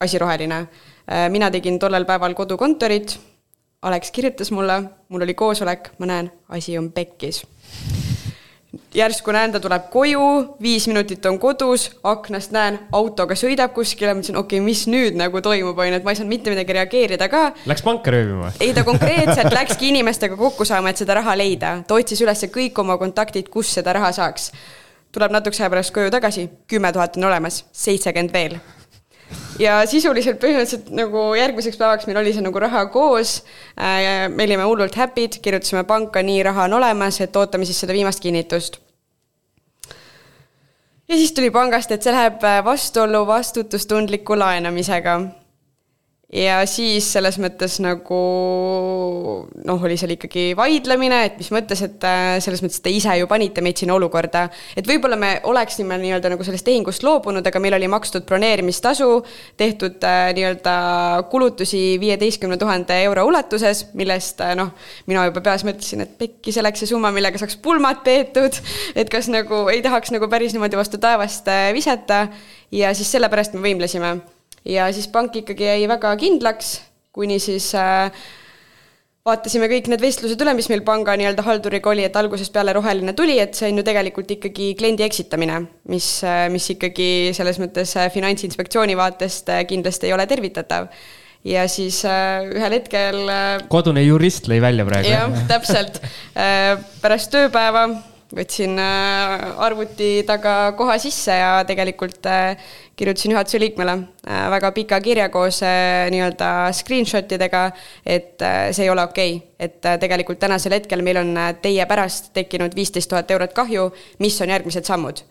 asi 0.00 0.18
roheline 0.18 0.64
mina 1.30 1.50
tegin 1.50 1.78
tollel 1.82 2.04
päeval 2.06 2.34
kodukontorit, 2.34 3.18
Alex 3.82 4.10
kirjutas 4.10 4.50
mulle, 4.50 4.82
mul 5.08 5.22
oli 5.22 5.34
koosolek, 5.34 5.88
ma 5.98 6.06
näen, 6.06 6.32
asi 6.48 6.78
on 6.78 6.92
pekkis. 6.92 7.42
järsku 8.94 9.32
näen, 9.32 9.52
ta 9.52 9.60
tuleb 9.60 9.88
koju, 9.90 10.56
viis 10.62 10.86
minutit 10.86 11.26
on 11.26 11.38
kodus, 11.38 11.88
aknast 12.02 12.52
näen, 12.54 12.78
autoga 12.92 13.34
sõidab 13.34 13.72
kuskile, 13.74 14.14
mõtlesin, 14.14 14.38
okei 14.38 14.60
okay,, 14.60 14.64
mis 14.64 14.84
nüüd 14.86 15.18
nagu 15.18 15.42
toimub, 15.42 15.78
on 15.78 15.88
ju, 15.88 15.96
et 15.98 16.06
ma 16.06 16.14
ei 16.14 16.20
saanud 16.20 16.30
mitte 16.30 16.52
midagi 16.54 16.76
reageerida 16.76 17.28
ka. 17.32 17.40
Läks 17.66 17.82
panka 17.82 18.14
röövima? 18.14 18.52
ei, 18.60 18.70
ta 18.76 18.84
konkreetselt 18.86 19.50
läkski 19.58 19.90
inimestega 19.90 20.38
kokku 20.38 20.64
saama, 20.68 20.92
et 20.92 21.02
seda 21.02 21.18
raha 21.18 21.34
leida. 21.36 21.72
ta 21.88 21.98
otsis 21.98 22.22
üles 22.22 22.46
kõik 22.54 22.78
oma 22.84 22.96
kontaktid, 23.02 23.50
kus 23.50 23.72
seda 23.80 23.96
raha 23.98 24.12
saaks. 24.14 24.52
tuleb 25.12 25.34
natukese 25.34 25.66
aja 25.66 25.74
pärast 25.74 25.90
koju 25.90 26.14
tagasi, 26.14 26.46
kümme 26.70 26.92
tuhat 26.92 27.18
on 27.18 27.28
olemas, 27.32 27.64
seitsekümmend 27.72 28.32
veel 28.32 28.60
ja 29.60 29.80
sisuliselt 29.86 30.40
põhimõtteliselt 30.42 30.92
nagu 30.96 31.26
järgmiseks 31.38 31.78
päevaks 31.80 32.08
meil 32.08 32.20
oli 32.22 32.32
see 32.34 32.44
nagu 32.44 32.62
raha 32.62 32.86
koos 32.94 33.40
äh,. 33.76 34.28
me 34.28 34.46
olime 34.46 34.64
hullult 34.68 34.96
happy'd, 34.96 35.40
kirjutasime 35.42 35.84
panka, 35.88 36.22
nii, 36.22 36.42
raha 36.48 36.68
on 36.70 36.78
olemas, 36.80 37.20
et 37.20 37.36
ootame 37.36 37.68
siis 37.68 37.80
seda 37.84 37.96
viimast 37.96 38.22
kinnitust. 38.22 38.80
ja 41.08 41.16
siis 41.16 41.32
tuli 41.32 41.50
pangast, 41.50 41.92
et 41.92 42.02
see 42.02 42.14
läheb 42.14 42.42
vastuollu 42.64 43.26
vastutustundliku 43.26 44.38
laenamisega 44.38 45.20
ja 46.32 46.62
siis 46.64 47.06
selles 47.12 47.36
mõttes 47.40 47.74
nagu 47.84 48.18
noh, 49.68 49.82
oli 49.84 49.98
seal 50.00 50.14
ikkagi 50.14 50.52
vaidlemine, 50.56 51.18
et 51.28 51.36
mis 51.40 51.50
mõttes, 51.52 51.82
et 51.84 52.06
äh, 52.08 52.38
selles 52.40 52.62
mõttes 52.64 52.80
te 52.80 52.92
ise 52.92 53.12
ju 53.20 53.28
panite 53.28 53.60
meid 53.64 53.76
sinna 53.76 53.98
olukorda. 53.98 54.46
et 54.76 54.88
võib-olla 54.88 55.18
me 55.20 55.34
oleksime 55.44 55.98
nii-öelda 56.00 56.32
nagu 56.32 56.46
sellest 56.46 56.64
tehingust 56.64 57.04
loobunud, 57.04 57.44
aga 57.46 57.60
meil 57.60 57.76
oli 57.76 57.90
makstud 57.92 58.24
broneerimistasu, 58.28 59.10
tehtud 59.60 60.00
äh, 60.08 60.32
nii-öelda 60.38 60.74
kulutusi 61.30 62.00
viieteistkümne 62.00 62.56
tuhande 62.56 63.02
euro 63.04 63.26
ulatuses, 63.28 63.86
millest 63.92 64.40
äh, 64.40 64.56
noh, 64.56 64.72
mina 65.06 65.28
juba 65.28 65.44
peas 65.44 65.66
mõtlesin, 65.68 66.06
et 66.06 66.16
pekki, 66.18 66.48
see 66.52 66.64
oleks 66.64 66.80
see 66.80 66.94
summa, 66.94 67.12
millega 67.12 67.40
saaks 67.40 67.60
pulmad 67.60 68.00
peetud, 68.06 68.56
et 68.96 69.12
kas 69.12 69.28
nagu 69.28 69.66
ei 69.68 69.84
tahaks 69.84 70.14
nagu 70.16 70.32
päris 70.32 70.56
niimoodi 70.56 70.80
vastu 70.80 71.00
taevast 71.02 71.48
visata. 71.76 72.26
Ja 72.72 72.94
siis 72.96 73.10
sellepärast 73.12 73.52
me 73.52 73.60
võimlesime 73.60 74.16
ja 74.64 74.92
siis 74.92 75.08
pank 75.12 75.36
ikkagi 75.42 75.68
jäi 75.70 75.88
väga 75.90 76.14
kindlaks, 76.20 76.80
kuni 77.12 77.38
siis 77.42 77.72
äh, 77.74 78.12
vaatasime 79.26 79.68
kõik 79.70 79.88
need 79.90 80.02
vestlused 80.02 80.40
üle, 80.42 80.54
mis 80.58 80.68
meil 80.72 80.82
panga 80.86 81.14
nii-öelda 81.18 81.44
halduriga 81.46 81.92
oli, 81.92 82.04
et 82.06 82.16
algusest 82.18 82.52
peale 82.54 82.74
roheline 82.74 83.14
tuli, 83.18 83.38
et 83.42 83.54
see 83.54 83.70
on 83.70 83.78
ju 83.78 83.86
tegelikult 83.86 84.34
ikkagi 84.36 84.72
kliendi 84.78 85.06
eksitamine, 85.06 85.60
mis, 85.92 86.08
äh, 86.26 86.46
mis 86.52 86.66
ikkagi 86.74 87.08
selles 87.36 87.60
mõttes 87.62 87.94
äh, 88.00 88.10
Finantsinspektsiooni 88.14 88.98
vaatest 88.98 89.52
äh, 89.54 89.64
kindlasti 89.70 90.10
ei 90.10 90.16
ole 90.16 90.26
tervitatav. 90.30 90.90
ja 91.44 91.64
siis 91.66 92.04
ühel 92.06 92.74
hetkel 92.76 93.16
kodune 93.68 94.04
jurist 94.04 94.46
lõi 94.46 94.60
välja 94.62 94.84
praegu. 94.86 95.10
jah, 95.10 95.32
täpselt. 95.48 95.98
pärast 97.02 97.32
tööpäeva 97.34 97.88
võtsin 98.36 98.78
äh, 98.80 99.42
arvuti 99.60 100.22
taga 100.28 100.72
koha 100.76 100.96
sisse 101.00 101.34
ja 101.36 101.50
tegelikult 101.68 102.26
äh, 102.28 102.60
kirjutasin 102.96 103.34
juhatuse 103.34 103.60
liikmele 103.60 103.94
äh, 103.98 104.46
väga 104.52 104.72
pika 104.76 105.00
kirja 105.04 105.28
koos 105.32 105.60
nii-öelda 105.62 106.48
screenshot 106.76 107.32
idega, 107.36 107.66
et 108.06 108.40
see 108.72 108.86
ei 108.86 108.92
ole 108.92 109.04
okei 109.04 109.36
okay., 109.36 109.48
et 109.62 109.84
tegelikult 110.02 110.40
tänasel 110.42 110.74
hetkel 110.74 111.04
meil 111.06 111.20
on 111.20 111.36
teie 111.62 111.84
pärast 111.86 112.32
tekkinud 112.34 112.74
viisteist 112.74 113.10
tuhat 113.12 113.30
eurot 113.30 113.52
kahju, 113.54 113.90
mis 114.18 114.40
on 114.42 114.50
järgmised 114.50 114.88
sammud 114.88 115.22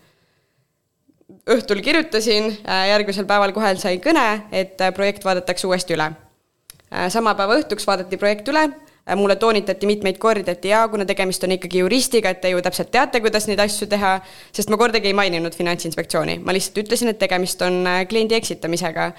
õhtul 1.52 1.82
kirjutasin, 1.82 2.52
järgmisel 2.88 3.26
päeval 3.26 3.52
kohe 3.52 3.74
sain 3.80 4.00
kõne, 4.00 4.24
et 4.54 4.78
projekt 4.94 5.24
vaadatakse 5.26 5.66
uuesti 5.66 5.96
üle. 5.96 6.06
sama 7.10 7.34
päeva 7.34 7.58
õhtuks 7.58 7.86
vaadati 7.88 8.16
projekt 8.20 8.48
üle 8.52 8.68
mulle 9.16 9.36
toonitati 9.36 9.86
mitmeid 9.86 10.18
kordi, 10.22 10.46
et 10.52 10.64
jaa, 10.64 10.84
kuna 10.90 11.04
tegemist 11.06 11.42
on 11.44 11.56
ikkagi 11.56 11.82
juristiga, 11.82 12.30
et 12.30 12.40
te 12.42 12.52
ju 12.52 12.60
täpselt 12.62 12.92
teate, 12.94 13.20
kuidas 13.24 13.48
neid 13.48 13.60
asju 13.62 13.88
teha, 13.90 14.12
sest 14.54 14.70
ma 14.70 14.78
kordagi 14.78 15.10
ei 15.10 15.16
maininud 15.18 15.56
Finantsinspektsiooni, 15.58 16.38
ma 16.44 16.54
lihtsalt 16.54 16.84
ütlesin, 16.84 17.10
et 17.10 17.18
tegemist 17.18 17.62
on 17.66 17.82
äh, 17.88 18.04
kliendi 18.10 18.38
eksitamisega. 18.38 19.12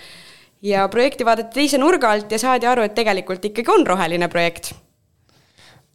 ja 0.64 0.88
projekti 0.88 1.26
vaadati 1.28 1.52
teise 1.60 1.78
nurga 1.78 2.14
alt 2.16 2.32
ja 2.32 2.40
saadi 2.40 2.68
aru, 2.70 2.86
et 2.88 2.96
tegelikult 2.96 3.44
ikkagi 3.44 3.72
on 3.74 3.84
roheline 3.88 4.30
projekt 4.32 4.72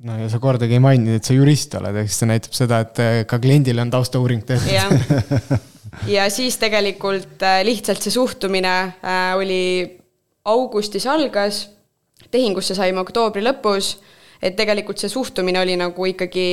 no 0.05 0.19
ja 0.19 0.29
sa 0.29 0.39
kordagi 0.39 0.77
ei 0.77 0.85
maininud, 0.85 1.17
et 1.17 1.25
sa 1.25 1.33
jurist 1.33 1.73
oled, 1.81 1.97
ehk 1.97 2.13
siis 2.13 2.21
see 2.21 2.29
näitab 2.29 2.61
seda, 2.61 2.83
et 2.85 3.01
äh, 3.01 3.23
ka 3.31 3.41
kliendile 3.41 3.81
on 3.87 3.95
taustauuring 3.95 4.45
tehtud. 4.45 4.69
jah, 4.69 4.93
ja 6.19 6.29
siis 6.29 6.61
tegelikult 6.61 7.41
lihtsalt 7.65 8.05
see 8.05 8.13
suhtumine 8.13 8.77
oli 9.41 9.65
augustis 10.45 11.09
algas 11.09 11.65
tehingusse 12.35 12.77
saime 12.77 13.01
oktoobri 13.01 13.43
lõpus 13.45 13.97
et 14.43 14.55
tegelikult 14.59 15.01
see 15.03 15.11
suhtumine 15.11 15.59
oli 15.61 15.75
nagu 15.79 16.07
ikkagi 16.07 16.47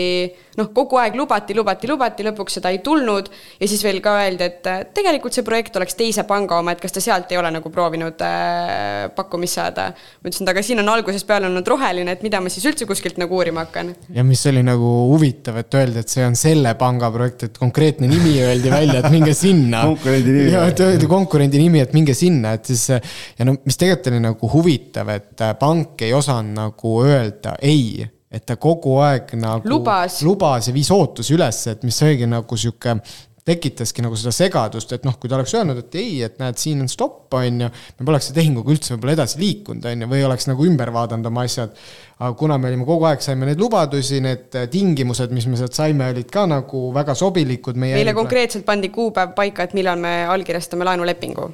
noh, 0.57 0.70
kogu 0.74 0.98
aeg 1.02 1.18
lubati, 1.20 1.56
lubati, 1.57 1.90
lubati, 1.90 2.26
lõpuks 2.26 2.57
seda 2.57 2.72
ei 2.74 2.80
tulnud 2.86 3.30
ja 3.60 3.68
siis 3.70 3.84
veel 3.86 3.99
ka 4.03 4.16
öeldi, 4.24 4.48
et 4.48 4.70
äh, 4.72 4.82
tegelikult 4.95 5.36
see 5.36 5.45
projekt 5.45 5.76
oleks 5.78 5.98
teise 5.99 6.26
panga 6.28 6.60
oma, 6.62 6.74
et 6.74 6.82
kas 6.82 6.95
te 6.95 7.03
sealt 7.03 7.32
ei 7.34 7.40
ole 7.40 7.52
nagu 7.53 7.72
proovinud 7.74 8.24
äh, 8.26 9.06
pakkumist 9.16 9.60
saada. 9.60 9.91
ma 9.94 10.30
ütlesin, 10.30 10.48
et 10.48 10.53
aga 10.56 10.64
siin 10.66 10.82
on 10.82 10.90
algusest 10.95 11.28
peale 11.30 11.49
olnud 11.49 11.68
roheline, 11.68 12.16
et 12.16 12.26
mida 12.26 12.41
ma 12.41 12.52
siis 12.53 12.66
üldse 12.66 12.88
kuskilt 12.90 13.20
nagu 13.22 13.38
uurima 13.38 13.68
hakkan. 13.68 13.94
ja 14.16 14.26
mis 14.26 14.41
oli 14.49 14.64
nagu 14.66 14.94
huvitav, 15.12 15.60
et 15.62 15.80
öeldi, 15.82 16.02
et 16.02 16.16
see 16.16 16.26
on 16.26 16.38
selle 16.40 16.74
panga 16.80 17.12
projekt, 17.14 17.48
et 17.49 17.62
konkreetne 17.62 18.10
nimi 18.10 18.34
öeldi 18.41 18.74
välja, 18.74 19.02
et 19.03 19.12
minge 19.14 19.36
sinna 19.38 19.84
konkurendi 19.91 20.34
nimi. 20.40 20.56
ja, 20.56 20.66
et 20.72 20.84
öeldi 20.88 21.12
konkurendi 21.12 21.62
nimi, 21.62 21.84
et 21.86 21.94
minge 21.94 22.18
sinna, 22.18 22.56
et 22.57 22.74
siis 22.74 22.88
ja 22.90 23.45
no 23.45 23.57
mis 23.62 23.78
tegelikult 23.78 24.10
oli 24.10 24.26
nagu 24.26 24.49
huvitav, 24.56 25.10
et 25.14 25.45
pank 25.60 26.02
ei 26.06 26.14
osanud 26.18 26.56
nagu 26.56 26.98
öelda 27.06 27.56
ei 27.62 27.74
ei, 27.76 28.07
et 28.31 28.47
ta 28.47 28.57
kogu 28.61 28.97
aeg 29.03 29.35
nagu 29.39 29.69
lubas, 29.69 30.19
lubas 30.26 30.69
ja 30.69 30.76
viis 30.76 30.91
ootusi 30.91 31.35
üles, 31.38 31.61
et 31.72 31.85
mis 31.88 32.02
oligi 32.03 32.27
nagu 32.30 32.60
sihuke 32.60 32.97
tekitaski 33.45 34.02
nagu 34.02 34.18
seda 34.18 34.31
segadust, 34.34 34.89
et 34.95 35.03
noh, 35.06 35.14
kui 35.22 35.30
ta 35.30 35.38
oleks 35.38 35.53
öelnud, 35.53 35.77
et 35.84 35.95
ei, 36.02 36.14
et 36.26 36.39
näed, 36.41 36.57
siin 36.57 36.81
on 36.81 36.89
stopp, 36.89 37.27
on 37.38 37.60
ju, 37.61 37.68
me 37.99 38.07
poleks 38.07 38.31
tehinguga 38.34 38.73
üldse 38.73 38.95
võib-olla 38.95 39.14
edasi 39.19 39.38
liikunud, 39.38 39.85
on 39.85 40.02
ju, 40.02 40.07
või 40.15 40.23
oleks 40.26 40.47
nagu 40.49 40.65
ümber 40.65 40.89
vaadanud 40.95 41.30
oma 41.30 41.43
asjad. 41.45 41.76
aga 42.18 42.31
kuna 42.39 42.57
me 42.57 42.72
olime 42.72 42.88
kogu 42.88 43.06
aeg, 43.06 43.22
saime 43.22 43.45
neid 43.45 43.61
lubadusi, 43.61 44.18
need 44.26 44.57
tingimused, 44.73 45.35
mis 45.35 45.45
me 45.52 45.60
sealt 45.61 45.77
saime, 45.77 46.10
olid 46.15 46.31
ka 46.34 46.47
nagu 46.49 46.88
väga 46.95 47.14
sobilikud 47.19 47.77
meie 47.77 47.99
meile 47.99 48.15
konkreetselt 48.18 48.65
pandi 48.65 48.89
kuupäev 48.89 49.38
paika, 49.38 49.69
et 49.69 49.77
millal 49.77 50.02
me 50.02 50.15
allkirjastame 50.34 50.88
laenulepingu. 50.89 51.52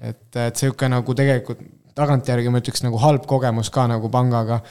et, 0.00 0.24
et 0.32 0.56
sihuke 0.56 0.88
nagu 0.88 1.14
tegelikult 1.18 1.60
tagantjärgi 1.98 2.50
ma 2.52 2.62
ütleks 2.62 2.84
nagu 2.86 3.00
halb 3.02 3.26
kogemus 3.28 3.72
ka 3.74 3.88
nagu 3.90 4.08
pangaga 4.12 4.62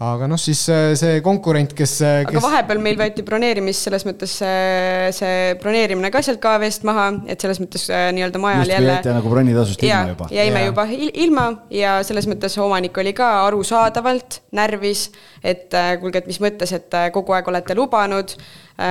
aga 0.00 0.26
noh, 0.30 0.38
siis 0.40 0.60
äh, 0.72 0.92
see 0.98 1.20
konkurent, 1.24 1.74
kes, 1.76 1.94
kes.... 2.00 2.30
aga 2.32 2.42
vahepeal 2.42 2.80
meil 2.82 2.96
võeti 2.98 3.24
broneerimist 3.26 3.86
selles 3.86 4.06
mõttes 4.08 4.34
see, 4.40 5.10
see 5.14 5.52
broneerimine 5.60 6.10
ka 6.14 6.22
sealt 6.24 6.40
KV-st 6.42 6.86
maha, 6.88 7.06
et 7.30 7.42
selles 7.42 7.60
mõttes 7.62 7.84
nii-öelda 8.16 8.40
majal 8.42 8.72
jälle. 8.72 8.96
nagu 9.04 9.32
bronnitasust 9.32 9.84
ilma 9.84 10.14
juba. 10.14 10.28
jäime 10.32 10.64
ja. 10.64 10.70
juba 10.70 10.86
ilma 10.96 11.46
ja 11.74 11.94
selles 12.06 12.28
mõttes 12.30 12.56
omanik 12.62 12.98
oli 13.02 13.12
ka 13.16 13.30
arusaadavalt 13.46 14.40
närvis, 14.56 15.10
et 15.44 15.74
kuulge, 16.00 16.22
et 16.22 16.30
mis 16.30 16.40
mõttes, 16.42 16.72
et 16.76 16.98
kogu 17.14 17.36
aeg 17.36 17.50
olete 17.52 17.76
lubanud 17.78 18.36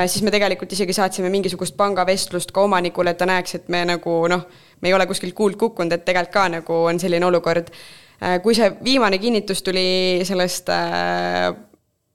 siis 0.06 0.22
me 0.24 0.32
tegelikult 0.32 0.72
isegi 0.72 0.94
saatsime 0.96 1.32
mingisugust 1.34 1.76
pangavestlust 1.80 2.54
ka 2.54 2.64
omanikule, 2.64 3.12
et 3.12 3.20
ta 3.20 3.28
näeks, 3.28 3.58
et 3.58 3.74
me 3.74 3.82
nagu 3.90 4.22
noh, 4.32 4.46
me 4.82 4.92
ei 4.92 4.96
ole 4.96 5.08
kuskilt 5.10 5.36
kuuld 5.36 5.58
kukkunud, 5.60 5.92
et 5.98 6.06
tegelikult 6.06 6.38
ka 6.38 6.46
nagu 6.54 6.78
on 6.88 7.02
selline 7.02 7.26
olukord 7.28 7.74
Äh, 7.74 8.11
kui 8.44 8.56
see 8.58 8.70
viimane 8.86 9.18
kinnitus 9.18 9.64
tuli 9.66 10.22
sellest 10.28 10.70
äh, 10.70 11.52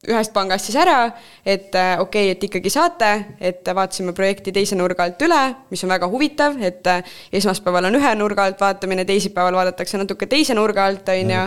ühest 0.07 0.33
pangast 0.35 0.69
siis 0.69 0.77
ära, 0.79 1.09
et 1.45 1.75
äh, 1.75 1.97
okei 2.01 2.29
okay,, 2.29 2.35
et 2.37 2.45
ikkagi 2.47 2.71
saate, 2.71 3.09
et 3.41 3.67
vaatasime 3.67 4.15
projekti 4.15 4.55
teise 4.55 4.79
nurga 4.79 5.07
alt 5.07 5.23
üle, 5.27 5.41
mis 5.73 5.83
on 5.83 5.91
väga 5.91 6.09
huvitav, 6.13 6.61
et 6.63 6.87
esmaspäeval 7.35 7.91
on 7.91 7.99
ühe 7.99 8.13
nurga 8.19 8.47
alt 8.47 8.63
vaatamine, 8.63 9.07
teisipäeval 9.09 9.59
vaadatakse 9.59 9.99
natuke 9.99 10.29
teise 10.31 10.55
nurga 10.55 10.87
alt, 10.87 11.11
on 11.11 11.35
ju 11.35 11.43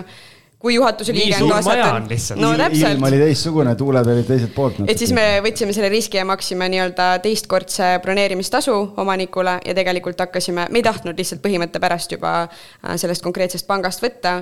kui 0.59 0.75
juhatuse 0.75 1.13
liige 1.15 1.37
on 1.39 1.49
kaasatud. 1.49 2.39
no 2.39 2.51
täpselt. 2.57 2.93
ilm 2.93 3.05
oli 3.07 3.19
teistsugune, 3.21 3.75
tuuled 3.79 4.07
olid 4.13 4.27
teiselt 4.27 4.53
poolt. 4.55 4.81
et 4.87 4.99
siis 4.99 5.13
me 5.15 5.25
võtsime 5.45 5.73
selle 5.75 5.89
riski 5.91 6.19
ja 6.19 6.25
maksime 6.27 6.67
nii-öelda 6.73 7.11
teistkordse 7.23 7.91
broneerimistasu 8.03 8.75
omanikule 8.99 9.59
ja 9.65 9.75
tegelikult 9.75 10.19
hakkasime, 10.19 10.67
me 10.69 10.81
ei 10.81 10.85
tahtnud 10.85 11.19
lihtsalt 11.19 11.43
põhimõtte 11.45 11.79
pärast 11.79 12.11
juba 12.15 12.33
äh, 12.43 12.97
sellest 12.99 13.23
konkreetsest 13.23 13.67
pangast 13.67 14.03
võtta. 14.03 14.41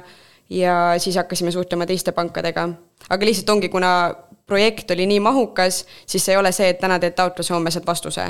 ja 0.50 0.96
siis 0.98 1.16
hakkasime 1.20 1.52
suhtlema 1.52 1.86
teiste 1.86 2.12
pankadega. 2.12 2.70
aga 3.10 3.30
lihtsalt 3.30 3.50
ongi, 3.54 3.70
kuna 3.70 4.16
projekt 4.48 4.92
oli 4.92 5.06
nii 5.06 5.20
mahukas, 5.20 5.86
siis 6.06 6.30
ei 6.30 6.38
ole 6.38 6.52
see, 6.56 6.70
et 6.72 6.80
täna 6.80 6.98
teed 7.00 7.14
taotluse, 7.14 7.54
homme 7.54 7.72
saad 7.72 7.86
vastuse. 7.86 8.26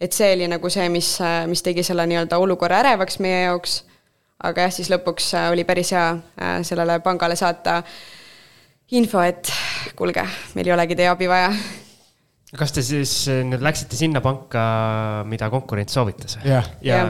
et 0.00 0.12
see 0.12 0.30
oli 0.36 0.46
nagu 0.48 0.70
see, 0.70 0.86
mis, 0.88 1.16
äh, 1.20 1.48
mis 1.50 1.66
tegi 1.66 1.82
selle 1.82 2.06
nii-öelda 2.06 2.38
olukorra 2.38 2.78
ärevaks 2.84 3.18
meie 3.18 3.42
jaoks 3.48 3.82
aga 4.44 4.66
jah, 4.66 4.74
siis 4.74 4.90
lõpuks 4.92 5.30
äh, 5.38 5.48
oli 5.54 5.64
päris 5.68 5.94
hea 5.94 6.10
äh, 6.12 6.58
sellele 6.66 6.98
pangale 7.04 7.36
saata 7.38 7.80
info, 8.94 9.22
et 9.24 9.50
kuulge, 9.96 10.26
meil 10.54 10.68
ei 10.68 10.76
olegi 10.76 10.98
teie 10.98 11.08
abi 11.10 11.28
vaja. 11.30 11.50
kas 12.54 12.70
te 12.76 12.84
siis 12.86 13.12
äh, 13.32 13.40
nüüd 13.48 13.64
läksite 13.64 13.96
sinna 13.98 14.20
panka, 14.24 14.64
mida 15.30 15.48
konkurent 15.52 15.92
soovitas? 15.92 16.36
ja, 16.44 16.60
ja, 16.84 17.00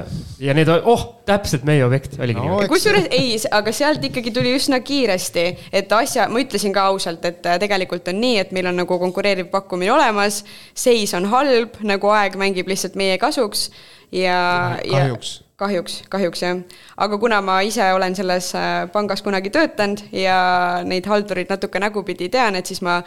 ja 0.40 0.56
need, 0.56 0.70
oh, 0.70 1.06
täpselt 1.26 1.66
meie 1.68 1.84
objekt 1.86 2.16
oligi 2.20 2.38
no, 2.38 2.60
nii. 2.62 2.70
kusjuures 2.70 3.10
ei, 3.10 3.34
aga 3.58 3.74
sealt 3.74 4.04
ikkagi 4.10 4.32
tuli 4.34 4.54
üsna 4.56 4.80
kiiresti, 4.86 5.46
et 5.74 5.92
asja, 5.92 6.28
ma 6.32 6.42
ütlesin 6.44 6.74
ka 6.76 6.86
ausalt, 6.92 7.26
et 7.28 7.42
tegelikult 7.42 8.12
on 8.14 8.22
nii, 8.22 8.38
et 8.44 8.54
meil 8.56 8.70
on 8.70 8.78
nagu 8.84 9.00
konkureeriv 9.02 9.50
pakkumine 9.52 9.92
olemas, 9.96 10.44
seis 10.72 11.16
on 11.18 11.28
halb, 11.34 11.80
nagu 11.84 12.14
aeg 12.14 12.38
mängib 12.40 12.70
lihtsalt 12.70 12.96
meie 13.00 13.18
kasuks 13.22 13.68
ja. 14.14 14.38
kahjuks 14.86 15.40
kahjuks, 15.56 16.02
kahjuks 16.10 16.42
jah. 16.42 16.62
aga 16.96 17.18
kuna 17.18 17.40
ma 17.42 17.60
ise 17.62 17.86
olen 17.94 18.14
selles 18.14 18.50
äh, 18.58 18.90
pangas 18.92 19.22
kunagi 19.22 19.52
töötanud 19.54 20.02
ja 20.12 20.82
neid 20.84 21.06
haldureid 21.06 21.50
natuke 21.50 21.80
nägupidi 21.82 22.28
tean, 22.28 22.56
et 22.58 22.66
siis 22.66 22.82
ma 22.82 23.02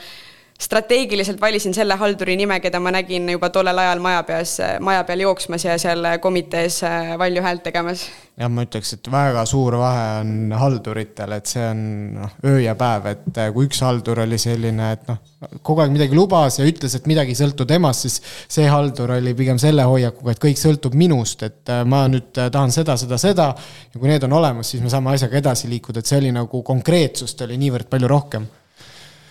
strateegiliselt 0.57 1.41
valisin 1.41 1.73
selle 1.73 1.95
halduri 1.95 2.35
nime, 2.37 2.57
keda 2.59 2.79
ma 2.81 2.91
nägin 2.95 3.29
juba 3.29 3.49
tollel 3.53 3.77
ajal 3.77 4.01
maja 4.01 4.23
peas, 4.25 4.55
maja 4.81 5.03
peal 5.05 5.21
jooksmas 5.27 5.65
ja 5.67 5.77
seal 5.81 6.05
komitees 6.21 6.79
äh, 6.87 7.13
valju 7.19 7.43
häält 7.45 7.63
tegemas. 7.67 8.07
jah, 8.37 8.49
ma 8.49 8.65
ütleks, 8.65 8.95
et 8.97 9.11
väga 9.11 9.45
suur 9.49 9.77
vahe 9.77 10.07
on 10.23 10.55
halduritel, 10.57 11.35
et 11.37 11.53
see 11.53 11.61
on 11.61 11.83
noh, 12.17 12.33
öö 12.49 12.57
ja 12.63 12.73
päev, 12.79 13.05
et 13.13 13.37
äh, 13.37 13.51
kui 13.53 13.69
üks 13.69 13.83
haldur 13.85 14.23
oli 14.25 14.41
selline, 14.41 14.91
et 14.97 15.07
noh, 15.11 15.21
kogu 15.61 15.85
aeg 15.85 15.93
midagi 15.93 16.17
lubas 16.17 16.57
ja 16.57 16.65
ütles, 16.65 16.97
et 16.97 17.09
midagi 17.09 17.37
ei 17.37 17.41
sõltu 17.43 17.69
temast, 17.69 18.07
siis 18.07 18.19
see 18.57 18.65
haldur 18.69 19.13
oli 19.19 19.37
pigem 19.37 19.61
selle 19.61 19.85
hoiakuga, 19.85 20.33
et 20.33 20.41
kõik 20.41 20.57
sõltub 20.61 20.97
minust, 20.97 21.45
et 21.45 21.73
äh, 21.73 21.85
ma 21.85 22.07
nüüd 22.09 22.33
tahan 22.33 22.73
seda, 22.73 22.97
seda, 22.97 23.21
seda. 23.21 23.51
ja 23.93 24.01
kui 24.01 24.09
need 24.09 24.25
on 24.25 24.39
olemas, 24.41 24.73
siis 24.73 24.81
me 24.81 24.89
saame 24.89 25.13
asjaga 25.13 25.37
edasi 25.37 25.69
liikuda, 25.69 26.01
et 26.01 26.09
see 26.09 26.23
oli 26.23 26.33
nagu 26.33 26.65
konkreetsust 26.65 27.45
oli 27.45 27.61
niivõrd 27.61 27.93
palju 27.93 28.09
rohkem 28.09 28.49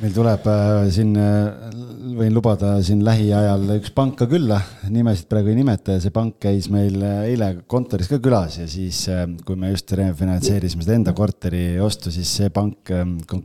meil 0.02 0.12
tuleb 0.12 0.44
äh, 0.50 0.86
siin, 0.92 1.14
äh, 1.16 1.72
võin 2.18 2.34
lubada 2.36 2.74
siin 2.84 3.00
lähiajal 3.06 3.64
üks 3.78 3.94
pank 3.96 4.18
ka 4.20 4.28
külla, 4.28 4.58
nimesid 4.92 5.28
praegu 5.30 5.52
ei 5.52 5.58
nimeta 5.58 5.96
ja 5.96 6.02
see 6.04 6.12
pank 6.14 6.36
käis 6.42 6.68
meil 6.72 7.00
äh, 7.00 7.24
eile 7.30 7.52
kontoris 7.70 8.10
ka 8.10 8.20
külas 8.22 8.58
ja 8.60 8.68
siis, 8.68 9.06
kui 9.46 9.56
me 9.58 9.72
just 9.72 9.92
refinantseerisime 9.96 10.84
seda 10.84 10.98
enda 11.00 11.16
korteri 11.16 11.68
ostu, 11.82 12.12
siis 12.12 12.28
see 12.42 12.52
pank, 12.52 12.92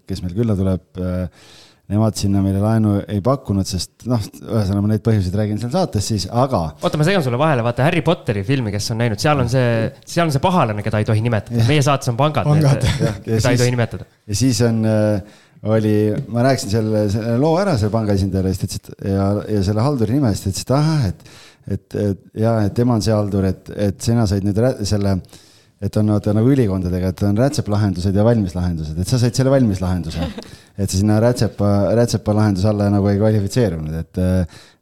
kes 0.08 0.24
meil 0.26 0.36
külla 0.36 0.58
tuleb, 0.60 1.04
nemad 1.92 2.16
sinna 2.20 2.42
meile 2.44 2.60
laenu 2.64 2.98
ei 3.12 3.20
pakkunud, 3.24 3.68
sest 3.68 4.06
noh, 4.08 4.20
ühesõnaga 4.22 4.84
ma 4.84 4.92
neid 4.92 5.04
põhjuseid 5.06 5.36
räägin 5.36 5.60
seal 5.60 5.72
saates 5.74 6.08
siis, 6.08 6.26
aga. 6.28 6.62
oota, 6.84 7.00
ma 7.00 7.08
segan 7.08 7.24
sulle 7.24 7.40
vahele, 7.40 7.64
vaata 7.66 7.88
Harry 7.88 8.04
Potteri 8.04 8.44
filmi, 8.48 8.74
kes 8.76 8.92
on 8.92 9.00
näinud, 9.04 9.20
seal 9.24 9.44
on 9.44 9.52
see, 9.52 9.88
seal 10.04 10.28
on 10.28 10.36
see 10.36 10.44
pahalane, 10.44 10.84
keda 10.84 11.00
ei 11.04 11.08
tohi 11.08 11.24
nimetada, 11.24 11.64
meie 11.68 11.84
saates 11.84 12.12
on 12.12 12.20
pangad, 12.20 12.48
keda 13.28 13.56
ei 13.56 13.64
tohi 13.64 13.76
nimetada. 13.76 14.08
ja 14.28 14.40
siis 14.44 14.62
on 14.68 14.84
äh, 14.88 15.40
oli, 15.64 15.94
ma 16.34 16.44
rääkisin 16.46 16.74
selle, 16.74 17.06
selle 17.14 17.38
loo 17.42 17.54
ära 17.62 17.76
selle 17.78 17.94
panga 17.94 18.16
esindajale, 18.18 18.54
siis 18.56 18.64
ta 18.64 18.68
ütles, 18.72 18.98
et 18.98 19.12
ja, 19.12 19.28
ja 19.58 19.62
selle 19.68 19.86
halduri 19.86 20.18
nime, 20.18 20.34
siis 20.34 20.44
ta 20.44 20.50
ütles, 20.50 20.66
et 20.66 20.74
ahah, 20.78 21.06
et, 21.12 21.24
et, 21.68 21.96
et 22.02 22.42
ja, 22.42 22.58
et 22.66 22.76
tema 22.78 22.98
on 22.98 23.06
see 23.06 23.14
haldur, 23.14 23.46
et, 23.52 23.70
et 23.90 24.02
sina 24.02 24.26
said 24.30 24.48
nüüd 24.48 24.62
selle, 24.90 25.20
et 25.82 25.98
on 25.98 26.10
vaata 26.14 26.34
nagu 26.38 26.50
ülikondadega, 26.54 27.12
et 27.14 27.24
on 27.26 27.38
rätseplahendused 27.38 28.18
ja 28.18 28.26
valmislahendused, 28.26 28.98
et 29.02 29.10
sa 29.10 29.22
said 29.22 29.38
selle 29.38 29.54
valmislahenduse. 29.54 30.26
et 30.82 30.90
sa 30.90 30.98
sinna 30.98 31.20
rätsepa, 31.22 31.70
rätsepa 31.98 32.36
lahenduse 32.38 32.70
alla 32.70 32.90
nagu 32.90 33.10
ei 33.12 33.20
kvalifitseerunud, 33.22 33.98
et, 34.02 34.22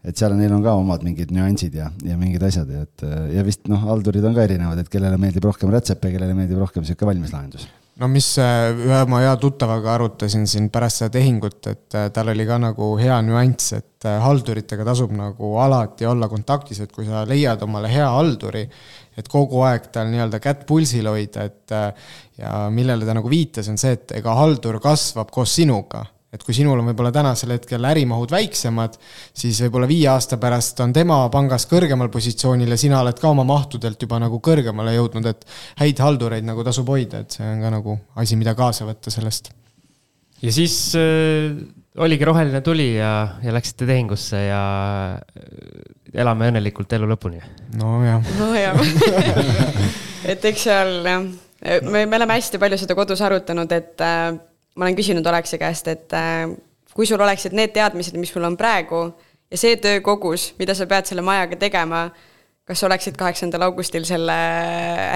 et 0.07 0.19
seal 0.19 0.35
neil 0.39 0.53
on 0.55 0.63
ka 0.63 0.77
omad 0.79 1.03
mingid 1.03 1.33
nüansid 1.35 1.75
ja, 1.75 1.89
ja 2.07 2.15
mingid 2.19 2.43
asjad 2.47 2.71
ja 2.71 2.85
et 2.87 3.05
ja 3.35 3.43
vist 3.47 3.67
noh, 3.71 3.83
haldurid 3.89 4.23
on 4.27 4.37
ka 4.37 4.47
erinevad, 4.47 4.79
et 4.79 4.91
kellele 4.91 5.19
meeldib 5.19 5.49
rohkem 5.49 5.75
rätsep 5.75 6.07
ja 6.07 6.15
kellele 6.15 6.37
meeldib 6.37 6.61
rohkem 6.61 6.87
sihuke 6.87 7.09
valmislahendus 7.09 7.67
no 7.99 8.07
mis 8.11 8.27
äh, 8.39 8.69
ühe 8.73 8.99
oma 9.03 9.19
hea 9.23 9.33
tuttavaga 9.41 9.93
arutasin 9.97 10.45
siin 10.47 10.69
pärast 10.71 11.01
seda 11.01 11.11
tehingut, 11.17 11.59
et 11.67 11.97
äh, 11.97 12.07
tal 12.15 12.31
oli 12.31 12.45
ka 12.47 12.59
nagu 12.61 12.91
hea 12.99 13.17
nüanss, 13.25 13.73
et 13.75 14.07
äh, 14.07 14.19
halduritega 14.23 14.85
tasub 14.87 15.11
nagu 15.15 15.51
alati 15.59 16.07
olla 16.07 16.29
kontaktis, 16.31 16.79
et 16.83 16.93
kui 16.95 17.07
sa 17.07 17.25
leiad 17.27 17.63
omale 17.67 17.91
hea 17.91 18.07
halduri, 18.15 18.63
et 19.19 19.27
kogu 19.31 19.65
aeg 19.67 19.89
tal 19.93 20.11
nii-öelda 20.13 20.39
kätt 20.43 20.63
pulsil 20.69 21.11
hoida, 21.11 21.49
et 21.49 21.75
ja 22.39 22.53
millele 22.71 23.07
ta 23.07 23.17
nagu 23.17 23.31
viitas, 23.31 23.67
on 23.67 23.79
see, 23.81 23.97
et 23.97 24.15
ega 24.21 24.37
haldur 24.37 24.79
kasvab 24.83 25.33
koos 25.35 25.57
sinuga 25.59 26.05
et 26.33 26.43
kui 26.45 26.53
sinul 26.53 26.77
on 26.77 26.89
võib-olla 26.91 27.11
tänasel 27.13 27.55
hetkel 27.55 27.85
ärimahud 27.89 28.29
väiksemad, 28.33 28.99
siis 29.33 29.61
võib-olla 29.65 29.89
viie 29.89 30.09
aasta 30.11 30.37
pärast 30.41 30.79
on 30.85 30.93
tema 30.93 31.23
pangas 31.33 31.65
kõrgemal 31.69 32.11
positsioonil 32.13 32.69
ja 32.75 32.77
sina 32.77 32.99
oled 33.01 33.17
ka 33.19 33.31
oma 33.31 33.45
mahtudelt 33.49 34.01
juba 34.05 34.19
nagu 34.21 34.37
kõrgemale 34.45 34.93
jõudnud, 34.93 35.25
et 35.31 35.47
häid 35.81 36.01
haldureid 36.05 36.45
nagu 36.45 36.65
tasub 36.67 36.89
hoida, 36.93 37.23
et 37.23 37.39
see 37.39 37.47
on 37.47 37.63
ka 37.65 37.73
nagu 37.73 37.97
asi, 38.21 38.37
mida 38.39 38.53
kaasa 38.57 38.85
võtta 38.89 39.13
sellest. 39.13 39.49
ja 40.45 40.53
siis 40.53 40.75
äh, 40.99 41.57
oligi 41.97 42.25
roheline 42.29 42.61
tuli 42.61 42.91
ja, 42.95 43.39
ja 43.43 43.53
läksite 43.55 43.87
tehingusse 43.89 44.43
ja 44.45 44.61
äh, 45.17 45.89
elame 46.13 46.51
õnnelikult 46.51 46.93
elu 46.93 47.09
lõpuni. 47.09 47.41
nojah. 47.81 48.21
nojah 48.37 48.77
et 50.31 50.45
eks 50.45 50.67
seal 50.69 50.93
jah, 51.09 51.25
me, 51.89 52.05
me 52.05 52.21
oleme 52.21 52.37
hästi 52.37 52.61
palju 52.61 52.77
seda 52.85 52.93
kodus 52.97 53.25
arutanud, 53.25 53.73
et 53.73 54.05
äh, 54.05 54.37
ma 54.79 54.87
olen 54.87 54.95
küsinud 54.95 55.27
Aleksi 55.27 55.59
käest, 55.59 55.89
et 55.91 56.15
äh, 56.15 56.47
kui 56.95 57.07
sul 57.07 57.19
oleksid 57.19 57.55
need 57.55 57.73
teadmised, 57.75 58.15
mis 58.19 58.31
sul 58.31 58.47
on 58.47 58.55
praegu 58.57 59.09
ja 59.51 59.59
see 59.59 59.75
töökogus, 59.81 60.53
mida 60.59 60.75
sa 60.77 60.87
pead 60.89 61.09
selle 61.09 61.23
majaga 61.25 61.59
tegema, 61.59 62.07
kas 62.69 62.83
oleksid 62.85 63.17
kaheksandal 63.17 63.65
augustil 63.65 64.05
selle 64.07 64.35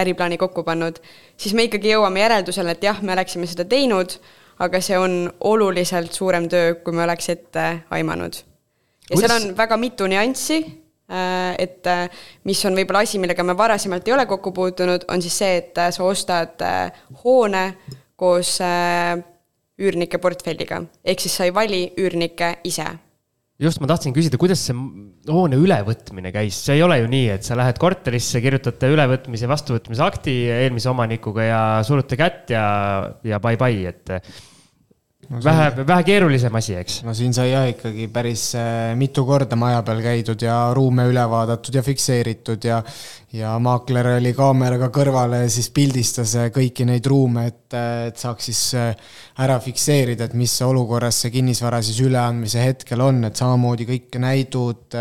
äriplaani 0.01 0.39
kokku 0.41 0.65
pannud, 0.67 0.97
siis 1.37 1.53
me 1.55 1.67
ikkagi 1.69 1.93
jõuame 1.93 2.23
järeldusele, 2.23 2.75
et 2.75 2.83
jah, 2.83 2.99
me 3.05 3.13
oleksime 3.15 3.47
seda 3.49 3.65
teinud, 3.69 4.17
aga 4.63 4.81
see 4.83 4.97
on 4.99 5.17
oluliselt 5.49 6.13
suurem 6.13 6.49
töö, 6.49 6.75
kui 6.83 6.95
me 6.97 7.05
oleks 7.05 7.29
ette 7.29 7.67
aimanud. 7.93 8.39
ja 9.09 9.15
Kuidas? 9.15 9.27
seal 9.27 9.35
on 9.37 9.57
väga 9.57 9.77
mitu 9.77 10.09
nüanssi, 10.09 10.59
äh, 11.07 11.53
et 11.61 11.87
äh, 11.87 12.07
mis 12.43 12.65
on 12.65 12.75
võib-olla 12.75 13.05
asi, 13.05 13.21
millega 13.21 13.45
me 13.45 13.57
varasemalt 13.57 14.07
ei 14.07 14.17
ole 14.17 14.25
kokku 14.25 14.51
puutunud, 14.51 15.05
on 15.07 15.21
siis 15.21 15.37
see, 15.37 15.59
et 15.61 15.85
sa 15.93 16.03
ostad 16.03 16.63
hoone 17.23 17.67
koos 18.17 18.57
üürnike 19.81 20.19
portfelliga, 20.21 20.83
ehk 21.03 21.23
siis 21.23 21.39
sa 21.39 21.47
ei 21.47 21.55
vali 21.55 21.87
üürnikke 21.97 22.57
ise 22.67 22.91
just, 23.61 23.81
ma 23.81 23.89
tahtsin 23.89 24.13
küsida, 24.15 24.39
kuidas 24.41 24.61
see 24.67 24.75
hoone 25.29 25.57
ülevõtmine 25.61 26.33
käis, 26.35 26.57
see 26.65 26.77
ei 26.77 26.85
ole 26.85 26.99
ju 27.01 27.09
nii, 27.11 27.27
et 27.35 27.47
sa 27.47 27.57
lähed 27.59 27.79
korterisse, 27.81 28.41
kirjutate 28.43 28.89
ülevõtmise, 28.93 29.49
vastuvõtmise 29.49 30.03
akti 30.05 30.35
eelmise 30.51 30.91
omanikuga 30.91 31.45
ja 31.47 31.61
surute 31.87 32.19
kätt 32.19 32.53
ja, 32.55 32.65
ja 33.27 33.39
bye-bye, 33.43 33.93
et. 33.93 34.33
Vähe, 35.31 35.85
vähe 35.87 36.03
keerulisem 36.03 36.55
asi, 36.59 36.75
eks. 36.75 36.97
no 37.07 37.13
siin 37.15 37.33
sai 37.33 37.47
jah 37.53 37.65
ikkagi 37.71 38.09
päris 38.11 38.49
äh, 38.59 38.91
mitu 38.99 39.23
korda 39.25 39.55
maja 39.55 39.79
peal 39.85 40.01
käidud 40.03 40.41
ja 40.43 40.57
ruume 40.75 41.05
üle 41.09 41.23
vaadatud 41.31 41.75
ja 41.79 41.83
fikseeritud 41.85 42.67
ja 42.67 42.81
ja 43.33 43.55
maakler 43.63 44.11
oli 44.17 44.33
kaameraga 44.37 44.91
kõrvale 44.93 45.39
ja 45.45 45.49
siis 45.49 45.71
pildistas 45.73 46.35
äh, 46.37 46.49
kõiki 46.53 46.85
neid 46.89 47.07
ruume, 47.09 47.47
et, 47.49 47.77
et 48.09 48.19
saaks 48.19 48.51
siis 48.51 48.61
äh, 48.77 48.91
ära 49.41 49.57
fikseerida, 49.63 50.27
et 50.27 50.37
mis 50.37 50.53
olukorras 50.65 51.23
see 51.23 51.33
kinnisvara 51.33 51.81
siis 51.81 52.03
üleandmise 52.03 52.61
hetkel 52.61 53.01
on, 53.01 53.23
et 53.29 53.39
samamoodi 53.39 53.87
kõik 53.89 54.19
näidud, 54.21 54.99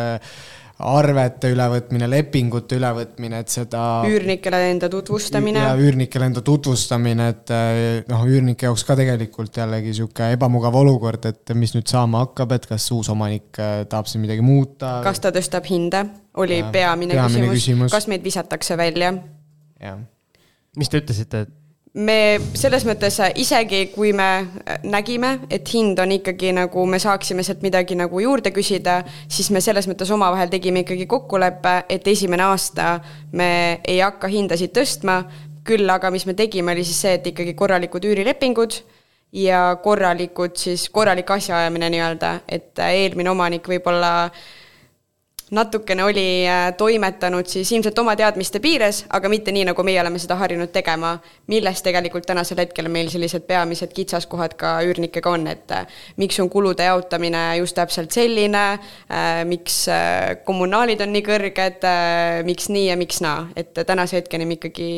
arvete 0.83 1.51
ülevõtmine, 1.53 2.09
lepingute 2.11 2.77
ülevõtmine, 2.79 3.43
et 3.45 3.53
seda 3.53 3.83
üürnikele 4.09 4.61
enda 4.73 4.91
tutvustamine 4.93 5.63
ja 5.63 5.73
üürnikele 5.79 6.29
enda 6.31 6.43
tutvustamine, 6.45 7.29
et 7.35 7.53
eh, 7.55 8.03
noh, 8.11 8.25
üürnike 8.29 8.69
jaoks 8.69 8.85
ka 8.89 8.97
tegelikult 8.99 9.63
jällegi 9.63 9.95
sihuke 10.01 10.33
ebamugav 10.37 10.77
olukord, 10.83 11.31
et 11.31 11.55
mis 11.59 11.75
nüüd 11.77 11.91
saama 11.91 12.25
hakkab, 12.27 12.57
et 12.59 12.69
kas 12.71 12.89
uus 12.95 13.11
omanik 13.13 13.63
eh, 13.63 13.85
tahab 13.91 14.11
siin 14.11 14.25
midagi 14.27 14.45
muuta. 14.47 14.99
kas 15.07 15.23
ta 15.23 15.33
tõstab 15.35 15.69
hinda, 15.71 16.05
oli 16.43 16.61
Jaa, 16.61 16.75
peamine, 16.75 17.17
peamine 17.17 17.47
küsimus, 17.47 17.57
küsimus. 17.57 17.63
küsimus., 17.63 17.97
kas 17.97 18.11
meid 18.11 18.27
visatakse 18.27 18.79
välja 18.81 19.15
jah, 19.83 19.99
mis 20.79 20.91
te 20.91 21.03
ütlesite, 21.03 21.47
et 21.47 21.59
me 21.95 22.41
selles 22.57 22.87
mõttes 22.89 23.19
äh, 23.21 23.33
isegi 23.43 23.85
kui 23.93 24.13
me 24.17 24.29
äh, 24.41 24.79
nägime, 24.89 25.35
et 25.53 25.69
hind 25.75 26.01
on 26.01 26.15
ikkagi 26.17 26.53
nagu 26.57 26.87
me 26.89 27.01
saaksime 27.03 27.45
sealt 27.45 27.63
midagi 27.65 27.97
nagu 27.99 28.21
juurde 28.23 28.53
küsida, 28.55 29.03
siis 29.29 29.51
me 29.53 29.61
selles 29.61 29.89
mõttes 29.91 30.11
omavahel 30.15 30.49
tegime 30.53 30.87
ikkagi 30.87 31.07
kokkuleppe, 31.11 31.83
et 31.93 32.09
esimene 32.09 32.47
aasta 32.49 32.97
me 33.37 33.81
ei 33.85 34.01
hakka 34.01 34.31
hindasid 34.33 34.73
tõstma. 34.77 35.23
küll 35.63 35.87
aga, 35.87 36.11
mis 36.11 36.25
me 36.27 36.35
tegime, 36.35 36.73
oli 36.73 36.83
siis 36.83 36.99
see, 37.05 37.13
et 37.15 37.27
ikkagi 37.27 37.53
korralikud 37.55 38.03
üürilepingud 38.03 38.81
ja 39.39 39.77
korralikud 39.83 40.57
siis, 40.59 40.89
korralik 40.91 41.31
asjaajamine 41.31 41.91
nii-öelda, 41.93 42.33
et 42.49 42.79
äh, 42.83 42.97
eelmine 43.05 43.31
omanik 43.31 43.69
võib-olla 43.69 44.31
natukene 45.53 46.05
oli 46.05 46.49
äh, 46.49 46.75
toimetanud 46.77 47.47
siis 47.47 47.73
ilmselt 47.73 47.99
oma 47.99 48.15
teadmiste 48.17 48.61
piires, 48.61 49.03
aga 49.13 49.29
mitte 49.29 49.53
nii, 49.53 49.67
nagu 49.69 49.85
meie 49.85 50.01
oleme 50.01 50.21
seda 50.23 50.39
harjunud 50.41 50.73
tegema, 50.73 51.13
milles 51.53 51.83
tegelikult 51.85 52.27
tänasel 52.29 52.63
hetkel 52.63 52.89
meil 52.93 53.11
sellised 53.13 53.45
peamised 53.49 53.93
kitsaskohad 53.93 54.57
ka 54.61 54.73
üürnikega 54.89 55.35
on, 55.37 55.47
et 55.53 55.75
äh, 55.77 56.01
miks 56.17 56.41
on 56.41 56.49
kulude 56.53 56.89
jaotamine 56.89 57.45
just 57.61 57.77
täpselt 57.77 58.17
selline, 58.17 58.65
miks 59.49 59.83
äh, 59.93 60.39
kommunaalid 60.47 61.05
on 61.05 61.13
nii 61.13 61.25
kõrged, 61.27 61.87
miks 62.49 62.73
nii 62.73 62.89
ja 62.89 62.97
miks 62.97 63.21
naa, 63.25 63.47
et 63.57 63.77
tänase 63.87 64.23
hetkeni 64.23 64.49
me 64.49 64.57
ikkagi 64.57 64.91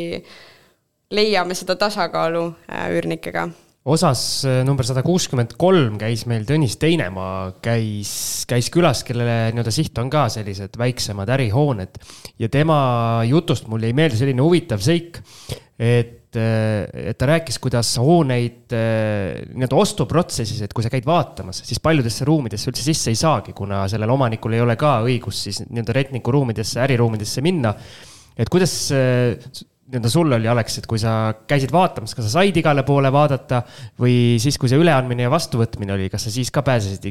leiame 1.15 1.59
seda 1.59 1.77
tasakaalu 1.79 2.47
üürnikega 2.95 3.49
osas 3.85 4.21
äh, 4.49 4.63
number 4.65 4.87
sada 4.89 5.03
kuuskümmend 5.05 5.55
kolm 5.61 5.99
käis 6.01 6.25
meil 6.31 6.47
Tõnis 6.49 6.79
Teinemaa, 6.81 7.59
käis, 7.65 8.13
käis 8.49 8.71
külas, 8.73 9.03
kellele 9.05 9.53
nii-öelda 9.53 9.75
siht 9.75 9.99
on 10.01 10.09
ka 10.13 10.27
sellised 10.33 10.79
väiksemad 10.81 11.29
ärihooned. 11.37 12.01
ja 12.41 12.49
tema 12.49 12.79
jutust 13.29 13.69
mul 13.69 13.85
jäi 13.85 13.93
meelde 13.97 14.17
selline 14.17 14.41
huvitav 14.41 14.81
seik, 14.85 15.21
et, 15.77 16.33
et 16.33 17.19
ta 17.21 17.29
rääkis, 17.29 17.61
kuidas 17.61 17.93
hooneid 18.01 18.73
äh, 18.73 19.45
nii-öelda 19.53 19.83
ostuprotsessis, 19.85 20.65
et 20.65 20.73
kui 20.73 20.87
sa 20.87 20.93
käid 20.93 21.05
vaatamas, 21.05 21.61
siis 21.69 21.83
paljudesse 21.85 22.25
ruumidesse 22.25 22.73
üldse 22.73 22.89
sisse 22.89 23.13
ei 23.13 23.21
saagi, 23.21 23.53
kuna 23.53 23.85
sellel 23.93 24.17
omanikul 24.17 24.57
ei 24.57 24.65
ole 24.65 24.79
ka 24.81 24.97
õigust 25.05 25.51
siis 25.51 25.61
nii-öelda 25.69 26.01
retniku 26.01 26.33
ruumidesse, 26.33 26.81
äriruumidesse 26.89 27.45
minna. 27.45 27.77
et 28.35 28.49
kuidas 28.49 28.89
nii-öelda 29.85 30.11
sul 30.11 30.33
oli, 30.33 30.49
Alex, 30.49 30.79
et 30.81 30.87
kui 30.89 31.01
sa 31.01 31.35
käisid 31.49 31.73
vaatamas, 31.75 32.15
kas 32.17 32.29
sa 32.29 32.41
said 32.41 32.57
igale 32.57 32.85
poole 32.87 33.11
vaadata 33.13 33.63
või 34.01 34.41
siis, 34.43 34.57
kui 34.61 34.71
see 34.71 34.81
üleandmine 34.81 35.27
ja 35.27 35.33
vastuvõtmine 35.33 35.97
oli, 35.97 36.09
kas 36.13 36.25
sa 36.27 36.33
siis 36.33 36.53
ka 36.55 36.65
pääsesid 36.65 37.11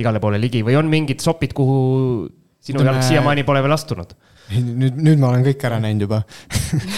igale 0.00 0.20
poole 0.20 0.40
ligi 0.40 0.62
või 0.66 0.76
on 0.80 0.90
mingid 0.92 1.24
sopid, 1.24 1.54
kuhu 1.56 2.28
sinu 2.62 2.84
jalg 2.84 3.02
siiamaani 3.06 3.46
pole 3.48 3.64
veel 3.64 3.76
astunud? 3.76 4.14
nüüd, 4.52 4.98
nüüd 5.00 5.20
ma 5.20 5.30
olen 5.30 5.44
kõik 5.46 5.62
ära 5.64 5.78
näinud 5.80 6.04
juba. 6.04 6.18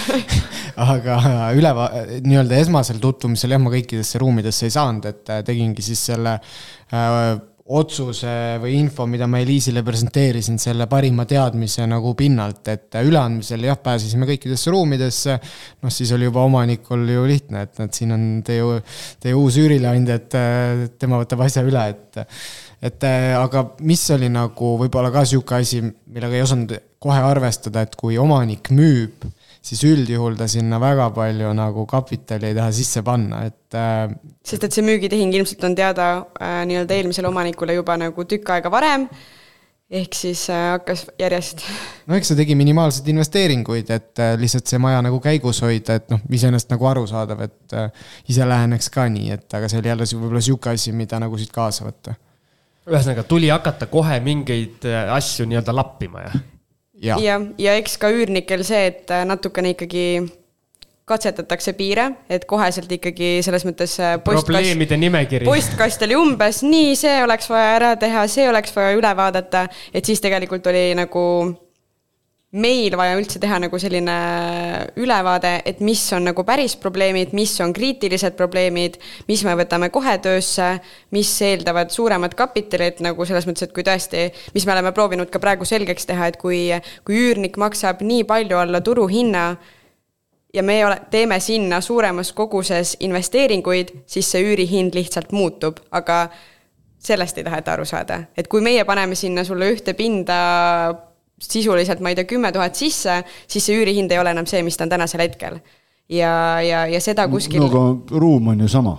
aga 0.91 1.19
üleva, 1.55 1.89
nii-öelda 2.25 2.59
esmasel 2.59 2.99
tutvumisel 3.03 3.55
jah, 3.55 3.63
ma 3.63 3.71
kõikidesse 3.75 4.19
ruumidesse 4.23 4.67
ei 4.67 4.75
saanud, 4.75 5.07
et 5.07 5.31
äh, 5.31 5.43
tegingi 5.47 5.85
siis 5.87 6.03
selle 6.11 6.35
äh, 6.35 7.37
otsuse 7.65 8.59
või 8.61 8.75
info, 8.77 9.07
mida 9.09 9.25
ma 9.31 9.39
Eliisile 9.41 9.81
presenteerisin, 9.85 10.59
selle 10.61 10.85
parima 10.91 11.25
teadmise 11.25 11.87
nagu 11.89 12.13
pinnalt, 12.19 12.61
et 12.69 12.99
üleandmisel 13.01 13.65
jah, 13.65 13.79
pääsesime 13.81 14.29
kõikidesse 14.29 14.73
ruumidesse. 14.75 15.39
noh, 15.81 15.93
siis 15.93 16.13
oli 16.13 16.29
juba 16.29 16.45
omanikul 16.45 17.09
ju 17.09 17.25
lihtne, 17.25 17.63
et 17.65 17.81
näed, 17.81 17.95
siin 17.97 18.13
on 18.13 18.27
teie, 18.45 18.83
teie 19.21 19.37
uus 19.39 19.57
üürileandja, 19.63 20.19
et 20.21 20.99
tema 21.01 21.23
võtab 21.23 21.47
asja 21.47 21.65
üle, 21.65 21.89
et 21.89 22.21
et 22.85 23.05
aga 23.39 23.63
mis 23.81 24.03
oli 24.13 24.29
nagu 24.29 24.75
võib-olla 24.83 25.09
ka 25.15 25.23
sihuke 25.25 25.57
asi, 25.57 25.81
millega 25.81 26.37
ei 26.37 26.45
osanud 26.45 26.77
kohe 27.01 27.23
arvestada, 27.25 27.87
et 27.87 27.97
kui 27.97 28.19
omanik 28.21 28.69
müüb, 28.77 29.25
siis 29.65 29.85
üldjuhul 29.89 30.37
ta 30.39 30.49
sinna 30.51 30.79
väga 30.81 31.09
palju 31.17 31.53
nagu 31.57 31.87
kapitali 31.89 32.51
ei 32.51 32.57
taha 32.57 32.73
sisse 32.77 33.03
panna, 33.07 33.45
et 33.49 33.79
äh, 33.79 34.11
sest 34.45 34.67
et 34.69 34.77
see 34.77 34.85
müügitehing 34.85 35.33
ilmselt 35.35 35.65
on 35.69 35.77
teada 35.79 36.11
äh, 36.37 36.61
nii-öelda 36.69 36.99
eelmisele 36.99 37.31
omanikule 37.31 37.77
juba 37.79 37.97
nagu 38.01 38.27
tükk 38.29 38.55
aega 38.57 38.73
varem. 38.73 39.09
ehk 39.95 40.17
siis 40.17 40.47
äh, 40.51 40.71
hakkas 40.75 41.07
järjest, 41.21 41.65
no 42.09 42.17
eks 42.19 42.33
ta 42.33 42.37
tegi 42.37 42.57
minimaalseid 42.59 43.09
investeeringuid, 43.13 43.91
et 43.95 44.21
äh, 44.21 44.35
lihtsalt 44.41 44.69
see 44.69 44.81
maja 44.83 45.01
nagu 45.05 45.21
käigus 45.25 45.63
hoida, 45.65 45.99
et 46.01 46.09
noh, 46.13 46.21
iseenesest 46.29 46.73
nagu 46.73 46.89
arusaadav, 46.91 47.45
et 47.47 47.77
äh, 47.79 48.09
ise 48.29 48.49
läheneks 48.49 48.91
ka 48.93 49.09
nii, 49.13 49.31
et 49.39 49.61
aga 49.61 49.69
see 49.71 49.81
oli 49.81 49.93
jälle 49.93 50.09
võib-olla 50.13 50.45
sihuke 50.45 50.73
asi, 50.75 50.93
mida 50.97 51.21
nagu 51.23 51.41
siit 51.41 51.53
kaasa 51.55 51.87
võtta. 51.89 52.17
ühesõnaga 52.91 53.25
tuli 53.29 53.53
hakata 53.53 53.89
kohe 53.93 54.19
mingeid 54.25 54.89
äh, 54.89 55.07
asju 55.15 55.49
nii-öelda 55.49 55.77
lappima 55.77 56.27
ja 56.27 56.41
jah, 57.03 57.21
ja, 57.23 57.41
ja 57.59 57.77
eks 57.81 57.99
ka 58.01 58.11
üürnikel 58.15 58.65
see, 58.67 58.87
et 58.93 59.13
äh, 59.15 59.25
natukene 59.29 59.75
ikkagi 59.75 60.07
katsetatakse 61.05 61.75
piire, 61.77 62.07
et 62.33 62.47
koheselt 62.49 62.93
ikkagi 62.97 63.43
selles 63.45 63.67
mõttes 63.69 63.99
äh, 64.01 64.15
probleemide 64.25 64.97
nimekiri. 64.97 65.45
postkast 65.45 66.03
oli 66.07 66.17
umbes 66.17 66.63
nii, 66.65 66.95
see 66.97 67.19
oleks 67.25 67.51
vaja 67.53 67.75
ära 67.77 67.91
teha, 68.01 68.25
see 68.31 68.49
oleks 68.49 68.73
vaja 68.77 68.95
üle 68.97 69.11
vaadata, 69.17 69.67
et 69.93 70.09
siis 70.09 70.23
tegelikult 70.25 70.67
oli 70.73 70.87
nagu 70.97 71.25
meil 72.55 72.95
vaja 72.97 73.17
üldse 73.19 73.41
teha 73.43 73.59
nagu 73.63 73.79
selline 73.83 74.15
ülevaade, 75.01 75.57
et 75.67 75.81
mis 75.85 76.03
on 76.15 76.29
nagu 76.29 76.45
päris 76.47 76.77
probleemid, 76.79 77.33
mis 77.35 77.53
on 77.65 77.73
kriitilised 77.75 78.37
probleemid, 78.39 78.99
mis 79.29 79.43
me 79.47 79.57
võtame 79.59 79.91
kohe 79.95 80.15
töösse, 80.23 80.69
mis 81.15 81.31
eeldavad 81.43 81.91
suuremat 81.95 82.37
kapitali, 82.39 82.93
et 82.93 83.01
nagu 83.05 83.27
selles 83.27 83.49
mõttes, 83.49 83.67
et 83.67 83.75
kui 83.75 83.87
tõesti, 83.87 84.29
mis 84.55 84.67
me 84.67 84.75
oleme 84.77 84.93
proovinud 84.95 85.33
ka 85.33 85.43
praegu 85.43 85.67
selgeks 85.67 86.07
teha, 86.11 86.31
et 86.31 86.39
kui, 86.41 86.67
kui 87.07 87.19
üürnik 87.27 87.59
maksab 87.61 88.05
nii 88.07 88.27
palju 88.29 88.61
alla 88.61 88.83
turuhinna 88.85 89.47
ja 90.55 90.63
me 90.63 90.79
ole, 90.87 91.01
teeme 91.11 91.41
sinna 91.43 91.81
suuremas 91.83 92.31
koguses 92.33 92.95
investeeringuid, 93.03 93.91
siis 94.07 94.31
see 94.31 94.45
üürihind 94.47 94.95
lihtsalt 94.95 95.35
muutub, 95.35 95.83
aga 95.91 96.29
sellest 97.05 97.39
ei 97.39 97.45
taheta 97.45 97.75
aru 97.75 97.85
saada, 97.89 98.23
et 98.39 98.47
kui 98.49 98.63
meie 98.65 98.87
paneme 98.87 99.19
sinna 99.19 99.43
sulle 99.45 99.73
ühte 99.75 99.97
pinda 99.99 100.39
sisuliselt, 101.53 102.01
ma 102.01 102.13
ei 102.13 102.19
tea, 102.19 102.29
kümme 102.29 102.53
tuhat 102.53 102.79
sisse, 102.79 103.21
siis 103.49 103.67
see 103.67 103.81
üürihind 103.81 104.13
ei 104.13 104.21
ole 104.21 104.35
enam 104.35 104.49
see, 104.49 104.63
mis 104.67 104.79
ta 104.79 104.87
on 104.87 104.95
tänasel 104.95 105.25
hetkel. 105.25 105.61
ja, 106.09 106.61
ja, 106.61 106.87
ja 106.87 107.01
seda 107.01 107.29
kuskil 107.33 107.63
no 107.63 107.71
aga 107.71 108.19
ruum 108.21 108.49
on 108.53 108.61
ju 108.61 108.69
sama. 108.69 108.99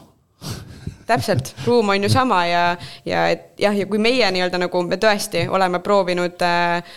täpselt, 1.06 1.54
ruum 1.68 1.90
on 1.94 2.04
ju 2.04 2.10
sama 2.10 2.40
ja, 2.50 2.64
ja 3.06 3.28
et 3.30 3.60
jah, 3.62 3.76
ja 3.78 3.86
kui 3.86 4.02
meie 4.02 4.32
nii-öelda 4.34 4.58
nagu 4.62 4.82
me 4.88 4.98
tõesti 4.98 5.46
oleme 5.54 5.80
proovinud 5.86 6.42
äh, 6.42 6.96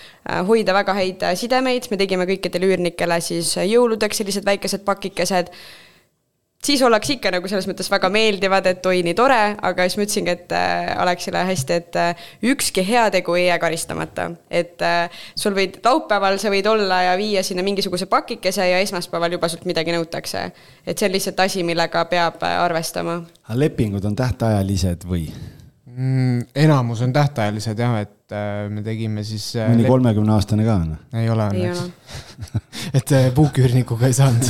hoida 0.48 0.74
väga 0.76 0.94
häid 0.96 1.26
sidemeid, 1.36 1.90
me 1.90 2.00
tegime 2.00 2.28
kõikidele 2.28 2.72
üürnikele 2.72 3.20
siis 3.24 3.52
jõuludeks 3.60 4.22
sellised 4.22 4.48
väikesed 4.48 4.84
pakikesed, 4.88 5.52
siis 6.64 6.82
ollakse 6.82 7.14
ikka 7.14 7.30
nagu 7.32 7.48
selles 7.48 7.68
mõttes 7.70 7.90
väga 7.90 8.10
meeldivad, 8.12 8.66
et 8.66 8.86
oi, 8.86 9.02
nii 9.06 9.14
tore, 9.18 9.39
aga 9.62 9.86
siis 9.86 9.98
ma 9.98 10.06
ütlesingi, 10.06 10.35
et 10.35 10.55
äh, 10.56 10.90
Alexile 11.05 11.44
hästi, 11.48 11.78
et 11.82 11.98
äh, 12.01 12.28
ükski 12.52 12.85
heategu 12.89 13.36
ei 13.39 13.47
jää 13.47 13.59
karistamata. 13.62 14.30
et 14.51 14.82
äh, 14.82 15.10
sul 15.39 15.55
võid, 15.55 15.78
laupäeval 15.85 16.39
sa 16.39 16.51
võid 16.52 16.66
olla 16.66 17.02
ja 17.09 17.16
viia 17.18 17.43
sinna 17.43 17.62
mingisuguse 17.62 18.06
pakikese 18.06 18.68
ja 18.68 18.82
esmaspäeval 18.85 19.39
juba 19.39 19.48
sult 19.48 19.64
midagi 19.64 19.94
nõutakse. 19.94 20.51
et 20.86 20.98
see 20.98 21.09
on 21.09 21.14
lihtsalt 21.14 21.40
asi, 21.40 21.62
millega 21.62 22.05
peab 22.10 22.43
äh, 22.43 22.59
arvestama 22.62 23.22
lepingud 23.55 24.05
on 24.05 24.16
tähtajalised 24.16 25.06
või? 25.09 25.28
mm, 25.86 26.47
enamus 26.55 27.02
on 27.06 27.12
tähtajalised 27.12 27.78
jah, 27.78 28.01
et 28.02 28.18
äh, 28.36 28.66
me 28.72 28.84
tegime 28.86 29.24
siis. 29.26 29.50
mõni 29.59 29.88
kolmekümne 29.88 30.34
aastane 30.36 30.66
ka 30.66 30.80
on. 30.82 30.96
ei 31.18 31.30
ole 31.32 31.48
õnneks 31.52 31.86
et 32.98 33.12
äh, 33.12 33.28
puuküürnikuga 33.34 34.09
ei 34.09 34.14
saanud. 34.16 34.48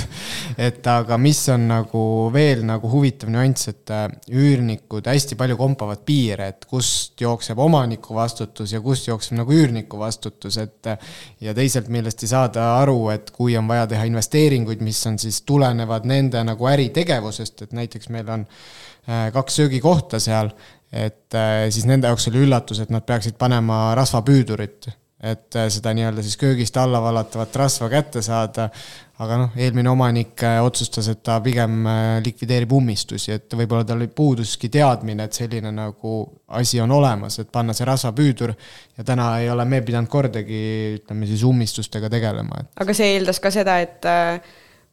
et 0.61 0.87
aga 0.91 1.19
mis 1.21 1.41
on 1.53 1.67
nagu 1.71 2.03
veel 2.33 2.65
nagu 2.69 2.91
huvitav 2.93 3.31
nüanss, 3.33 3.71
et 3.73 3.93
äh, 3.95 4.07
üürnikud 4.29 5.09
hästi 5.09 5.39
palju 5.39 5.57
kompavad 5.61 6.03
piire, 6.07 6.51
et 6.53 6.67
kust 6.69 7.21
jookseb 7.21 7.59
omaniku 7.65 8.17
vastutus 8.19 8.75
ja 8.75 8.83
kust 8.85 9.09
jookseb 9.09 9.39
nagu 9.41 9.55
üürniku 9.55 10.01
vastutus, 10.01 10.59
et 10.61 10.91
äh, 10.93 11.15
ja 11.45 11.55
teisalt, 11.57 11.91
millest 11.93 12.25
ei 12.25 12.33
saada 12.33 12.71
aru, 12.81 13.09
et 13.15 13.33
kui 13.35 13.57
on 13.59 13.69
vaja 13.71 13.89
teha 13.95 14.09
investeeringuid, 14.11 14.85
mis 14.85 15.01
on 15.09 15.19
siis 15.21 15.43
tulenevad 15.49 16.09
nende 16.09 16.45
nagu 16.47 16.71
äritegevusest, 16.71 17.67
et 17.67 17.77
näiteks 17.79 18.13
meil 18.15 18.29
on 18.37 18.45
äh, 18.45 19.29
kaks 19.35 19.63
söögikohta 19.63 20.21
seal, 20.23 20.53
et 20.93 21.35
äh, 21.35 21.67
siis 21.71 21.87
nende 21.89 22.09
jaoks 22.09 22.31
oli 22.31 22.47
üllatus, 22.47 22.81
et 22.83 22.93
nad 22.93 23.05
peaksid 23.07 23.37
panema 23.41 23.93
rasvapüüdurit, 23.99 24.89
et 25.19 25.59
äh, 25.59 25.67
seda 25.73 25.93
nii-öelda 25.97 26.23
siis 26.25 26.39
köögist 26.41 26.77
alla 26.81 27.01
vallatavat 27.03 27.57
rasva 27.57 27.91
kätte 27.93 28.23
saada. 28.25 28.71
aga 29.19 29.35
noh, 29.35 29.55
eelmine 29.59 29.91
omanik 29.91 30.43
äh, 30.47 30.61
otsustas, 30.63 31.09
et 31.11 31.25
ta 31.27 31.41
pigem 31.43 31.83
likvideerib 32.23 32.73
ummistusi, 32.73 33.33
et 33.35 33.55
võib-olla 33.59 33.85
tal 33.85 34.07
puuduski 34.15 34.69
teadmine, 34.71 35.25
et 35.27 35.35
selline 35.35 35.73
nagu 35.75 36.21
asi 36.55 36.81
on 36.81 36.93
olemas, 36.95 37.41
et 37.43 37.51
panna 37.53 37.75
see 37.75 37.89
rasvapüüdur 37.89 38.55
ja 38.97 39.05
täna 39.05 39.33
ei 39.43 39.51
ole 39.51 39.65
me 39.65 39.83
pidanud 39.83 40.09
kordagi, 40.09 40.63
ütleme 41.01 41.27
siis 41.27 41.43
ummistustega 41.45 42.09
tegelema, 42.09 42.63
et 42.63 42.85
aga 42.87 42.95
see 42.95 43.17
eeldas 43.17 43.43
ka 43.43 43.51
seda, 43.51 43.81
et 43.83 44.07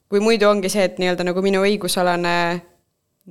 kui 0.10 0.20
muidu 0.20 0.50
ongi 0.50 0.74
see, 0.74 0.90
et 0.90 0.98
nii-öelda 0.98 1.30
nagu 1.30 1.46
minu 1.46 1.62
õigusalane 1.62 2.36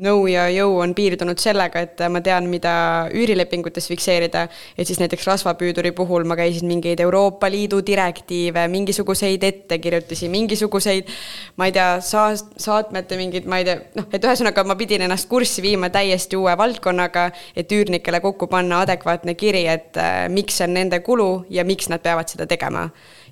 nõu 0.03 0.25
ja 0.27 0.49
jõu 0.51 0.81
on 0.83 0.91
piirdunud 0.95 1.39
sellega, 1.39 1.85
et 1.87 2.01
ma 2.11 2.19
tean, 2.25 2.49
mida 2.51 2.73
üürilepingutes 3.15 3.87
fikseerida, 3.93 4.49
et 4.75 4.89
siis 4.89 4.99
näiteks 4.99 5.27
rasvapüüduri 5.29 5.93
puhul 5.95 6.27
ma 6.27 6.35
käisin 6.39 6.66
mingeid 6.66 7.01
Euroopa 7.05 7.51
Liidu 7.51 7.79
direktiive, 7.87 8.66
mingisuguseid 8.73 9.47
ettekirjutusi, 9.47 10.29
mingisuguseid 10.33 11.15
ma 11.61 11.71
ei 11.71 11.77
tea, 11.77 11.89
saa-, 12.03 12.35
saatmete 12.35 13.19
mingid, 13.21 13.47
ma 13.47 13.61
ei 13.62 13.69
tea, 13.69 13.79
noh, 13.95 14.11
et 14.11 14.27
ühesõnaga 14.27 14.66
ma 14.66 14.79
pidin 14.81 15.07
ennast 15.07 15.31
kurssi 15.31 15.62
viima 15.62 15.93
täiesti 15.95 16.43
uue 16.43 16.57
valdkonnaga, 16.59 17.29
et 17.55 17.71
üürnikele 17.71 18.19
kokku 18.25 18.51
panna 18.51 18.83
adekvaatne 18.83 19.39
kiri, 19.39 19.62
et 19.71 20.03
äh, 20.03 20.25
miks 20.27 20.59
see 20.59 20.66
on 20.66 20.75
nende 20.75 21.05
kulu 21.07 21.45
ja 21.55 21.62
miks 21.62 21.91
nad 21.93 22.03
peavad 22.03 22.35
seda 22.35 22.51
tegema. 22.51 22.89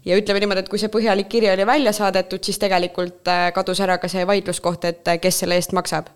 Ja 0.06 0.14
ütleme 0.18 0.38
niimoodi, 0.42 0.62
et 0.62 0.70
kui 0.70 0.78
see 0.82 0.90
põhjalik 0.90 1.28
kiri 1.30 1.50
oli 1.50 1.66
välja 1.66 1.90
saadetud, 1.94 2.42
siis 2.46 2.62
tegelikult 2.62 3.26
äh, 3.26 3.48
kadus 3.54 3.82
ära 3.82 3.98
ka 3.98 4.10
see 4.10 4.26
vaidluskoht, 4.30 4.86
et 4.86 5.08
äh, 5.10 5.18
kes 5.22 5.42
selle 5.42 5.58
eest 5.58 5.74
maksab 5.74 6.10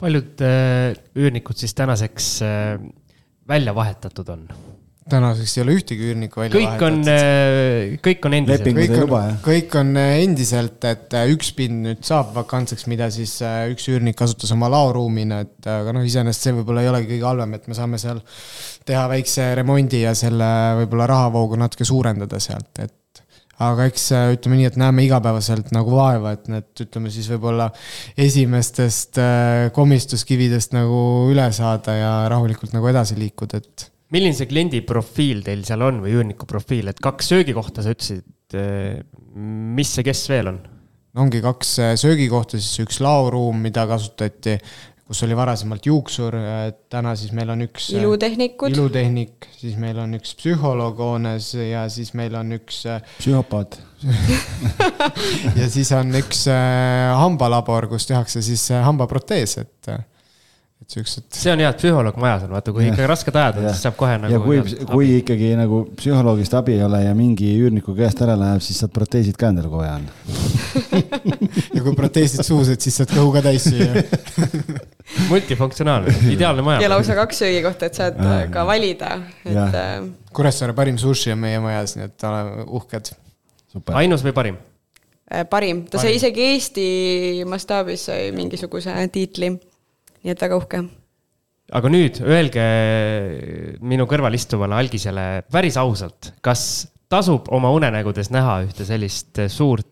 paljud 0.00 0.44
äh, 0.44 0.94
üürnikud 1.18 1.58
siis 1.58 1.74
tänaseks 1.78 2.30
äh, 2.46 2.78
välja 3.48 3.74
vahetatud 3.76 4.28
on? 4.34 4.48
tänaseks 5.10 5.58
ei 5.58 5.62
ole 5.64 5.74
ühtegi 5.76 6.06
üürnikku 6.08 6.40
välja 6.40 6.56
kõik 6.56 6.84
on, 6.86 7.00
kõik 8.04 8.24
on 8.28 8.36
endiselt. 8.38 8.68
Kõik 8.78 8.94
on 9.04 9.36
kõik 9.44 9.76
on 9.80 9.92
äh, 10.00 10.12
endiselt, 10.22 10.86
et 10.88 11.16
äh, 11.18 11.28
üks 11.34 11.52
pind 11.56 11.84
nüüd 11.84 12.00
saab 12.06 12.32
vakantseks, 12.36 12.86
mida 12.90 13.10
siis 13.12 13.36
äh, 13.44 13.66
üks 13.74 13.88
üürnik 13.92 14.16
kasutas 14.16 14.54
oma 14.56 14.70
laoruumina, 14.72 15.42
et 15.44 15.68
aga 15.68 15.92
noh, 15.96 16.06
iseenesest 16.08 16.48
see 16.48 16.56
võib-olla 16.56 16.84
ei 16.84 16.92
olegi 16.92 17.10
kõige 17.12 17.28
halvem, 17.28 17.56
et 17.58 17.68
me 17.68 17.76
saame 17.76 18.00
seal 18.00 18.22
teha 18.88 19.04
väikse 19.12 19.50
remondi 19.60 20.04
ja 20.06 20.14
selle 20.16 20.50
võib-olla 20.80 21.08
rahavoogu 21.12 21.60
natuke 21.60 21.88
suurendada 21.88 22.40
sealt, 22.40 22.72
et 22.80 22.96
aga 23.62 23.88
eks 23.90 24.06
äh, 24.16 24.26
ütleme 24.34 24.58
nii, 24.58 24.68
et 24.72 24.78
näeme 24.80 25.06
igapäevaselt 25.06 25.70
nagu 25.76 25.94
vaeva, 25.94 26.34
et 26.34 26.50
need, 26.52 26.70
ütleme 26.86 27.12
siis 27.14 27.28
võib-olla 27.32 27.70
esimestest 28.26 29.20
äh, 29.22 29.70
komistuskividest 29.76 30.76
nagu 30.76 31.00
üle 31.30 31.48
saada 31.54 31.96
ja 31.98 32.12
rahulikult 32.32 32.74
nagu 32.76 32.90
edasi 32.90 33.18
liikuda, 33.20 33.62
et 33.62 33.88
milline 34.14 34.36
see 34.36 34.50
kliendi 34.50 34.82
profiil 34.86 35.42
teil 35.46 35.64
seal 35.66 35.82
on 35.86 36.02
või 36.04 36.14
üürniku 36.18 36.48
profiil, 36.50 36.90
et 36.90 37.02
kaks 37.02 37.32
söögikohta 37.34 37.82
sa 37.84 37.94
ütlesid, 37.94 38.26
mis 39.34 39.90
see 39.96 40.06
kes 40.06 40.28
veel 40.30 40.52
on? 40.52 40.62
ongi 41.14 41.40
kaks 41.44 41.76
äh, 41.78 41.92
söögikohta, 42.00 42.58
siis 42.58 42.82
üks 42.82 42.98
laoruum, 43.04 43.60
mida 43.62 43.86
kasutati, 43.90 44.56
kus 45.04 45.20
oli 45.26 45.36
varasemalt 45.36 45.86
juuksur, 45.86 46.36
täna 46.92 47.12
siis 47.18 47.32
meil 47.36 47.50
on 47.52 47.66
üks. 47.66 47.90
ilutehnikud, 47.92 48.72
ilutehnik, 48.72 49.50
siis 49.52 49.76
meil 49.80 49.98
on 50.00 50.16
üks 50.16 50.32
psühholoog 50.38 51.02
hoones 51.04 51.50
ja 51.58 51.84
siis 51.92 52.14
meil 52.16 52.34
on 52.40 52.56
üks 52.56 52.80
äh, 52.88 53.04
psühhopaat. 53.18 53.76
ja 55.60 55.68
siis 55.72 55.92
on 55.96 56.14
üks 56.16 56.46
äh, 56.52 57.12
hambalabor, 57.20 57.88
kus 57.92 58.08
tehakse 58.08 58.42
siis 58.44 58.64
äh, 58.72 58.80
hambaprotees, 58.84 59.58
et, 59.60 59.92
et 59.92 60.96
siuksed. 60.96 61.28
see 61.36 61.52
on 61.52 61.60
hea, 61.60 61.68
et 61.74 61.80
psühholoog 61.80 62.16
majas 62.24 62.48
on, 62.48 62.54
vaata 62.56 62.72
kui 62.72 62.86
Jah. 62.86 62.96
ikka 62.96 63.08
rasked 63.12 63.36
ajad 63.40 63.60
on, 63.60 63.68
siis 63.70 63.84
saab 63.84 64.00
kohe 64.00 64.16
nagu. 64.24 64.32
ja 64.32 64.40
kui, 64.40 64.86
kui 64.88 65.10
ikkagi 65.18 65.52
nagu 65.60 65.82
psühholoogist 66.00 66.56
abi 66.56 66.78
ei 66.78 66.84
ole 66.88 67.02
ja 67.04 67.12
mingi 67.18 67.52
üürniku 67.60 67.92
käest 67.98 68.24
ära 68.24 68.38
läheb, 68.40 68.64
siis 68.64 68.80
saad 68.80 68.96
proteesid 68.96 69.36
ka 69.36 69.52
endale 69.52 69.68
kohe 69.72 69.88
anda. 69.88 70.16
ja 71.76 71.84
kui 71.84 71.92
proteesid 71.92 72.40
suus, 72.40 72.72
et 72.72 72.80
siis 72.80 73.02
saad 73.02 73.12
kõhu 73.12 73.36
ka 73.36 73.44
täis 73.50 73.68
süüa. 73.68 73.92
multifunktsionaalne, 75.28 76.14
ideaalne 76.34 76.62
ja 76.62 76.66
maja. 76.66 76.90
lausa 76.92 77.16
kaks 77.18 77.42
söögikohta, 77.42 77.88
et 77.90 77.98
saad 77.98 78.18
Aa, 78.20 78.38
äh, 78.42 78.48
ka 78.52 78.64
valida, 78.68 79.10
et 79.44 79.56
äh, 79.58 79.92
Kuressaare 80.34 80.74
parim 80.76 80.98
sushi 81.00 81.32
on 81.34 81.40
meie 81.44 81.60
majas, 81.62 81.96
nii 81.98 82.08
et 82.08 82.26
oleme 82.28 82.66
uhked. 82.78 83.12
super. 83.72 83.96
ainus 84.00 84.24
või 84.26 84.34
parim? 84.36 84.58
äh, 85.30 85.46
parim, 85.50 85.84
ta 85.90 86.02
sai 86.02 86.16
isegi 86.18 86.50
Eesti 86.52 86.88
mastaabis 87.48 88.08
sai 88.10 88.28
mingisuguse 88.36 88.96
tiitli. 89.12 89.54
nii 89.54 90.34
et 90.34 90.44
väga 90.46 90.58
uhke. 90.60 90.82
aga 91.72 91.92
nüüd 91.92 92.20
öelge 92.24 92.66
minu 93.80 94.08
kõrval 94.10 94.36
istuvale 94.36 94.78
algisele 94.82 95.28
päris 95.52 95.78
ausalt, 95.80 96.34
kas 96.44 96.86
tasub 97.12 97.50
oma 97.54 97.70
unenägudes 97.74 98.32
näha 98.34 98.62
ühte 98.66 98.86
sellist 98.88 99.38
suurt, 99.52 99.90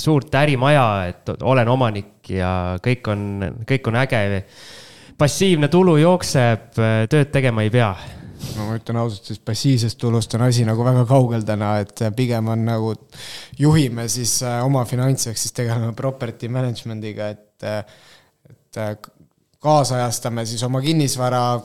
suurt 0.00 0.34
ärimaja, 0.34 0.86
et 1.10 1.34
olen 1.42 1.68
omanik 1.68 2.15
ja 2.30 2.50
kõik 2.82 3.08
on, 3.12 3.22
kõik 3.68 3.88
on 3.90 3.98
äge. 4.02 4.44
passiivne 5.18 5.68
tulu 5.72 5.96
jookseb, 5.96 6.72
tööd 7.10 7.32
tegema 7.32 7.62
ei 7.62 7.70
pea. 7.70 7.94
no 8.56 8.68
ma 8.68 8.76
ütlen 8.76 9.00
ausalt, 9.00 9.24
siis 9.24 9.38
passiivsest 9.38 9.98
tulust 9.98 10.34
on 10.34 10.42
asi 10.46 10.64
nagu 10.64 10.84
väga 10.84 11.04
kaugel 11.08 11.42
täna, 11.42 11.78
et 11.80 12.02
pigem 12.16 12.48
on 12.48 12.64
nagu 12.64 12.94
juhime 13.58 14.08
siis 14.08 14.42
äh, 14.42 14.64
oma 14.64 14.84
finantse, 14.84 15.30
ehk 15.30 15.38
siis 15.40 15.52
tegeleme 15.52 15.92
property 15.96 16.48
management'iga, 16.48 17.28
et, 17.28 17.64
et 18.50 18.82
äh, 18.82 18.96
kaasajastame 19.62 20.44
siis 20.46 20.62
oma 20.62 20.80
kinnisvara, 20.80 21.60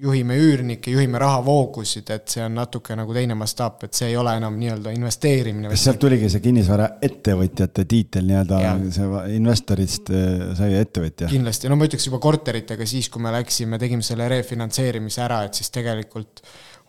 juhime 0.00 0.36
üürnikke, 0.40 0.92
juhime 0.94 1.20
rahavoogusid, 1.20 2.08
et 2.14 2.32
see 2.32 2.42
on 2.44 2.54
natuke 2.56 2.94
nagu 2.96 3.12
teine 3.14 3.36
mastaap, 3.38 3.84
et 3.84 3.96
see 3.96 4.08
ei 4.12 4.16
ole 4.16 4.32
enam 4.38 4.56
nii-öelda 4.60 4.94
investeerimine. 4.96 5.68
kas 5.72 5.84
sealt 5.88 6.00
tuligi 6.00 6.30
see 6.32 6.42
kinnisvaraettevõtjate 6.44 7.84
tiitel 7.90 8.26
nii-öelda 8.30 8.60
see 8.96 9.36
investorist 9.36 10.12
äh, 10.14 10.48
sai 10.58 10.72
ettevõtja? 10.78 11.28
kindlasti, 11.32 11.68
no 11.70 11.76
ma 11.80 11.88
ütleks 11.88 12.08
juba 12.08 12.20
korteritega 12.22 12.88
siis, 12.88 13.10
kui 13.12 13.22
me 13.24 13.34
läksime, 13.34 13.80
tegime 13.82 14.06
selle 14.06 14.28
refinantseerimise 14.32 15.24
ära, 15.26 15.42
et 15.48 15.60
siis 15.60 15.72
tegelikult 15.74 16.44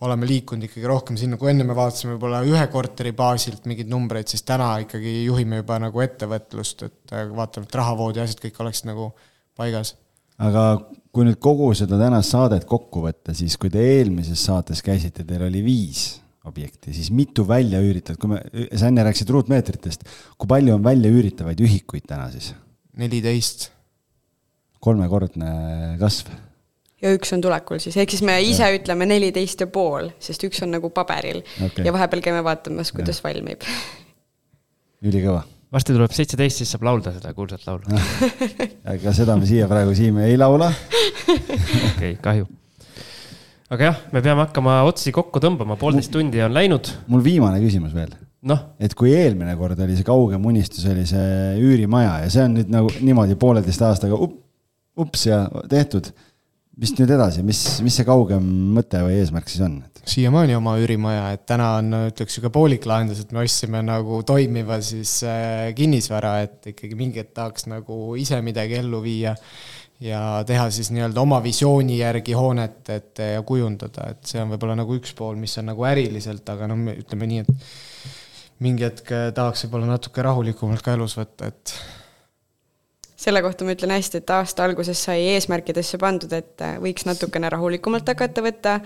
oleme 0.08 0.26
liikunud 0.26 0.66
ikkagi 0.66 0.88
rohkem 0.90 1.20
sinna, 1.20 1.38
kui 1.38 1.52
enne 1.52 1.68
me 1.68 1.76
vaatasime 1.78 2.16
võib-olla 2.16 2.42
ühe 2.48 2.64
korteri 2.74 3.12
baasilt 3.18 3.68
mingeid 3.70 3.92
numbreid, 3.92 4.32
siis 4.32 4.46
täna 4.48 4.72
ikkagi 4.86 5.20
juhime 5.28 5.62
juba 5.62 5.78
nagu 5.84 6.08
ettevõtlust, 6.08 6.88
et 6.88 7.18
äh, 7.18 7.28
vaatame, 7.36 7.68
et 7.68 7.78
rahavood 7.82 8.18
ja 8.18 8.26
asjad 8.26 8.42
kõik 8.48 8.64
oleksid 8.64 8.90
nagu 8.94 9.12
paigas. 9.60 9.98
aga 10.40 10.66
kui 11.12 11.28
nüüd 11.28 11.40
kogu 11.44 11.72
seda 11.78 12.00
tänast 12.00 12.32
saadet 12.34 12.66
kokku 12.70 13.04
võtta, 13.06 13.36
siis 13.36 13.58
kui 13.60 13.72
te 13.74 13.84
eelmises 13.98 14.44
saates 14.48 14.84
käisite, 14.86 15.26
teil 15.28 15.44
oli 15.48 15.64
viis 15.66 16.22
objekti, 16.48 16.94
siis 16.96 17.12
mitu 17.14 17.44
välja 17.48 17.82
üüritavat, 17.84 18.20
kui 18.22 18.32
me, 18.32 18.40
sa 18.74 18.90
enne 18.90 19.04
rääkisid 19.06 19.30
ruutmeetritest, 19.30 20.08
kui 20.40 20.50
palju 20.50 20.74
on 20.78 20.86
välja 20.86 21.12
üüritavaid 21.14 21.60
ühikuid 21.62 22.08
täna 22.10 22.32
siis? 22.34 22.54
neliteist, 22.98 23.70
kolmekordne 24.84 25.52
kasv. 26.02 26.32
ja 27.02 27.14
üks 27.16 27.32
on 27.36 27.44
tulekul 27.46 27.80
siis, 27.84 27.96
ehk 28.02 28.12
siis 28.12 28.24
me 28.26 28.40
ise 28.44 28.68
ütleme 28.76 29.08
neliteist 29.10 29.62
ja 29.64 29.70
pool, 29.72 30.10
sest 30.20 30.44
üks 30.48 30.64
on 30.66 30.74
nagu 30.76 30.90
paberil 30.96 31.44
Okei. 31.68 31.86
ja 31.86 31.94
vahepeal 31.94 32.26
käime 32.26 32.44
vaatamas, 32.48 32.92
kuidas 32.96 33.22
valmib. 33.24 33.68
ülikõva. 35.06 35.46
Varsti 35.72 35.96
tuleb 35.96 36.16
seitseteist, 36.16 36.62
siis 36.62 36.74
saab 36.74 36.88
laulda 36.88 37.14
seda 37.16 37.36
kuulsat 37.36 37.68
laulu. 37.68 38.00
aga 38.96 39.14
seda 39.16 39.38
me 39.40 39.48
siia 39.50 39.70
praegu 39.72 39.96
siin 39.98 40.18
ei 40.26 40.40
laula. 40.40 40.72
okei, 41.92 42.18
kahju. 42.24 42.50
aga 43.72 43.92
jah, 43.92 44.02
me 44.12 44.24
peame 44.26 44.46
hakkama 44.46 44.82
otsi 44.90 45.14
kokku 45.16 45.44
tõmbama, 45.44 45.80
poolteist 45.80 46.12
tundi 46.14 46.44
on 46.44 46.54
läinud. 46.58 46.92
mul 47.12 47.24
viimane 47.26 47.64
küsimus 47.64 47.96
veel 47.96 48.14
noh, 48.48 48.62
et 48.82 48.94
kui 48.98 49.14
eelmine 49.14 49.54
kord 49.60 49.80
oli 49.84 49.96
see 49.98 50.08
kaugem 50.08 50.46
unistus, 50.50 50.86
oli 50.90 51.06
see 51.10 51.58
üürimaja 51.62 52.18
ja 52.24 52.32
see 52.34 52.46
on 52.48 52.58
nüüd 52.58 52.72
nagu 52.74 52.90
niimoodi 53.00 53.38
pooleteist 53.40 53.84
aastaga 53.86 54.18
up, 54.18 54.34
ups 55.00 55.28
ja 55.30 55.44
tehtud. 55.70 56.12
Mis 56.80 56.94
nüüd 56.96 57.12
edasi, 57.18 57.44
mis, 57.46 57.62
mis 57.84 57.98
see 58.00 58.08
kaugem 58.08 58.46
mõte 58.76 59.02
või 59.04 59.18
eesmärk 59.20 59.50
siis 59.52 59.64
on? 59.66 59.82
siiamaani 60.12 60.56
oma 60.58 60.78
üürimaja, 60.82 61.28
et 61.36 61.44
täna 61.46 61.76
on, 61.78 61.92
ütleks 62.08 62.34
sihuke 62.34 62.50
poolik 62.54 62.88
lahendus, 62.90 63.20
et 63.22 63.34
me 63.36 63.44
ostsime 63.44 63.84
nagu 63.86 64.22
toimiva 64.26 64.80
siis 64.82 65.20
äh, 65.28 65.68
kinnisvara, 65.78 66.40
et 66.48 66.72
ikkagi 66.74 66.98
mingi 66.98 67.22
hetk 67.22 67.36
tahaks 67.38 67.68
nagu 67.70 68.16
ise 68.18 68.40
midagi 68.42 68.80
ellu 68.80 69.04
viia 69.04 69.36
ja 70.02 70.42
teha 70.48 70.66
siis 70.74 70.90
nii-öelda 70.96 71.22
oma 71.22 71.38
visiooni 71.44 72.00
järgi 72.00 72.34
hoonet, 72.34 72.82
et 72.90 73.22
ja 73.36 73.46
kujundada, 73.46 74.10
et 74.16 74.26
see 74.26 74.42
on 74.42 74.50
võib-olla 74.56 74.80
nagu 74.82 74.98
üks 74.98 75.14
pool, 75.18 75.38
mis 75.38 75.54
on 75.62 75.70
nagu 75.70 75.86
äriliselt, 75.86 76.50
aga 76.50 76.72
noh, 76.72 76.82
ütleme 76.96 77.30
nii, 77.30 77.46
et 77.46 78.62
mingi 78.66 78.88
hetk 78.88 79.14
tahaks 79.38 79.68
võib-olla 79.68 79.94
natuke 79.94 80.26
rahulikumalt 80.26 80.82
ka 80.86 80.98
elus 80.98 81.20
võtta, 81.20 81.54
et 81.54 81.76
selle 83.22 83.42
kohta 83.46 83.66
ma 83.66 83.76
ütlen 83.76 83.94
hästi, 83.94 84.22
et 84.22 84.34
aasta 84.34 84.66
alguses 84.66 85.02
sai 85.08 85.28
eesmärkidesse 85.36 86.00
pandud, 86.02 86.32
et 86.34 86.62
äh, 86.66 86.78
võiks 86.82 87.06
natukene 87.06 87.50
rahulikumalt 87.54 88.08
hakata 88.10 88.44
võtta, 88.46 88.78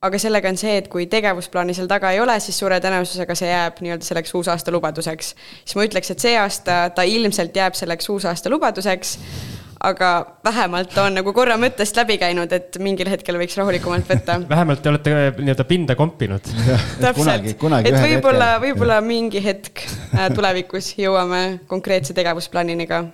aga 0.00 0.20
sellega 0.20 0.48
on 0.48 0.56
see, 0.60 0.78
et 0.80 0.88
kui 0.92 1.04
tegevusplaani 1.12 1.76
seal 1.76 1.90
taga 1.90 2.14
ei 2.14 2.20
ole, 2.22 2.38
siis 2.40 2.56
suure 2.62 2.78
tõenäosusega 2.80 3.36
see 3.36 3.50
jääb 3.50 3.82
nii-öelda 3.84 4.06
selleks 4.06 4.32
uusaasta 4.38 4.72
lubaduseks. 4.72 5.34
siis 5.64 5.76
ma 5.76 5.84
ütleks, 5.88 6.14
et 6.14 6.24
see 6.24 6.36
aasta 6.40 6.82
ta 6.96 7.04
ilmselt 7.04 7.56
jääb 7.56 7.76
selleks 7.76 8.08
uusaasta 8.08 8.52
lubaduseks, 8.52 9.18
aga 9.80 10.10
vähemalt 10.44 10.96
on 11.00 11.14
nagu 11.16 11.32
korra 11.36 11.56
mõttest 11.60 11.96
läbi 11.96 12.18
käinud, 12.20 12.52
et 12.52 12.76
mingil 12.82 13.08
hetkel 13.12 13.38
võiks 13.40 13.56
rahulikumalt 13.60 14.08
võtta. 14.10 14.40
vähemalt 14.54 14.82
te 14.84 14.92
olete 14.92 15.14
äh, 15.16 15.30
nii-öelda 15.38 15.66
pinda 15.68 15.96
kompinud. 15.98 16.50
täpselt, 17.04 17.48
et 17.48 17.96
võib-olla, 17.96 18.52
võib-olla 18.62 19.00
mingi 19.04 19.42
hetk 19.44 19.86
äh, 19.86 20.28
tulevikus 20.34 20.92
jõuame 21.00 21.62
konkreetse 21.70 22.16
tegevusplaanini 22.16 22.88
ka 22.90 23.06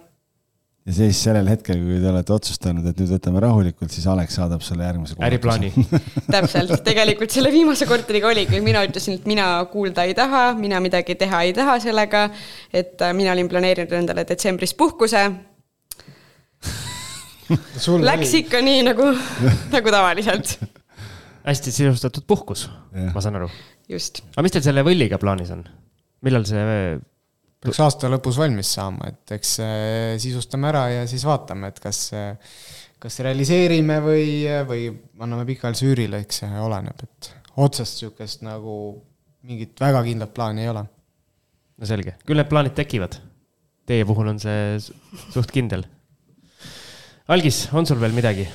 ja 0.86 0.94
siis 0.94 1.18
sellel 1.26 1.48
hetkel, 1.50 1.80
kui 1.82 1.96
te 2.02 2.10
olete 2.10 2.34
otsustanud, 2.34 2.84
et 2.86 3.00
nüüd 3.00 3.10
võtame 3.16 3.40
rahulikult, 3.42 3.90
siis 3.90 4.06
Alex 4.10 4.36
saadab 4.38 4.62
sulle 4.62 4.86
järgmise. 4.86 5.16
äriplaani 5.26 5.72
täpselt, 6.34 6.76
tegelikult 6.86 7.34
selle 7.34 7.50
viimase 7.54 7.88
korteriga 7.90 8.30
oligi, 8.30 8.60
mina 8.62 8.84
ütlesin, 8.86 9.18
et 9.18 9.26
mina 9.26 9.48
kuulda 9.72 10.06
ei 10.06 10.14
taha, 10.18 10.48
mina 10.58 10.82
midagi 10.82 11.18
teha 11.18 11.42
ei 11.46 11.54
taha 11.56 11.80
sellega. 11.82 12.28
et 12.72 13.02
äh, 13.02 13.14
mina 13.14 13.34
olin 13.34 13.50
planeerinud 13.50 13.98
endale 13.98 14.26
detsembris 14.28 14.74
puhkuse 14.78 15.28
Läks 18.08 18.32
oli... 18.32 18.42
ikka 18.42 18.60
nii 18.64 18.82
nagu, 18.86 19.08
nagu 19.74 19.92
tavaliselt. 19.94 20.56
hästi 21.46 21.72
sisustatud 21.72 22.26
puhkus, 22.26 22.66
ma 23.14 23.22
saan 23.22 23.38
aru. 23.40 23.50
just. 23.90 24.24
aga 24.34 24.46
mis 24.46 24.56
teil 24.56 24.64
selle 24.66 24.82
võlliga 24.86 25.20
plaanis 25.22 25.52
on? 25.54 25.62
millal 26.26 26.46
see? 26.48 26.64
peaks 27.62 27.80
aasta 27.82 28.10
lõpus 28.12 28.38
valmis 28.40 28.72
saama, 28.76 29.12
et 29.12 29.36
eks 29.38 29.56
sisustame 30.22 30.70
ära 30.70 30.84
ja 30.92 31.06
siis 31.10 31.24
vaatame, 31.26 31.70
et 31.72 31.80
kas, 31.82 32.02
kas 33.02 33.20
realiseerime 33.26 34.00
või, 34.04 34.26
või 34.68 34.90
anname 35.22 35.46
pikaajalise 35.48 35.90
üürile, 35.90 36.22
eks 36.26 36.42
see 36.42 36.62
oleneb, 36.62 37.06
et 37.06 37.32
otsest 37.62 38.02
sihukest 38.02 38.44
nagu 38.46 38.76
mingit 39.46 39.78
väga 39.80 40.02
kindlat 40.06 40.34
plaani 40.34 40.66
ei 40.66 40.70
ole. 40.74 40.84
no 41.76 41.88
selge, 41.88 42.18
küll 42.26 42.38
need 42.40 42.50
plaanid 42.50 42.74
tekivad. 42.76 43.18
Teie 43.86 44.02
puhul 44.02 44.32
on 44.32 44.40
see 44.42 44.80
suht 45.30 45.52
kindel 45.54 45.84
algis, 47.32 47.66
on 47.72 47.88
sul 47.88 48.00
veel 48.02 48.14
midagi? 48.16 48.46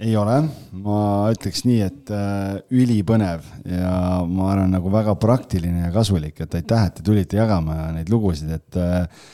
ei 0.00 0.14
ole, 0.16 0.38
ma 0.80 1.00
ütleks 1.28 1.66
nii, 1.68 1.80
et 1.84 2.10
äh, 2.16 2.54
ülipõnev 2.72 3.44
ja 3.68 3.90
ma 4.24 4.46
arvan, 4.54 4.70
nagu 4.72 4.92
väga 4.92 5.12
praktiline 5.20 5.84
ja 5.84 5.90
kasulik, 5.92 6.38
et 6.40 6.54
aitäh, 6.56 6.86
et 6.88 6.94
te 6.96 7.04
tulite 7.04 7.36
jagama 7.36 7.90
neid 7.92 8.08
lugusid, 8.08 8.48
et, 8.56 8.78
äh, 8.80 9.26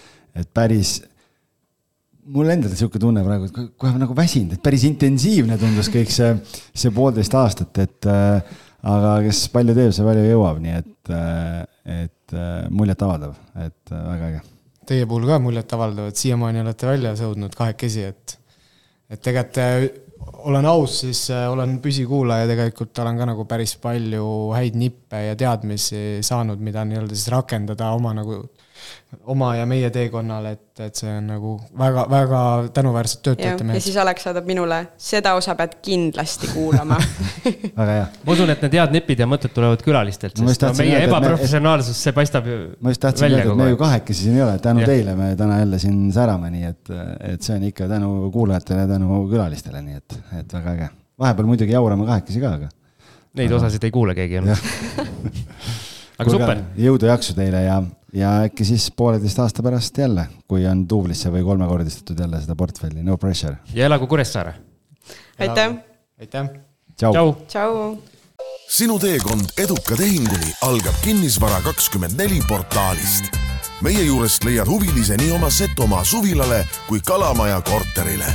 et 0.42 0.50
päris 0.50 0.98
mul 2.34 2.50
endal 2.50 2.72
niisugune 2.74 3.04
tunne 3.04 3.22
praegu, 3.22 3.46
et 3.46 3.76
kohe 3.78 4.00
nagu 4.00 4.16
väsinud, 4.18 4.56
et 4.56 4.62
päris 4.64 4.82
intensiivne 4.88 5.58
tundus 5.60 5.90
kõik 5.92 6.10
see, 6.10 6.32
see 6.74 6.90
poolteist 6.94 7.36
aastat, 7.38 7.78
et 7.84 8.10
äh, 8.10 8.56
aga 8.86 9.12
kes 9.26 9.44
palju 9.54 9.76
teeb, 9.76 9.94
see 9.94 10.06
palju 10.06 10.24
jõuab, 10.26 10.58
nii 10.62 10.74
et, 10.80 11.12
äh, 11.14 11.60
et 12.02 12.34
äh, 12.36 12.66
muljetavaldav, 12.74 13.36
et 13.66 13.94
äh, 13.94 14.02
väga 14.10 14.32
äge. 14.32 14.42
Teie 14.86 15.06
puhul 15.10 15.26
ka 15.26 15.38
muljetavaldav, 15.42 16.10
et 16.10 16.20
siiamaani 16.20 16.62
olete 16.62 16.90
välja 16.90 17.14
sõudnud 17.18 17.54
kahekesi, 17.58 18.10
et 18.10 18.36
et 19.10 19.22
tegelikult 19.22 19.62
äh, 19.62 19.86
olen 20.46 20.66
aus, 20.66 21.00
siis 21.04 21.26
äh, 21.30 21.46
olen 21.50 21.78
püsikuulaja, 21.82 22.48
tegelikult 22.50 22.98
olen 23.02 23.18
ka 23.20 23.28
nagu 23.30 23.46
päris 23.48 23.76
palju 23.82 24.26
häid 24.56 24.78
nippe 24.78 25.22
ja 25.28 25.36
teadmisi 25.38 26.22
saanud, 26.26 26.62
mida 26.62 26.84
nii-öelda 26.86 27.14
siis 27.14 27.30
rakendada 27.34 27.92
oma 27.96 28.14
nagu 28.16 28.42
oma 29.30 29.52
ja 29.56 29.66
meie 29.68 29.88
teekonnal, 29.94 30.48
et, 30.50 30.80
et 30.82 30.98
see 30.98 31.10
on 31.10 31.28
nagu 31.30 31.52
väga-väga 31.78 32.40
tänuväärset 32.74 33.22
tööd 33.24 33.38
teete 33.40 33.64
mehed. 33.64 33.78
ja 33.78 33.84
siis 33.84 33.96
Alex 34.02 34.26
saadab 34.26 34.48
minule, 34.48 34.80
seda 35.00 35.34
osa 35.38 35.54
pead 35.58 35.76
kindlasti 35.84 36.50
kuulama 36.52 36.98
väga 37.80 37.86
hea. 37.90 38.06
ma 38.26 38.34
usun, 38.34 38.50
et 38.52 38.64
need 38.66 38.76
head 38.78 38.94
nipid 38.96 39.22
ja 39.22 39.28
mõtted 39.30 39.54
tulevad 39.56 39.82
külalistelt, 39.86 40.36
sest 40.42 40.66
no, 40.66 40.72
meie 40.80 41.00
ebaprofessionaalsus, 41.06 42.02
see 42.08 42.14
paistab 42.16 42.50
ju 42.50 42.58
ma 42.80 42.94
just 42.94 43.04
tahtsin 43.06 43.30
öelda, 43.30 43.44
et 43.46 43.62
me 43.62 43.70
ju 43.70 43.80
kahekesi 43.80 44.28
siin 44.28 44.40
ei 44.40 44.46
ole, 44.46 44.58
tänu 44.62 44.84
ja. 44.84 44.90
teile 44.92 45.16
me 45.18 45.32
täna 45.38 45.60
jälle 45.62 45.82
siin 45.82 46.00
särame, 46.14 46.52
nii 46.54 46.70
et, 46.72 46.94
et 47.34 47.46
see 47.46 47.56
on 47.56 47.68
ikka 47.70 47.90
tänu 47.90 48.30
kuulajatele 48.34 48.84
ja 48.84 48.92
tänu 48.96 49.22
külalistele, 49.30 49.82
nii 49.86 50.02
et, 50.02 50.18
et 50.42 50.58
väga 50.58 50.74
äge. 50.76 50.90
vahepeal 51.22 51.52
muidugi 51.54 51.78
jaurame 51.78 52.08
kahekesi 52.10 52.42
ka, 52.42 52.56
aga. 52.60 52.72
Neid 53.36 53.52
osasid 53.52 53.82
ei 53.84 53.92
kuule 53.92 54.14
keegi 54.16 54.40
enam 54.40 54.56
aga 56.16 56.32
super. 56.32 56.62
jõudu-jaksu 56.80 57.36
teile 57.36 57.62
ja 57.66 57.80
ja 58.16 58.32
äkki 58.46 58.64
siis 58.64 58.88
pooleteist 58.96 59.38
aasta 59.38 59.62
pärast 59.62 59.98
jälle, 59.98 60.26
kui 60.48 60.66
on 60.66 60.86
duublisse 60.88 61.30
või 61.32 61.44
kolmekordistatud 61.44 62.20
jälle 62.20 62.40
seda 62.40 62.56
portfelli, 62.56 63.02
no 63.04 63.16
pressure. 63.20 63.56
ja 63.74 63.86
elagu 63.86 64.06
Kuressaare. 64.06 64.54
aitäh. 65.38 65.74
aitäh. 66.20 66.50
tšau. 66.96 67.32
tšau. 67.46 67.98
sinu 68.68 68.98
teekond 68.98 69.52
eduka 69.58 69.96
tehinguni 69.96 70.52
algab 70.62 70.94
Kinnisvara 71.04 71.60
kakskümmend 71.64 72.16
neli 72.16 72.40
portaalist. 72.48 73.36
meie 73.82 74.04
juurest 74.04 74.44
leiad 74.44 74.68
huvilise 74.68 75.16
nii 75.16 75.30
oma 75.30 75.50
Setomaa 75.50 76.04
suvilale 76.04 76.64
kui 76.88 77.00
Kalamaja 77.00 77.60
korterile. 77.60 78.32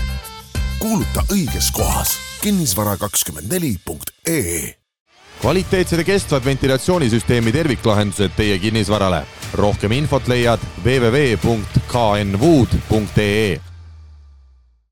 kuuluta 0.79 1.25
õiges 1.33 1.71
kohas 1.73 2.17
kinnisvara 2.41 2.97
kakskümmend 2.97 3.53
neli 3.53 3.75
punkt 3.85 4.09
ee 4.27 4.80
kvaliteetsed 5.41 5.97
ja 5.97 6.03
kestvad 6.03 6.45
ventilatsioonisüsteemi 6.45 7.51
terviklahendused 7.51 8.31
teie 8.37 8.59
kinnisvarale. 8.59 9.25
rohkem 9.53 9.91
infot 9.91 10.27
leiad 10.27 10.59
www.knwood.ee 10.85 11.41